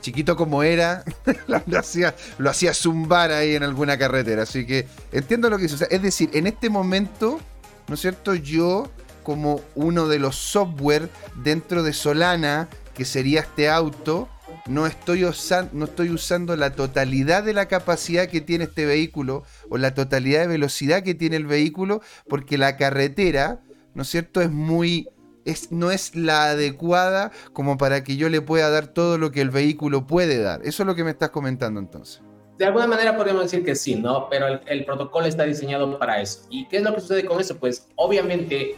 chiquito 0.00 0.34
como 0.34 0.62
era, 0.62 1.04
lo, 1.66 1.78
hacía, 1.78 2.14
lo 2.38 2.50
hacía 2.50 2.74
zumbar 2.74 3.30
ahí 3.30 3.54
en 3.54 3.62
alguna 3.62 3.98
carretera. 3.98 4.42
Así 4.42 4.66
que 4.66 4.86
entiendo 5.12 5.48
lo 5.48 5.56
que 5.58 5.64
dice. 5.64 5.86
es 5.90 6.02
decir, 6.02 6.30
en 6.32 6.46
este 6.46 6.70
momento, 6.70 7.38
¿no 7.86 7.94
es 7.94 8.00
cierto? 8.00 8.34
Yo, 8.34 8.90
como 9.30 9.60
uno 9.76 10.08
de 10.08 10.18
los 10.18 10.34
software 10.34 11.08
dentro 11.36 11.84
de 11.84 11.92
Solana, 11.92 12.68
que 12.94 13.04
sería 13.04 13.42
este 13.42 13.68
auto, 13.68 14.28
no 14.66 14.88
estoy, 14.88 15.24
no 15.70 15.84
estoy 15.84 16.10
usando 16.10 16.56
la 16.56 16.74
totalidad 16.74 17.44
de 17.44 17.52
la 17.52 17.66
capacidad 17.66 18.26
que 18.26 18.40
tiene 18.40 18.64
este 18.64 18.86
vehículo 18.86 19.44
o 19.68 19.78
la 19.78 19.94
totalidad 19.94 20.40
de 20.40 20.46
velocidad 20.48 21.04
que 21.04 21.14
tiene 21.14 21.36
el 21.36 21.46
vehículo, 21.46 22.02
porque 22.28 22.58
la 22.58 22.76
carretera, 22.76 23.60
¿no 23.94 24.02
es 24.02 24.08
cierto?, 24.08 24.40
es 24.40 24.50
muy 24.50 25.08
no 25.70 25.92
es 25.92 26.16
la 26.16 26.50
adecuada 26.50 27.30
como 27.52 27.78
para 27.78 28.02
que 28.02 28.16
yo 28.16 28.28
le 28.28 28.40
pueda 28.40 28.68
dar 28.68 28.88
todo 28.88 29.16
lo 29.16 29.30
que 29.30 29.42
el 29.42 29.50
vehículo 29.50 30.08
puede 30.08 30.38
dar. 30.38 30.60
Eso 30.64 30.82
es 30.82 30.86
lo 30.88 30.96
que 30.96 31.04
me 31.04 31.10
estás 31.10 31.30
comentando 31.30 31.78
entonces. 31.78 32.20
De 32.58 32.66
alguna 32.66 32.86
manera 32.86 33.16
podríamos 33.16 33.44
decir 33.44 33.64
que 33.64 33.74
sí, 33.74 33.94
¿no? 33.94 34.28
Pero 34.28 34.60
el, 34.66 34.84
protocolo 34.84 35.24
está 35.24 35.44
diseñado 35.44 35.98
para 35.98 36.20
eso. 36.20 36.42
¿Y 36.50 36.68
qué 36.68 36.76
es 36.78 36.82
lo 36.82 36.94
que 36.94 37.00
sucede 37.00 37.24
con 37.24 37.40
eso? 37.40 37.56
Pues 37.56 37.88
obviamente 37.96 38.76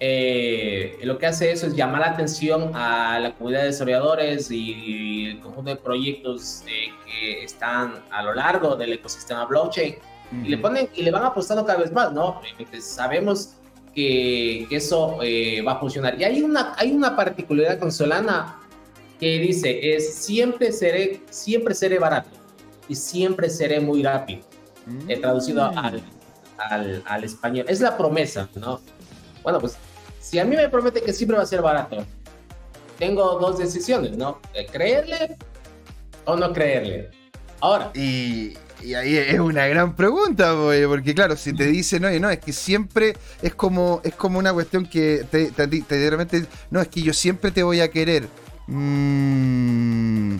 eh, 0.00 0.98
lo 1.02 1.18
que 1.18 1.26
hace 1.26 1.52
eso 1.52 1.66
es 1.66 1.74
llamar 1.74 2.00
la 2.00 2.08
atención 2.08 2.72
a 2.74 3.18
la 3.20 3.34
comunidad 3.34 3.60
de 3.60 3.66
desarrolladores 3.68 4.50
y 4.50 5.26
el 5.26 5.40
conjunto 5.40 5.70
de 5.70 5.76
proyectos 5.76 6.62
eh, 6.66 6.88
que 7.06 7.44
están 7.44 8.02
a 8.10 8.22
lo 8.22 8.34
largo 8.34 8.76
del 8.76 8.94
ecosistema 8.94 9.44
blockchain 9.44 9.96
y 10.42 10.48
le 10.48 10.58
ponen 10.58 10.88
y 10.94 11.02
le 11.02 11.12
van 11.12 11.24
apostando 11.24 11.64
cada 11.64 11.78
vez 11.78 11.92
más, 11.92 12.12
¿no? 12.12 12.40
sabemos 12.80 13.54
que, 13.94 14.66
eso 14.70 15.18
eh, 15.22 15.62
va 15.62 15.72
a 15.72 15.78
funcionar. 15.78 16.20
Y 16.20 16.24
hay 16.24 16.42
una, 16.42 16.74
hay 16.76 16.90
una 16.90 17.14
particularidad 17.14 17.78
con 17.78 17.92
Solana 17.92 18.60
que 19.20 19.38
dice, 19.38 19.94
es 19.94 20.14
siempre 20.14 20.72
seré, 20.72 21.22
siempre 21.30 21.72
seré 21.74 22.00
barato 22.00 22.30
y 22.88 22.96
siempre 22.96 23.48
seré 23.48 23.80
muy 23.80 24.02
rápido. 24.02 24.42
He 25.08 25.16
traducido 25.18 25.70
mm. 25.70 25.78
al, 25.78 26.02
al, 26.58 27.02
al, 27.06 27.24
español. 27.24 27.64
Es 27.68 27.80
la 27.80 27.96
promesa, 27.96 28.48
¿no? 28.56 28.80
Bueno, 29.44 29.60
pues 29.60 29.76
si 30.20 30.38
a 30.40 30.44
mí 30.44 30.56
me 30.56 30.68
promete 30.68 31.02
que 31.02 31.12
siempre 31.12 31.36
va 31.36 31.44
a 31.44 31.46
ser 31.46 31.62
barato, 31.62 32.04
tengo 32.98 33.38
dos 33.38 33.58
decisiones, 33.58 34.16
¿no? 34.16 34.40
creerle 34.72 35.36
o 36.24 36.34
no 36.34 36.52
creerle. 36.52 37.10
Ahora. 37.60 37.90
Y, 37.94 38.54
y 38.82 38.94
ahí 38.94 39.16
es 39.16 39.38
una 39.38 39.66
gran 39.66 39.94
pregunta, 39.94 40.54
porque 40.88 41.14
claro, 41.14 41.36
si 41.36 41.52
te 41.52 41.66
dicen, 41.66 42.02
no, 42.02 42.10
no, 42.18 42.30
es 42.30 42.38
que 42.38 42.52
siempre 42.52 43.16
es 43.42 43.54
como, 43.54 44.00
es 44.02 44.14
como 44.14 44.38
una 44.38 44.52
cuestión 44.52 44.86
que 44.86 45.26
te, 45.30 45.50
te, 45.50 46.46
no, 46.70 46.80
es 46.80 46.88
que 46.88 47.02
yo 47.02 47.12
siempre 47.12 47.50
te 47.50 47.62
voy 47.62 47.80
a 47.80 47.90
querer. 47.90 48.26
Mm, 48.66 50.36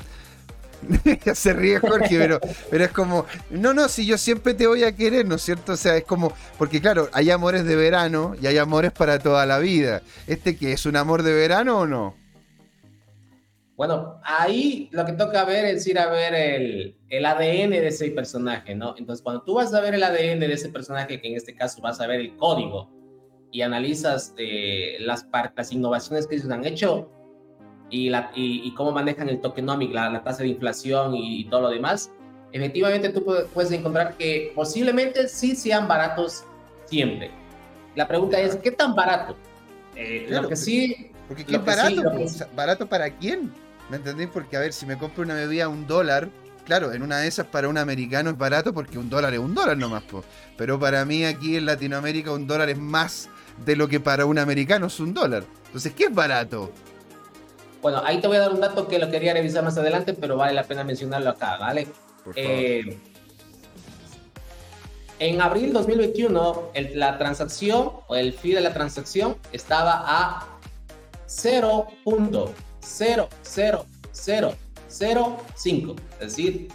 se 1.34 1.52
ríe 1.52 1.78
Jorge, 1.78 2.18
pero, 2.18 2.40
pero 2.70 2.84
es 2.84 2.90
como, 2.90 3.26
no, 3.50 3.74
no, 3.74 3.88
si 3.88 4.06
yo 4.06 4.18
siempre 4.18 4.54
te 4.54 4.66
voy 4.66 4.84
a 4.84 4.94
querer, 4.94 5.26
¿no 5.26 5.36
es 5.36 5.42
cierto? 5.42 5.72
O 5.72 5.76
sea, 5.76 5.96
es 5.96 6.04
como, 6.04 6.32
porque 6.58 6.80
claro, 6.80 7.08
hay 7.12 7.30
amores 7.30 7.64
de 7.64 7.76
verano 7.76 8.34
y 8.40 8.46
hay 8.46 8.58
amores 8.58 8.92
para 8.92 9.18
toda 9.18 9.46
la 9.46 9.58
vida. 9.58 10.02
¿Este 10.26 10.56
qué 10.56 10.72
es 10.72 10.86
un 10.86 10.96
amor 10.96 11.22
de 11.22 11.32
verano 11.32 11.80
o 11.80 11.86
no? 11.86 12.16
Bueno, 13.76 14.20
ahí 14.22 14.88
lo 14.92 15.04
que 15.04 15.12
toca 15.12 15.44
ver 15.44 15.64
es 15.64 15.84
ir 15.88 15.98
a 15.98 16.08
ver 16.08 16.32
el, 16.32 16.96
el, 17.08 17.26
ADN 17.26 17.70
de 17.70 17.88
ese 17.88 18.08
personaje, 18.12 18.74
¿no? 18.74 18.94
Entonces, 18.96 19.20
cuando 19.20 19.42
tú 19.42 19.54
vas 19.54 19.74
a 19.74 19.80
ver 19.80 19.94
el 19.94 20.02
ADN 20.04 20.38
de 20.38 20.52
ese 20.52 20.68
personaje, 20.68 21.20
que 21.20 21.28
en 21.28 21.34
este 21.34 21.56
caso 21.56 21.82
vas 21.82 22.00
a 22.00 22.06
ver 22.06 22.20
el 22.20 22.36
código 22.36 22.88
y 23.50 23.62
analizas 23.62 24.32
eh, 24.36 24.96
las, 25.00 25.26
las 25.56 25.72
innovaciones 25.72 26.26
que 26.26 26.36
ellos 26.36 26.50
han 26.50 26.64
hecho 26.64 27.10
y, 27.90 28.08
la, 28.10 28.30
y, 28.34 28.72
cómo 28.74 28.92
manejan 28.92 29.28
el 29.28 29.40
tokenomic, 29.40 29.92
la, 29.92 30.10
la 30.10 30.22
tasa 30.22 30.42
de 30.42 30.48
inflación 30.48 31.14
y, 31.14 31.44
todo 31.44 31.62
lo 31.62 31.70
demás, 31.70 32.10
efectivamente 32.52 33.10
tú 33.10 33.24
puedes 33.52 33.70
encontrar 33.72 34.16
que 34.16 34.52
posiblemente 34.54 35.28
sí 35.28 35.54
sean 35.54 35.86
baratos 35.86 36.44
siempre. 36.86 37.30
La 37.94 38.08
pregunta 38.08 38.40
es, 38.40 38.56
¿qué 38.56 38.70
tan 38.70 38.94
barato? 38.94 39.36
Eh, 39.94 40.26
lo 40.28 40.48
que 40.48 40.56
sí... 40.56 41.10
Porque 41.28 41.44
¿qué 41.44 41.58
barato? 41.58 42.02
¿Barato 42.54 42.86
para 42.86 43.10
quién? 43.10 43.52
¿Me 43.88 43.96
entendéis? 43.96 44.30
Porque, 44.32 44.56
a 44.56 44.60
ver, 44.60 44.72
si 44.72 44.86
me 44.86 44.98
compro 44.98 45.22
una 45.22 45.34
bebida 45.34 45.64
a 45.64 45.68
un 45.68 45.86
dólar, 45.86 46.28
claro, 46.64 46.92
en 46.92 47.02
una 47.02 47.18
de 47.18 47.28
esas 47.28 47.46
para 47.46 47.68
un 47.68 47.78
americano 47.78 48.30
es 48.30 48.38
barato 48.38 48.74
porque 48.74 48.98
un 48.98 49.08
dólar 49.08 49.32
es 49.34 49.40
un 49.40 49.54
dólar 49.54 49.76
nomás, 49.76 50.02
po. 50.02 50.24
pero 50.56 50.78
para 50.78 51.04
mí 51.04 51.24
aquí 51.24 51.56
en 51.56 51.66
Latinoamérica 51.66 52.32
un 52.32 52.46
dólar 52.46 52.70
es 52.70 52.78
más 52.78 53.28
de 53.64 53.76
lo 53.76 53.88
que 53.88 54.00
para 54.00 54.26
un 54.26 54.38
americano 54.38 54.86
es 54.86 54.98
un 55.00 55.14
dólar. 55.14 55.44
Entonces, 55.66 55.92
¿qué 55.94 56.04
es 56.04 56.14
barato? 56.14 56.72
Bueno, 57.84 58.00
ahí 58.02 58.18
te 58.18 58.28
voy 58.28 58.38
a 58.38 58.40
dar 58.40 58.52
un 58.54 58.60
dato 58.60 58.88
que 58.88 58.98
lo 58.98 59.10
quería 59.10 59.34
revisar 59.34 59.62
más 59.62 59.76
adelante, 59.76 60.14
pero 60.14 60.38
vale 60.38 60.54
la 60.54 60.62
pena 60.62 60.84
mencionarlo 60.84 61.28
acá, 61.28 61.58
¿vale? 61.58 61.86
Eh, 62.34 62.98
en 65.18 65.42
abril 65.42 65.70
2021, 65.74 66.70
la 66.94 67.18
transacción 67.18 67.92
o 68.06 68.16
el 68.16 68.32
fee 68.32 68.54
de 68.54 68.62
la 68.62 68.72
transacción 68.72 69.36
estaba 69.52 70.02
a 70.02 70.46
0.0 71.28 72.48
0, 72.80 73.28
0, 73.42 73.86
0, 74.12 74.54
0, 74.88 75.36
5. 75.54 75.96
Es 76.12 76.18
decir, 76.20 76.68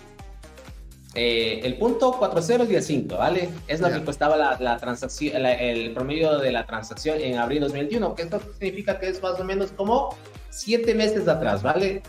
eh, 1.15 1.61
el 1.63 1.79
punto 1.79 2.17
4 2.19 2.41
ceros 2.43 2.69
y 2.69 2.75
el 2.75 2.83
5, 2.83 3.17
¿vale? 3.17 3.49
Es 3.67 3.79
lo 3.79 3.89
que 3.89 4.03
costaba 4.03 4.37
la, 4.37 4.77
transacción, 4.77 5.43
el 5.43 5.91
promedio 5.95 6.37
de 6.37 6.51
la 6.51 6.67
transacción 6.67 7.19
en 7.19 7.39
abril 7.39 7.61
2021, 7.61 8.13
que 8.13 8.21
esto 8.21 8.39
significa 8.59 8.99
que 8.99 9.09
es 9.09 9.19
más 9.23 9.39
o 9.39 9.43
menos 9.43 9.71
como 9.71 10.15
7 10.49 10.95
meses 10.95 11.27
atrás, 11.27 11.61
¿vale? 11.61 12.01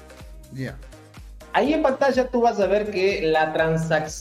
Ya. 0.52 0.76
Ahí 1.52 1.72
en 1.74 1.82
pantalla 1.82 2.28
tú 2.28 2.42
vas 2.42 2.60
a 2.60 2.66
ver 2.66 2.90
que 2.90 3.22
la 3.22 3.52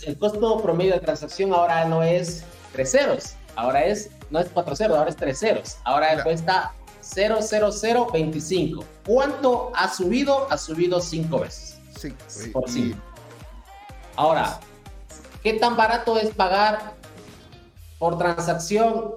el 0.06 0.18
costo 0.18 0.62
promedio 0.62 0.94
de 0.94 1.00
transacción 1.00 1.54
ahora 1.54 1.86
no 1.86 2.02
es 2.02 2.44
3 2.74 2.92
ceros, 2.92 3.34
ahora 3.56 3.86
es, 3.86 4.10
no 4.32 4.40
es 4.40 4.48
4 4.54 4.76
ceros, 4.76 4.98
ahora 4.98 5.10
es 5.10 5.16
3 5.16 5.40
ceros. 5.40 5.78
Ahora 5.84 6.24
cuesta 6.24 6.74
00025. 7.02 8.84
¿Cuánto 9.06 9.72
ha 9.76 9.94
subido? 9.94 10.48
Ha 10.52 10.58
subido 10.58 11.00
5 11.00 11.40
veces. 11.40 11.80
Sí. 12.28 12.50
Por 12.50 12.70
5. 12.70 12.98
Ahora, 14.16 14.60
¿qué 15.44 15.54
tan 15.54 15.78
barato 15.78 16.18
es 16.18 16.30
pagar 16.32 16.94
por 18.00 18.18
transacción 18.18 19.14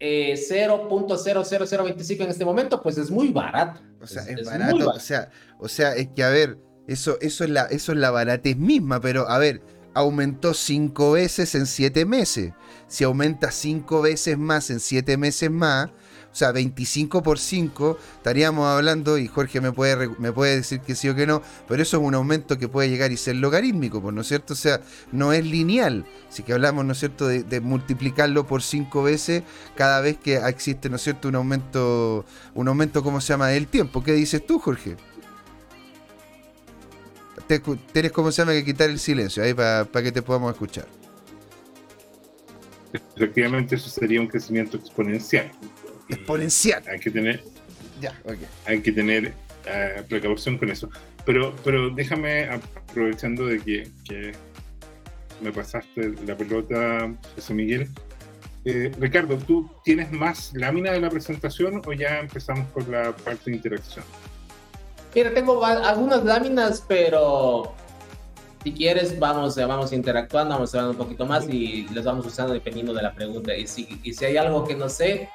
eh, 0.00 0.34
0.00025 0.34 2.24
en 2.24 2.30
este 2.30 2.44
momento? 2.44 2.80
Pues 2.82 2.98
es 2.98 3.10
muy 3.10 3.28
barato. 3.28 3.80
O 4.00 4.06
sea, 4.06 4.22
es, 4.22 4.46
barato, 4.46 4.90
O, 4.90 5.00
sea, 5.00 5.30
o 5.58 5.68
sea, 5.68 5.94
es 5.94 6.08
que 6.14 6.22
a 6.22 6.30
ver, 6.30 6.58
eso, 6.86 7.18
eso, 7.20 7.44
es 7.44 7.50
la, 7.50 7.62
eso 7.64 7.92
es 7.92 7.98
la 7.98 8.10
baratez 8.10 8.56
misma, 8.56 9.00
pero 9.00 9.28
a 9.28 9.38
ver, 9.38 9.60
aumentó 9.94 10.54
5 10.54 11.12
veces 11.12 11.54
en 11.54 11.66
7 11.66 12.04
meses. 12.04 12.52
Si 12.86 13.04
aumenta 13.04 13.50
5 13.50 14.00
veces 14.02 14.38
más 14.38 14.70
en 14.70 14.80
7 14.80 15.16
meses 15.16 15.50
más, 15.50 15.90
sea, 16.38 16.52
25 16.52 17.22
por 17.22 17.38
5, 17.38 17.98
estaríamos 18.16 18.66
hablando, 18.66 19.18
y 19.18 19.26
Jorge 19.26 19.60
me 19.60 19.72
puede, 19.72 20.08
me 20.18 20.32
puede 20.32 20.56
decir 20.56 20.80
que 20.80 20.94
sí 20.94 21.08
o 21.08 21.14
que 21.14 21.26
no, 21.26 21.42
pero 21.66 21.82
eso 21.82 21.96
es 21.96 22.02
un 22.02 22.14
aumento 22.14 22.58
que 22.58 22.68
puede 22.68 22.88
llegar 22.88 23.10
y 23.12 23.16
ser 23.16 23.36
logarítmico, 23.36 24.00
pues, 24.00 24.14
¿no 24.14 24.20
es 24.20 24.28
cierto? 24.28 24.52
O 24.52 24.56
sea, 24.56 24.80
no 25.12 25.32
es 25.32 25.44
lineal. 25.44 26.04
Así 26.28 26.42
que 26.42 26.52
hablamos, 26.52 26.84
¿no 26.84 26.92
es 26.92 26.98
cierto?, 26.98 27.26
de, 27.26 27.60
multiplicarlo 27.60 28.46
por 28.46 28.62
5 28.62 29.02
veces 29.02 29.42
cada 29.74 30.00
vez 30.00 30.16
que 30.16 30.36
existe, 30.36 30.88
¿no 30.88 30.96
es 30.96 31.02
cierto?, 31.02 31.28
un 31.28 31.34
aumento, 31.34 32.24
un 32.54 32.68
aumento, 32.68 33.02
¿cómo 33.02 33.20
se 33.20 33.32
llama?, 33.32 33.48
del 33.48 33.66
tiempo. 33.66 34.02
¿Qué 34.02 34.12
dices 34.12 34.46
tú, 34.46 34.58
Jorge? 34.58 34.96
tienes, 37.92 38.12
¿cómo 38.12 38.30
se 38.30 38.42
llama?, 38.42 38.52
que 38.52 38.64
quitar 38.64 38.90
el 38.90 38.98
silencio 38.98 39.42
ahí 39.42 39.54
para 39.54 40.02
que 40.02 40.12
te 40.12 40.22
podamos 40.22 40.52
escuchar. 40.52 40.86
Efectivamente, 42.92 43.74
eso 43.74 43.90
sería 43.90 44.20
un 44.20 44.26
crecimiento 44.26 44.76
exponencial 44.76 45.50
exponencial. 46.08 46.82
Hay 46.88 47.00
que 47.00 47.10
tener, 47.10 47.42
ya, 48.00 48.14
hay 48.66 48.80
que 48.80 48.92
tener 48.92 49.34
uh, 49.66 50.02
precaución 50.08 50.58
con 50.58 50.70
eso. 50.70 50.88
Pero, 51.24 51.54
pero 51.62 51.90
déjame, 51.90 52.48
aprovechando 52.48 53.46
de 53.46 53.60
que, 53.60 54.32
me 55.40 55.52
pasaste 55.52 56.14
la 56.26 56.36
pelota, 56.36 57.14
José 57.36 57.54
Miguel. 57.54 57.88
Eh, 58.64 58.90
Ricardo, 58.98 59.38
¿tú 59.38 59.70
tienes 59.84 60.10
más 60.10 60.52
lámina 60.54 60.90
de 60.90 61.00
la 61.00 61.10
presentación 61.10 61.80
o 61.86 61.92
ya 61.92 62.18
empezamos 62.20 62.66
con 62.72 62.90
la 62.90 63.12
parte 63.12 63.50
de 63.50 63.56
interacción? 63.56 64.04
Mira, 65.14 65.32
tengo 65.32 65.64
algunas 65.64 66.24
láminas, 66.24 66.84
pero 66.86 67.74
si 68.64 68.72
quieres, 68.72 69.18
vamos, 69.18 69.56
vamos 69.56 69.92
interactuando, 69.92 70.54
vamos 70.54 70.74
hablando 70.74 70.92
un 70.92 70.98
poquito 70.98 71.24
más 71.24 71.48
y 71.48 71.86
les 71.88 72.04
vamos 72.04 72.26
usando 72.26 72.52
dependiendo 72.52 72.92
de 72.92 73.02
la 73.02 73.14
pregunta. 73.14 73.54
Y 73.54 73.66
si, 73.66 74.00
y 74.02 74.12
si 74.12 74.24
hay 74.24 74.36
algo 74.36 74.64
que 74.64 74.74
no 74.74 74.88
sé, 74.88 75.28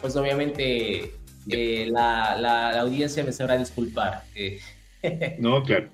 pues 0.00 0.16
obviamente 0.16 1.12
eh, 1.50 1.88
la, 1.90 2.80
audiencia 2.80 3.24
me 3.24 3.32
sabrá 3.32 3.56
disculpar. 3.56 4.24
Eh. 4.34 4.60
No, 5.38 5.62
claro. 5.62 5.88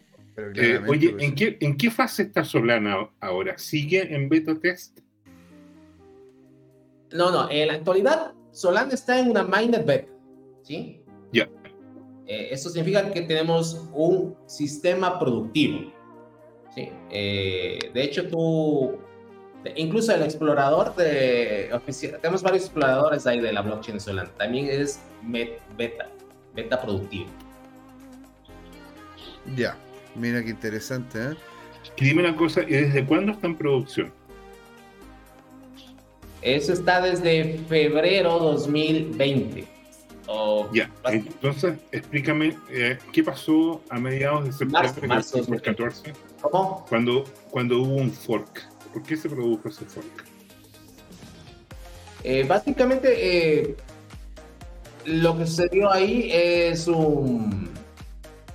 Eh, 0.56 0.80
oye, 0.88 1.10
pues, 1.10 1.22
¿en 1.22 1.34
qué, 1.34 1.58
¿en 1.60 1.76
qué 1.76 1.90
fase 1.90 2.22
está 2.22 2.42
Solana 2.42 3.08
ahora? 3.20 3.56
¿Sigue 3.58 4.14
en 4.14 4.28
beta 4.28 4.58
test? 4.58 4.98
No, 7.12 7.30
no, 7.30 7.48
en 7.50 7.68
la 7.68 7.74
actualidad 7.74 8.32
Solana 8.50 8.94
está 8.94 9.20
en 9.20 9.30
una 9.30 9.44
mainnet 9.44 9.86
beta, 9.86 10.10
¿sí? 10.62 11.02
Ya. 11.32 11.48
eso 12.26 12.70
significa 12.70 13.12
que 13.12 13.22
tenemos 13.22 13.88
un 13.92 14.34
sistema 14.46 15.18
productivo. 15.18 15.92
¿sí? 16.74 16.88
de 17.10 18.02
hecho, 18.02 18.26
tú 18.26 18.98
incluso 19.76 20.14
el 20.14 20.22
explorador 20.22 20.94
de 20.96 21.70
oficial, 21.72 22.18
tenemos 22.20 22.42
varios 22.42 22.64
exploradores 22.64 23.26
ahí 23.26 23.40
de 23.40 23.52
la 23.52 23.62
blockchain 23.62 24.00
Solana, 24.00 24.30
también 24.36 24.68
es 24.68 25.00
beta, 25.22 26.08
beta 26.54 26.80
productivo. 26.80 27.26
Ya, 29.56 29.76
mira 30.14 30.42
qué 30.42 30.50
interesante, 30.50 31.18
¿eh? 31.18 31.34
dime 31.96 32.22
una 32.22 32.36
cosa, 32.36 32.62
¿y 32.62 32.72
desde 32.72 33.04
cuándo 33.04 33.32
está 33.32 33.46
en 33.46 33.56
producción? 33.56 34.12
Eso 36.42 36.74
está 36.74 37.00
desde 37.00 37.58
febrero 37.68 38.38
2020. 38.38 39.66
ya, 40.72 40.90
entonces 41.06 41.76
explícame 41.90 42.58
eh, 42.70 42.98
qué 43.12 43.24
pasó 43.24 43.80
a 43.88 43.98
mediados 43.98 44.44
de 44.44 44.52
septiembre 44.52 45.08
marzo, 45.08 45.38
2014. 45.38 46.12
¿Cómo? 46.42 46.84
Cuando, 46.86 47.24
cuando 47.50 47.80
hubo 47.80 47.94
un 47.94 48.12
fork. 48.12 48.73
¿Por 48.94 49.02
qué 49.02 49.16
se 49.16 49.28
produjo 49.28 49.68
ese 49.68 49.84
fork? 49.84 50.24
Eh, 52.22 52.44
básicamente, 52.44 53.08
eh, 53.10 53.76
lo 55.04 55.36
que 55.36 55.46
sucedió 55.46 55.92
ahí 55.92 56.30
es 56.32 56.86
un 56.86 57.70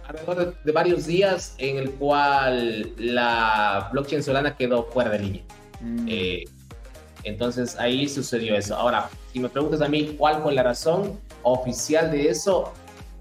alrededor 0.08 0.56
de, 0.64 0.72
varios 0.72 1.06
días 1.06 1.56
en 1.58 1.78
el 1.78 1.92
cual 1.92 2.94
la 2.98 3.90
blockchain 3.92 4.24
Solana 4.24 4.56
quedó 4.56 4.86
fuera 4.86 5.10
de 5.10 5.20
línea. 5.20 5.44
Mm. 5.82 6.06
Eh, 6.08 6.46
entonces 7.26 7.76
ahí 7.76 8.08
sucedió 8.08 8.56
eso. 8.56 8.78
Ahora, 8.78 9.10
si 9.34 9.42
me 9.42 9.50
preguntas 9.50 9.82
a 9.82 9.90
mí 9.90 10.16
cuál 10.18 10.42
fue 10.42 10.54
la 10.54 10.64
razón 10.64 11.20
oficial 11.44 12.12
de 12.12 12.30
eso, 12.30 12.74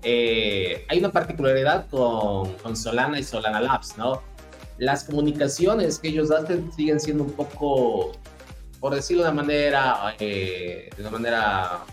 hay 0.05 0.99
una 1.01 1.11
particularidad 1.11 1.89
con, 1.90 2.55
con 2.55 2.77
Solana 2.77 3.19
y 3.19 3.24
Solana 3.24 3.61
Labs, 3.61 3.99
¿no? 3.99 4.23
Las 4.79 5.05
comunicaciones 5.05 5.99
que 5.99 6.09
ellos 6.09 6.31
hacen 6.31 6.71
siguen 6.73 7.01
siendo 7.01 7.25
un 7.25 7.33
poco, 7.33 8.13
por 8.81 8.95
decirlo 8.95 9.25
de 9.25 9.31
una 9.31 9.43
manera, 9.43 10.15
eh, 10.19 10.91
de 10.97 11.03
una 11.03 11.11
manera 11.11 11.85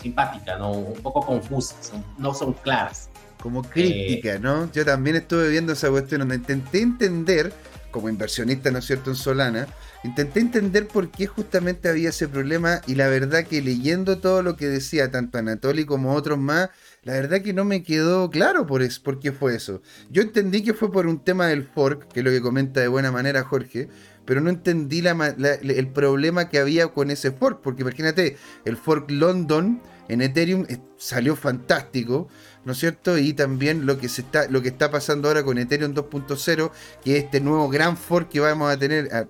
simpática, 0.00 0.58
¿no? 0.58 0.72
Un 0.72 1.00
poco 1.00 1.24
confusas, 1.24 1.92
no 2.18 2.34
son 2.34 2.52
claras. 2.54 3.08
Como 3.40 3.62
crítica, 3.62 4.38
¿no? 4.38 4.70
Yo 4.72 4.84
también 4.84 5.16
estuve 5.16 5.48
viendo 5.48 5.72
esa 5.72 5.90
cuestión 5.90 6.20
donde 6.20 6.36
intenté 6.36 6.80
entender, 6.80 7.52
como 7.90 8.08
inversionista, 8.08 8.70
¿no 8.70 8.78
es 8.78 8.86
cierto?, 8.86 9.10
en 9.10 9.16
Solana, 9.16 9.66
intenté 10.04 10.40
entender 10.40 10.88
por 10.88 11.10
qué 11.10 11.26
justamente 11.26 11.88
había 11.88 12.08
ese 12.10 12.28
problema 12.28 12.80
y 12.86 12.94
la 12.94 13.08
verdad 13.08 13.44
que 13.44 13.62
leyendo 13.62 14.18
todo 14.18 14.42
lo 14.42 14.56
que 14.56 14.66
decía 14.66 15.10
tanto 15.10 15.38
Anatoly 15.38 15.84
como 15.84 16.14
otros 16.14 16.38
más, 16.38 16.70
la 17.04 17.14
verdad 17.14 17.42
que 17.42 17.52
no 17.52 17.64
me 17.64 17.82
quedó 17.82 18.30
claro 18.30 18.66
por, 18.66 18.82
es, 18.82 19.00
por 19.00 19.18
qué 19.18 19.32
fue 19.32 19.56
eso. 19.56 19.82
Yo 20.10 20.22
entendí 20.22 20.62
que 20.62 20.72
fue 20.72 20.92
por 20.92 21.06
un 21.06 21.18
tema 21.18 21.46
del 21.46 21.64
fork, 21.64 22.06
que 22.08 22.20
es 22.20 22.24
lo 22.24 22.30
que 22.30 22.40
comenta 22.40 22.80
de 22.80 22.88
buena 22.88 23.10
manera 23.10 23.42
Jorge, 23.42 23.88
pero 24.24 24.40
no 24.40 24.50
entendí 24.50 25.02
el 25.04 25.88
problema 25.88 26.48
que 26.48 26.58
había 26.58 26.88
con 26.88 27.10
ese 27.10 27.32
fork, 27.32 27.60
porque 27.60 27.82
imagínate, 27.82 28.36
el 28.64 28.76
fork 28.76 29.10
London 29.10 29.82
en 30.08 30.20
Ethereum 30.20 30.64
salió 30.96 31.34
fantástico, 31.34 32.28
¿no 32.64 32.72
es 32.72 32.78
cierto? 32.78 33.18
Y 33.18 33.32
también 33.32 33.84
lo 33.84 33.98
que, 33.98 34.08
se 34.08 34.22
está, 34.22 34.48
lo 34.48 34.62
que 34.62 34.68
está 34.68 34.90
pasando 34.92 35.26
ahora 35.26 35.42
con 35.42 35.58
Ethereum 35.58 35.94
2.0, 35.94 36.70
que 37.02 37.16
es 37.16 37.24
este 37.24 37.40
nuevo 37.40 37.68
gran 37.68 37.96
fork 37.96 38.28
que 38.28 38.38
vamos 38.38 38.70
a 38.70 38.78
tener 38.78 39.08
ah, 39.12 39.24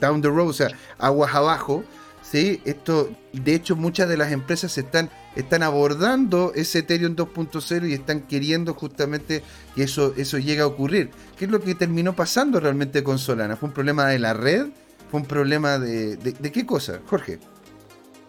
down 0.00 0.22
the 0.22 0.28
road, 0.28 0.48
o 0.48 0.52
sea, 0.52 0.68
aguas 0.98 1.34
abajo, 1.34 1.84
¿sí? 2.32 2.62
Esto, 2.64 3.14
de 3.34 3.54
hecho, 3.54 3.76
muchas 3.76 4.08
de 4.08 4.16
las 4.16 4.32
empresas 4.32 4.76
están, 4.78 5.10
están 5.36 5.62
abordando 5.62 6.52
ese 6.54 6.78
Ethereum 6.78 7.14
2.0 7.14 7.90
y 7.90 7.92
están 7.92 8.22
queriendo 8.22 8.72
justamente 8.72 9.42
que 9.74 9.82
eso, 9.82 10.14
eso 10.16 10.38
llegue 10.38 10.62
a 10.62 10.66
ocurrir. 10.66 11.10
¿Qué 11.38 11.44
es 11.44 11.50
lo 11.50 11.60
que 11.60 11.74
terminó 11.74 12.16
pasando 12.16 12.58
realmente 12.58 13.04
con 13.04 13.18
Solana? 13.18 13.56
¿Fue 13.56 13.68
un 13.68 13.74
problema 13.74 14.06
de 14.06 14.18
la 14.18 14.32
red? 14.32 14.68
¿Fue 15.10 15.20
un 15.20 15.26
problema 15.26 15.78
de, 15.78 16.16
de 16.16 16.52
qué 16.52 16.64
cosa? 16.64 17.02
Jorge. 17.06 17.38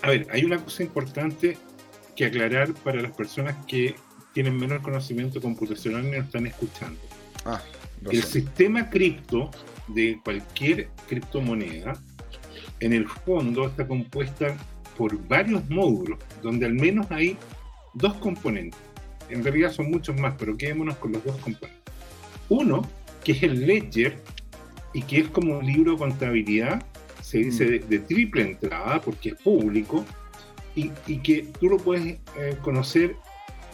A 0.02 0.10
ver, 0.10 0.28
hay 0.32 0.44
una 0.44 0.58
cosa 0.58 0.84
importante 0.84 1.58
que 2.14 2.26
aclarar 2.26 2.74
para 2.74 3.02
las 3.02 3.14
personas 3.14 3.56
que 3.66 3.96
tienen 4.34 4.58
menor 4.58 4.82
conocimiento 4.82 5.40
computacional 5.42 6.06
y 6.06 6.12
nos 6.12 6.26
están 6.26 6.46
escuchando. 6.46 7.00
Ah, 7.46 7.62
el 8.12 8.22
sistema 8.22 8.90
cripto 8.90 9.50
de 9.88 10.20
cualquier 10.26 10.90
criptomoneda, 11.08 11.94
en 12.86 12.94
el 12.94 13.08
fondo 13.08 13.66
está 13.66 13.88
compuesta 13.88 14.58
por 14.98 15.18
varios 15.28 15.68
módulos, 15.70 16.20
donde 16.42 16.66
al 16.66 16.74
menos 16.74 17.10
hay 17.10 17.38
dos 17.94 18.14
componentes. 18.16 18.80
En 19.30 19.44
realidad 19.44 19.72
son 19.72 19.90
muchos 19.90 20.20
más, 20.20 20.36
pero 20.38 20.58
quedémonos 20.58 20.98
con 20.98 21.14
los 21.14 21.24
dos 21.24 21.38
componentes. 21.38 21.94
Uno, 22.50 22.82
que 23.24 23.32
es 23.32 23.44
el 23.44 23.66
ledger, 23.66 24.18
y 24.94 25.02
que 25.02 25.22
es 25.22 25.28
como 25.30 25.58
un 25.58 25.66
libro 25.66 25.94
de 25.94 25.98
contabilidad, 25.98 26.86
se 27.22 27.40
dice 27.40 27.80
de 27.80 28.00
triple 28.00 28.44
entrada, 28.44 29.02
porque 29.02 29.30
es 29.30 29.36
público, 29.36 30.06
y, 30.76 30.90
que 31.20 31.48
tú 31.60 31.70
lo 31.70 31.78
puedes 31.78 32.18
eh, 32.38 32.58
conocer 32.62 33.16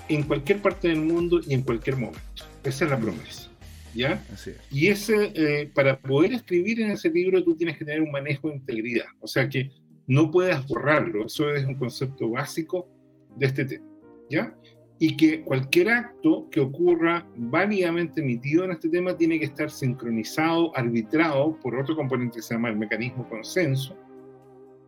en 0.07 0.23
cualquier 0.23 0.61
parte 0.61 0.90
del 0.90 1.02
mundo 1.02 1.40
y 1.45 1.53
en 1.53 1.61
cualquier 1.61 1.98
momento. 1.98 2.22
Esa 2.64 2.86
es 2.86 2.91
la 2.91 2.98
promesa. 2.98 3.48
¿Ya? 3.93 4.23
Y 4.71 4.87
ese, 4.87 5.31
eh, 5.33 5.71
para 5.73 5.99
poder 5.99 6.33
escribir 6.33 6.81
en 6.81 6.91
ese 6.91 7.09
libro 7.09 7.43
tú 7.43 7.55
tienes 7.55 7.77
que 7.77 7.85
tener 7.85 8.01
un 8.01 8.11
manejo 8.11 8.49
de 8.49 8.55
integridad, 8.55 9.07
o 9.19 9.27
sea 9.27 9.49
que 9.49 9.71
no 10.07 10.31
puedas 10.31 10.65
borrarlo, 10.67 11.25
eso 11.25 11.53
es 11.53 11.65
un 11.65 11.75
concepto 11.75 12.29
básico 12.29 12.87
de 13.35 13.45
este 13.47 13.65
tema, 13.65 13.85
¿ya? 14.29 14.55
Y 14.99 15.15
que 15.15 15.41
cualquier 15.41 15.89
acto 15.89 16.47
que 16.51 16.59
ocurra 16.59 17.27
válidamente 17.35 18.21
emitido 18.21 18.65
en 18.65 18.71
este 18.71 18.89
tema 18.89 19.15
tiene 19.15 19.39
que 19.39 19.45
estar 19.45 19.71
sincronizado, 19.71 20.75
arbitrado 20.75 21.57
por 21.59 21.75
otro 21.75 21.95
componente 21.95 22.37
que 22.37 22.41
se 22.41 22.53
llama 22.53 22.69
el 22.69 22.77
mecanismo 22.77 23.27
consenso, 23.27 23.95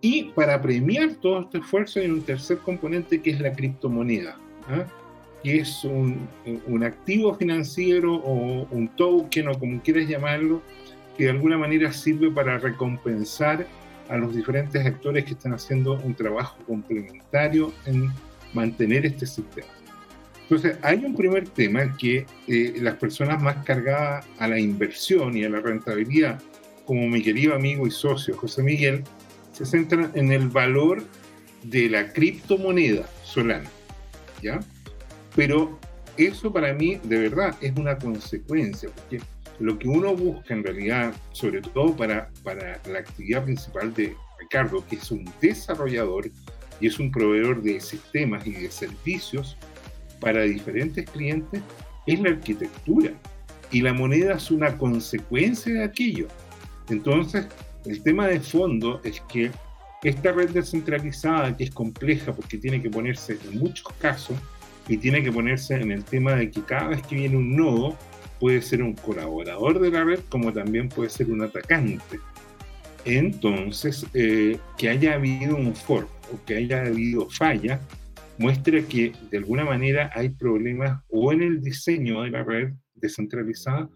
y 0.01 0.31
para 0.33 0.59
premiar 0.61 1.15
todo 1.15 1.41
este 1.41 1.59
esfuerzo 1.59 1.99
hay 1.99 2.07
un 2.07 2.23
tercer 2.23 2.57
componente 2.57 3.21
que 3.21 3.31
es 3.31 3.39
la 3.39 3.53
criptomoneda, 3.53 4.39
¿ah? 4.67 4.85
Es 5.43 5.83
un, 5.83 6.27
un, 6.67 6.83
activo 6.83 7.33
financiero 7.35 8.15
o 8.15 8.67
un 8.69 8.87
token 8.89 9.47
o 9.47 9.59
como 9.59 9.81
quieras 9.81 10.07
llamarlo, 10.07 10.61
que 11.17 11.25
de 11.25 11.31
alguna 11.31 11.57
manera 11.57 11.91
sirve 11.91 12.29
para 12.31 12.57
recompensar 12.59 13.65
a 14.09 14.17
los 14.17 14.35
diferentes 14.35 14.85
actores 14.85 15.25
que 15.25 15.31
están 15.31 15.53
haciendo 15.53 15.93
un 16.03 16.13
trabajo 16.13 16.57
complementario 16.67 17.73
en 17.85 18.11
mantener 18.53 19.05
este 19.05 19.25
sistema. 19.25 19.67
Entonces, 20.43 20.77
hay 20.81 21.05
un 21.05 21.15
primer 21.15 21.47
tema 21.47 21.95
que 21.95 22.25
eh, 22.47 22.73
las 22.81 22.95
personas 22.95 23.41
más 23.41 23.63
cargadas 23.63 24.25
a 24.37 24.49
la 24.49 24.59
inversión 24.59 25.37
y 25.37 25.45
a 25.45 25.49
la 25.49 25.61
rentabilidad, 25.61 26.41
como 26.85 27.07
mi 27.07 27.21
querido 27.21 27.55
amigo 27.55 27.87
y 27.87 27.91
socio 27.91 28.35
José 28.35 28.61
Miguel, 28.61 29.03
se 29.53 29.65
centran 29.65 30.11
en 30.13 30.31
el 30.33 30.49
valor 30.49 31.05
de 31.63 31.89
la 31.89 32.11
criptomoneda 32.11 33.07
Solana, 33.23 33.69
¿ya? 34.41 34.59
Pero 35.35 35.79
eso 36.17 36.51
para 36.51 36.73
mí, 36.73 36.99
de 37.03 37.17
verdad, 37.17 37.55
es 37.61 37.75
una 37.77 37.97
consecuencia, 37.97 38.89
porque 38.93 39.21
lo 39.59 39.77
que 39.77 39.87
uno 39.87 40.15
busca 40.15 40.53
en 40.53 40.63
realidad, 40.63 41.13
sobre 41.31 41.61
todo 41.61 41.95
para, 41.95 42.29
para 42.43 42.81
la 42.85 42.99
actividad 42.99 43.43
principal 43.43 43.93
de 43.93 44.15
Ricardo, 44.39 44.85
que 44.87 44.95
es 44.95 45.11
un 45.11 45.31
desarrollador 45.39 46.29
y 46.79 46.87
es 46.87 46.99
un 46.99 47.11
proveedor 47.11 47.61
de 47.61 47.79
sistemas 47.79 48.45
y 48.45 48.51
de 48.53 48.71
servicios 48.71 49.57
para 50.19 50.41
diferentes 50.43 51.09
clientes, 51.09 51.61
es 52.07 52.19
la 52.19 52.29
arquitectura. 52.29 53.11
Y 53.71 53.81
la 53.81 53.93
moneda 53.93 54.33
es 54.35 54.51
una 54.51 54.77
consecuencia 54.77 55.73
de 55.73 55.83
aquello. 55.83 56.27
Entonces, 56.89 57.47
el 57.85 58.03
tema 58.03 58.27
de 58.27 58.39
fondo 58.39 58.99
es 59.03 59.21
que 59.21 59.51
esta 60.03 60.31
red 60.31 60.49
descentralizada, 60.49 61.55
que 61.55 61.65
es 61.65 61.71
compleja 61.71 62.33
porque 62.33 62.57
tiene 62.57 62.81
que 62.81 62.89
ponerse 62.89 63.37
en 63.45 63.59
muchos 63.59 63.87
casos, 63.99 64.35
y 64.91 64.97
tiene 64.97 65.23
que 65.23 65.31
ponerse 65.31 65.75
en 65.75 65.89
el 65.89 66.03
tema 66.03 66.35
de 66.35 66.51
que 66.51 66.61
cada 66.63 66.89
vez 66.89 67.01
que 67.03 67.15
viene 67.15 67.37
un 67.37 67.55
nodo, 67.55 67.97
puede 68.41 68.61
ser 68.61 68.83
un 68.83 68.93
colaborador 68.93 69.79
de 69.79 69.89
la 69.89 70.03
red 70.03 70.19
como 70.27 70.51
también 70.51 70.89
puede 70.89 71.09
ser 71.09 71.31
un 71.31 71.41
atacante. 71.41 72.19
Entonces, 73.05 74.05
eh, 74.13 74.57
que 74.77 74.89
haya 74.89 75.13
habido 75.13 75.55
un 75.55 75.73
fork 75.73 76.09
o 76.33 76.45
que 76.45 76.57
haya 76.57 76.81
habido 76.81 77.29
falla, 77.29 77.79
muestra 78.37 78.81
que 78.81 79.13
de 79.29 79.37
alguna 79.37 79.63
manera 79.63 80.11
hay 80.13 80.27
problemas 80.27 81.01
o 81.07 81.31
en 81.31 81.41
el 81.41 81.61
diseño 81.61 82.23
de 82.23 82.31
la 82.31 82.43
red 82.43 82.73
descentralizada 82.95 83.89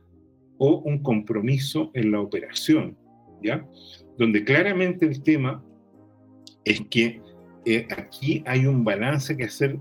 o 0.58 0.78
un 0.78 1.04
compromiso 1.04 1.92
en 1.94 2.14
la 2.14 2.22
operación 2.22 2.98
¿ya? 3.44 3.68
Donde 4.18 4.46
claramente 4.46 5.06
el 5.06 5.22
tema 5.24 5.62
es 6.64 6.80
que 6.90 7.22
eh, 7.66 7.86
aquí 7.98 8.46
hay 8.48 8.66
un 8.66 8.86
balance 8.86 9.36
que 9.36 9.44
hacer 9.44 9.78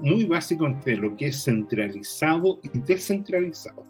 muy 0.00 0.24
básico 0.24 0.66
entre 0.66 0.96
lo 0.96 1.16
que 1.16 1.26
es 1.26 1.44
centralizado 1.44 2.60
y 2.62 2.78
descentralizado. 2.78 3.84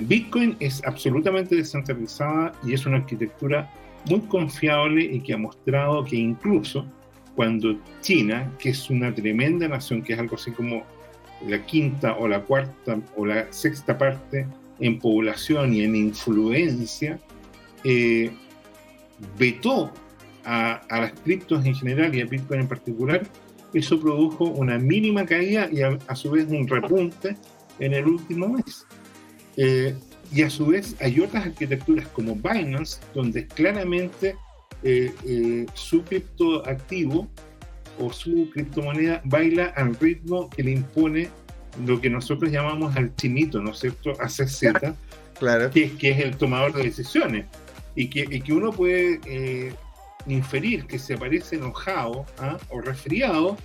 Bitcoin 0.00 0.56
es 0.60 0.82
absolutamente 0.84 1.54
descentralizada 1.54 2.52
y 2.64 2.74
es 2.74 2.84
una 2.84 2.96
arquitectura 2.96 3.70
muy 4.08 4.20
confiable 4.22 5.04
y 5.04 5.20
que 5.20 5.34
ha 5.34 5.38
mostrado 5.38 6.04
que 6.04 6.16
incluso 6.16 6.86
cuando 7.34 7.78
China, 8.00 8.50
que 8.58 8.70
es 8.70 8.90
una 8.90 9.14
tremenda 9.14 9.66
nación, 9.68 10.02
que 10.02 10.12
es 10.12 10.18
algo 10.18 10.36
así 10.36 10.50
como 10.50 10.84
la 11.46 11.64
quinta 11.64 12.16
o 12.16 12.28
la 12.28 12.40
cuarta 12.40 12.98
o 13.16 13.26
la 13.26 13.52
sexta 13.52 13.96
parte 13.96 14.46
en 14.80 14.98
población 14.98 15.74
y 15.74 15.82
en 15.82 15.96
influencia, 15.96 17.18
eh, 17.82 18.32
vetó 19.38 19.92
a, 20.44 20.82
las 20.90 21.12
criptos 21.20 21.64
en 21.64 21.74
general 21.74 22.14
y 22.14 22.20
a 22.20 22.26
Bitcoin 22.26 22.60
en 22.60 22.68
particular, 22.68 23.26
eso 23.74 24.00
produjo 24.00 24.44
una 24.44 24.78
mínima 24.78 25.26
caída 25.26 25.68
y 25.70 25.82
a, 25.82 26.14
su 26.14 26.30
vez 26.30 26.46
un 26.48 26.66
repunte 26.66 27.36
en 27.78 27.94
el 27.94 28.06
último 28.06 28.48
mes. 28.48 28.86
Eh, 29.56 29.94
y 30.32 30.42
a 30.42 30.50
su 30.50 30.66
vez 30.66 30.96
hay 31.00 31.20
otras 31.20 31.46
arquitecturas 31.46 32.08
como 32.08 32.34
Binance, 32.34 33.00
donde 33.14 33.46
claramente 33.46 34.36
eh, 34.82 35.66
su 35.74 36.02
criptoactivo 36.02 37.28
o 37.98 38.12
su 38.12 38.50
criptomoneda 38.52 39.20
baila 39.24 39.66
al 39.76 39.94
ritmo 39.96 40.50
que 40.50 40.62
le 40.62 40.72
impone 40.72 41.28
lo 41.86 42.00
que 42.00 42.10
nosotros 42.10 42.50
llamamos 42.50 42.96
al 42.96 43.14
chinito, 43.16 43.60
¿no 43.60 43.70
es 43.70 43.78
cierto? 43.78 44.12
ACZ, 44.20 44.64
claro. 45.38 45.70
que, 45.70 45.92
que 45.92 46.10
es 46.10 46.18
el 46.20 46.36
tomador 46.36 46.72
de 46.72 46.84
decisiones 46.84 47.46
y 47.96 48.08
que, 48.08 48.24
que 48.40 48.52
uno 48.52 48.72
puede 48.72 49.20
eh, 49.26 49.72
inferir 50.26 50.86
que 50.86 50.98
se 50.98 51.14
aparece 51.14 51.56
enojado 51.56 52.24
¿ah? 52.38 52.58
o 52.70 52.80
resfriado, 52.80 53.56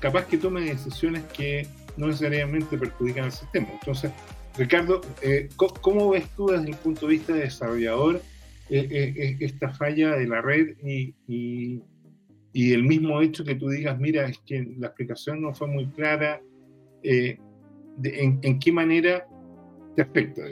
capaz 0.00 0.26
que 0.26 0.38
tome 0.38 0.62
decisiones 0.62 1.22
que 1.36 1.66
no 1.96 2.08
necesariamente 2.08 2.76
perjudican 2.76 3.24
al 3.24 3.32
sistema. 3.32 3.68
Entonces, 3.72 4.10
Ricardo, 4.56 5.00
eh, 5.22 5.48
¿cómo 5.56 6.10
ves 6.10 6.28
tú 6.36 6.48
desde 6.48 6.70
el 6.70 6.76
punto 6.76 7.06
de 7.06 7.12
vista 7.12 7.32
de 7.32 7.40
desarrollador 7.40 8.20
eh, 8.68 9.36
esta 9.40 9.70
falla 9.70 10.16
de 10.16 10.26
la 10.26 10.40
red 10.40 10.76
y, 10.82 11.14
el 12.54 12.82
mismo 12.84 13.20
hecho 13.22 13.44
que 13.44 13.54
tú 13.54 13.68
digas, 13.68 13.98
mira, 13.98 14.26
es 14.28 14.38
que 14.44 14.74
la 14.78 14.88
explicación 14.88 15.40
no 15.40 15.54
fue 15.54 15.68
muy 15.68 15.86
clara, 15.88 16.40
en, 17.02 18.58
qué 18.58 18.72
manera 18.72 19.26
te 19.96 20.02
afecta? 20.02 20.42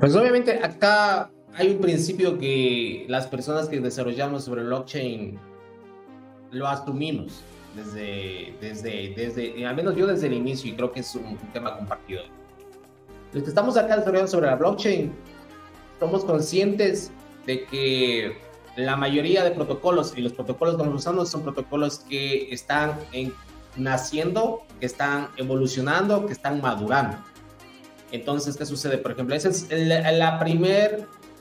Pues 0.00 0.14
obviamente 0.14 0.52
acá 0.52 1.30
hay 1.58 1.70
un 1.70 1.80
principio 1.80 2.38
que 2.38 3.04
las 3.08 3.26
personas 3.26 3.68
que 3.68 3.80
desarrollamos 3.80 4.44
sobre 4.44 4.62
blockchain 4.62 5.38
lo 6.52 6.68
asumimos 6.68 7.40
desde, 7.74 8.54
desde, 8.60 9.12
desde, 9.16 9.66
al 9.66 9.74
menos 9.74 9.96
yo 9.96 10.06
desde 10.06 10.28
el 10.28 10.34
inicio 10.34 10.70
y 10.70 10.76
creo 10.76 10.92
que 10.92 11.00
es 11.00 11.12
un, 11.16 11.36
tema 11.52 11.76
compartido. 11.76 12.22
Los 13.32 13.42
que 13.42 13.48
estamos 13.48 13.76
acá 13.76 13.96
desarrollando 13.96 14.30
sobre 14.30 14.46
la 14.46 14.54
blockchain 14.54 15.12
somos 15.98 16.24
conscientes 16.24 17.10
de 17.44 17.64
que 17.64 18.38
la 18.76 18.96
mayoría 18.96 19.42
de 19.42 19.50
protocolos 19.50 20.16
y 20.16 20.22
los 20.22 20.32
protocolos 20.32 20.76
que 20.76 20.82
estamos 20.82 21.00
usando 21.00 21.26
son 21.26 21.42
protocolos 21.42 21.98
que 21.98 22.52
están 22.52 22.92
en 23.10 23.34
naciendo, 23.76 24.62
que 24.78 24.86
están 24.86 25.28
evolucionando, 25.36 26.24
que 26.24 26.32
están 26.32 26.60
madurando. 26.60 27.18
Entonces, 28.12 28.56
¿qué 28.56 28.64
sucede? 28.64 28.96
Por 28.98 29.12
ejemplo, 29.12 29.34
esa 29.34 29.48
es 29.48 29.66
la, 29.70 30.12
la 30.12 30.38
primera 30.38 30.98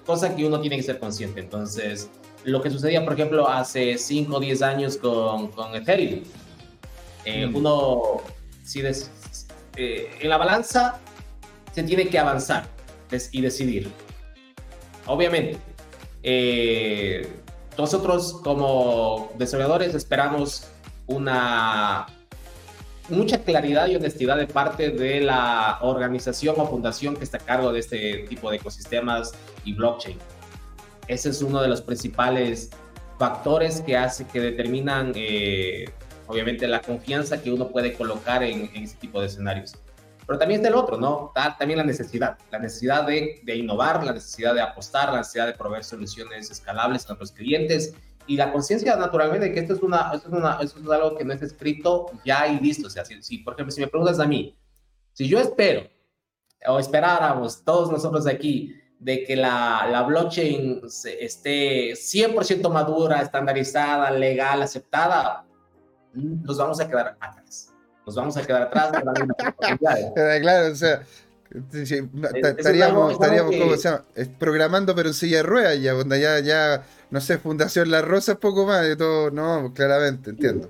cosa 0.08 0.36
que 0.36 0.46
uno 0.46 0.60
tiene 0.60 0.78
que 0.78 0.84
ser 0.84 0.98
consciente. 0.98 1.42
Entonces, 1.42 2.10
lo 2.44 2.62
que 2.62 2.72
sucedía, 2.72 3.04
por 3.04 3.14
ejemplo, 3.14 3.48
hace 3.48 3.98
5 3.98 4.36
o 4.36 4.40
10 4.40 4.62
años 4.64 4.98
con, 4.98 5.50
con 5.50 5.76
Ethereum. 5.76 6.24
Eh, 7.26 7.46
mm. 7.46 7.56
Uno, 7.56 8.22
si 8.64 8.82
eh, 9.76 10.10
en 10.20 10.30
la 10.30 10.38
balanza 10.38 11.00
se 11.74 11.84
tiene 11.84 12.08
que 12.08 12.18
avanzar 12.18 12.66
y 13.32 13.42
decidir. 13.42 13.92
Obviamente, 15.06 15.58
eh, 16.24 17.30
nosotros 17.78 18.40
como 18.44 19.32
desarrolladores 19.38 19.94
esperamos 19.94 20.70
una 21.06 22.08
mucha 23.10 23.40
claridad 23.44 23.88
y 23.88 23.96
honestidad 23.96 24.38
de 24.38 24.48
parte 24.48 24.92
de 24.92 25.22
la 25.22 25.80
organización 25.82 26.56
o 26.58 26.68
fundación 26.68 27.16
que 27.16 27.24
está 27.24 27.38
a 27.38 27.42
cargo 27.42 27.72
de 27.72 27.80
este 27.80 28.26
tipo 28.30 28.50
de 28.50 28.58
ecosistemas 28.58 29.34
y 29.64 29.74
blockchain. 29.74 30.18
Ese 31.08 31.30
es 31.30 31.42
uno 31.42 31.62
de 31.62 31.70
los 31.70 31.82
principales 31.82 32.70
factores 33.18 33.82
que 33.82 33.98
hace 33.98 34.26
que 34.26 34.40
determinan 34.40 35.14
eh, 35.16 35.86
obviamente 36.28 36.68
la 36.68 36.82
confianza 36.82 37.42
que 37.42 37.52
uno 37.52 37.70
puede 37.70 37.94
colocar 37.94 38.44
en, 38.44 38.70
en 38.74 38.84
este 38.84 38.98
tipo 38.98 39.22
de 39.22 39.28
escenarios. 39.28 39.74
Pero 40.26 40.38
también 40.38 40.60
está 40.60 40.68
el 40.68 40.76
otro, 40.76 40.98
¿no? 40.98 41.32
Está 41.34 41.58
también 41.58 41.78
la 41.78 41.86
necesidad, 41.86 42.38
la 42.52 42.60
necesidad 42.60 43.08
de, 43.08 43.40
de, 43.44 43.56
innovar, 43.56 44.04
la 44.04 44.12
necesidad 44.12 44.54
de 44.54 44.60
apostar, 44.60 45.10
la 45.10 45.20
necesidad 45.20 45.48
de 45.48 45.54
proveer 45.54 45.86
soluciones 45.86 46.52
escalables 46.52 47.06
a 47.06 47.14
nuestros 47.14 47.32
clientes 47.32 47.94
y 48.28 48.38
la 48.38 48.52
conciencia 48.52 48.96
naturalmente 48.96 49.48
de 49.48 49.54
que 49.54 49.62
esto 49.62 49.74
es, 49.74 49.82
una, 49.82 50.12
esto, 50.14 50.28
es 50.28 50.34
una, 50.34 50.60
esto 50.62 50.80
es 50.80 50.90
algo 50.90 51.16
que 51.16 51.24
no 51.24 51.34
es 51.34 51.42
escrito 51.42 52.12
ya 52.26 52.48
y 52.48 52.60
listo. 52.60 52.88
O 52.88 52.90
sea, 52.90 53.06
si, 53.06 53.22
si, 53.24 53.40
por 53.40 53.54
ejemplo, 53.54 53.72
si 53.72 53.82
me 53.82 53.88
preguntas 53.88 54.20
a 54.20 54.26
mí, 54.26 54.58
si 55.14 55.28
yo 55.28 55.40
espero 55.40 55.88
o 56.68 56.80
esperáramos 56.80 57.64
todos 57.64 57.92
nosotros 57.92 58.28
aquí 58.28 58.76
de 59.00 59.24
que 59.24 59.36
la, 59.36 59.88
la 59.92 60.04
blockchain 60.04 60.82
esté 61.20 61.92
100% 61.92 62.70
madura, 62.70 63.22
estandarizada, 63.22 64.12
legal, 64.12 64.62
aceptada, 64.62 65.46
nos 66.14 66.58
vamos 66.58 66.80
a 66.80 66.88
quedar 66.88 67.18
atrás. 67.20 67.74
Nos 68.06 68.16
vamos 68.16 68.38
a 68.38 68.46
quedar 68.46 68.64
atrás. 68.64 68.92
claro, 70.42 70.72
o 70.72 70.76
sea, 70.76 71.04
estaríamos, 71.74 73.14
estaríamos 73.14 73.56
¿cómo 73.56 73.76
se 73.76 73.90
llama? 73.90 74.04
programando 74.38 74.96
pero 74.96 75.10
en 75.10 75.14
silla 75.14 75.38
de 75.38 75.44
ruedas 75.44 75.80
ya, 75.82 75.94
ya, 76.18 76.40
ya, 76.40 76.86
no 77.10 77.22
sé, 77.22 77.38
Fundación 77.38 77.92
La 77.92 78.02
Rosa, 78.02 78.40
poco 78.40 78.66
más 78.66 78.82
de 78.84 78.96
todo, 78.96 79.32
no, 79.32 79.74
claramente, 79.74 80.32
entiendo. 80.32 80.70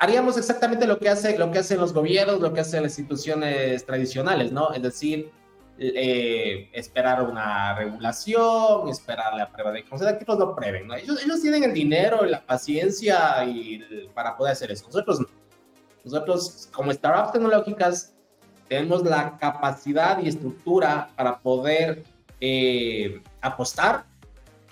Haríamos 0.00 0.36
exactamente 0.36 0.86
lo 0.86 0.98
que, 0.98 1.08
hace, 1.08 1.38
lo 1.38 1.50
que 1.50 1.58
hacen 1.58 1.78
los 1.78 1.92
gobiernos, 1.92 2.40
lo 2.40 2.52
que 2.52 2.60
hacen 2.60 2.82
las 2.82 2.98
instituciones 2.98 3.84
tradicionales, 3.84 4.50
¿no? 4.50 4.72
Es 4.72 4.82
decir, 4.82 5.30
eh, 5.78 6.68
esperar 6.72 7.22
una 7.22 7.76
regulación, 7.76 8.88
esperar 8.88 9.34
la 9.34 9.50
prueba 9.50 9.72
de 9.72 9.84
concepto, 9.84 10.18
que 10.18 10.38
no 10.38 10.54
prueben, 10.54 10.88
¿no? 10.88 10.94
Ellos, 10.94 11.22
ellos 11.22 11.40
tienen 11.40 11.64
el 11.64 11.72
dinero, 11.72 12.24
la 12.24 12.44
paciencia 12.44 13.44
y 13.44 14.08
para 14.14 14.36
poder 14.36 14.52
hacer 14.52 14.72
eso. 14.72 14.86
Nosotros 14.86 15.20
nosotros, 16.04 16.68
como 16.72 16.92
startups 16.92 17.32
tecnológicas, 17.32 18.13
tenemos 18.68 19.02
la 19.04 19.36
capacidad 19.38 20.22
y 20.22 20.28
estructura 20.28 21.10
para 21.16 21.38
poder 21.38 22.04
eh, 22.40 23.20
apostar, 23.40 24.04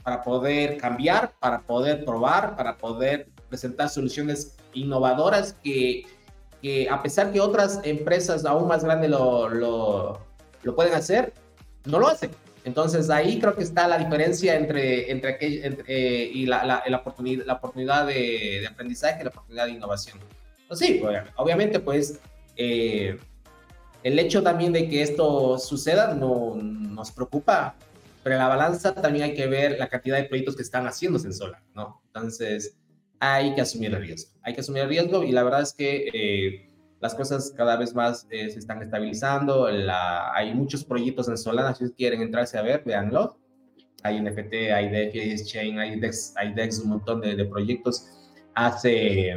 para 0.03 0.23
poder 0.23 0.79
cambiar, 0.79 1.33
para 1.39 1.61
poder 1.61 2.05
probar, 2.05 2.57
para 2.57 2.77
poder 2.77 3.29
presentar 3.49 3.89
soluciones 3.89 4.57
innovadoras 4.73 5.55
que, 5.63 6.05
que 6.61 6.89
a 6.89 7.03
pesar 7.03 7.33
que 7.33 7.41
otras 7.41 7.81
empresas 7.85 8.45
aún 8.45 8.67
más 8.67 8.85
grandes 8.85 9.11
lo, 9.11 9.49
lo, 9.49 10.21
lo, 10.63 10.75
pueden 10.75 10.95
hacer, 10.95 11.33
no 11.85 11.99
lo 11.99 12.09
hacen. 12.09 12.31
Entonces 12.65 13.11
ahí 13.11 13.41
creo 13.41 13.55
que 13.55 13.63
está 13.63 13.89
la 13.89 13.99
diferencia 13.99 14.55
entre, 14.55 15.11
entre, 15.11 15.31
aquel, 15.31 15.85
eh, 15.87 16.31
y 16.33 16.47
la, 16.47 16.65
la, 16.65 16.83
la, 16.87 16.97
oportunidad, 16.97 17.45
la 17.45 17.55
oportunidad 17.55 18.07
de, 18.07 18.59
de 18.61 18.67
aprendizaje 18.67 19.21
y 19.21 19.25
la 19.25 19.31
oportunidad 19.31 19.67
de 19.67 19.73
innovación. 19.73 20.19
Pues 20.69 20.79
sí, 20.79 21.03
obviamente, 21.37 21.81
pues 21.81 22.19
eh, 22.57 23.19
el 24.03 24.19
hecho 24.19 24.43
también 24.43 24.73
de 24.73 24.89
que 24.89 25.03
esto 25.03 25.59
suceda 25.59 26.15
no, 26.15 26.55
nos 26.57 27.11
preocupa, 27.13 27.77
pero 28.23 28.35
en 28.35 28.41
la 28.41 28.49
balanza 28.49 28.95
también 28.95 29.25
hay 29.25 29.35
que 29.35 29.47
ver 29.47 29.79
la 29.79 29.89
cantidad 29.89 30.17
de 30.17 30.25
proyectos 30.25 30.57
que 30.57 30.63
están 30.63 30.87
haciéndose 30.87 31.27
en 31.27 31.35
solar, 31.35 31.63
¿no? 31.75 32.01
Entonces, 32.07 32.77
hay 33.19 33.55
que 33.55 33.61
asumir 33.61 33.95
el 33.95 34.01
riesgo. 34.01 34.33
Hay 34.43 34.55
que 34.55 34.61
asumir 34.61 34.83
el 34.83 34.89
riesgo 34.89 35.23
y 35.23 35.33
la 35.33 35.43
verdad 35.43 35.63
es 35.63 35.73
que 35.73 36.09
eh, 36.13 36.71
las 37.01 37.15
cosas 37.15 37.53
cada 37.57 37.77
vez 37.77 37.95
más 37.95 38.27
eh, 38.31 38.51
se 38.51 38.59
están 38.59 38.83
estabilizando. 38.83 39.67
Hay 40.35 40.55
muchos 40.55 40.85
proyectos 40.85 41.29
en 41.29 41.37
Solana, 41.37 41.75
si 41.75 41.91
quieren 41.93 42.23
entrarse 42.23 42.59
a 42.59 42.63
ver, 42.63 42.83
véanlo. 42.85 43.39
Hay 44.05 44.21
NFT, 44.21 44.55
hay 44.75 44.89
DeFi, 44.89 45.21
hay 45.21 45.31
Exchange, 45.33 45.79
hay 45.79 46.01
DEX, 46.01 46.35
hay 46.37 46.53
DEX, 46.55 46.81
un 46.81 46.91
montón 46.91 47.21
de, 47.21 47.37
de 47.37 47.45
proyectos. 47.45 48.09
Hace 48.55 49.33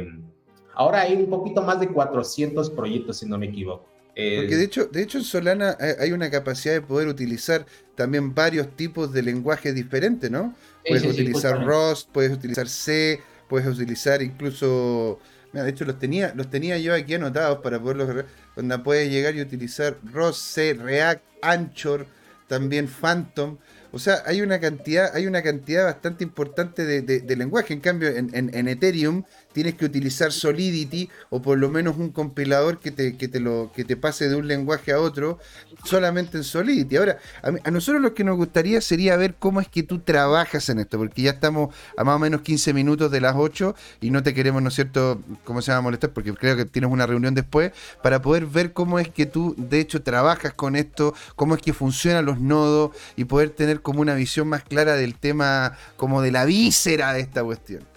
Ahora 0.76 1.00
hay 1.00 1.14
un 1.14 1.30
poquito 1.30 1.62
más 1.62 1.80
de 1.80 1.88
400 1.88 2.70
proyectos, 2.70 3.18
si 3.18 3.26
no 3.26 3.38
me 3.38 3.46
equivoco. 3.46 3.86
Porque 4.16 4.56
de 4.56 4.64
hecho, 4.64 4.86
de 4.86 5.02
hecho 5.02 5.18
en 5.18 5.24
Solana 5.24 5.76
hay 6.00 6.12
una 6.12 6.30
capacidad 6.30 6.72
de 6.72 6.80
poder 6.80 7.06
utilizar 7.06 7.66
también 7.96 8.34
varios 8.34 8.74
tipos 8.74 9.12
de 9.12 9.22
lenguajes 9.22 9.74
diferentes, 9.74 10.30
¿no? 10.30 10.54
puedes 10.88 11.04
utilizar 11.04 11.64
Rust, 11.66 12.08
puedes 12.12 12.32
utilizar 12.32 12.68
C, 12.68 13.20
puedes 13.48 13.66
utilizar 13.68 14.22
incluso... 14.22 15.20
Mira, 15.52 15.64
de 15.64 15.70
hecho 15.70 15.84
los 15.84 15.98
tenía, 15.98 16.32
los 16.34 16.50
tenía 16.50 16.78
yo 16.78 16.94
aquí 16.94 17.14
anotados 17.14 17.58
para 17.58 17.80
poderlos... 17.80 18.24
Donde 18.54 18.78
puedes 18.78 19.10
llegar 19.10 19.34
y 19.34 19.42
utilizar 19.42 19.98
Rust, 20.02 20.40
C, 20.40 20.74
React, 20.74 21.22
Anchor, 21.42 22.06
también 22.48 22.88
Phantom. 22.88 23.58
O 23.92 23.98
sea, 23.98 24.22
hay 24.26 24.40
una 24.40 24.60
cantidad, 24.60 25.14
hay 25.14 25.26
una 25.26 25.42
cantidad 25.42 25.84
bastante 25.84 26.24
importante 26.24 26.84
de, 26.84 27.36
lenguaje. 27.36 27.74
En 27.74 27.80
cambio, 27.80 28.08
en, 28.08 28.68
Ethereum 28.68 29.24
tienes 29.56 29.76
que 29.76 29.86
utilizar 29.86 30.32
Solidity 30.32 31.08
o 31.30 31.40
por 31.40 31.56
lo 31.56 31.70
menos 31.70 31.96
un 31.96 32.10
compilador 32.10 32.78
que 32.78 32.90
te, 32.90 33.16
que 33.16 33.26
te, 33.26 33.40
lo, 33.40 33.72
que 33.74 33.86
te 33.86 33.96
pase 33.96 34.28
de 34.28 34.36
un 34.36 34.46
lenguaje 34.46 34.92
a 34.92 35.00
otro 35.00 35.38
solamente 35.82 36.36
en 36.36 36.44
Solidity. 36.44 36.96
Ahora, 36.96 37.16
a, 37.42 37.70
nosotros 37.70 38.02
lo 38.02 38.12
que 38.12 38.22
nos 38.22 38.36
gustaría 38.36 38.82
sería 38.82 39.16
ver 39.16 39.36
cómo 39.36 39.62
es 39.62 39.68
que 39.68 39.82
tú 39.82 40.00
trabajas 40.00 40.68
en 40.68 40.80
esto, 40.80 40.98
porque 40.98 41.22
ya 41.22 41.30
estamos 41.30 41.74
a 41.96 42.04
más 42.04 42.16
o 42.16 42.18
menos 42.18 42.42
15 42.42 42.74
minutos 42.74 43.10
de 43.10 43.22
las 43.22 43.34
8 43.34 43.74
y 44.02 44.10
no 44.10 44.22
te 44.22 44.34
queremos, 44.34 44.60
¿no 44.60 44.68
es 44.68 44.74
cierto?, 44.74 45.22
cómo 45.44 45.62
se 45.62 45.72
llama 45.72 45.80
molestar, 45.80 46.10
porque 46.10 46.34
creo 46.34 46.54
que 46.54 46.66
tienes 46.66 46.90
una 46.90 47.06
reunión 47.06 47.34
después, 47.34 47.72
para 48.02 48.20
poder 48.20 48.44
ver 48.44 48.74
cómo 48.74 48.98
es 48.98 49.08
que 49.08 49.24
tú, 49.24 49.54
de 49.56 49.80
hecho, 49.80 50.02
trabajas 50.02 50.52
con 50.52 50.76
esto, 50.76 51.14
cómo 51.34 51.54
es 51.54 51.62
que 51.62 51.72
funcionan 51.72 52.26
los 52.26 52.42
nodos 52.42 52.90
y 53.16 53.24
poder 53.24 53.48
tener 53.48 53.80
como 53.80 54.02
una 54.02 54.16
visión 54.16 54.48
más 54.48 54.64
clara 54.64 54.96
del 54.96 55.14
tema, 55.14 55.78
como 55.96 56.20
de 56.20 56.30
la 56.30 56.44
víscera 56.44 57.14
de 57.14 57.20
esta 57.20 57.42
cuestión. 57.42 57.95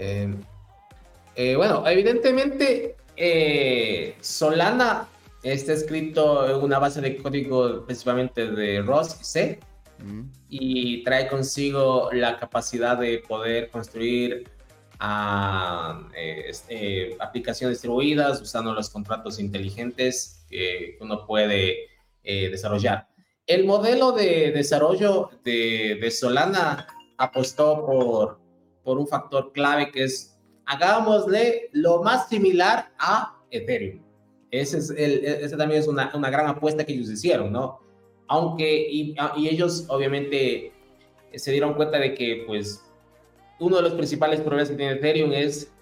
Eh, 0.00 0.34
eh, 1.36 1.56
bueno, 1.56 1.86
evidentemente 1.86 2.96
eh, 3.16 4.16
Solana 4.20 5.06
está 5.42 5.74
escrito 5.74 6.48
en 6.48 6.64
una 6.64 6.78
base 6.78 7.02
de 7.02 7.18
código 7.18 7.84
principalmente 7.84 8.50
de 8.50 8.80
ROS 8.80 9.18
y 9.20 9.24
C 9.24 9.60
mm. 9.98 10.22
y 10.48 11.04
trae 11.04 11.28
consigo 11.28 12.08
la 12.12 12.38
capacidad 12.38 12.96
de 12.96 13.18
poder 13.28 13.68
construir 13.68 14.48
ah, 15.00 16.08
este, 16.16 17.16
aplicaciones 17.20 17.76
distribuidas 17.76 18.40
usando 18.40 18.72
los 18.72 18.88
contratos 18.88 19.38
inteligentes 19.38 20.46
que 20.48 20.96
uno 21.00 21.26
puede 21.26 21.90
desarrollar. 22.22 23.08
El 23.46 23.66
modelo 23.66 24.12
de 24.12 24.52
desarrollo 24.52 25.30
de, 25.44 25.98
de 26.00 26.10
Solana 26.10 26.86
apostó 27.18 27.84
por 27.84 28.39
por 28.90 28.98
un 28.98 29.06
factor 29.06 29.52
clave 29.52 29.92
que 29.92 30.02
es 30.02 30.36
hagámosle 30.66 31.68
lo 31.70 32.02
más 32.02 32.28
similar 32.28 32.90
a 32.98 33.38
Ethereum. 33.48 34.00
Ese, 34.50 34.78
es 34.78 34.90
el, 34.90 35.24
ese 35.24 35.56
también 35.56 35.80
es 35.80 35.86
una, 35.86 36.10
una, 36.12 36.28
gran 36.28 36.48
apuesta 36.48 36.84
que 36.84 36.92
ellos 36.92 37.08
hicieron, 37.08 37.52
¿no? 37.52 37.78
Aunque, 38.26 38.88
y, 38.90 39.14
y, 39.36 39.48
ellos 39.48 39.84
obviamente 39.86 40.72
se 41.32 41.52
dieron 41.52 41.74
cuenta 41.74 42.00
de 42.00 42.14
que, 42.14 42.42
pues, 42.48 42.84
uno 43.60 43.76
de 43.76 43.82
los 43.82 43.92
principales 43.92 44.40
problemas 44.40 44.70
que 44.70 44.74
tiene 44.74 44.94
Ethereum 44.94 45.32
es 45.34 45.72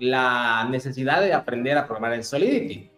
la 0.00 0.66
necesidad 0.68 1.20
de 1.20 1.32
aprender 1.32 1.78
a 1.78 1.86
programar 1.86 2.14
en 2.14 2.24
Solidity. 2.24 2.90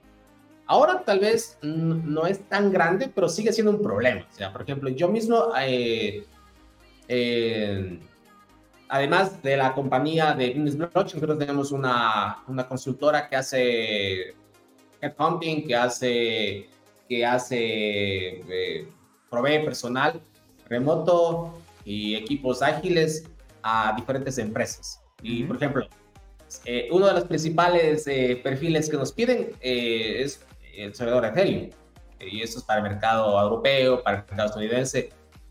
Ahora 0.65 1.05
tal 1.05 1.20
vez 1.20 1.59
no 1.61 2.24
es 2.24 2.41
tan 2.49 2.73
grande, 2.73 3.12
pero 3.15 3.29
sigue 3.29 3.53
siendo 3.53 3.73
un 3.73 3.83
problema. 3.83 4.27
O 4.33 4.35
sea, 4.35 4.51
por 4.51 4.62
ejemplo, 4.62 4.89
yo 4.89 5.11
mismo 5.11 5.53
eh, 5.61 6.24
eh, 7.09 7.99
además 8.93 9.43
de 9.43 9.56
la 9.56 9.73
compañía 9.73 10.35
de 10.35 10.51
Business 10.51 10.77
Blockchain, 10.77 11.14
nosotros 11.14 11.39
tenemos 11.39 11.73
una, 11.73 12.44
una 12.47 12.69
consultora 12.69 13.27
que 13.27 13.36
hace 13.36 14.35
headhunting, 15.01 15.66
que 15.66 15.74
hace, 15.74 16.69
que 17.09 17.24
hace, 17.24 17.59
eh, 17.59 18.86
provee 19.31 19.64
personal 19.64 20.20
remoto 20.69 21.55
y 21.86 22.16
equipos 22.16 22.60
ágiles 22.60 23.24
a 23.62 23.94
diferentes 23.97 24.36
empresas. 24.36 25.01
Y, 25.23 25.44
por 25.44 25.56
ejemplo, 25.56 25.89
Eh, 26.66 26.90
uno 26.93 27.06
de 27.06 27.14
los 27.14 27.24
principales 27.24 28.06
eh, 28.06 28.39
perfiles 28.44 28.90
que 28.90 28.98
nos 28.98 29.10
piden 29.10 29.52
eh, 29.62 30.23
es 30.23 30.44
el 30.77 30.94
servidor 30.94 31.24
Ethereum. 31.24 31.70
y 32.20 32.43
esto 32.43 32.59
es 32.59 32.64
para 32.66 32.81
el 32.81 32.90
mercado 32.90 33.40
europeo, 33.40 34.02
para 34.02 34.19
el 34.19 34.23
mercado 34.24 34.48
estadounidense. 34.48 35.09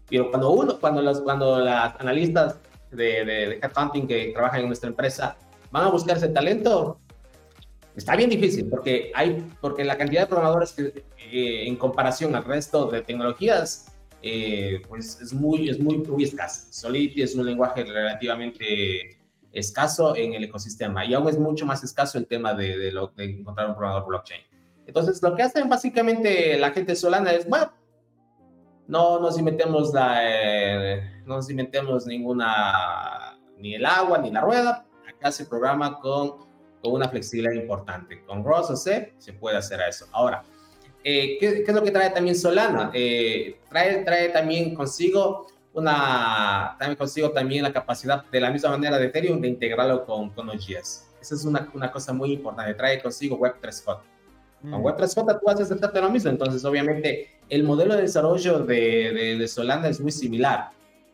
Pero 0.07 0.29
cuando 0.29 0.51
uno, 0.51 0.79
cuando 0.79 1.01
los, 1.01 1.21
cuando 1.21 1.59
las 1.59 1.99
analistas 1.99 2.59
de, 2.91 3.25
de, 3.25 3.25
de 3.25 3.59
headhunting 3.61 4.07
que 4.07 4.31
trabajan 4.33 4.61
en 4.61 4.67
nuestra 4.67 4.89
empresa 4.89 5.37
van 5.71 5.85
a 5.85 5.89
buscar 5.89 6.17
ese 6.17 6.27
talento, 6.29 6.99
está 7.95 8.15
bien 8.15 8.29
difícil 8.29 8.67
porque 8.69 9.11
hay, 9.15 9.45
porque 9.61 9.83
la 9.83 9.97
cantidad 9.97 10.21
de 10.21 10.27
programadores 10.27 10.73
que, 10.73 11.05
en 11.67 11.75
comparación 11.77 12.35
al 12.35 12.43
resto 12.43 12.87
de 12.87 13.01
tecnologías, 13.01 13.87
pues 14.87 15.19
es 15.21 15.33
muy, 15.33 15.69
es 15.69 15.79
muy, 15.79 15.97
muy 15.97 16.23
escasa. 16.25 16.71
Solidity 16.71 17.21
es 17.21 17.35
un 17.35 17.45
lenguaje 17.45 17.83
relativamente 17.83 19.17
escaso 19.53 20.15
en 20.15 20.33
el 20.33 20.43
ecosistema 20.43 21.05
y 21.05 21.13
aún 21.13 21.27
es 21.29 21.37
mucho 21.37 21.65
más 21.65 21.83
escaso 21.83 22.17
el 22.17 22.27
tema 22.27 22.53
de, 22.53 22.77
de, 22.77 22.91
lo, 22.91 23.07
de 23.15 23.25
encontrar 23.25 23.67
un 23.67 23.75
programador 23.75 24.07
blockchain. 24.07 24.41
Entonces, 24.85 25.21
lo 25.21 25.35
que 25.35 25.43
hacen 25.43 25.69
básicamente 25.69 26.57
la 26.57 26.71
gente 26.71 26.95
solana 26.95 27.31
es, 27.31 27.47
bueno, 27.47 27.71
no 28.87 29.19
nos 29.19 29.39
inventemos, 29.39 29.93
la, 29.93 30.19
eh, 30.23 31.20
no 31.31 31.49
inventemos 31.49 32.05
ninguna, 32.05 33.37
ni 33.57 33.75
el 33.75 33.85
agua, 33.85 34.17
ni 34.17 34.31
la 34.31 34.41
rueda. 34.41 34.85
Acá 35.07 35.31
se 35.31 35.45
programa 35.45 35.99
con, 35.99 36.37
con 36.81 36.93
una 36.93 37.09
flexibilidad 37.09 37.53
importante. 37.53 38.23
Con 38.25 38.43
ROS 38.43 38.71
o 38.71 38.75
C 38.75 39.13
se 39.17 39.33
puede 39.33 39.57
hacer 39.57 39.79
eso. 39.87 40.07
Ahora, 40.11 40.43
eh, 41.03 41.37
¿qué, 41.39 41.63
¿qué, 41.63 41.71
es 41.71 41.73
lo 41.73 41.83
que 41.83 41.91
trae 41.91 42.09
también 42.11 42.35
Solana? 42.35 42.91
Eh, 42.93 43.59
trae, 43.69 44.03
trae 44.03 44.29
también 44.29 44.75
consigo 44.75 45.47
una, 45.73 46.75
también 46.77 46.97
consigo 46.97 47.31
también 47.31 47.63
la 47.63 47.73
capacidad 47.73 48.23
de 48.25 48.39
la 48.39 48.51
misma 48.51 48.71
manera 48.71 48.97
de 48.97 49.05
Ethereum 49.05 49.39
de 49.41 49.47
integrarlo 49.47 50.05
con, 50.05 50.29
con 50.31 50.49
OGS. 50.49 51.07
Esa 51.21 51.35
es 51.35 51.45
una, 51.45 51.69
una 51.73 51.91
cosa 51.91 52.13
muy 52.13 52.33
importante, 52.33 52.73
trae 52.73 53.01
consigo 53.01 53.39
Web3J. 53.39 53.99
Mm. 54.63 54.71
Con 54.71 54.83
Web3J 54.83 55.39
tú 55.39 55.49
haces 55.49 55.71
exactamente 55.71 56.01
lo 56.01 56.09
mismo, 56.09 56.29
entonces 56.29 56.63
obviamente 56.65 57.39
el 57.49 57.63
modelo 57.63 57.95
de 57.95 58.01
desarrollo 58.01 58.59
de, 58.59 59.11
de, 59.13 59.37
de, 59.37 59.47
Solana 59.47 59.87
es 59.87 59.99
muy 59.99 60.11
similar. 60.11 60.71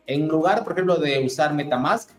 En 0.08 0.26
lugar, 0.26 0.64
por 0.64 0.72
ejemplo, 0.72 0.96
de 0.96 1.22
usar 1.24 1.52
Metamask, 1.52 2.10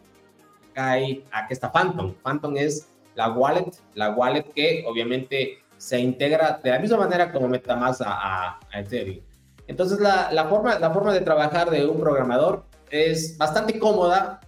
hay, 0.76 1.26
aquí 1.32 1.54
está 1.54 1.72
Phantom. 1.72 2.14
Phantom 2.24 2.56
es 2.56 2.88
la 3.16 3.32
wallet, 3.32 3.72
la 3.96 4.12
wallet 4.12 4.44
que 4.54 4.86
obviamente 4.88 5.58
se 5.78 6.00
integra 6.00 6.60
de 6.64 6.70
la 6.70 6.80
misma 6.80 6.98
manera 6.98 7.32
como 7.32 7.48
Metamask 7.48 8.02
a, 8.02 8.12
a, 8.12 8.60
a 8.72 8.80
Ethereum. 8.80 9.26
Entonces, 9.68 10.00
la, 10.00 10.32
la, 10.32 10.46
forma, 10.46 10.78
la 10.78 10.92
forma 10.92 11.12
de 11.14 11.22
trabajar 11.22 11.72
de 11.72 11.86
un 11.86 12.00
programador 12.00 12.64
es 12.92 13.36
bastante 13.38 13.80
cómoda. 13.80 14.40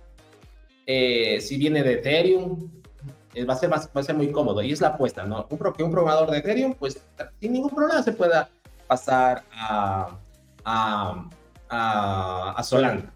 Eh, 0.86 1.42
si 1.42 1.58
viene 1.58 1.82
de 1.82 1.94
Ethereum, 1.94 2.70
eh, 3.34 3.44
va, 3.44 3.54
a 3.54 3.58
ser, 3.58 3.72
va 3.72 3.78
a 3.78 4.04
ser 4.04 4.16
muy 4.16 4.32
cómodo. 4.32 4.62
Y 4.62 4.72
es 4.72 4.82
la 4.82 4.90
apuesta, 4.90 5.26
¿no? 5.26 5.48
Un, 5.50 5.74
que 5.74 5.84
un 5.84 5.92
programador 5.92 6.30
de 6.30 6.38
Ethereum, 6.38 6.76
pues 6.76 7.04
sin 7.40 7.54
ningún 7.54 7.72
problema 7.72 8.04
se 8.04 8.14
pueda 8.14 8.50
pasar 8.88 9.44
a, 9.52 10.16
a, 10.64 11.26
a, 11.70 12.54
a 12.56 12.64
Solana. 12.64 13.12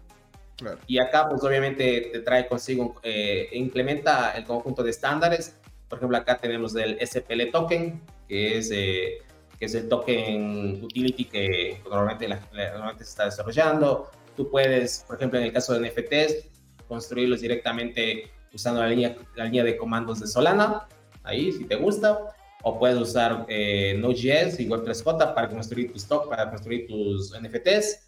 Claro. 0.56 0.78
Y 0.86 0.98
acá, 0.98 1.28
pues 1.28 1.42
obviamente 1.42 2.10
te 2.12 2.20
trae 2.20 2.48
consigo, 2.48 2.96
eh, 3.02 3.48
implementa 3.52 4.32
el 4.32 4.44
conjunto 4.44 4.82
de 4.82 4.90
estándares. 4.90 5.56
Por 5.88 5.98
ejemplo, 5.98 6.16
acá 6.16 6.38
tenemos 6.38 6.74
el 6.76 6.98
SPL 7.06 7.50
token, 7.52 8.00
que 8.26 8.58
es 8.58 8.70
eh, 8.72 9.18
que 9.58 9.66
es 9.66 9.74
el 9.74 9.88
token 9.88 10.82
utility 10.82 11.24
que 11.24 11.80
normalmente, 11.84 12.28
la, 12.28 12.40
normalmente 12.52 13.04
se 13.04 13.10
está 13.10 13.24
desarrollando. 13.24 14.10
Tú 14.36 14.50
puedes, 14.50 15.04
por 15.06 15.16
ejemplo, 15.16 15.38
en 15.38 15.46
el 15.46 15.52
caso 15.52 15.78
de 15.78 15.88
NFTs, 15.88 16.48
construirlos 16.88 17.40
directamente 17.40 18.30
usando 18.52 18.80
la 18.80 18.88
línea, 18.88 19.16
la 19.34 19.44
línea 19.44 19.64
de 19.64 19.76
comandos 19.76 20.20
de 20.20 20.26
Solana, 20.26 20.88
ahí 21.22 21.52
si 21.52 21.64
te 21.64 21.76
gusta, 21.76 22.18
o 22.62 22.78
puedes 22.78 22.98
usar 22.98 23.46
eh, 23.48 23.96
Node.js 23.98 24.60
y 24.60 24.68
Web3J 24.68 25.34
para 25.34 25.48
construir 25.48 25.92
tus 25.92 26.04
para 26.04 26.50
construir 26.50 26.86
tus 26.86 27.32
NFTs. 27.38 28.05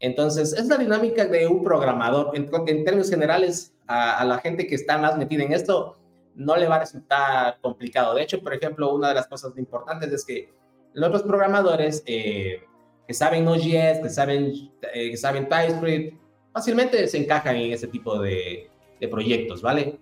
Entonces, 0.00 0.54
es 0.54 0.66
la 0.66 0.78
dinámica 0.78 1.26
de 1.26 1.46
un 1.46 1.62
programador. 1.62 2.32
En, 2.34 2.48
términos 2.84 3.10
generales, 3.10 3.74
a, 3.86 4.24
la 4.24 4.38
gente 4.38 4.66
que 4.66 4.74
está 4.74 4.96
más 4.96 5.16
metida 5.18 5.44
en 5.44 5.52
esto, 5.52 5.98
no 6.34 6.56
le 6.56 6.66
va 6.66 6.76
a 6.76 6.80
resultar 6.80 7.58
complicado. 7.60 8.14
De 8.14 8.22
hecho, 8.22 8.40
por 8.40 8.54
ejemplo, 8.54 8.94
una 8.94 9.10
de 9.10 9.14
las 9.14 9.28
cosas 9.28 9.56
importantes 9.58 10.10
es 10.10 10.24
que 10.24 10.52
los 10.94 11.22
programadores 11.22 12.02
eh, 12.06 12.62
que 13.06 13.14
saben 13.14 13.44
Node.js, 13.44 13.98
que 14.02 14.08
saben, 14.08 14.70
eh, 14.94 15.10
que 15.10 15.16
saben 15.18 15.48
TypeScript, 15.48 16.18
fácilmente 16.52 17.06
se 17.06 17.18
encajan 17.18 17.56
en 17.56 17.72
ese 17.72 17.86
tipo 17.86 18.18
de, 18.20 18.70
proyectos, 19.10 19.62
¿vale? 19.62 19.98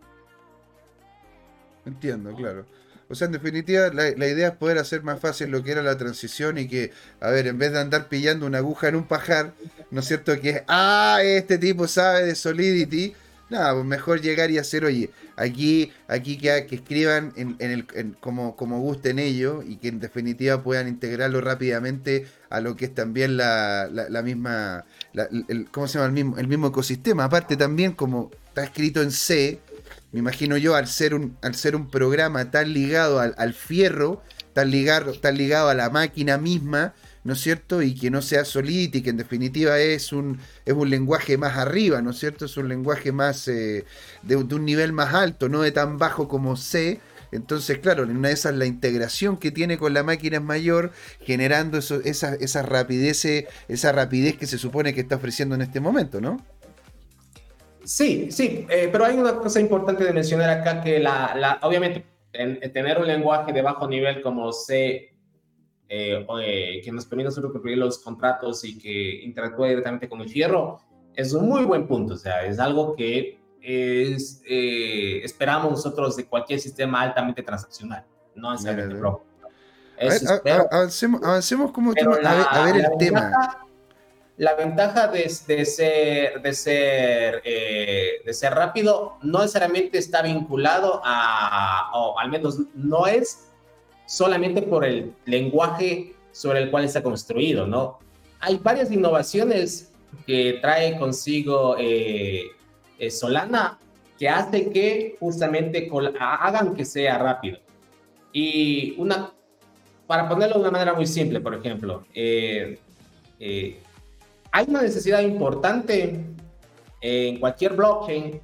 Entiendo, 1.85 2.35
claro. 2.35 2.67
O 3.11 3.15
sea, 3.15 3.27
en 3.27 3.33
definitiva, 3.33 3.89
la, 3.89 4.27
idea 4.27 4.49
es 4.49 4.55
poder 4.55 4.79
hacer 4.79 5.03
más 5.03 5.19
fácil 5.19 5.51
lo 5.51 5.65
que 5.65 5.73
era 5.73 5.83
la 5.83 5.97
transición 5.97 6.59
y 6.59 6.69
que, 6.69 6.93
a 7.21 7.31
ver, 7.31 7.47
en 7.47 7.59
vez 7.59 7.73
de 7.73 7.81
andar 7.81 8.09
pillando 8.09 8.47
una 8.47 8.59
aguja 8.59 8.89
en 8.89 8.97
un 8.97 9.05
pajar, 9.05 9.55
¿no 9.91 10.01
es 10.01 10.07
cierto? 10.07 10.39
Que 10.41 10.51
es, 10.51 10.63
ah, 10.69 11.21
este 11.23 11.57
tipo 11.57 11.89
sabe 11.89 12.27
de 12.27 12.35
Solidity, 12.35 13.15
nada, 13.49 13.73
pues 13.73 13.87
mejor 13.87 14.21
llegar 14.21 14.51
y 14.51 14.59
hacer, 14.59 14.85
oye, 14.85 15.11
aquí, 15.37 15.91
aquí 16.07 16.37
que, 16.37 16.67
que 16.67 16.77
escriban 16.77 17.33
en, 17.37 17.57
en 17.61 17.71
el, 17.71 17.87
en, 17.95 18.13
como, 18.21 18.57
como 18.57 18.81
gusten 18.81 19.19
ellos 19.19 19.65
y 19.67 19.77
que 19.77 19.89
en 19.89 20.01
definitiva 20.01 20.63
puedan 20.63 20.87
integrarlo 20.87 21.41
rápidamente 21.41 22.27
a 22.51 22.61
lo 22.61 22.77
que 22.77 22.87
es 22.87 22.95
también 22.95 23.39
la, 23.39 23.89
misma, 24.23 24.85
el, 25.15 25.69
¿cómo 25.71 25.87
se 25.87 25.95
llama? 25.95 26.07
El 26.07 26.13
mismo, 26.13 26.39
el 26.39 26.47
mismo 26.47 26.69
ecosistema. 26.69 27.25
Aparte 27.25 27.57
también, 27.57 27.93
como 27.93 28.31
está 28.49 28.65
escrito 28.65 29.01
en 29.01 29.13
C, 29.13 29.61
me 30.13 30.21
imagino 30.21 30.57
yo, 30.57 30.75
al 30.75 30.87
ser 30.87 31.15
un, 31.15 31.37
al 31.43 31.55
ser 31.55 31.77
un 31.77 31.89
programa 31.91 32.51
tan 32.51 32.73
ligado 32.73 33.21
al, 33.21 33.35
al 33.37 33.55
fierro, 33.55 34.23
tan 34.55 34.71
ligado, 34.71 35.13
tan 35.13 35.37
ligado 35.37 35.69
a 35.69 35.75
la 35.75 35.91
máquina 35.91 36.39
misma, 36.39 36.95
¿no 37.25 37.35
es 37.35 37.41
cierto? 37.41 37.83
Y 37.83 37.95
que 37.95 38.11
no 38.11 38.23
sea 38.23 38.45
Solidity, 38.45 39.03
que 39.03 39.11
en 39.11 39.19
definitiva 39.19 39.79
es 39.79 40.13
un, 40.13 40.41
es 40.65 40.75
un 40.75 40.89
lenguaje 40.89 41.37
más 41.37 41.59
arriba, 41.59 42.01
¿no 42.01 42.11
es 42.11 42.19
cierto? 42.19 42.47
Es 42.47 42.57
un 42.57 42.69
lenguaje 42.69 43.13
más 43.13 43.47
eh, 43.49 43.85
de, 44.23 44.37
un 44.37 44.65
nivel 44.65 44.93
más 44.93 45.13
alto, 45.15 45.49
no 45.49 45.61
de 45.61 45.73
tan 45.73 45.99
bajo 45.99 46.27
como 46.27 46.57
C. 46.57 47.01
Entonces, 47.31 47.79
claro, 47.81 48.05
una 48.05 48.29
de 48.29 48.35
esas 48.35 48.55
la 48.55 48.65
integración 48.65 49.37
que 49.37 49.51
tiene 49.51 49.77
con 49.77 49.93
la 49.93 50.03
máquina 50.03 50.39
es 50.39 50.43
mayor, 50.43 50.93
generando 51.21 51.77
eso, 51.77 52.01
esa, 52.03 52.35
esa 52.35 52.63
rapidez, 52.63 53.27
esa 53.69 53.93
rapidez 53.93 54.39
que 54.39 54.47
se 54.47 54.57
supone 54.57 54.95
que 54.95 55.03
está 55.03 55.17
ofreciendo 55.17 55.55
en 55.55 55.61
este 55.61 55.81
momento, 55.81 56.23
¿no? 56.23 56.39
Sí, 57.89 58.31
sí, 58.31 58.67
eh, 58.69 58.91
pero 58.93 59.07
hay 59.07 59.17
una 59.17 59.35
cosa 59.37 59.61
importante 59.61 60.05
de 60.05 60.13
mencionar 60.13 60.51
acá 60.51 60.83
que 60.83 60.99
la, 60.99 61.35
la 61.35 61.59
obviamente 61.63 62.05
en, 62.35 62.59
en 62.61 62.71
tener 62.71 62.99
un 62.99 63.07
lenguaje 63.07 63.51
de 63.51 63.63
bajo 63.63 63.89
nivel 63.89 64.21
como 64.21 64.53
C 64.53 65.15
eh, 65.89 66.27
eh, 66.43 66.83
que 66.85 66.93
nos 66.93 67.07
permita 67.07 67.31
cumplir 67.31 67.79
los 67.79 67.99
contratos 68.01 68.63
y 68.65 68.79
que 68.79 69.23
interactúe 69.25 69.69
directamente 69.69 70.07
con 70.07 70.21
el 70.21 70.29
fierro, 70.29 70.81
es 71.15 71.33
un 71.33 71.49
muy 71.49 71.65
buen 71.65 71.87
punto. 71.87 72.13
O 72.13 72.17
sea, 72.19 72.45
es 72.45 72.59
algo 72.59 72.95
que 72.95 73.39
es, 73.63 74.43
eh, 74.47 75.23
esperamos 75.25 75.71
nosotros 75.71 76.15
de 76.15 76.27
cualquier 76.27 76.61
sistema 76.61 77.01
altamente 77.01 77.43
transaccional, 77.43 78.05
no 78.35 78.53
necesariamente 78.53 78.97
pro. 78.97 79.25
A 79.99 80.41
ver, 80.45 80.67
avancemos, 80.71 81.23
avancemos 81.23 81.73
como 81.73 81.93
a 81.93 81.95
ver, 81.95 82.47
a 82.51 82.65
ver 82.67 82.77
el 82.77 82.99
tema. 82.99 83.33
La 84.39 84.55
ventaja 84.55 85.09
de, 85.09 85.29
ser, 85.29 86.41
de, 86.41 86.53
ser, 86.55 87.43
eh, 87.45 88.23
de 88.25 88.33
ser 88.33 88.55
rápido 88.55 89.19
no 89.23 89.41
necesariamente 89.41 89.99
está 89.99 90.23
vinculado 90.23 91.01
a, 91.05 91.91
o 91.93 92.19
al 92.19 92.31
menos 92.31 92.61
no 92.75 93.07
es 93.07 93.49
solamente 94.07 94.63
por 94.63 94.85
el 94.85 95.13
lenguaje 95.27 96.15
sobre 96.33 96.63
el 96.63 96.71
cual 96.71 96.85
está 96.85 97.03
construido, 97.03 97.67
¿no? 97.67 97.99
Hay 98.41 98.59
varias 98.59 98.93
innovaciones 98.93 99.93
que 100.27 100.59
trae 100.63 100.97
consigo 100.99 101.77
eh, 101.79 102.45
eh, 102.99 103.11
Solana 103.11 103.79
que 104.19 104.29
hace 104.29 104.71
que 104.71 105.17
justamente 105.21 105.91
hagan 106.19 106.75
que 106.75 106.85
sea 106.85 107.19
rápido. 107.19 107.59
Y 108.33 108.95
una, 108.99 109.33
para 110.07 110.29
ponerlo 110.29 110.55
de 110.55 110.61
una 110.61 110.71
manera 110.71 110.95
muy 110.95 111.07
simple, 111.07 111.41
por 111.41 111.55
ejemplo, 111.55 112.05
eh, 112.13 112.79
eh, 113.39 113.81
hay 114.53 114.67
una 114.69 114.83
necesidad 114.83 115.21
importante 115.21 116.25
en 117.01 117.41
cualquier 117.41 117.75
blockchain 117.75 118.41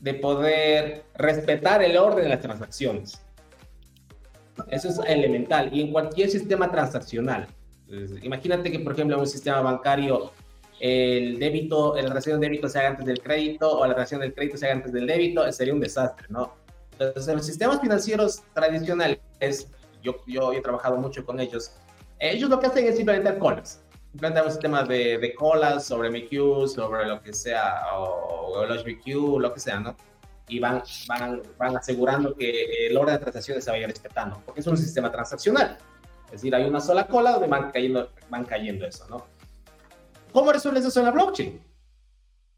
de 0.00 0.14
poder 0.14 1.04
respetar 1.14 1.82
el 1.82 1.96
orden 1.96 2.24
de 2.24 2.30
las 2.30 2.40
transacciones. 2.40 3.20
Eso 4.68 4.88
es 4.88 4.98
elemental. 5.06 5.70
Y 5.72 5.82
en 5.82 5.92
cualquier 5.92 6.30
sistema 6.30 6.70
transaccional. 6.70 7.46
Imagínate 8.22 8.70
que, 8.70 8.78
por 8.80 8.94
ejemplo, 8.94 9.16
en 9.16 9.20
un 9.20 9.26
sistema 9.26 9.60
bancario 9.60 10.32
el 10.80 11.38
débito, 11.38 11.94
la 11.94 12.08
relación 12.08 12.40
de 12.40 12.46
débito 12.48 12.68
se 12.68 12.78
haga 12.80 12.88
antes 12.88 13.06
del 13.06 13.20
crédito 13.22 13.78
o 13.78 13.86
la 13.86 13.94
relación 13.94 14.20
del 14.20 14.34
crédito 14.34 14.56
se 14.56 14.66
haga 14.66 14.74
antes 14.76 14.92
del 14.92 15.06
débito, 15.06 15.50
sería 15.52 15.72
un 15.72 15.80
desastre, 15.80 16.26
¿no? 16.28 16.54
Entonces, 16.92 17.28
en 17.28 17.36
los 17.36 17.46
sistemas 17.46 17.80
financieros 17.80 18.42
tradicionales, 18.52 19.20
yo, 20.02 20.16
yo, 20.26 20.52
he 20.52 20.60
trabajado 20.60 20.96
mucho 20.96 21.24
con 21.24 21.38
ellos, 21.38 21.72
ellos 22.18 22.50
lo 22.50 22.58
que 22.58 22.66
hacen 22.66 22.86
es 22.86 22.98
implementar 22.98 23.38
colas. 23.38 23.81
Un 24.14 24.50
sistema 24.50 24.84
de, 24.84 25.18
de 25.18 25.34
colas 25.34 25.86
sobre 25.86 26.10
MQ, 26.10 26.68
sobre 26.68 27.06
lo 27.06 27.22
que 27.22 27.32
sea, 27.32 27.96
o, 27.96 28.52
o 28.58 28.66
los 28.66 28.84
BQ, 28.84 29.40
lo 29.40 29.54
que 29.54 29.60
sea, 29.60 29.80
¿no? 29.80 29.96
y 30.48 30.58
van, 30.58 30.82
van, 31.08 31.42
van 31.58 31.76
asegurando 31.76 32.34
que 32.34 32.86
el 32.88 32.96
orden 32.96 33.14
de 33.14 33.20
transacciones 33.20 33.64
se 33.64 33.70
vaya 33.70 33.86
respetando, 33.86 34.40
porque 34.44 34.60
es 34.60 34.66
un 34.66 34.76
sistema 34.76 35.10
transaccional. 35.10 35.78
Es 36.26 36.32
decir, 36.32 36.54
hay 36.54 36.64
una 36.64 36.80
sola 36.80 37.06
cola 37.06 37.32
donde 37.32 37.46
van 37.46 37.70
cayendo, 37.70 38.10
van 38.28 38.44
cayendo 38.44 38.86
eso, 38.86 39.06
¿no? 39.08 39.24
¿Cómo 40.32 40.52
resuelves 40.52 40.84
eso 40.84 41.00
en 41.00 41.06
la 41.06 41.12
blockchain? 41.12 41.62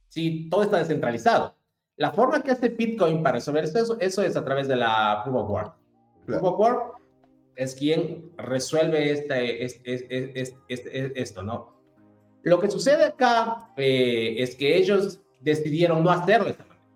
Si 0.08 0.48
todo 0.48 0.62
está 0.62 0.78
descentralizado. 0.78 1.56
La 1.96 2.10
forma 2.10 2.42
que 2.42 2.50
hace 2.50 2.68
Bitcoin 2.68 3.22
para 3.22 3.34
resolver 3.34 3.64
eso, 3.64 3.96
eso 4.00 4.22
es 4.22 4.36
a 4.36 4.44
través 4.44 4.66
de 4.66 4.76
la 4.76 5.20
Proof 5.24 5.36
of 5.36 5.50
Work. 5.50 5.74
Proof 6.26 6.42
of 6.42 6.58
Work 6.58 6.93
es 7.56 7.74
quien 7.74 8.32
resuelve 8.36 9.12
este, 9.12 9.64
este, 9.64 11.20
esto, 11.20 11.42
¿no? 11.42 11.74
Lo 12.42 12.60
que 12.60 12.70
sucede 12.70 13.04
acá 13.04 13.70
eh, 13.76 14.36
es 14.38 14.54
que 14.54 14.76
ellos 14.76 15.20
decidieron 15.40 16.02
no 16.02 16.10
hacerlo 16.10 16.46
de 16.46 16.50
esta 16.52 16.64
manera. 16.64 16.86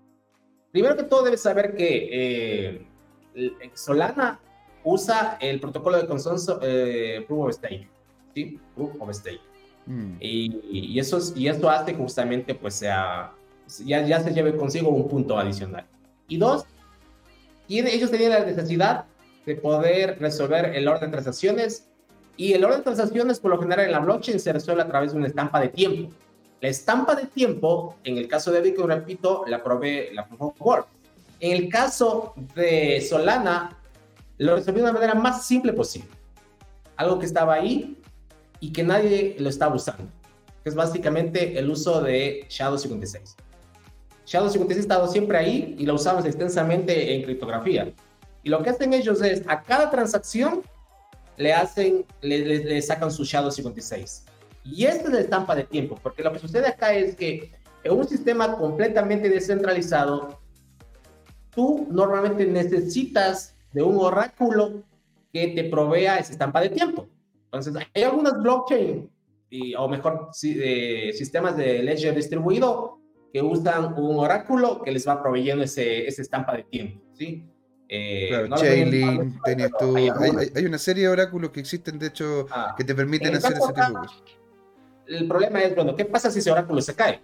Primero 0.73 0.97
que 0.97 1.05
todo, 1.05 1.23
debes 1.25 1.41
saber 1.41 1.75
que 1.75 2.87
eh, 3.35 3.71
Solana 3.75 4.41
usa 4.85 5.39
el 5.41 5.61
protocolo 5.61 5.97
de 5.97 6.07
consenso 6.07 6.61
eh, 6.63 7.25
Proof 7.27 7.47
of 7.47 7.55
Stake, 7.55 7.89
¿sí? 8.35 8.61
Proof 8.75 8.91
of 9.01 9.15
Stake. 9.15 9.41
Mm. 9.87 10.17
Y, 10.21 10.93
y, 10.93 10.99
eso, 10.99 11.19
y 11.35 11.49
esto 11.49 11.71
hace 11.71 11.93
que 11.93 11.99
justamente 11.99 12.55
pues 12.55 12.75
sea, 12.75 13.33
ya, 13.85 14.07
ya 14.07 14.21
se 14.21 14.33
lleve 14.33 14.55
consigo 14.55 14.91
un 14.91 15.09
punto 15.09 15.39
adicional. 15.39 15.87
Y 16.29 16.37
dos, 16.37 16.67
ellos 17.69 18.11
tenían 18.11 18.33
la 18.33 18.45
necesidad 18.45 19.07
de 19.49 19.57
poder 19.57 20.19
resolver 20.21 20.77
el 20.77 20.87
orden 20.87 21.11
de 21.11 21.17
transacciones 21.17 21.89
y 22.37 22.53
el 22.53 22.65
orden 22.65 22.79
de 22.79 22.85
transacciones 22.85 23.41
por 23.41 23.51
lo 23.51 23.59
general 23.59 23.87
en 23.87 23.93
la 23.93 23.99
blockchain 23.99 24.39
se 24.39 24.53
resuelve 24.53 24.83
a 24.83 24.87
través 24.87 25.13
de 25.13 25.19
una 25.19 25.27
estampa 25.27 25.59
de 25.59 25.69
tiempo. 25.69 26.13
La 26.61 26.69
estampa 26.69 27.15
de 27.15 27.27
tiempo, 27.27 27.97
en 28.05 28.19
el 28.19 28.29
caso 28.29 28.53
de 28.53 28.61
Bitcoin, 28.61 28.89
repito, 28.89 29.45
la 29.47 29.63
provee 29.63 30.13
la 30.13 30.27
Proof 30.27 30.43
of 30.43 30.61
Work. 30.61 30.87
En 31.41 31.53
el 31.53 31.69
caso 31.69 32.35
de 32.55 33.01
Solana, 33.01 33.77
lo 34.37 34.57
resolvió 34.57 34.85
de 34.85 34.91
una 34.91 35.01
manera 35.01 35.15
más 35.15 35.47
simple 35.47 35.73
posible. 35.73 36.11
Algo 36.97 37.19
que 37.19 37.27
estaba 37.27 37.55
ahí 37.55 37.97
y 38.61 38.71
que 38.73 38.83
nadie 38.83 39.37
lo 39.39 39.49
estaba 39.49 39.75
usando, 39.75 40.05
que 40.63 40.69
es 40.69 40.75
básicamente 40.75 41.59
el 41.59 41.71
uso 41.71 42.03
de 42.03 42.45
Shadow 42.51 42.77
56. 42.77 43.37
Shadow 44.27 44.51
56 44.51 44.79
ha 44.79 44.83
estado 44.83 45.09
siempre 45.09 45.39
ahí 45.39 45.75
y 45.79 45.87
lo 45.87 45.95
usamos 45.95 46.25
extensamente 46.27 47.15
en 47.15 47.23
criptografía. 47.23 47.91
Y 48.49 48.51
lo 48.51 48.63
que 48.63 48.71
hacen 48.71 48.95
ellos 48.95 49.21
es, 49.21 49.43
a 49.47 49.63
cada 49.63 49.91
transacción 49.91 50.63
le 51.37 51.53
hacen, 51.53 52.07
le, 52.23 52.81
sacan 52.81 53.11
su 53.11 53.23
Shadow 53.23 53.51
56. 53.51 54.25
Y 54.65 54.87
esta 54.87 55.05
es 55.05 55.13
la 55.13 55.21
estampa 55.21 55.55
de 55.55 55.65
tiempo, 55.65 55.99
porque 56.03 56.23
lo 56.23 56.33
que 56.33 56.39
sucede 56.39 56.67
acá 56.67 56.95
es 56.95 57.15
que 57.15 57.53
en 57.85 57.93
un 57.93 58.09
sistema 58.09 58.57
completamente 58.57 59.29
descentralizado, 59.29 60.41
tú 61.55 61.89
normalmente 61.91 62.47
necesitas 62.47 63.55
de 63.75 63.83
un 63.83 63.99
oráculo 63.99 64.83
que 65.31 65.49
te 65.49 65.65
provea 65.65 66.17
esa 66.17 66.33
estampa 66.33 66.63
de 66.63 66.71
tiempo. 66.71 67.07
Entonces, 67.53 67.75
hay 67.95 68.03
algunas 68.03 68.41
blockchain, 68.41 69.11
y, 69.51 69.75
o 69.75 69.89
mejor, 69.89 70.31
sistemas 70.33 71.55
de 71.55 71.83
ledger 71.83 72.15
distribuido 72.15 72.99
que 73.31 73.43
usan 73.43 73.93
un 73.93 74.19
oráculo 74.19 74.81
que 74.81 74.91
les 74.91 75.07
va 75.07 75.21
proveyendo 75.21 75.65
ese, 75.65 76.07
esa 76.07 76.23
estampa 76.23 76.57
de 76.57 76.63
tiempo, 76.63 77.05
¿sí? 77.13 77.47
Eh, 77.89 78.27
claro, 78.29 78.57
Chainlink, 78.57 79.43
tenías 79.45 79.71
tú. 79.79 79.97
Hay, 79.97 80.67
una 80.67 80.79
serie 80.79 81.05
de 81.05 81.09
oráculos 81.09 81.51
que 81.51 81.61
existen, 81.61 81.99
de 81.99 82.09
hecho, 82.09 82.47
ah, 82.51 82.75
que 82.77 82.85
te 82.85 82.95
permiten 82.95 83.35
hacer 83.35 83.53
ese 83.53 83.61
tipo 83.61 83.69
de 83.69 83.93
cosas. 83.93 84.23
El 85.07 85.27
problema 85.27 85.63
es, 85.63 85.75
bueno, 85.75 85.97
¿qué 85.97 86.05
pasa 86.05 86.31
si 86.31 86.41
ese 86.41 86.51
oráculo 86.51 86.83
se 86.83 86.95
cae? 86.95 87.21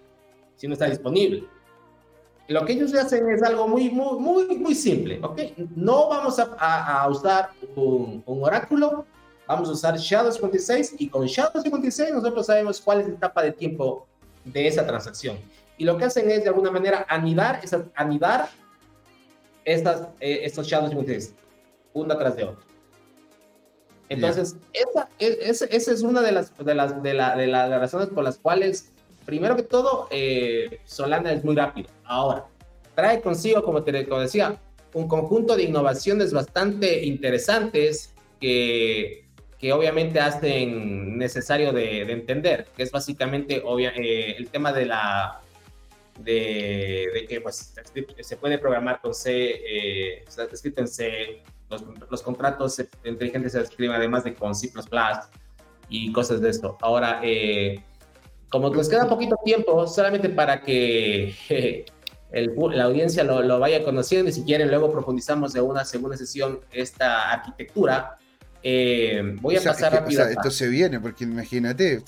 Si 0.55 0.67
no 0.67 0.73
está 0.73 0.89
disponible. 0.89 1.47
Lo 2.47 2.65
que 2.65 2.73
ellos 2.73 2.93
hacen 2.95 3.29
es 3.29 3.43
algo 3.43 3.67
muy, 3.67 3.89
muy, 3.89 4.19
muy, 4.19 4.57
muy 4.57 4.75
simple, 4.75 5.19
¿ok? 5.21 5.41
No 5.75 6.09
vamos 6.09 6.39
a, 6.39 7.01
a, 7.01 7.09
usar 7.09 7.49
un, 7.75 8.23
un, 8.25 8.43
oráculo, 8.43 9.05
vamos 9.47 9.69
a 9.69 9.71
usar 9.71 9.97
Shadow 9.97 10.31
56 10.31 10.95
y 10.99 11.09
con 11.09 11.25
Shadow 11.25 11.61
56 11.61 12.11
nosotros 12.13 12.45
sabemos 12.45 12.81
cuál 12.81 13.01
es 13.01 13.07
la 13.07 13.13
etapa 13.15 13.41
de 13.41 13.51
tiempo 13.51 14.07
de 14.43 14.67
esa 14.67 14.85
transacción. 14.85 15.37
Y 15.77 15.85
lo 15.85 15.97
que 15.97 16.05
hacen 16.05 16.29
es, 16.29 16.43
de 16.43 16.49
alguna 16.49 16.71
manera, 16.71 17.05
anidar, 17.09 17.59
esa, 17.63 17.85
anidar 17.95 18.49
estas, 19.65 20.07
eh, 20.19 20.41
estos 20.43 20.67
shadows 20.67 20.93
multis, 20.93 21.33
una 21.93 22.17
tras 22.17 22.35
de 22.35 22.45
otro. 22.45 22.63
Entonces, 24.07 24.55
esa, 24.71 25.09
esa, 25.17 25.65
esa, 25.65 25.91
es 25.91 26.01
una 26.03 26.21
de 26.21 26.31
las, 26.31 26.55
de, 26.57 26.75
las, 26.75 27.01
de, 27.01 27.13
la, 27.13 27.35
de, 27.35 27.47
las 27.47 27.69
razones 27.69 28.09
por 28.09 28.23
las 28.23 28.37
cuales, 28.37 28.91
primero 29.25 29.55
que 29.55 29.63
todo, 29.63 30.07
eh, 30.11 30.79
Solana 30.85 31.33
es 31.33 31.43
muy 31.43 31.55
rápido. 31.55 31.89
Ahora, 32.03 32.45
trae 32.93 33.19
consigo, 33.21 33.63
como 33.63 33.83
te 33.83 33.91
decía, 33.91 34.59
un 34.93 35.07
conjunto 35.07 35.55
de 35.55 35.63
innovaciones 35.63 36.31
bastante 36.31 37.03
interesantes 37.03 38.13
que, 38.39 39.25
que 39.57 39.73
obviamente 39.73 40.19
hacen 40.19 41.17
necesario 41.17 41.73
de, 41.73 42.05
de 42.05 42.13
entender, 42.13 42.67
que 42.77 42.83
es 42.83 42.91
básicamente 42.91 43.61
obvia, 43.65 43.91
eh, 43.95 44.35
el 44.37 44.49
tema 44.49 44.71
de 44.71 44.85
la 44.85 45.41
de, 46.19 47.25
que 47.27 47.41
pues, 47.41 47.73
se 48.21 48.37
puede 48.37 48.57
programar 48.57 49.01
con 49.01 49.13
C, 49.13 49.31
eh, 49.33 50.25
escrito 50.51 50.81
en 50.81 50.87
C, 50.87 51.43
los, 51.69 51.83
los, 52.09 52.21
contratos 52.21 52.81
inteligentes 53.03 53.53
se 53.53 53.61
escriben 53.61 53.95
además 53.95 54.23
de 54.23 54.33
con 54.33 54.55
C++ 54.55 54.71
y 55.89 56.11
cosas 56.11 56.41
de 56.41 56.49
esto. 56.49 56.77
Ahora, 56.81 57.21
eh, 57.23 57.83
como 58.49 58.69
nos 58.69 58.87
queda 58.87 59.09
poquito 59.09 59.35
tiempo, 59.43 59.87
solamente 59.87 60.29
para 60.29 60.61
que 60.61 61.35
el, 62.31 62.53
la 62.71 62.85
audiencia 62.85 63.23
lo, 63.23 63.41
lo, 63.41 63.59
vaya 63.59 63.83
conociendo 63.83 64.29
y 64.29 64.33
si 64.33 64.43
quieren 64.43 64.69
luego 64.69 64.91
profundizamos 64.91 65.53
de 65.53 65.61
una 65.61 65.83
segunda 65.85 66.17
sesión 66.17 66.61
esta 66.71 67.31
arquitectura, 67.31 68.17
eh, 68.67 69.21
voy 69.41 69.57
a 69.57 69.61
pasar 69.61 69.93
rápido. 69.93 70.23
O 70.23 70.25
sea, 70.25 70.33
esto 70.33 70.49
se 70.49 70.67
viene, 70.67 70.99
porque 70.99 71.23
imagínate, 71.23 72.01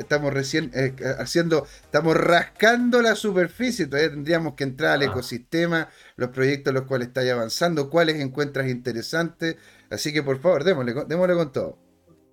estamos 0.00 0.32
recién 0.32 0.72
eh, 0.74 0.96
haciendo, 1.20 1.64
estamos 1.84 2.16
rascando 2.16 3.00
la 3.00 3.14
superficie, 3.14 3.86
todavía 3.86 4.10
tendríamos 4.10 4.54
que 4.54 4.64
entrar 4.64 4.94
al 4.94 5.02
ah. 5.02 5.04
ecosistema, 5.04 5.88
los 6.16 6.30
proyectos 6.30 6.74
los 6.74 6.86
cuales 6.86 7.06
estáis 7.06 7.30
avanzando, 7.30 7.88
cuáles 7.88 8.16
encuentras 8.16 8.68
interesantes. 8.68 9.58
Así 9.90 10.12
que 10.12 10.24
por 10.24 10.40
favor, 10.40 10.64
démosle, 10.64 10.92
démosle 11.06 11.34
con 11.34 11.52
todo. 11.52 11.78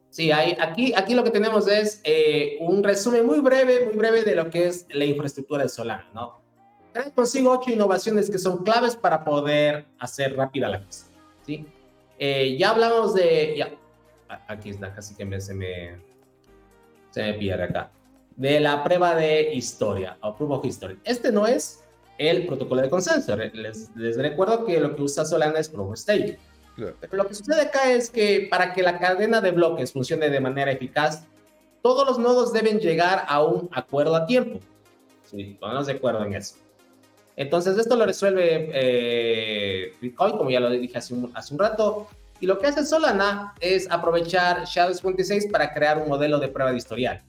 Sí, 0.09 0.31
hay, 0.31 0.57
aquí, 0.59 0.91
aquí 0.97 1.13
lo 1.13 1.23
que 1.23 1.29
tenemos 1.29 1.67
es 1.67 2.01
eh, 2.05 2.57
un 2.61 2.83
resumen 2.83 3.23
muy 3.23 3.39
breve, 3.39 3.85
muy 3.85 3.95
breve 3.95 4.23
de 4.23 4.33
lo 4.33 4.49
que 4.49 4.65
es 4.65 4.87
la 4.89 5.05
infraestructura 5.05 5.61
de 5.61 5.69
Solana, 5.69 6.09
¿no? 6.15 6.41
Trae 6.91 7.11
consigo 7.11 7.51
ocho 7.51 7.69
innovaciones 7.69 8.31
que 8.31 8.39
son 8.39 8.63
claves 8.63 8.95
para 8.95 9.23
poder 9.23 9.85
hacer 9.99 10.35
rápida 10.35 10.69
la 10.69 10.83
cosa, 10.83 11.05
¿sí? 11.45 11.67
Eh, 12.19 12.57
ya 12.57 12.71
hablamos 12.71 13.13
de. 13.15 13.55
Ya, 13.57 13.71
aquí 14.47 14.69
está, 14.69 14.93
casi 14.93 15.15
que 15.15 15.25
me, 15.25 15.39
se, 15.39 15.53
me, 15.53 15.97
se 17.11 17.23
me 17.23 17.33
pierde 17.33 17.63
acá. 17.63 17.91
De 18.35 18.59
la 18.59 18.83
prueba 18.83 19.15
de 19.15 19.53
historia, 19.53 20.17
o 20.21 20.35
Proof 20.35 20.51
of 20.51 20.65
History. 20.65 20.99
Este 21.03 21.31
no 21.31 21.47
es 21.47 21.83
el 22.17 22.45
protocolo 22.45 22.81
de 22.81 22.89
consenso. 22.89 23.35
Les, 23.35 23.95
les 23.95 24.17
recuerdo 24.17 24.65
que 24.65 24.79
lo 24.79 24.95
que 24.95 25.01
usa 25.01 25.25
Solana 25.25 25.59
es 25.59 25.69
Proof 25.69 25.91
of 25.91 25.97
Stake. 25.97 26.37
Pero 26.75 27.17
lo 27.17 27.27
que 27.27 27.33
sucede 27.33 27.61
acá 27.61 27.91
es 27.91 28.09
que 28.09 28.47
para 28.49 28.73
que 28.73 28.83
la 28.83 28.99
cadena 28.99 29.41
de 29.41 29.51
bloques 29.51 29.91
funcione 29.91 30.29
de 30.29 30.39
manera 30.39 30.71
eficaz, 30.71 31.25
todos 31.81 32.07
los 32.07 32.19
nodos 32.19 32.53
deben 32.53 32.79
llegar 32.79 33.25
a 33.27 33.43
un 33.43 33.69
acuerdo 33.71 34.15
a 34.15 34.25
tiempo. 34.25 34.59
Sí, 35.23 35.57
ponemos 35.59 35.87
de 35.87 35.93
acuerdo 35.93 36.23
en 36.25 36.35
eso. 36.35 36.55
Entonces, 37.39 37.77
esto 37.77 37.95
lo 37.95 38.05
resuelve 38.05 38.69
eh, 38.73 39.93
Bitcoin, 40.01 40.37
como 40.37 40.49
ya 40.49 40.59
lo 40.59 40.69
dije 40.71 40.97
hace 40.97 41.13
un, 41.13 41.31
rato. 41.57 42.09
Y 42.41 42.45
lo 42.45 42.59
que 42.59 42.67
hace 42.67 42.85
Solana 42.85 43.53
es 43.61 43.89
aprovechar 43.89 44.63
Shadow56 44.63 45.49
para 45.49 45.73
crear 45.73 45.99
un 45.99 46.09
modelo 46.09 46.37
de 46.37 46.49
prueba 46.49 46.71
de 46.71 46.77
historial. 46.77 47.21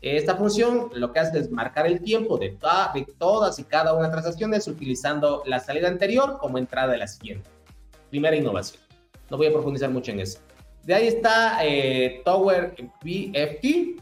Esta 0.00 0.36
función 0.36 0.90
lo 0.94 1.12
que 1.12 1.18
hace 1.18 1.40
es 1.40 1.50
marcar 1.50 1.88
el 1.88 2.00
tiempo 2.00 2.38
de, 2.38 2.50
de 2.50 3.06
todas 3.18 3.58
y 3.58 3.64
cada 3.64 3.94
una 3.94 4.02
de 4.02 4.08
las 4.14 4.22
transacciones 4.22 4.68
utilizando 4.68 5.42
la 5.44 5.58
salida 5.58 5.88
anterior 5.88 6.38
como 6.38 6.56
entrada 6.56 6.92
de 6.92 6.98
la 6.98 7.08
siguiente. 7.08 7.50
Primera 8.10 8.36
innovación. 8.36 8.80
No 9.28 9.38
voy 9.38 9.48
a 9.48 9.52
profundizar 9.52 9.90
mucho 9.90 10.12
en 10.12 10.20
eso. 10.20 10.38
De 10.84 10.94
ahí 10.94 11.08
está 11.08 11.58
eh, 11.66 12.22
Tower 12.24 12.76
BFT, 13.02 14.00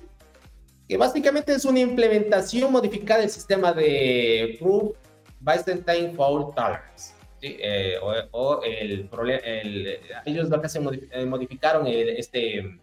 que 0.86 0.96
básicamente 0.98 1.54
es 1.54 1.64
una 1.64 1.80
implementación 1.80 2.70
modificada 2.70 3.20
del 3.20 3.30
sistema 3.30 3.72
de 3.72 4.58
Proof 4.60 4.92
Byzantine 5.40 6.14
Fault 6.14 6.54
Tolerance. 6.54 7.20
Eh, 7.42 7.96
o, 8.32 8.62
el, 8.62 9.08
el, 9.44 9.98
ellos 10.26 10.50
lo 10.50 10.60
que 10.60 10.68
eh, 11.12 11.24
modificaron 11.24 11.86
este, 11.86 12.78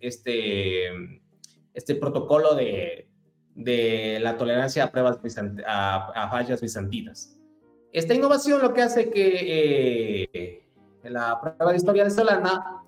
este, 0.00 0.88
este 1.74 1.94
protocolo 1.96 2.54
de, 2.54 3.06
la 4.20 4.38
tolerancia 4.38 4.84
a 4.84 4.90
pruebas 4.90 5.18
a, 5.66 6.28
fallas 6.30 6.62
bizantinas. 6.62 7.36
Esta 7.92 8.14
innovación 8.14 8.62
lo 8.62 8.72
que 8.72 8.82
hace 8.82 9.10
que 9.10 10.28
eh, 10.32 10.62
la 11.02 11.38
prueba 11.40 11.72
de 11.72 11.76
historia 11.76 12.04
de 12.04 12.10
Solana 12.10 12.82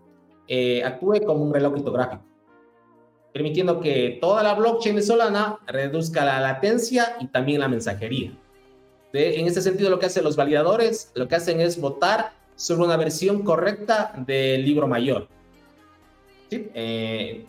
actúe 0.84 1.20
como 1.26 1.44
un 1.44 1.52
reloj 1.52 1.72
criptográfico, 1.72 2.24
permitiendo 3.34 3.80
que 3.80 4.16
toda 4.18 4.42
la 4.42 4.54
blockchain 4.54 4.96
de 4.96 5.02
Solana 5.02 5.58
reduzca 5.66 6.24
la 6.24 6.40
latencia 6.40 7.16
y 7.20 7.26
también 7.26 7.60
la 7.60 7.68
mensajería. 7.68 8.32
En 9.12 9.46
este 9.46 9.60
sentido, 9.60 9.90
lo 9.90 9.98
que 9.98 10.06
hacen 10.06 10.24
los 10.24 10.36
validadores, 10.36 11.12
lo 11.14 11.28
que 11.28 11.34
hacen 11.34 11.60
es 11.60 11.80
votar 11.80 12.32
sobre 12.56 12.84
una 12.84 12.96
versión 12.96 13.42
correcta 13.42 14.12
del 14.26 14.64
libro 14.64 14.88
mayor. 14.88 15.28
¿Sí? 16.50 16.68
Eh, 16.74 17.46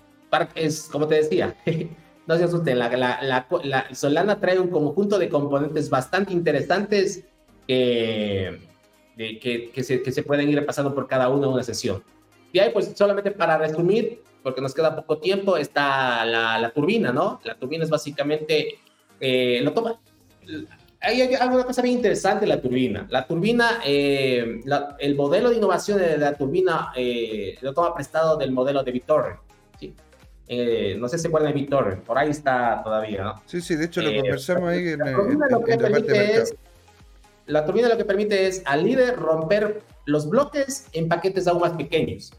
es, 0.55 0.89
como 0.91 1.07
te 1.07 1.15
decía, 1.15 1.55
no 2.27 2.37
se 2.37 2.43
asusten, 2.43 2.79
la, 2.79 2.89
la, 2.95 3.47
la, 3.63 3.95
Solana 3.95 4.39
trae 4.39 4.59
un 4.59 4.69
conjunto 4.69 5.19
de 5.19 5.29
componentes 5.29 5.89
bastante 5.89 6.33
interesantes 6.33 7.23
que, 7.67 8.59
que, 9.17 9.71
que, 9.71 9.83
se, 9.83 10.01
que 10.01 10.11
se 10.11 10.23
pueden 10.23 10.49
ir 10.49 10.65
pasando 10.65 10.93
por 10.93 11.07
cada 11.07 11.29
uno 11.29 11.47
en 11.47 11.53
una 11.53 11.63
sesión. 11.63 12.03
Y 12.51 12.59
ahí, 12.59 12.71
pues, 12.71 12.93
solamente 12.95 13.31
para 13.31 13.57
resumir, 13.57 14.21
porque 14.41 14.61
nos 14.61 14.73
queda 14.73 14.95
poco 14.95 15.17
tiempo, 15.17 15.57
está 15.57 16.25
la, 16.25 16.59
la 16.59 16.71
turbina, 16.71 17.11
¿no? 17.11 17.39
La 17.43 17.55
turbina 17.55 17.83
es 17.83 17.89
básicamente, 17.89 18.79
eh, 19.19 19.59
lo 19.63 19.73
toma, 19.73 19.99
hay, 21.03 21.21
una 21.21 21.65
cosa 21.65 21.81
bien 21.81 21.97
interesante 21.97 22.47
la 22.47 22.61
turbina. 22.61 23.05
La 23.09 23.27
turbina, 23.27 23.81
eh, 23.85 24.61
el 24.99 25.15
modelo 25.15 25.49
de 25.49 25.57
innovación 25.57 25.99
de, 25.99 26.17
la 26.17 26.33
turbina 26.33 26.93
eh, 26.95 27.57
lo 27.61 27.73
toma 27.73 27.93
prestado 27.93 28.37
del 28.37 28.51
modelo 28.51 28.83
de 28.83 28.91
BitTorrent. 28.91 29.39
¿sí? 29.77 29.93
Eh, 30.47 30.95
no 30.97 31.09
sé 31.09 31.19
si 31.19 31.27
pueden 31.27 31.53
BitTorrent, 31.53 32.03
por 32.03 32.17
ahí 32.17 32.29
está 32.29 32.81
todavía, 32.83 33.23
¿no? 33.23 33.43
Sí, 33.45 33.59
sí, 33.59 33.75
de 33.75 33.85
hecho 33.85 34.01
lo 34.01 34.13
conversamos 34.13 34.69
ahí 34.69 34.89
en, 34.89 34.99
la 34.99 35.13
turbina 35.13 35.47
lo 35.49 35.63
que 35.63 35.77
permite 35.77 36.35
es, 36.37 36.55
La 37.47 37.65
turbina 37.65 37.89
lo 37.89 37.97
que 37.97 38.05
permite 38.05 38.47
es 38.47 38.61
al 38.65 38.85
líder 38.85 39.17
romper 39.17 39.81
los 40.05 40.29
bloques 40.29 40.87
en 40.93 41.09
paquetes 41.09 41.47
aún 41.47 41.61
más 41.61 41.73
pequeños. 41.73 42.31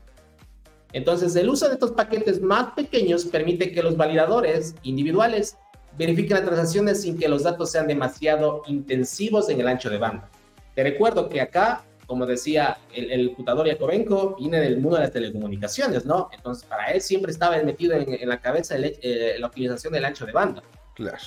Entonces, 0.95 1.35
el 1.36 1.49
uso 1.51 1.66
de 1.66 1.74
estos 1.74 1.91
paquetes 1.91 2.41
más 2.41 2.73
pequeños 2.74 3.24
permite 3.24 3.73
que 3.73 3.82
los 3.82 3.97
validadores 3.97 4.77
individuales 4.85 5.59
verifiquen 5.96 6.36
las 6.36 6.44
transacciones 6.44 7.02
sin 7.02 7.18
que 7.18 7.28
los 7.28 7.42
datos 7.42 7.70
sean 7.70 7.86
demasiado 7.86 8.62
intensivos 8.66 9.48
en 9.48 9.60
el 9.60 9.68
ancho 9.68 9.90
de 9.90 9.98
banda. 9.98 10.28
Te 10.74 10.82
recuerdo 10.82 11.28
que 11.28 11.40
acá, 11.40 11.84
como 12.06 12.26
decía 12.26 12.78
el, 12.92 13.10
el 13.10 13.28
computador 13.28 13.66
Yakovenko, 13.66 14.36
viene 14.36 14.60
del 14.60 14.78
mundo 14.78 14.96
de 14.96 15.04
las 15.04 15.12
telecomunicaciones, 15.12 16.04
¿no? 16.04 16.28
Entonces, 16.32 16.64
para 16.64 16.90
él 16.92 17.00
siempre 17.00 17.30
estaba 17.30 17.60
metido 17.62 17.94
en, 17.94 18.28
la 18.28 18.40
cabeza 18.40 18.76
eh, 18.78 19.36
la 19.38 19.46
optimización 19.46 19.92
del 19.92 20.04
ancho 20.04 20.26
de 20.26 20.32
banda. 20.32 20.62
Claro. 20.94 21.18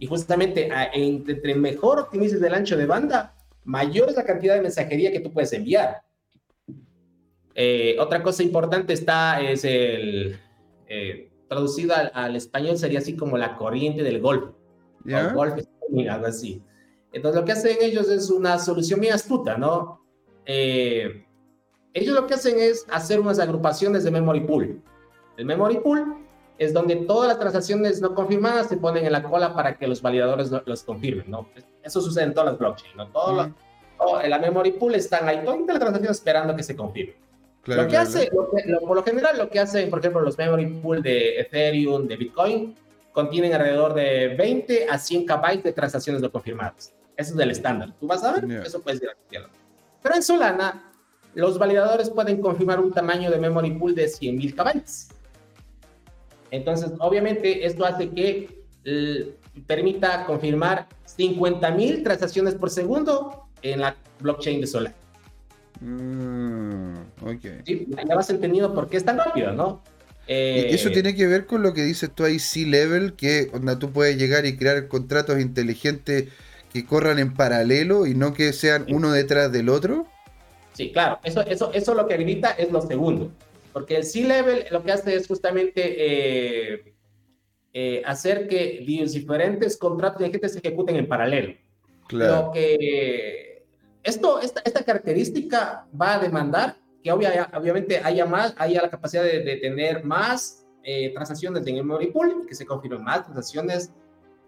y 0.00 0.06
justamente, 0.06 0.68
entre 0.94 1.54
mejor 1.54 2.00
optimices 2.00 2.40
del 2.40 2.54
ancho 2.54 2.76
de 2.76 2.86
banda, 2.86 3.34
mayor 3.64 4.08
es 4.08 4.16
la 4.16 4.24
cantidad 4.24 4.54
de 4.54 4.62
mensajería 4.62 5.12
que 5.12 5.20
tú 5.20 5.32
puedes 5.32 5.52
enviar. 5.52 6.02
Eh, 7.54 7.96
otra 7.98 8.22
cosa 8.22 8.42
importante 8.42 8.92
está, 8.92 9.40
es 9.40 9.64
el, 9.64 10.38
eh, 10.86 11.27
traducido 11.48 11.94
al, 12.12 12.36
español 12.36 12.76
sería 12.76 12.98
así 12.98 13.16
como 13.16 13.36
la 13.36 13.56
corriente 13.56 14.02
del 14.02 14.20
golf. 14.20 14.50
¿Ya? 15.04 15.32
golf, 15.32 15.54
algo 16.10 16.26
así. 16.26 16.62
Entonces 17.12 17.40
lo 17.40 17.46
que 17.46 17.52
hacen 17.52 17.78
ellos 17.80 18.08
es 18.10 18.30
una 18.30 18.58
solución 18.58 19.00
muy 19.00 19.08
astuta, 19.08 19.56
¿no? 19.56 20.04
Eh, 20.44 21.24
ellos 21.94 22.14
lo 22.14 22.26
que 22.26 22.34
hacen 22.34 22.58
es 22.58 22.84
hacer 22.90 23.18
unas 23.18 23.38
agrupaciones 23.38 24.04
de 24.04 24.10
memory 24.10 24.40
pool. 24.40 24.82
El 25.38 25.46
memory 25.46 25.78
pool 25.78 26.26
es 26.58 26.74
donde 26.74 26.96
todas 26.96 27.28
las 27.28 27.38
transacciones 27.38 28.02
no 28.02 28.14
confirmadas 28.14 28.68
se 28.68 28.76
ponen 28.76 29.06
en 29.06 29.12
la 29.12 29.22
cola 29.22 29.54
para 29.54 29.78
que 29.78 29.86
los 29.86 30.02
validadores 30.02 30.50
los 30.66 30.82
confirmen, 30.82 31.30
¿no? 31.30 31.48
Eso 31.82 32.02
sucede 32.02 32.24
en 32.24 32.34
todas 32.34 32.50
las 32.50 32.58
blockchains, 32.58 32.96
¿no? 32.96 33.08
Todo, 33.08 33.54
en 34.22 34.30
la 34.30 34.38
memory 34.38 34.72
pool 34.72 34.94
están 34.94 35.26
ahí 35.28 35.42
todas 35.44 35.60
las 35.60 35.78
transacciones 35.78 36.18
esperando 36.18 36.54
que 36.54 36.62
se 36.62 36.76
confirmen 36.76 37.27
lo 37.76 37.86
que 37.88 37.96
hace, 37.96 38.30
por 38.30 38.96
lo 38.96 39.02
general, 39.02 39.36
lo 39.38 39.48
que 39.48 39.60
hacen, 39.60 39.90
por 39.90 39.98
ejemplo, 40.00 40.20
los 40.20 40.38
memory 40.38 40.66
pool 40.80 41.02
de 41.02 41.40
Ethereum, 41.40 42.06
de 42.06 42.16
Bitcoin, 42.16 42.76
contienen 43.12 43.52
alrededor 43.52 43.94
de 43.94 44.34
20 44.36 44.88
a 44.88 44.98
100 44.98 45.26
KB 45.26 45.62
de 45.62 45.72
transacciones 45.72 46.22
no 46.22 46.30
confirmadas. 46.30 46.92
Eso 47.16 47.34
es 47.34 47.40
el 47.40 47.50
estándar. 47.50 47.92
Tú 47.98 48.06
vas 48.06 48.22
a 48.24 48.32
ver, 48.32 48.62
eso 48.64 48.80
puedes 48.80 49.02
ir 49.02 49.08
a 49.08 49.48
Pero 50.02 50.14
en 50.14 50.22
Solana, 50.22 50.92
los 51.34 51.58
validadores 51.58 52.10
pueden 52.10 52.40
confirmar 52.40 52.80
un 52.80 52.92
tamaño 52.92 53.30
de 53.30 53.38
memory 53.38 53.72
pool 53.72 53.94
de 53.94 54.06
100.000 54.06 54.54
KB. 54.54 54.82
Entonces, 56.50 56.92
obviamente, 57.00 57.66
esto 57.66 57.84
hace 57.84 58.08
que 58.10 58.62
permita 59.66 60.24
confirmar 60.24 60.86
50.000 61.16 62.04
transacciones 62.04 62.54
por 62.54 62.70
segundo 62.70 63.48
en 63.62 63.80
la 63.80 63.96
blockchain 64.20 64.60
de 64.60 64.66
Solana. 64.66 64.94
Mm, 65.80 66.94
sí, 67.64 67.86
ya 68.06 68.14
vas 68.14 68.30
entendido 68.30 68.74
por 68.74 68.88
qué 68.88 68.96
es 68.96 69.04
tan 69.04 69.18
rápido, 69.18 69.52
¿no? 69.52 69.82
Eh, 70.26 70.66
eso 70.70 70.90
tiene 70.90 71.14
que 71.14 71.26
ver 71.26 71.46
con 71.46 71.62
lo 71.62 71.72
que 71.72 71.82
dices 71.82 72.10
tú 72.14 72.24
ahí, 72.24 72.38
C-Level, 72.38 73.14
que 73.14 73.46
donde 73.46 73.76
tú 73.76 73.90
puedes 73.92 74.18
llegar 74.18 74.44
y 74.44 74.56
crear 74.56 74.86
contratos 74.88 75.40
inteligentes 75.40 76.28
que 76.72 76.84
corran 76.84 77.18
en 77.18 77.32
paralelo 77.32 78.06
y 78.06 78.14
no 78.14 78.34
que 78.34 78.52
sean 78.52 78.84
uno 78.90 79.10
detrás 79.10 79.50
del 79.52 79.70
otro. 79.70 80.06
Sí, 80.74 80.92
claro, 80.92 81.18
eso, 81.24 81.40
eso, 81.42 81.72
eso 81.72 81.94
lo 81.94 82.06
que 82.06 82.14
habilita 82.14 82.50
es 82.50 82.70
lo 82.70 82.82
segundo, 82.82 83.30
porque 83.72 83.96
el 83.96 84.04
C-Level 84.04 84.66
lo 84.70 84.82
que 84.82 84.92
hace 84.92 85.14
es 85.14 85.26
justamente 85.26 85.94
eh, 85.96 86.94
eh, 87.72 88.02
hacer 88.04 88.48
que 88.48 88.84
diferentes 88.86 89.78
contratos 89.78 90.20
inteligentes 90.20 90.52
se 90.52 90.58
ejecuten 90.58 90.96
en 90.96 91.08
paralelo. 91.08 91.54
Claro. 92.06 92.46
Lo 92.46 92.52
que 92.52 93.47
esto, 94.02 94.40
esta, 94.40 94.60
esta 94.64 94.84
característica 94.84 95.86
va 96.00 96.14
a 96.14 96.18
demandar 96.18 96.76
que 97.02 97.12
obviamente 97.12 98.00
haya, 98.02 98.26
más, 98.26 98.54
haya 98.58 98.82
la 98.82 98.90
capacidad 98.90 99.22
de, 99.22 99.56
tener 99.56 100.04
más 100.04 100.66
eh, 100.82 101.12
transacciones 101.12 101.66
en 101.66 101.76
el 101.76 101.84
memory 101.84 102.10
pool, 102.10 102.46
que 102.46 102.54
se 102.54 102.66
confirmen 102.66 103.04
más 103.04 103.24
transacciones 103.24 103.92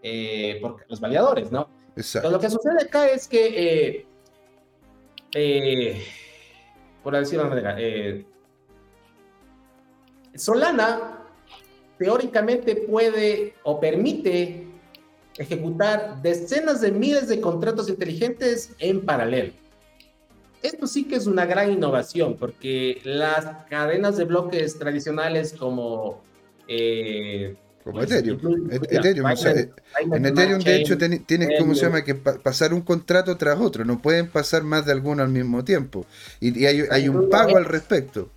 eh, 0.03 0.59
por 0.61 0.85
los 0.89 1.01
validadores, 1.01 1.53
¿no? 1.53 1.69
Exacto. 1.97 2.31
lo 2.31 2.39
que 2.39 2.49
sucede 2.51 2.83
acá 2.83 3.09
es 3.09 3.29
que, 3.29 4.07
eh, 5.35 6.05
por 7.03 7.17
decirlo 7.17 7.45
de 7.45 7.51
una 7.51 7.63
manera, 7.63 8.27
Solana 10.35 11.27
teóricamente 11.99 12.77
puede 12.77 13.55
o 13.65 13.79
permite 13.79 14.70
ejecutar 15.41 16.21
decenas 16.21 16.83
de 16.83 16.93
miles 16.93 17.29
de 17.29 17.41
contratos 17.41 17.89
inteligentes 17.89 18.71
en 18.79 19.01
paralelo. 19.01 19.53
Esto 20.63 20.87
sí 20.87 21.05
que 21.05 21.17
es 21.17 21.27
una 21.27 21.47
gran 21.47 21.73
innovación, 21.73 22.37
porque 22.37 23.01
las 23.05 23.47
cadenas 23.71 24.19
de 24.19 24.25
bloques 24.25 24.79
tradicionales 24.79 25.55
como... 25.59 26.23
Eh, 26.69 27.57
como 27.83 28.03
Ethereum. 28.03 28.69
Ethereum 28.71 29.27
en 30.13 30.27
Ethereum, 30.27 30.61
de 30.61 30.77
hecho, 30.77 30.99
tienes, 30.99 31.59
¿cómo 31.59 31.75
se 31.75 31.87
llama? 31.87 32.05
Que 32.05 32.15
pasar 32.15 32.75
un 32.75 32.83
contrato 32.83 33.39
tras 33.39 33.59
otro. 33.59 33.87
No 33.87 34.03
pueden 34.03 34.29
pasar 34.29 34.63
más 34.63 34.85
de 34.85 34.93
alguno 34.93 35.23
al 35.23 35.31
mismo 35.31 35.65
tiempo. 35.65 36.05
Y, 36.41 36.67
hay, 36.67 36.85
hay 36.91 37.09
un 37.09 37.31
pago 37.31 37.57
al 37.57 37.65
respecto. 37.65 38.29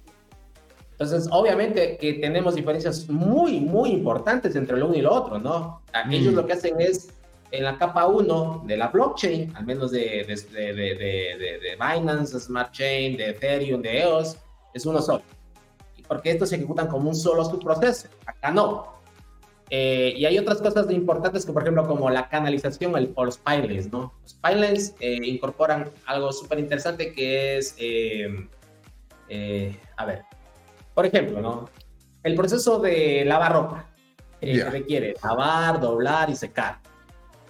Entonces, 1.04 1.30
obviamente 1.34 1.98
que 1.98 2.14
tenemos 2.14 2.56
diferencias 2.56 3.10
muy, 3.10 3.60
muy 3.60 3.90
importantes 3.92 4.56
entre 4.56 4.78
lo 4.78 4.88
uno 4.88 4.96
y 4.96 5.02
lo 5.02 5.12
otro, 5.14 5.38
¿no? 5.38 5.82
Ellos 6.10 6.34
mm. 6.34 6.36
lo 6.38 6.46
que 6.46 6.54
hacen 6.54 6.80
es, 6.80 7.10
en 7.52 7.66
la 7.66 7.78
capa 7.78 8.08
1 8.08 8.64
de 8.66 8.78
la 8.78 8.88
blockchain, 8.88 9.54
al 9.56 9.66
menos 9.66 9.92
de, 9.92 10.26
de, 10.26 10.74
de, 10.74 11.60
de, 11.62 11.76
Binance, 11.76 12.40
Smart 12.40 12.72
Chain, 12.72 13.18
de 13.18 13.32
Ethereum, 13.32 13.82
de 13.82 14.00
EOS, 14.00 14.38
es 14.74 14.86
uno 14.86 15.02
solo. 15.02 15.22
Porque 16.08 16.32
estos 16.32 16.50
se 16.50 16.56
ejecutan 16.56 16.88
como 16.88 17.10
un 17.10 17.16
solo 17.16 17.44
subproceso. 17.44 18.08
Acá 18.26 18.50
no. 18.50 18.94
Eh, 19.70 20.14
y 20.16 20.26
hay 20.26 20.38
otras 20.40 20.62
cosas 20.62 20.90
importantes 20.90 21.46
que, 21.46 21.52
por 21.52 21.64
ejemplo, 21.64 21.86
como 21.86 22.10
la 22.10 22.30
canalización 22.30 22.96
el, 22.98 23.12
o 23.16 23.26
los 23.26 23.38
pipelines, 23.38 23.92
¿no? 23.92 24.14
Los 24.24 24.36
pipelines 24.36 24.96
eh, 25.02 25.20
incorporan 25.24 25.92
algo 26.06 26.32
súper 26.32 26.60
interesante 26.60 27.14
que 27.14 27.58
es, 27.58 27.76
eh, 27.78 28.48
a 29.98 30.06
ver, 30.06 30.24
por 30.94 31.06
ejemplo, 31.06 31.42
¿no? 31.42 31.70
El 32.24 32.36
proceso 32.36 32.80
de 32.80 33.26
lavar 33.26 33.54
ropa 33.54 33.94
eh, 34.40 34.64
requiere 34.70 35.14
lavar, 35.24 35.80
doblar 35.80 36.30
y 36.30 36.36
secar. 36.36 36.80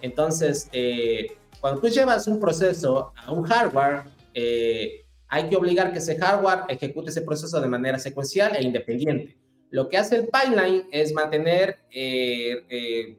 Entonces, 0.02 0.70
eh, 0.72 1.38
cuando 1.60 1.82
tú 1.82 1.88
llevas 1.88 2.28
un 2.28 2.40
proceso 2.40 3.14
a 3.16 3.32
un 3.32 3.44
hardware, 3.44 4.04
eh, 4.34 5.06
hay 5.28 5.50
que 5.50 5.56
obligar 5.56 5.92
que 5.92 6.00
ese 6.00 6.18
hardware 6.18 6.66
ejecute 6.70 7.10
ese 7.10 7.22
proceso 7.22 7.60
de 7.60 7.68
manera 7.68 7.98
secuencial 8.00 8.56
e 8.56 8.64
independiente. 8.64 9.38
Lo 9.72 9.90
que 9.90 9.98
hace 9.98 10.18
el 10.18 10.28
pipeline 10.28 10.88
es 10.92 11.14
mantener, 11.14 11.80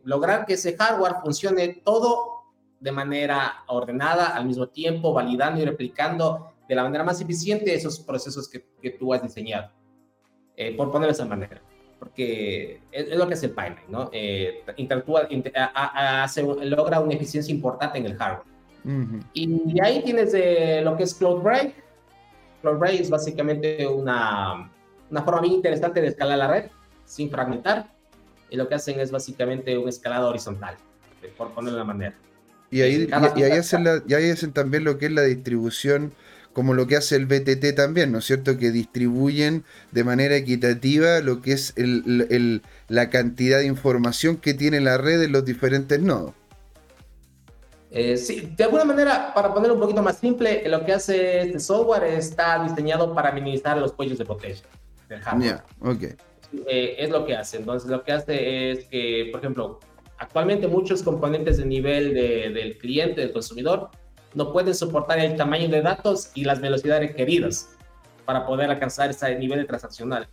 lograr 0.04 0.46
que 0.46 0.54
ese 0.54 0.76
hardware 0.76 1.14
funcione 1.24 1.80
todo 1.84 2.44
de 2.78 2.92
manera 2.92 3.64
ordenada, 3.66 4.36
al 4.36 4.46
mismo 4.46 4.68
tiempo, 4.68 5.12
validando 5.12 5.60
y 5.60 5.64
replicando 5.64 6.52
de 6.68 6.74
la 6.76 6.84
manera 6.84 7.02
más 7.02 7.20
eficiente 7.20 7.74
esos 7.74 7.98
procesos 7.98 8.48
que, 8.48 8.64
que 8.80 8.90
tú 8.90 9.12
has 9.12 9.22
diseñado. 9.22 9.72
Eh, 10.56 10.74
por 10.76 10.92
ponerlo 10.92 11.08
de 11.08 11.12
esa 11.12 11.24
manera, 11.24 11.60
porque 11.98 12.80
es, 12.92 13.16
lo 13.16 13.26
que 13.26 13.34
hace 13.34 13.46
el 13.46 13.52
pipeline, 13.52 13.90
¿no? 13.90 14.08
Eh, 14.12 14.62
interactúa, 14.76 15.28
hace, 15.74 16.42
logra 16.42 17.00
una 17.00 17.14
eficiencia 17.14 17.52
importante 17.52 17.98
en 17.98 18.06
el 18.06 18.16
hardware. 18.16 18.46
Y 19.32 19.80
ahí 19.80 20.02
tienes 20.02 20.32
lo 20.84 20.96
que 20.96 21.02
es 21.02 21.14
Cloud 21.14 21.42
Break. 21.42 21.74
Cloud 22.60 22.78
Break 22.78 23.00
es 23.00 23.10
básicamente 23.10 23.86
una, 23.86 24.70
una 25.10 25.22
forma 25.22 25.40
bien 25.40 25.54
interesante 25.54 26.00
de 26.00 26.08
escalar 26.08 26.38
la 26.38 26.48
red 26.48 26.70
sin 27.04 27.30
fragmentar. 27.30 27.86
Y 28.50 28.56
lo 28.56 28.68
que 28.68 28.74
hacen 28.76 29.00
es 29.00 29.10
básicamente 29.10 29.76
un 29.76 29.88
escalado 29.88 30.28
horizontal, 30.28 30.76
por 31.36 31.52
ponerlo 31.52 31.78
de 31.78 31.78
la 31.78 31.84
manera. 31.84 32.14
Y 32.70 32.82
ahí, 32.82 33.08
y, 33.36 33.42
ahí 33.42 33.52
hacen 33.52 33.84
y 34.06 34.14
ahí 34.14 34.30
hacen 34.30 34.52
también 34.52 34.84
lo 34.84 34.98
que 34.98 35.06
es 35.06 35.12
la 35.12 35.22
distribución 35.22 36.12
como 36.54 36.72
lo 36.72 36.86
que 36.86 36.96
hace 36.96 37.16
el 37.16 37.26
BTT 37.26 37.74
también, 37.76 38.12
¿no 38.12 38.18
es 38.18 38.24
cierto? 38.24 38.56
Que 38.56 38.70
distribuyen 38.70 39.64
de 39.90 40.04
manera 40.04 40.36
equitativa 40.36 41.20
lo 41.20 41.42
que 41.42 41.52
es 41.52 41.74
el, 41.76 42.62
la 42.88 43.10
cantidad 43.10 43.58
de 43.58 43.66
información 43.66 44.36
que 44.36 44.54
tiene 44.54 44.80
la 44.80 44.96
red 44.96 45.20
en 45.22 45.32
los 45.32 45.44
diferentes 45.44 46.00
nodos. 46.00 46.32
Eh, 47.90 48.16
sí, 48.16 48.52
de 48.56 48.64
alguna 48.64 48.84
manera, 48.84 49.34
para 49.34 49.52
ponerlo 49.52 49.74
un 49.74 49.80
poquito 49.80 50.02
más 50.02 50.18
simple, 50.18 50.66
lo 50.68 50.84
que 50.84 50.92
hace 50.92 51.42
este 51.42 51.60
software 51.60 52.04
está 52.04 52.62
diseñado 52.62 53.14
para 53.14 53.32
minimizar 53.32 53.76
los 53.76 53.92
cuellos 53.92 54.18
de 54.18 54.24
botella 54.24 54.62
del 55.08 55.20
hardware. 55.20 55.62
Eh, 56.66 56.96
es 56.98 57.10
lo 57.10 57.26
que 57.26 57.36
hace. 57.36 57.58
Entonces, 57.58 57.90
lo 57.90 58.02
que 58.04 58.12
hace 58.12 58.70
es 58.70 58.84
que, 58.86 59.28
por 59.32 59.40
ejemplo, 59.40 59.80
actualmente 60.18 60.68
muchos 60.68 61.02
componentes 61.02 61.58
de 61.58 61.66
nivel 61.66 62.14
del 62.14 62.78
cliente, 62.78 63.20
del 63.20 63.32
consumidor, 63.32 63.90
no 64.34 64.52
pueden 64.52 64.74
soportar 64.74 65.18
el 65.18 65.36
tamaño 65.36 65.68
de 65.68 65.82
datos 65.82 66.30
y 66.34 66.44
las 66.44 66.60
velocidades 66.60 67.08
requeridas 67.08 67.76
para 68.24 68.46
poder 68.46 68.70
alcanzar 68.70 69.10
ese 69.10 69.34
nivel 69.38 69.60
de 69.60 69.64
transaccional. 69.64 70.28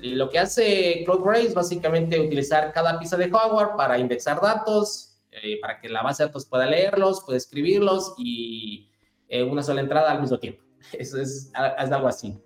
Y 0.00 0.14
lo 0.14 0.28
que 0.28 0.38
hace 0.38 1.02
CloudBrace 1.04 1.48
es 1.48 1.54
básicamente 1.54 2.20
utilizar 2.20 2.72
cada 2.72 2.98
pieza 2.98 3.16
de 3.16 3.30
hardware 3.30 3.70
para 3.76 3.98
indexar 3.98 4.40
datos, 4.40 5.18
eh, 5.32 5.58
para 5.60 5.80
que 5.80 5.88
la 5.88 6.02
base 6.02 6.22
de 6.22 6.28
datos 6.28 6.46
pueda 6.46 6.66
leerlos, 6.66 7.22
pueda 7.24 7.36
escribirlos 7.36 8.14
y 8.18 8.90
eh, 9.28 9.42
una 9.42 9.62
sola 9.62 9.80
entrada 9.80 10.12
al 10.12 10.20
mismo 10.20 10.38
tiempo. 10.38 10.62
Eso 10.92 11.20
es, 11.20 11.50
es 11.78 11.92
algo 11.92 12.06
así. 12.06 12.38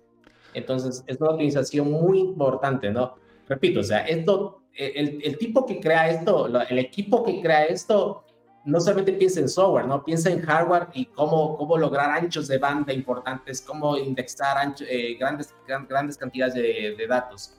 Entonces, 0.53 1.03
es 1.07 1.19
una 1.19 1.31
optimización 1.31 1.91
muy 1.91 2.19
importante, 2.19 2.91
¿no? 2.91 3.15
Repito, 3.47 3.81
o 3.81 3.83
sea, 3.83 4.05
esto, 4.05 4.63
el, 4.73 5.19
el 5.23 5.37
tipo 5.37 5.65
que 5.65 5.79
crea 5.79 6.09
esto, 6.09 6.47
el 6.47 6.79
equipo 6.79 7.23
que 7.23 7.41
crea 7.41 7.65
esto, 7.65 8.23
no 8.65 8.79
solamente 8.79 9.13
piensa 9.13 9.39
en 9.41 9.49
software, 9.49 9.85
¿no? 9.85 10.03
Piensa 10.03 10.29
en 10.29 10.41
hardware 10.41 10.87
y 10.93 11.05
cómo, 11.05 11.57
cómo 11.57 11.77
lograr 11.77 12.09
anchos 12.11 12.47
de 12.47 12.57
banda 12.57 12.93
importantes, 12.93 13.61
cómo 13.61 13.97
indexar 13.97 14.73
eh, 14.87 15.15
grandes, 15.19 15.53
grandes 15.87 16.17
cantidades 16.17 16.53
de, 16.53 17.07
datos. 17.07 17.55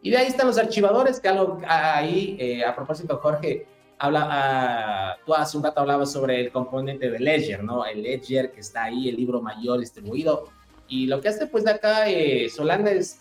Y 0.00 0.10
de 0.10 0.16
ahí 0.16 0.28
están 0.28 0.46
los 0.46 0.56
archivadores, 0.58 1.20
que 1.20 1.28
algo 1.28 1.60
ahí, 1.66 2.36
eh, 2.40 2.64
a 2.64 2.74
propósito, 2.74 3.18
Jorge, 3.18 3.66
habla, 3.98 4.28
ah, 4.30 5.16
tú 5.26 5.34
hace 5.34 5.56
un 5.58 5.64
rato 5.64 5.80
hablabas 5.80 6.12
sobre 6.12 6.40
el 6.40 6.52
componente 6.52 7.10
de 7.10 7.18
Ledger, 7.18 7.62
¿no? 7.62 7.84
El 7.84 8.02
Ledger 8.02 8.50
que 8.52 8.60
está 8.60 8.84
ahí, 8.84 9.08
el 9.08 9.16
libro 9.16 9.42
mayor 9.42 9.80
distribuido. 9.80 10.44
Y 10.88 11.06
lo 11.06 11.20
que 11.20 11.28
hace 11.28 11.46
pues 11.46 11.64
de 11.64 11.72
acá 11.72 12.08
eh, 12.08 12.48
Solana 12.48 12.92
es 12.92 13.18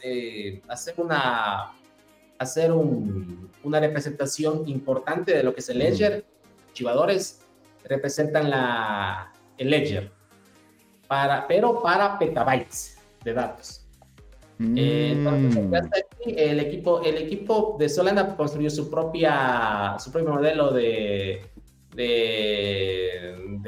hacer 0.68 0.94
una 0.98 1.74
hacer 2.38 2.72
una 2.72 3.80
representación 3.80 4.68
importante 4.68 5.34
de 5.34 5.42
lo 5.42 5.54
que 5.54 5.62
es 5.62 5.70
el 5.70 5.80
Ledger 5.80 6.26
archivadores 6.76 7.40
representan 7.86 8.50
la, 8.50 9.32
el 9.58 9.70
ledger, 9.70 10.12
para, 11.08 11.48
pero 11.48 11.82
para 11.82 12.20
petabytes 12.20 12.98
de 13.24 13.34
datos. 13.34 13.88
entonces, 14.60 15.64
mm. 15.64 15.74
el 16.26 16.60
equipo, 16.60 17.02
el 17.02 17.18
equipo 17.18 17.78
de 17.80 17.88
Solana 17.88 18.36
construyó 18.36 18.70
su 18.70 18.90
propia, 18.90 19.96
su 20.00 20.12
propio 20.12 20.34
modelo 20.34 20.74
de, 20.74 21.46
de, 21.96 23.62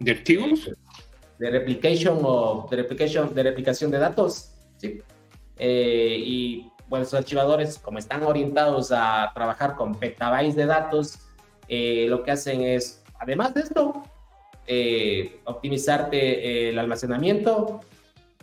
de, 0.00 0.10
archivos, 0.10 0.72
de, 1.38 1.50
replication 1.50 2.18
o 2.24 2.66
de 2.68 2.76
replication, 2.76 3.32
de 3.32 3.42
replicación 3.44 3.92
de 3.92 3.98
datos, 3.98 4.50
sí. 4.78 5.00
Eh, 5.58 6.16
y 6.18 6.72
bueno, 6.88 7.04
los 7.04 7.14
archivadores, 7.14 7.78
como 7.78 8.00
están 8.00 8.24
orientados 8.24 8.90
a 8.90 9.30
trabajar 9.32 9.76
con 9.76 9.94
petabytes 9.94 10.56
de 10.56 10.66
datos, 10.66 11.23
eh, 11.68 12.06
lo 12.08 12.22
que 12.22 12.30
hacen 12.30 12.62
es, 12.62 13.02
además 13.18 13.54
de 13.54 13.60
esto, 13.62 14.02
eh, 14.66 15.40
optimizarte 15.44 16.16
eh, 16.18 16.70
el 16.70 16.78
almacenamiento 16.78 17.80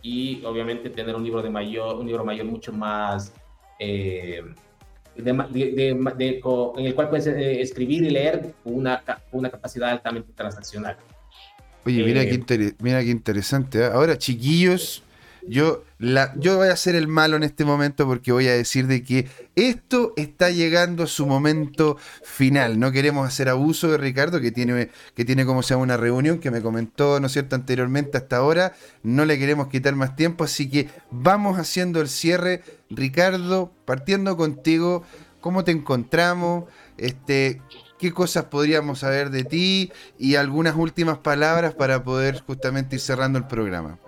y 0.02 0.43
obviamente 0.45 0.89
tener 0.89 1.15
un 1.15 1.23
libro 1.23 1.41
de 1.41 1.49
mayor, 1.49 1.98
un 1.98 2.07
libro 2.07 2.23
mayor 2.26 2.45
mucho 2.45 2.72
más 2.72 3.34
en 3.80 4.56
el 5.15 6.95
cual 6.95 7.10
puedes 7.10 7.27
escribir 7.27 8.03
y 8.03 8.10
leer 8.11 8.53
una, 8.64 9.03
una 9.31 9.49
capacidad 9.49 9.89
altamente 9.89 10.31
transaccional. 10.34 10.98
Oye, 11.84 12.03
mira, 12.03 12.23
qué, 12.26 12.73
mira 12.80 13.02
qué 13.02 13.10
interesante. 13.10 13.84
Ahora, 13.84 14.15
chiquillos, 14.18 15.03
yo, 15.48 15.84
la, 15.98 16.34
yo 16.38 16.58
voy 16.58 16.70
a 16.70 16.76
ser 16.76 16.96
el 16.96 17.08
malo 17.08 17.38
en 17.38 17.44
este 17.44 17.66
momento 17.66 18.06
porque 18.08 18.32
voy 18.32 18.48
a 18.48 18.54
decir 18.54 18.88
de 18.88 19.04
que 19.04 19.28
esto 19.56 20.14
está 20.16 20.50
llegando 20.50 21.04
a 21.04 21.08
su 21.08 21.26
momento 21.26 21.98
final. 22.24 22.80
No 22.80 22.92
queremos 22.92 23.28
hacer 23.28 23.50
abuso 23.50 23.90
de 23.90 23.98
Ricardo, 23.98 24.40
que 24.40 24.52
tiene, 24.52 24.90
que 25.16 25.26
tiene 25.26 25.46
como 25.46 25.64
se 25.64 25.74
llama 25.74 25.84
una 25.84 25.98
reunión 25.98 26.40
que 26.40 26.52
me 26.52 26.62
comentó, 26.62 27.20
¿no 27.20 27.30
cierto?, 27.30 27.56
anteriormente 27.56 28.18
hasta 28.18 28.38
ahora. 28.38 28.74
No 29.04 29.26
le 29.26 29.40
queremos 29.40 29.68
quitar 29.68 29.96
más 29.96 30.16
tiempo, 30.16 30.44
así 30.44 30.70
que 30.70 30.90
vamos 31.10 31.58
haciendo 31.58 32.02
el 32.02 32.10
cierre. 32.10 32.64
Ricardo, 32.90 33.72
partiendo 33.86 34.38
contigo, 34.38 35.04
¿cómo 35.40 35.64
te 35.64 35.72
encontramos? 35.72 36.66
Este, 36.98 37.62
qué 38.02 38.12
cosas 38.12 38.46
podríamos 38.46 39.00
saber 39.00 39.30
de 39.30 39.44
ti 39.44 39.92
y 40.18 40.36
algunas 40.36 40.76
últimas 40.76 41.20
palabras 41.20 41.74
para 41.76 42.04
poder 42.04 42.42
justamente 42.42 42.96
ir 42.96 43.02
cerrando 43.02 43.38
el 43.38 43.48
programa. 43.48 44.00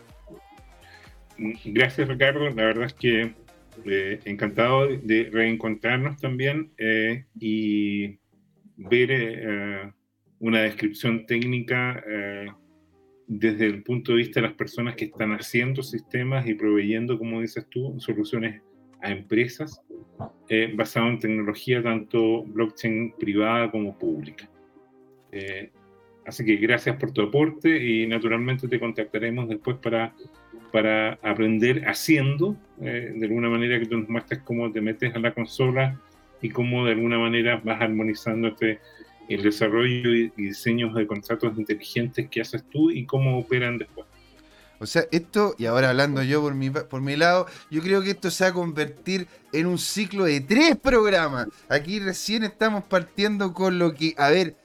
Gracias 1.64 2.08
Ricardo, 2.08 2.50
la 2.50 2.64
verdad 2.64 2.84
es 2.84 2.92
que 2.94 3.34
eh, 3.86 4.20
encantado 4.26 4.86
de 4.86 5.30
reencontrarnos 5.32 6.20
también 6.20 6.70
eh, 6.76 7.24
y 7.38 8.18
ver 8.76 9.94
una 10.40 10.62
descripción 10.62 11.26
técnica 11.26 12.02
eh, 12.06 12.48
desde 13.26 13.66
el 13.66 13.84
punto 13.84 14.12
de 14.12 14.18
vista 14.18 14.40
de 14.40 14.48
las 14.48 14.56
personas 14.56 14.96
que 14.96 15.04
están 15.04 15.32
haciendo 15.32 15.82
sistemas 15.84 16.46
y 16.48 16.54
proveyendo, 16.54 17.16
como 17.16 17.40
dices 17.40 17.64
tú, 17.70 17.94
soluciones 18.00 18.60
a 19.02 19.10
empresas 19.10 19.80
eh, 20.48 20.72
basado 20.74 21.08
en 21.08 21.18
tecnología 21.18 21.82
tanto 21.82 22.42
blockchain 22.42 23.14
privada 23.18 23.70
como 23.70 23.96
pública. 23.96 24.50
Eh, 25.30 25.70
así 26.26 26.44
que 26.44 26.56
gracias 26.56 26.96
por 26.96 27.12
tu 27.12 27.22
aporte 27.22 27.82
y 27.82 28.06
naturalmente 28.06 28.66
te 28.66 28.80
contactaremos 28.80 29.48
después 29.48 29.76
para, 29.76 30.12
para 30.72 31.12
aprender 31.22 31.84
haciendo, 31.86 32.56
eh, 32.80 33.12
de 33.14 33.26
alguna 33.26 33.48
manera 33.48 33.78
que 33.78 33.86
tú 33.86 33.96
nos 33.96 34.08
muestres 34.08 34.40
cómo 34.40 34.70
te 34.72 34.80
metes 34.80 35.14
a 35.14 35.20
la 35.20 35.32
consola 35.32 36.00
y 36.42 36.50
cómo 36.50 36.84
de 36.84 36.92
alguna 36.92 37.18
manera 37.18 37.60
vas 37.62 37.80
armonizando 37.80 38.48
este 38.48 38.80
el 39.34 39.42
desarrollo 39.42 40.14
y 40.14 40.30
diseños 40.36 40.94
de 40.94 41.06
contratos 41.06 41.56
inteligentes 41.56 42.28
que 42.28 42.40
haces 42.40 42.64
tú 42.70 42.90
y 42.90 43.06
cómo 43.06 43.38
operan 43.38 43.78
después. 43.78 44.06
O 44.80 44.86
sea, 44.86 45.04
esto, 45.12 45.54
y 45.58 45.66
ahora 45.66 45.90
hablando 45.90 46.22
yo 46.22 46.40
por 46.40 46.54
mi, 46.54 46.70
por 46.70 47.02
mi 47.02 47.14
lado, 47.14 47.46
yo 47.70 47.82
creo 47.82 48.02
que 48.02 48.10
esto 48.10 48.30
se 48.30 48.44
va 48.44 48.50
a 48.50 48.54
convertir 48.54 49.26
en 49.52 49.66
un 49.66 49.78
ciclo 49.78 50.24
de 50.24 50.40
tres 50.40 50.76
programas. 50.76 51.48
Aquí 51.68 52.00
recién 52.00 52.44
estamos 52.44 52.84
partiendo 52.84 53.52
con 53.52 53.78
lo 53.78 53.94
que, 53.94 54.14
a 54.16 54.30
ver, 54.30 54.56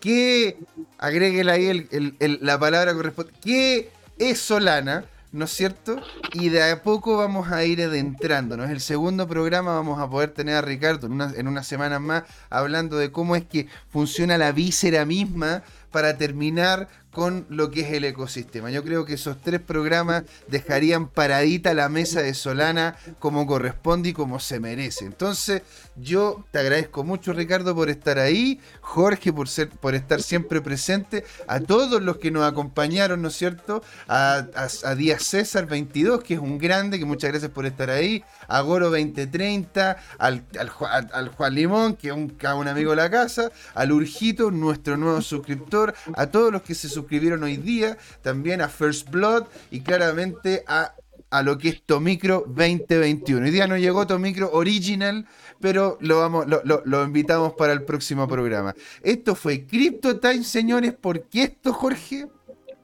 ¿qué? 0.00 0.58
Agréguele 0.96 1.50
ahí 1.50 1.88
la 2.18 2.58
palabra 2.58 2.94
corresponde. 2.94 3.32
¿Qué 3.42 3.90
es 4.16 4.38
Solana? 4.38 5.06
¿No 5.34 5.46
es 5.46 5.50
cierto? 5.50 6.00
Y 6.32 6.48
de 6.48 6.62
a 6.62 6.82
poco 6.84 7.16
vamos 7.16 7.50
a 7.50 7.64
ir 7.64 7.82
adentrándonos. 7.82 8.70
El 8.70 8.80
segundo 8.80 9.26
programa 9.26 9.74
vamos 9.74 9.98
a 9.98 10.08
poder 10.08 10.30
tener 10.30 10.54
a 10.54 10.62
Ricardo 10.62 11.08
en, 11.08 11.12
una, 11.14 11.32
en 11.34 11.48
unas 11.48 11.66
semanas 11.66 12.00
más 12.00 12.22
hablando 12.50 12.96
de 12.96 13.10
cómo 13.10 13.34
es 13.34 13.44
que 13.44 13.66
funciona 13.88 14.38
la 14.38 14.52
víscera 14.52 15.04
misma 15.04 15.64
para 15.90 16.16
terminar 16.18 16.88
con 17.14 17.46
lo 17.48 17.70
que 17.70 17.80
es 17.82 17.92
el 17.92 18.04
ecosistema. 18.04 18.70
Yo 18.70 18.82
creo 18.82 19.06
que 19.06 19.14
esos 19.14 19.40
tres 19.40 19.60
programas 19.60 20.24
dejarían 20.48 21.08
paradita 21.08 21.72
la 21.72 21.88
mesa 21.88 22.20
de 22.20 22.34
Solana 22.34 22.96
como 23.20 23.46
corresponde 23.46 24.10
y 24.10 24.12
como 24.12 24.40
se 24.40 24.58
merece. 24.60 25.06
Entonces, 25.06 25.62
yo 25.96 26.44
te 26.50 26.58
agradezco 26.58 27.04
mucho, 27.04 27.32
Ricardo, 27.32 27.74
por 27.74 27.88
estar 27.88 28.18
ahí, 28.18 28.60
Jorge, 28.80 29.32
por, 29.32 29.48
ser, 29.48 29.70
por 29.70 29.94
estar 29.94 30.20
siempre 30.20 30.60
presente, 30.60 31.24
a 31.46 31.60
todos 31.60 32.02
los 32.02 32.18
que 32.18 32.32
nos 32.32 32.42
acompañaron, 32.42 33.22
¿no 33.22 33.28
es 33.28 33.36
cierto? 33.36 33.82
A, 34.08 34.46
a, 34.82 34.94
Díaz 34.96 35.22
César 35.22 35.66
22, 35.66 36.22
que 36.24 36.34
es 36.34 36.40
un 36.40 36.58
grande, 36.58 36.98
que 36.98 37.04
muchas 37.04 37.30
gracias 37.30 37.52
por 37.52 37.64
estar 37.64 37.90
ahí, 37.90 38.24
a 38.48 38.60
Goro 38.60 38.90
2030, 38.90 39.96
al, 40.18 40.44
Juan 40.68 41.54
Limón, 41.54 41.94
que 41.94 42.08
es 42.08 42.12
un, 42.12 42.36
un 42.56 42.68
amigo 42.68 42.90
de 42.90 42.96
la 42.96 43.10
casa, 43.10 43.52
al 43.74 43.92
Urgito, 43.92 44.50
nuestro 44.50 44.96
nuevo 44.96 45.22
suscriptor, 45.22 45.94
a 46.16 46.26
todos 46.26 46.52
los 46.52 46.62
que 46.62 46.74
se 46.74 46.88
suscribieron 46.88 47.03
hoy 47.42 47.56
día, 47.56 47.96
también 48.22 48.60
a 48.60 48.68
First 48.68 49.10
Blood 49.10 49.44
y 49.70 49.80
claramente 49.80 50.64
a, 50.66 50.94
a 51.30 51.42
lo 51.42 51.58
que 51.58 51.68
es 51.70 51.82
Tomicro 51.82 52.44
2021. 52.46 53.44
Hoy 53.44 53.50
día 53.50 53.66
no 53.66 53.76
llegó 53.76 54.06
Tomicro 54.06 54.50
Original, 54.52 55.26
pero 55.60 55.98
lo, 56.00 56.18
vamos, 56.18 56.46
lo, 56.46 56.62
lo, 56.84 57.04
invitamos 57.04 57.54
para 57.54 57.72
el 57.72 57.82
próximo 57.82 58.28
programa. 58.28 58.74
Esto 59.02 59.34
fue 59.34 59.66
Crypto 59.66 60.20
Time, 60.20 60.44
señores. 60.44 60.92
¿Por 60.92 61.24
qué 61.28 61.44
esto, 61.44 61.72
Jorge? 61.72 62.26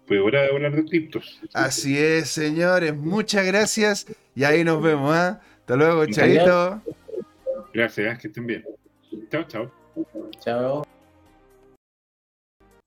Fue 0.06 0.18
hora 0.18 0.42
de 0.42 0.48
hablar 0.48 0.74
de 0.74 0.84
criptos. 0.84 1.40
Así 1.52 1.96
es, 1.96 2.30
señores. 2.30 2.96
Muchas 2.96 3.46
gracias. 3.46 4.06
Y 4.34 4.42
ahí 4.42 4.64
nos 4.64 4.82
vemos. 4.82 5.16
¿eh? 5.16 5.36
Hasta 5.60 5.76
luego, 5.76 6.06
Chaito. 6.06 6.82
Gracias, 7.72 8.18
que 8.18 8.26
estén 8.28 8.46
bien. 8.46 8.64
Chao, 9.30 9.44
chao. 9.44 9.70
Chao. 10.40 10.99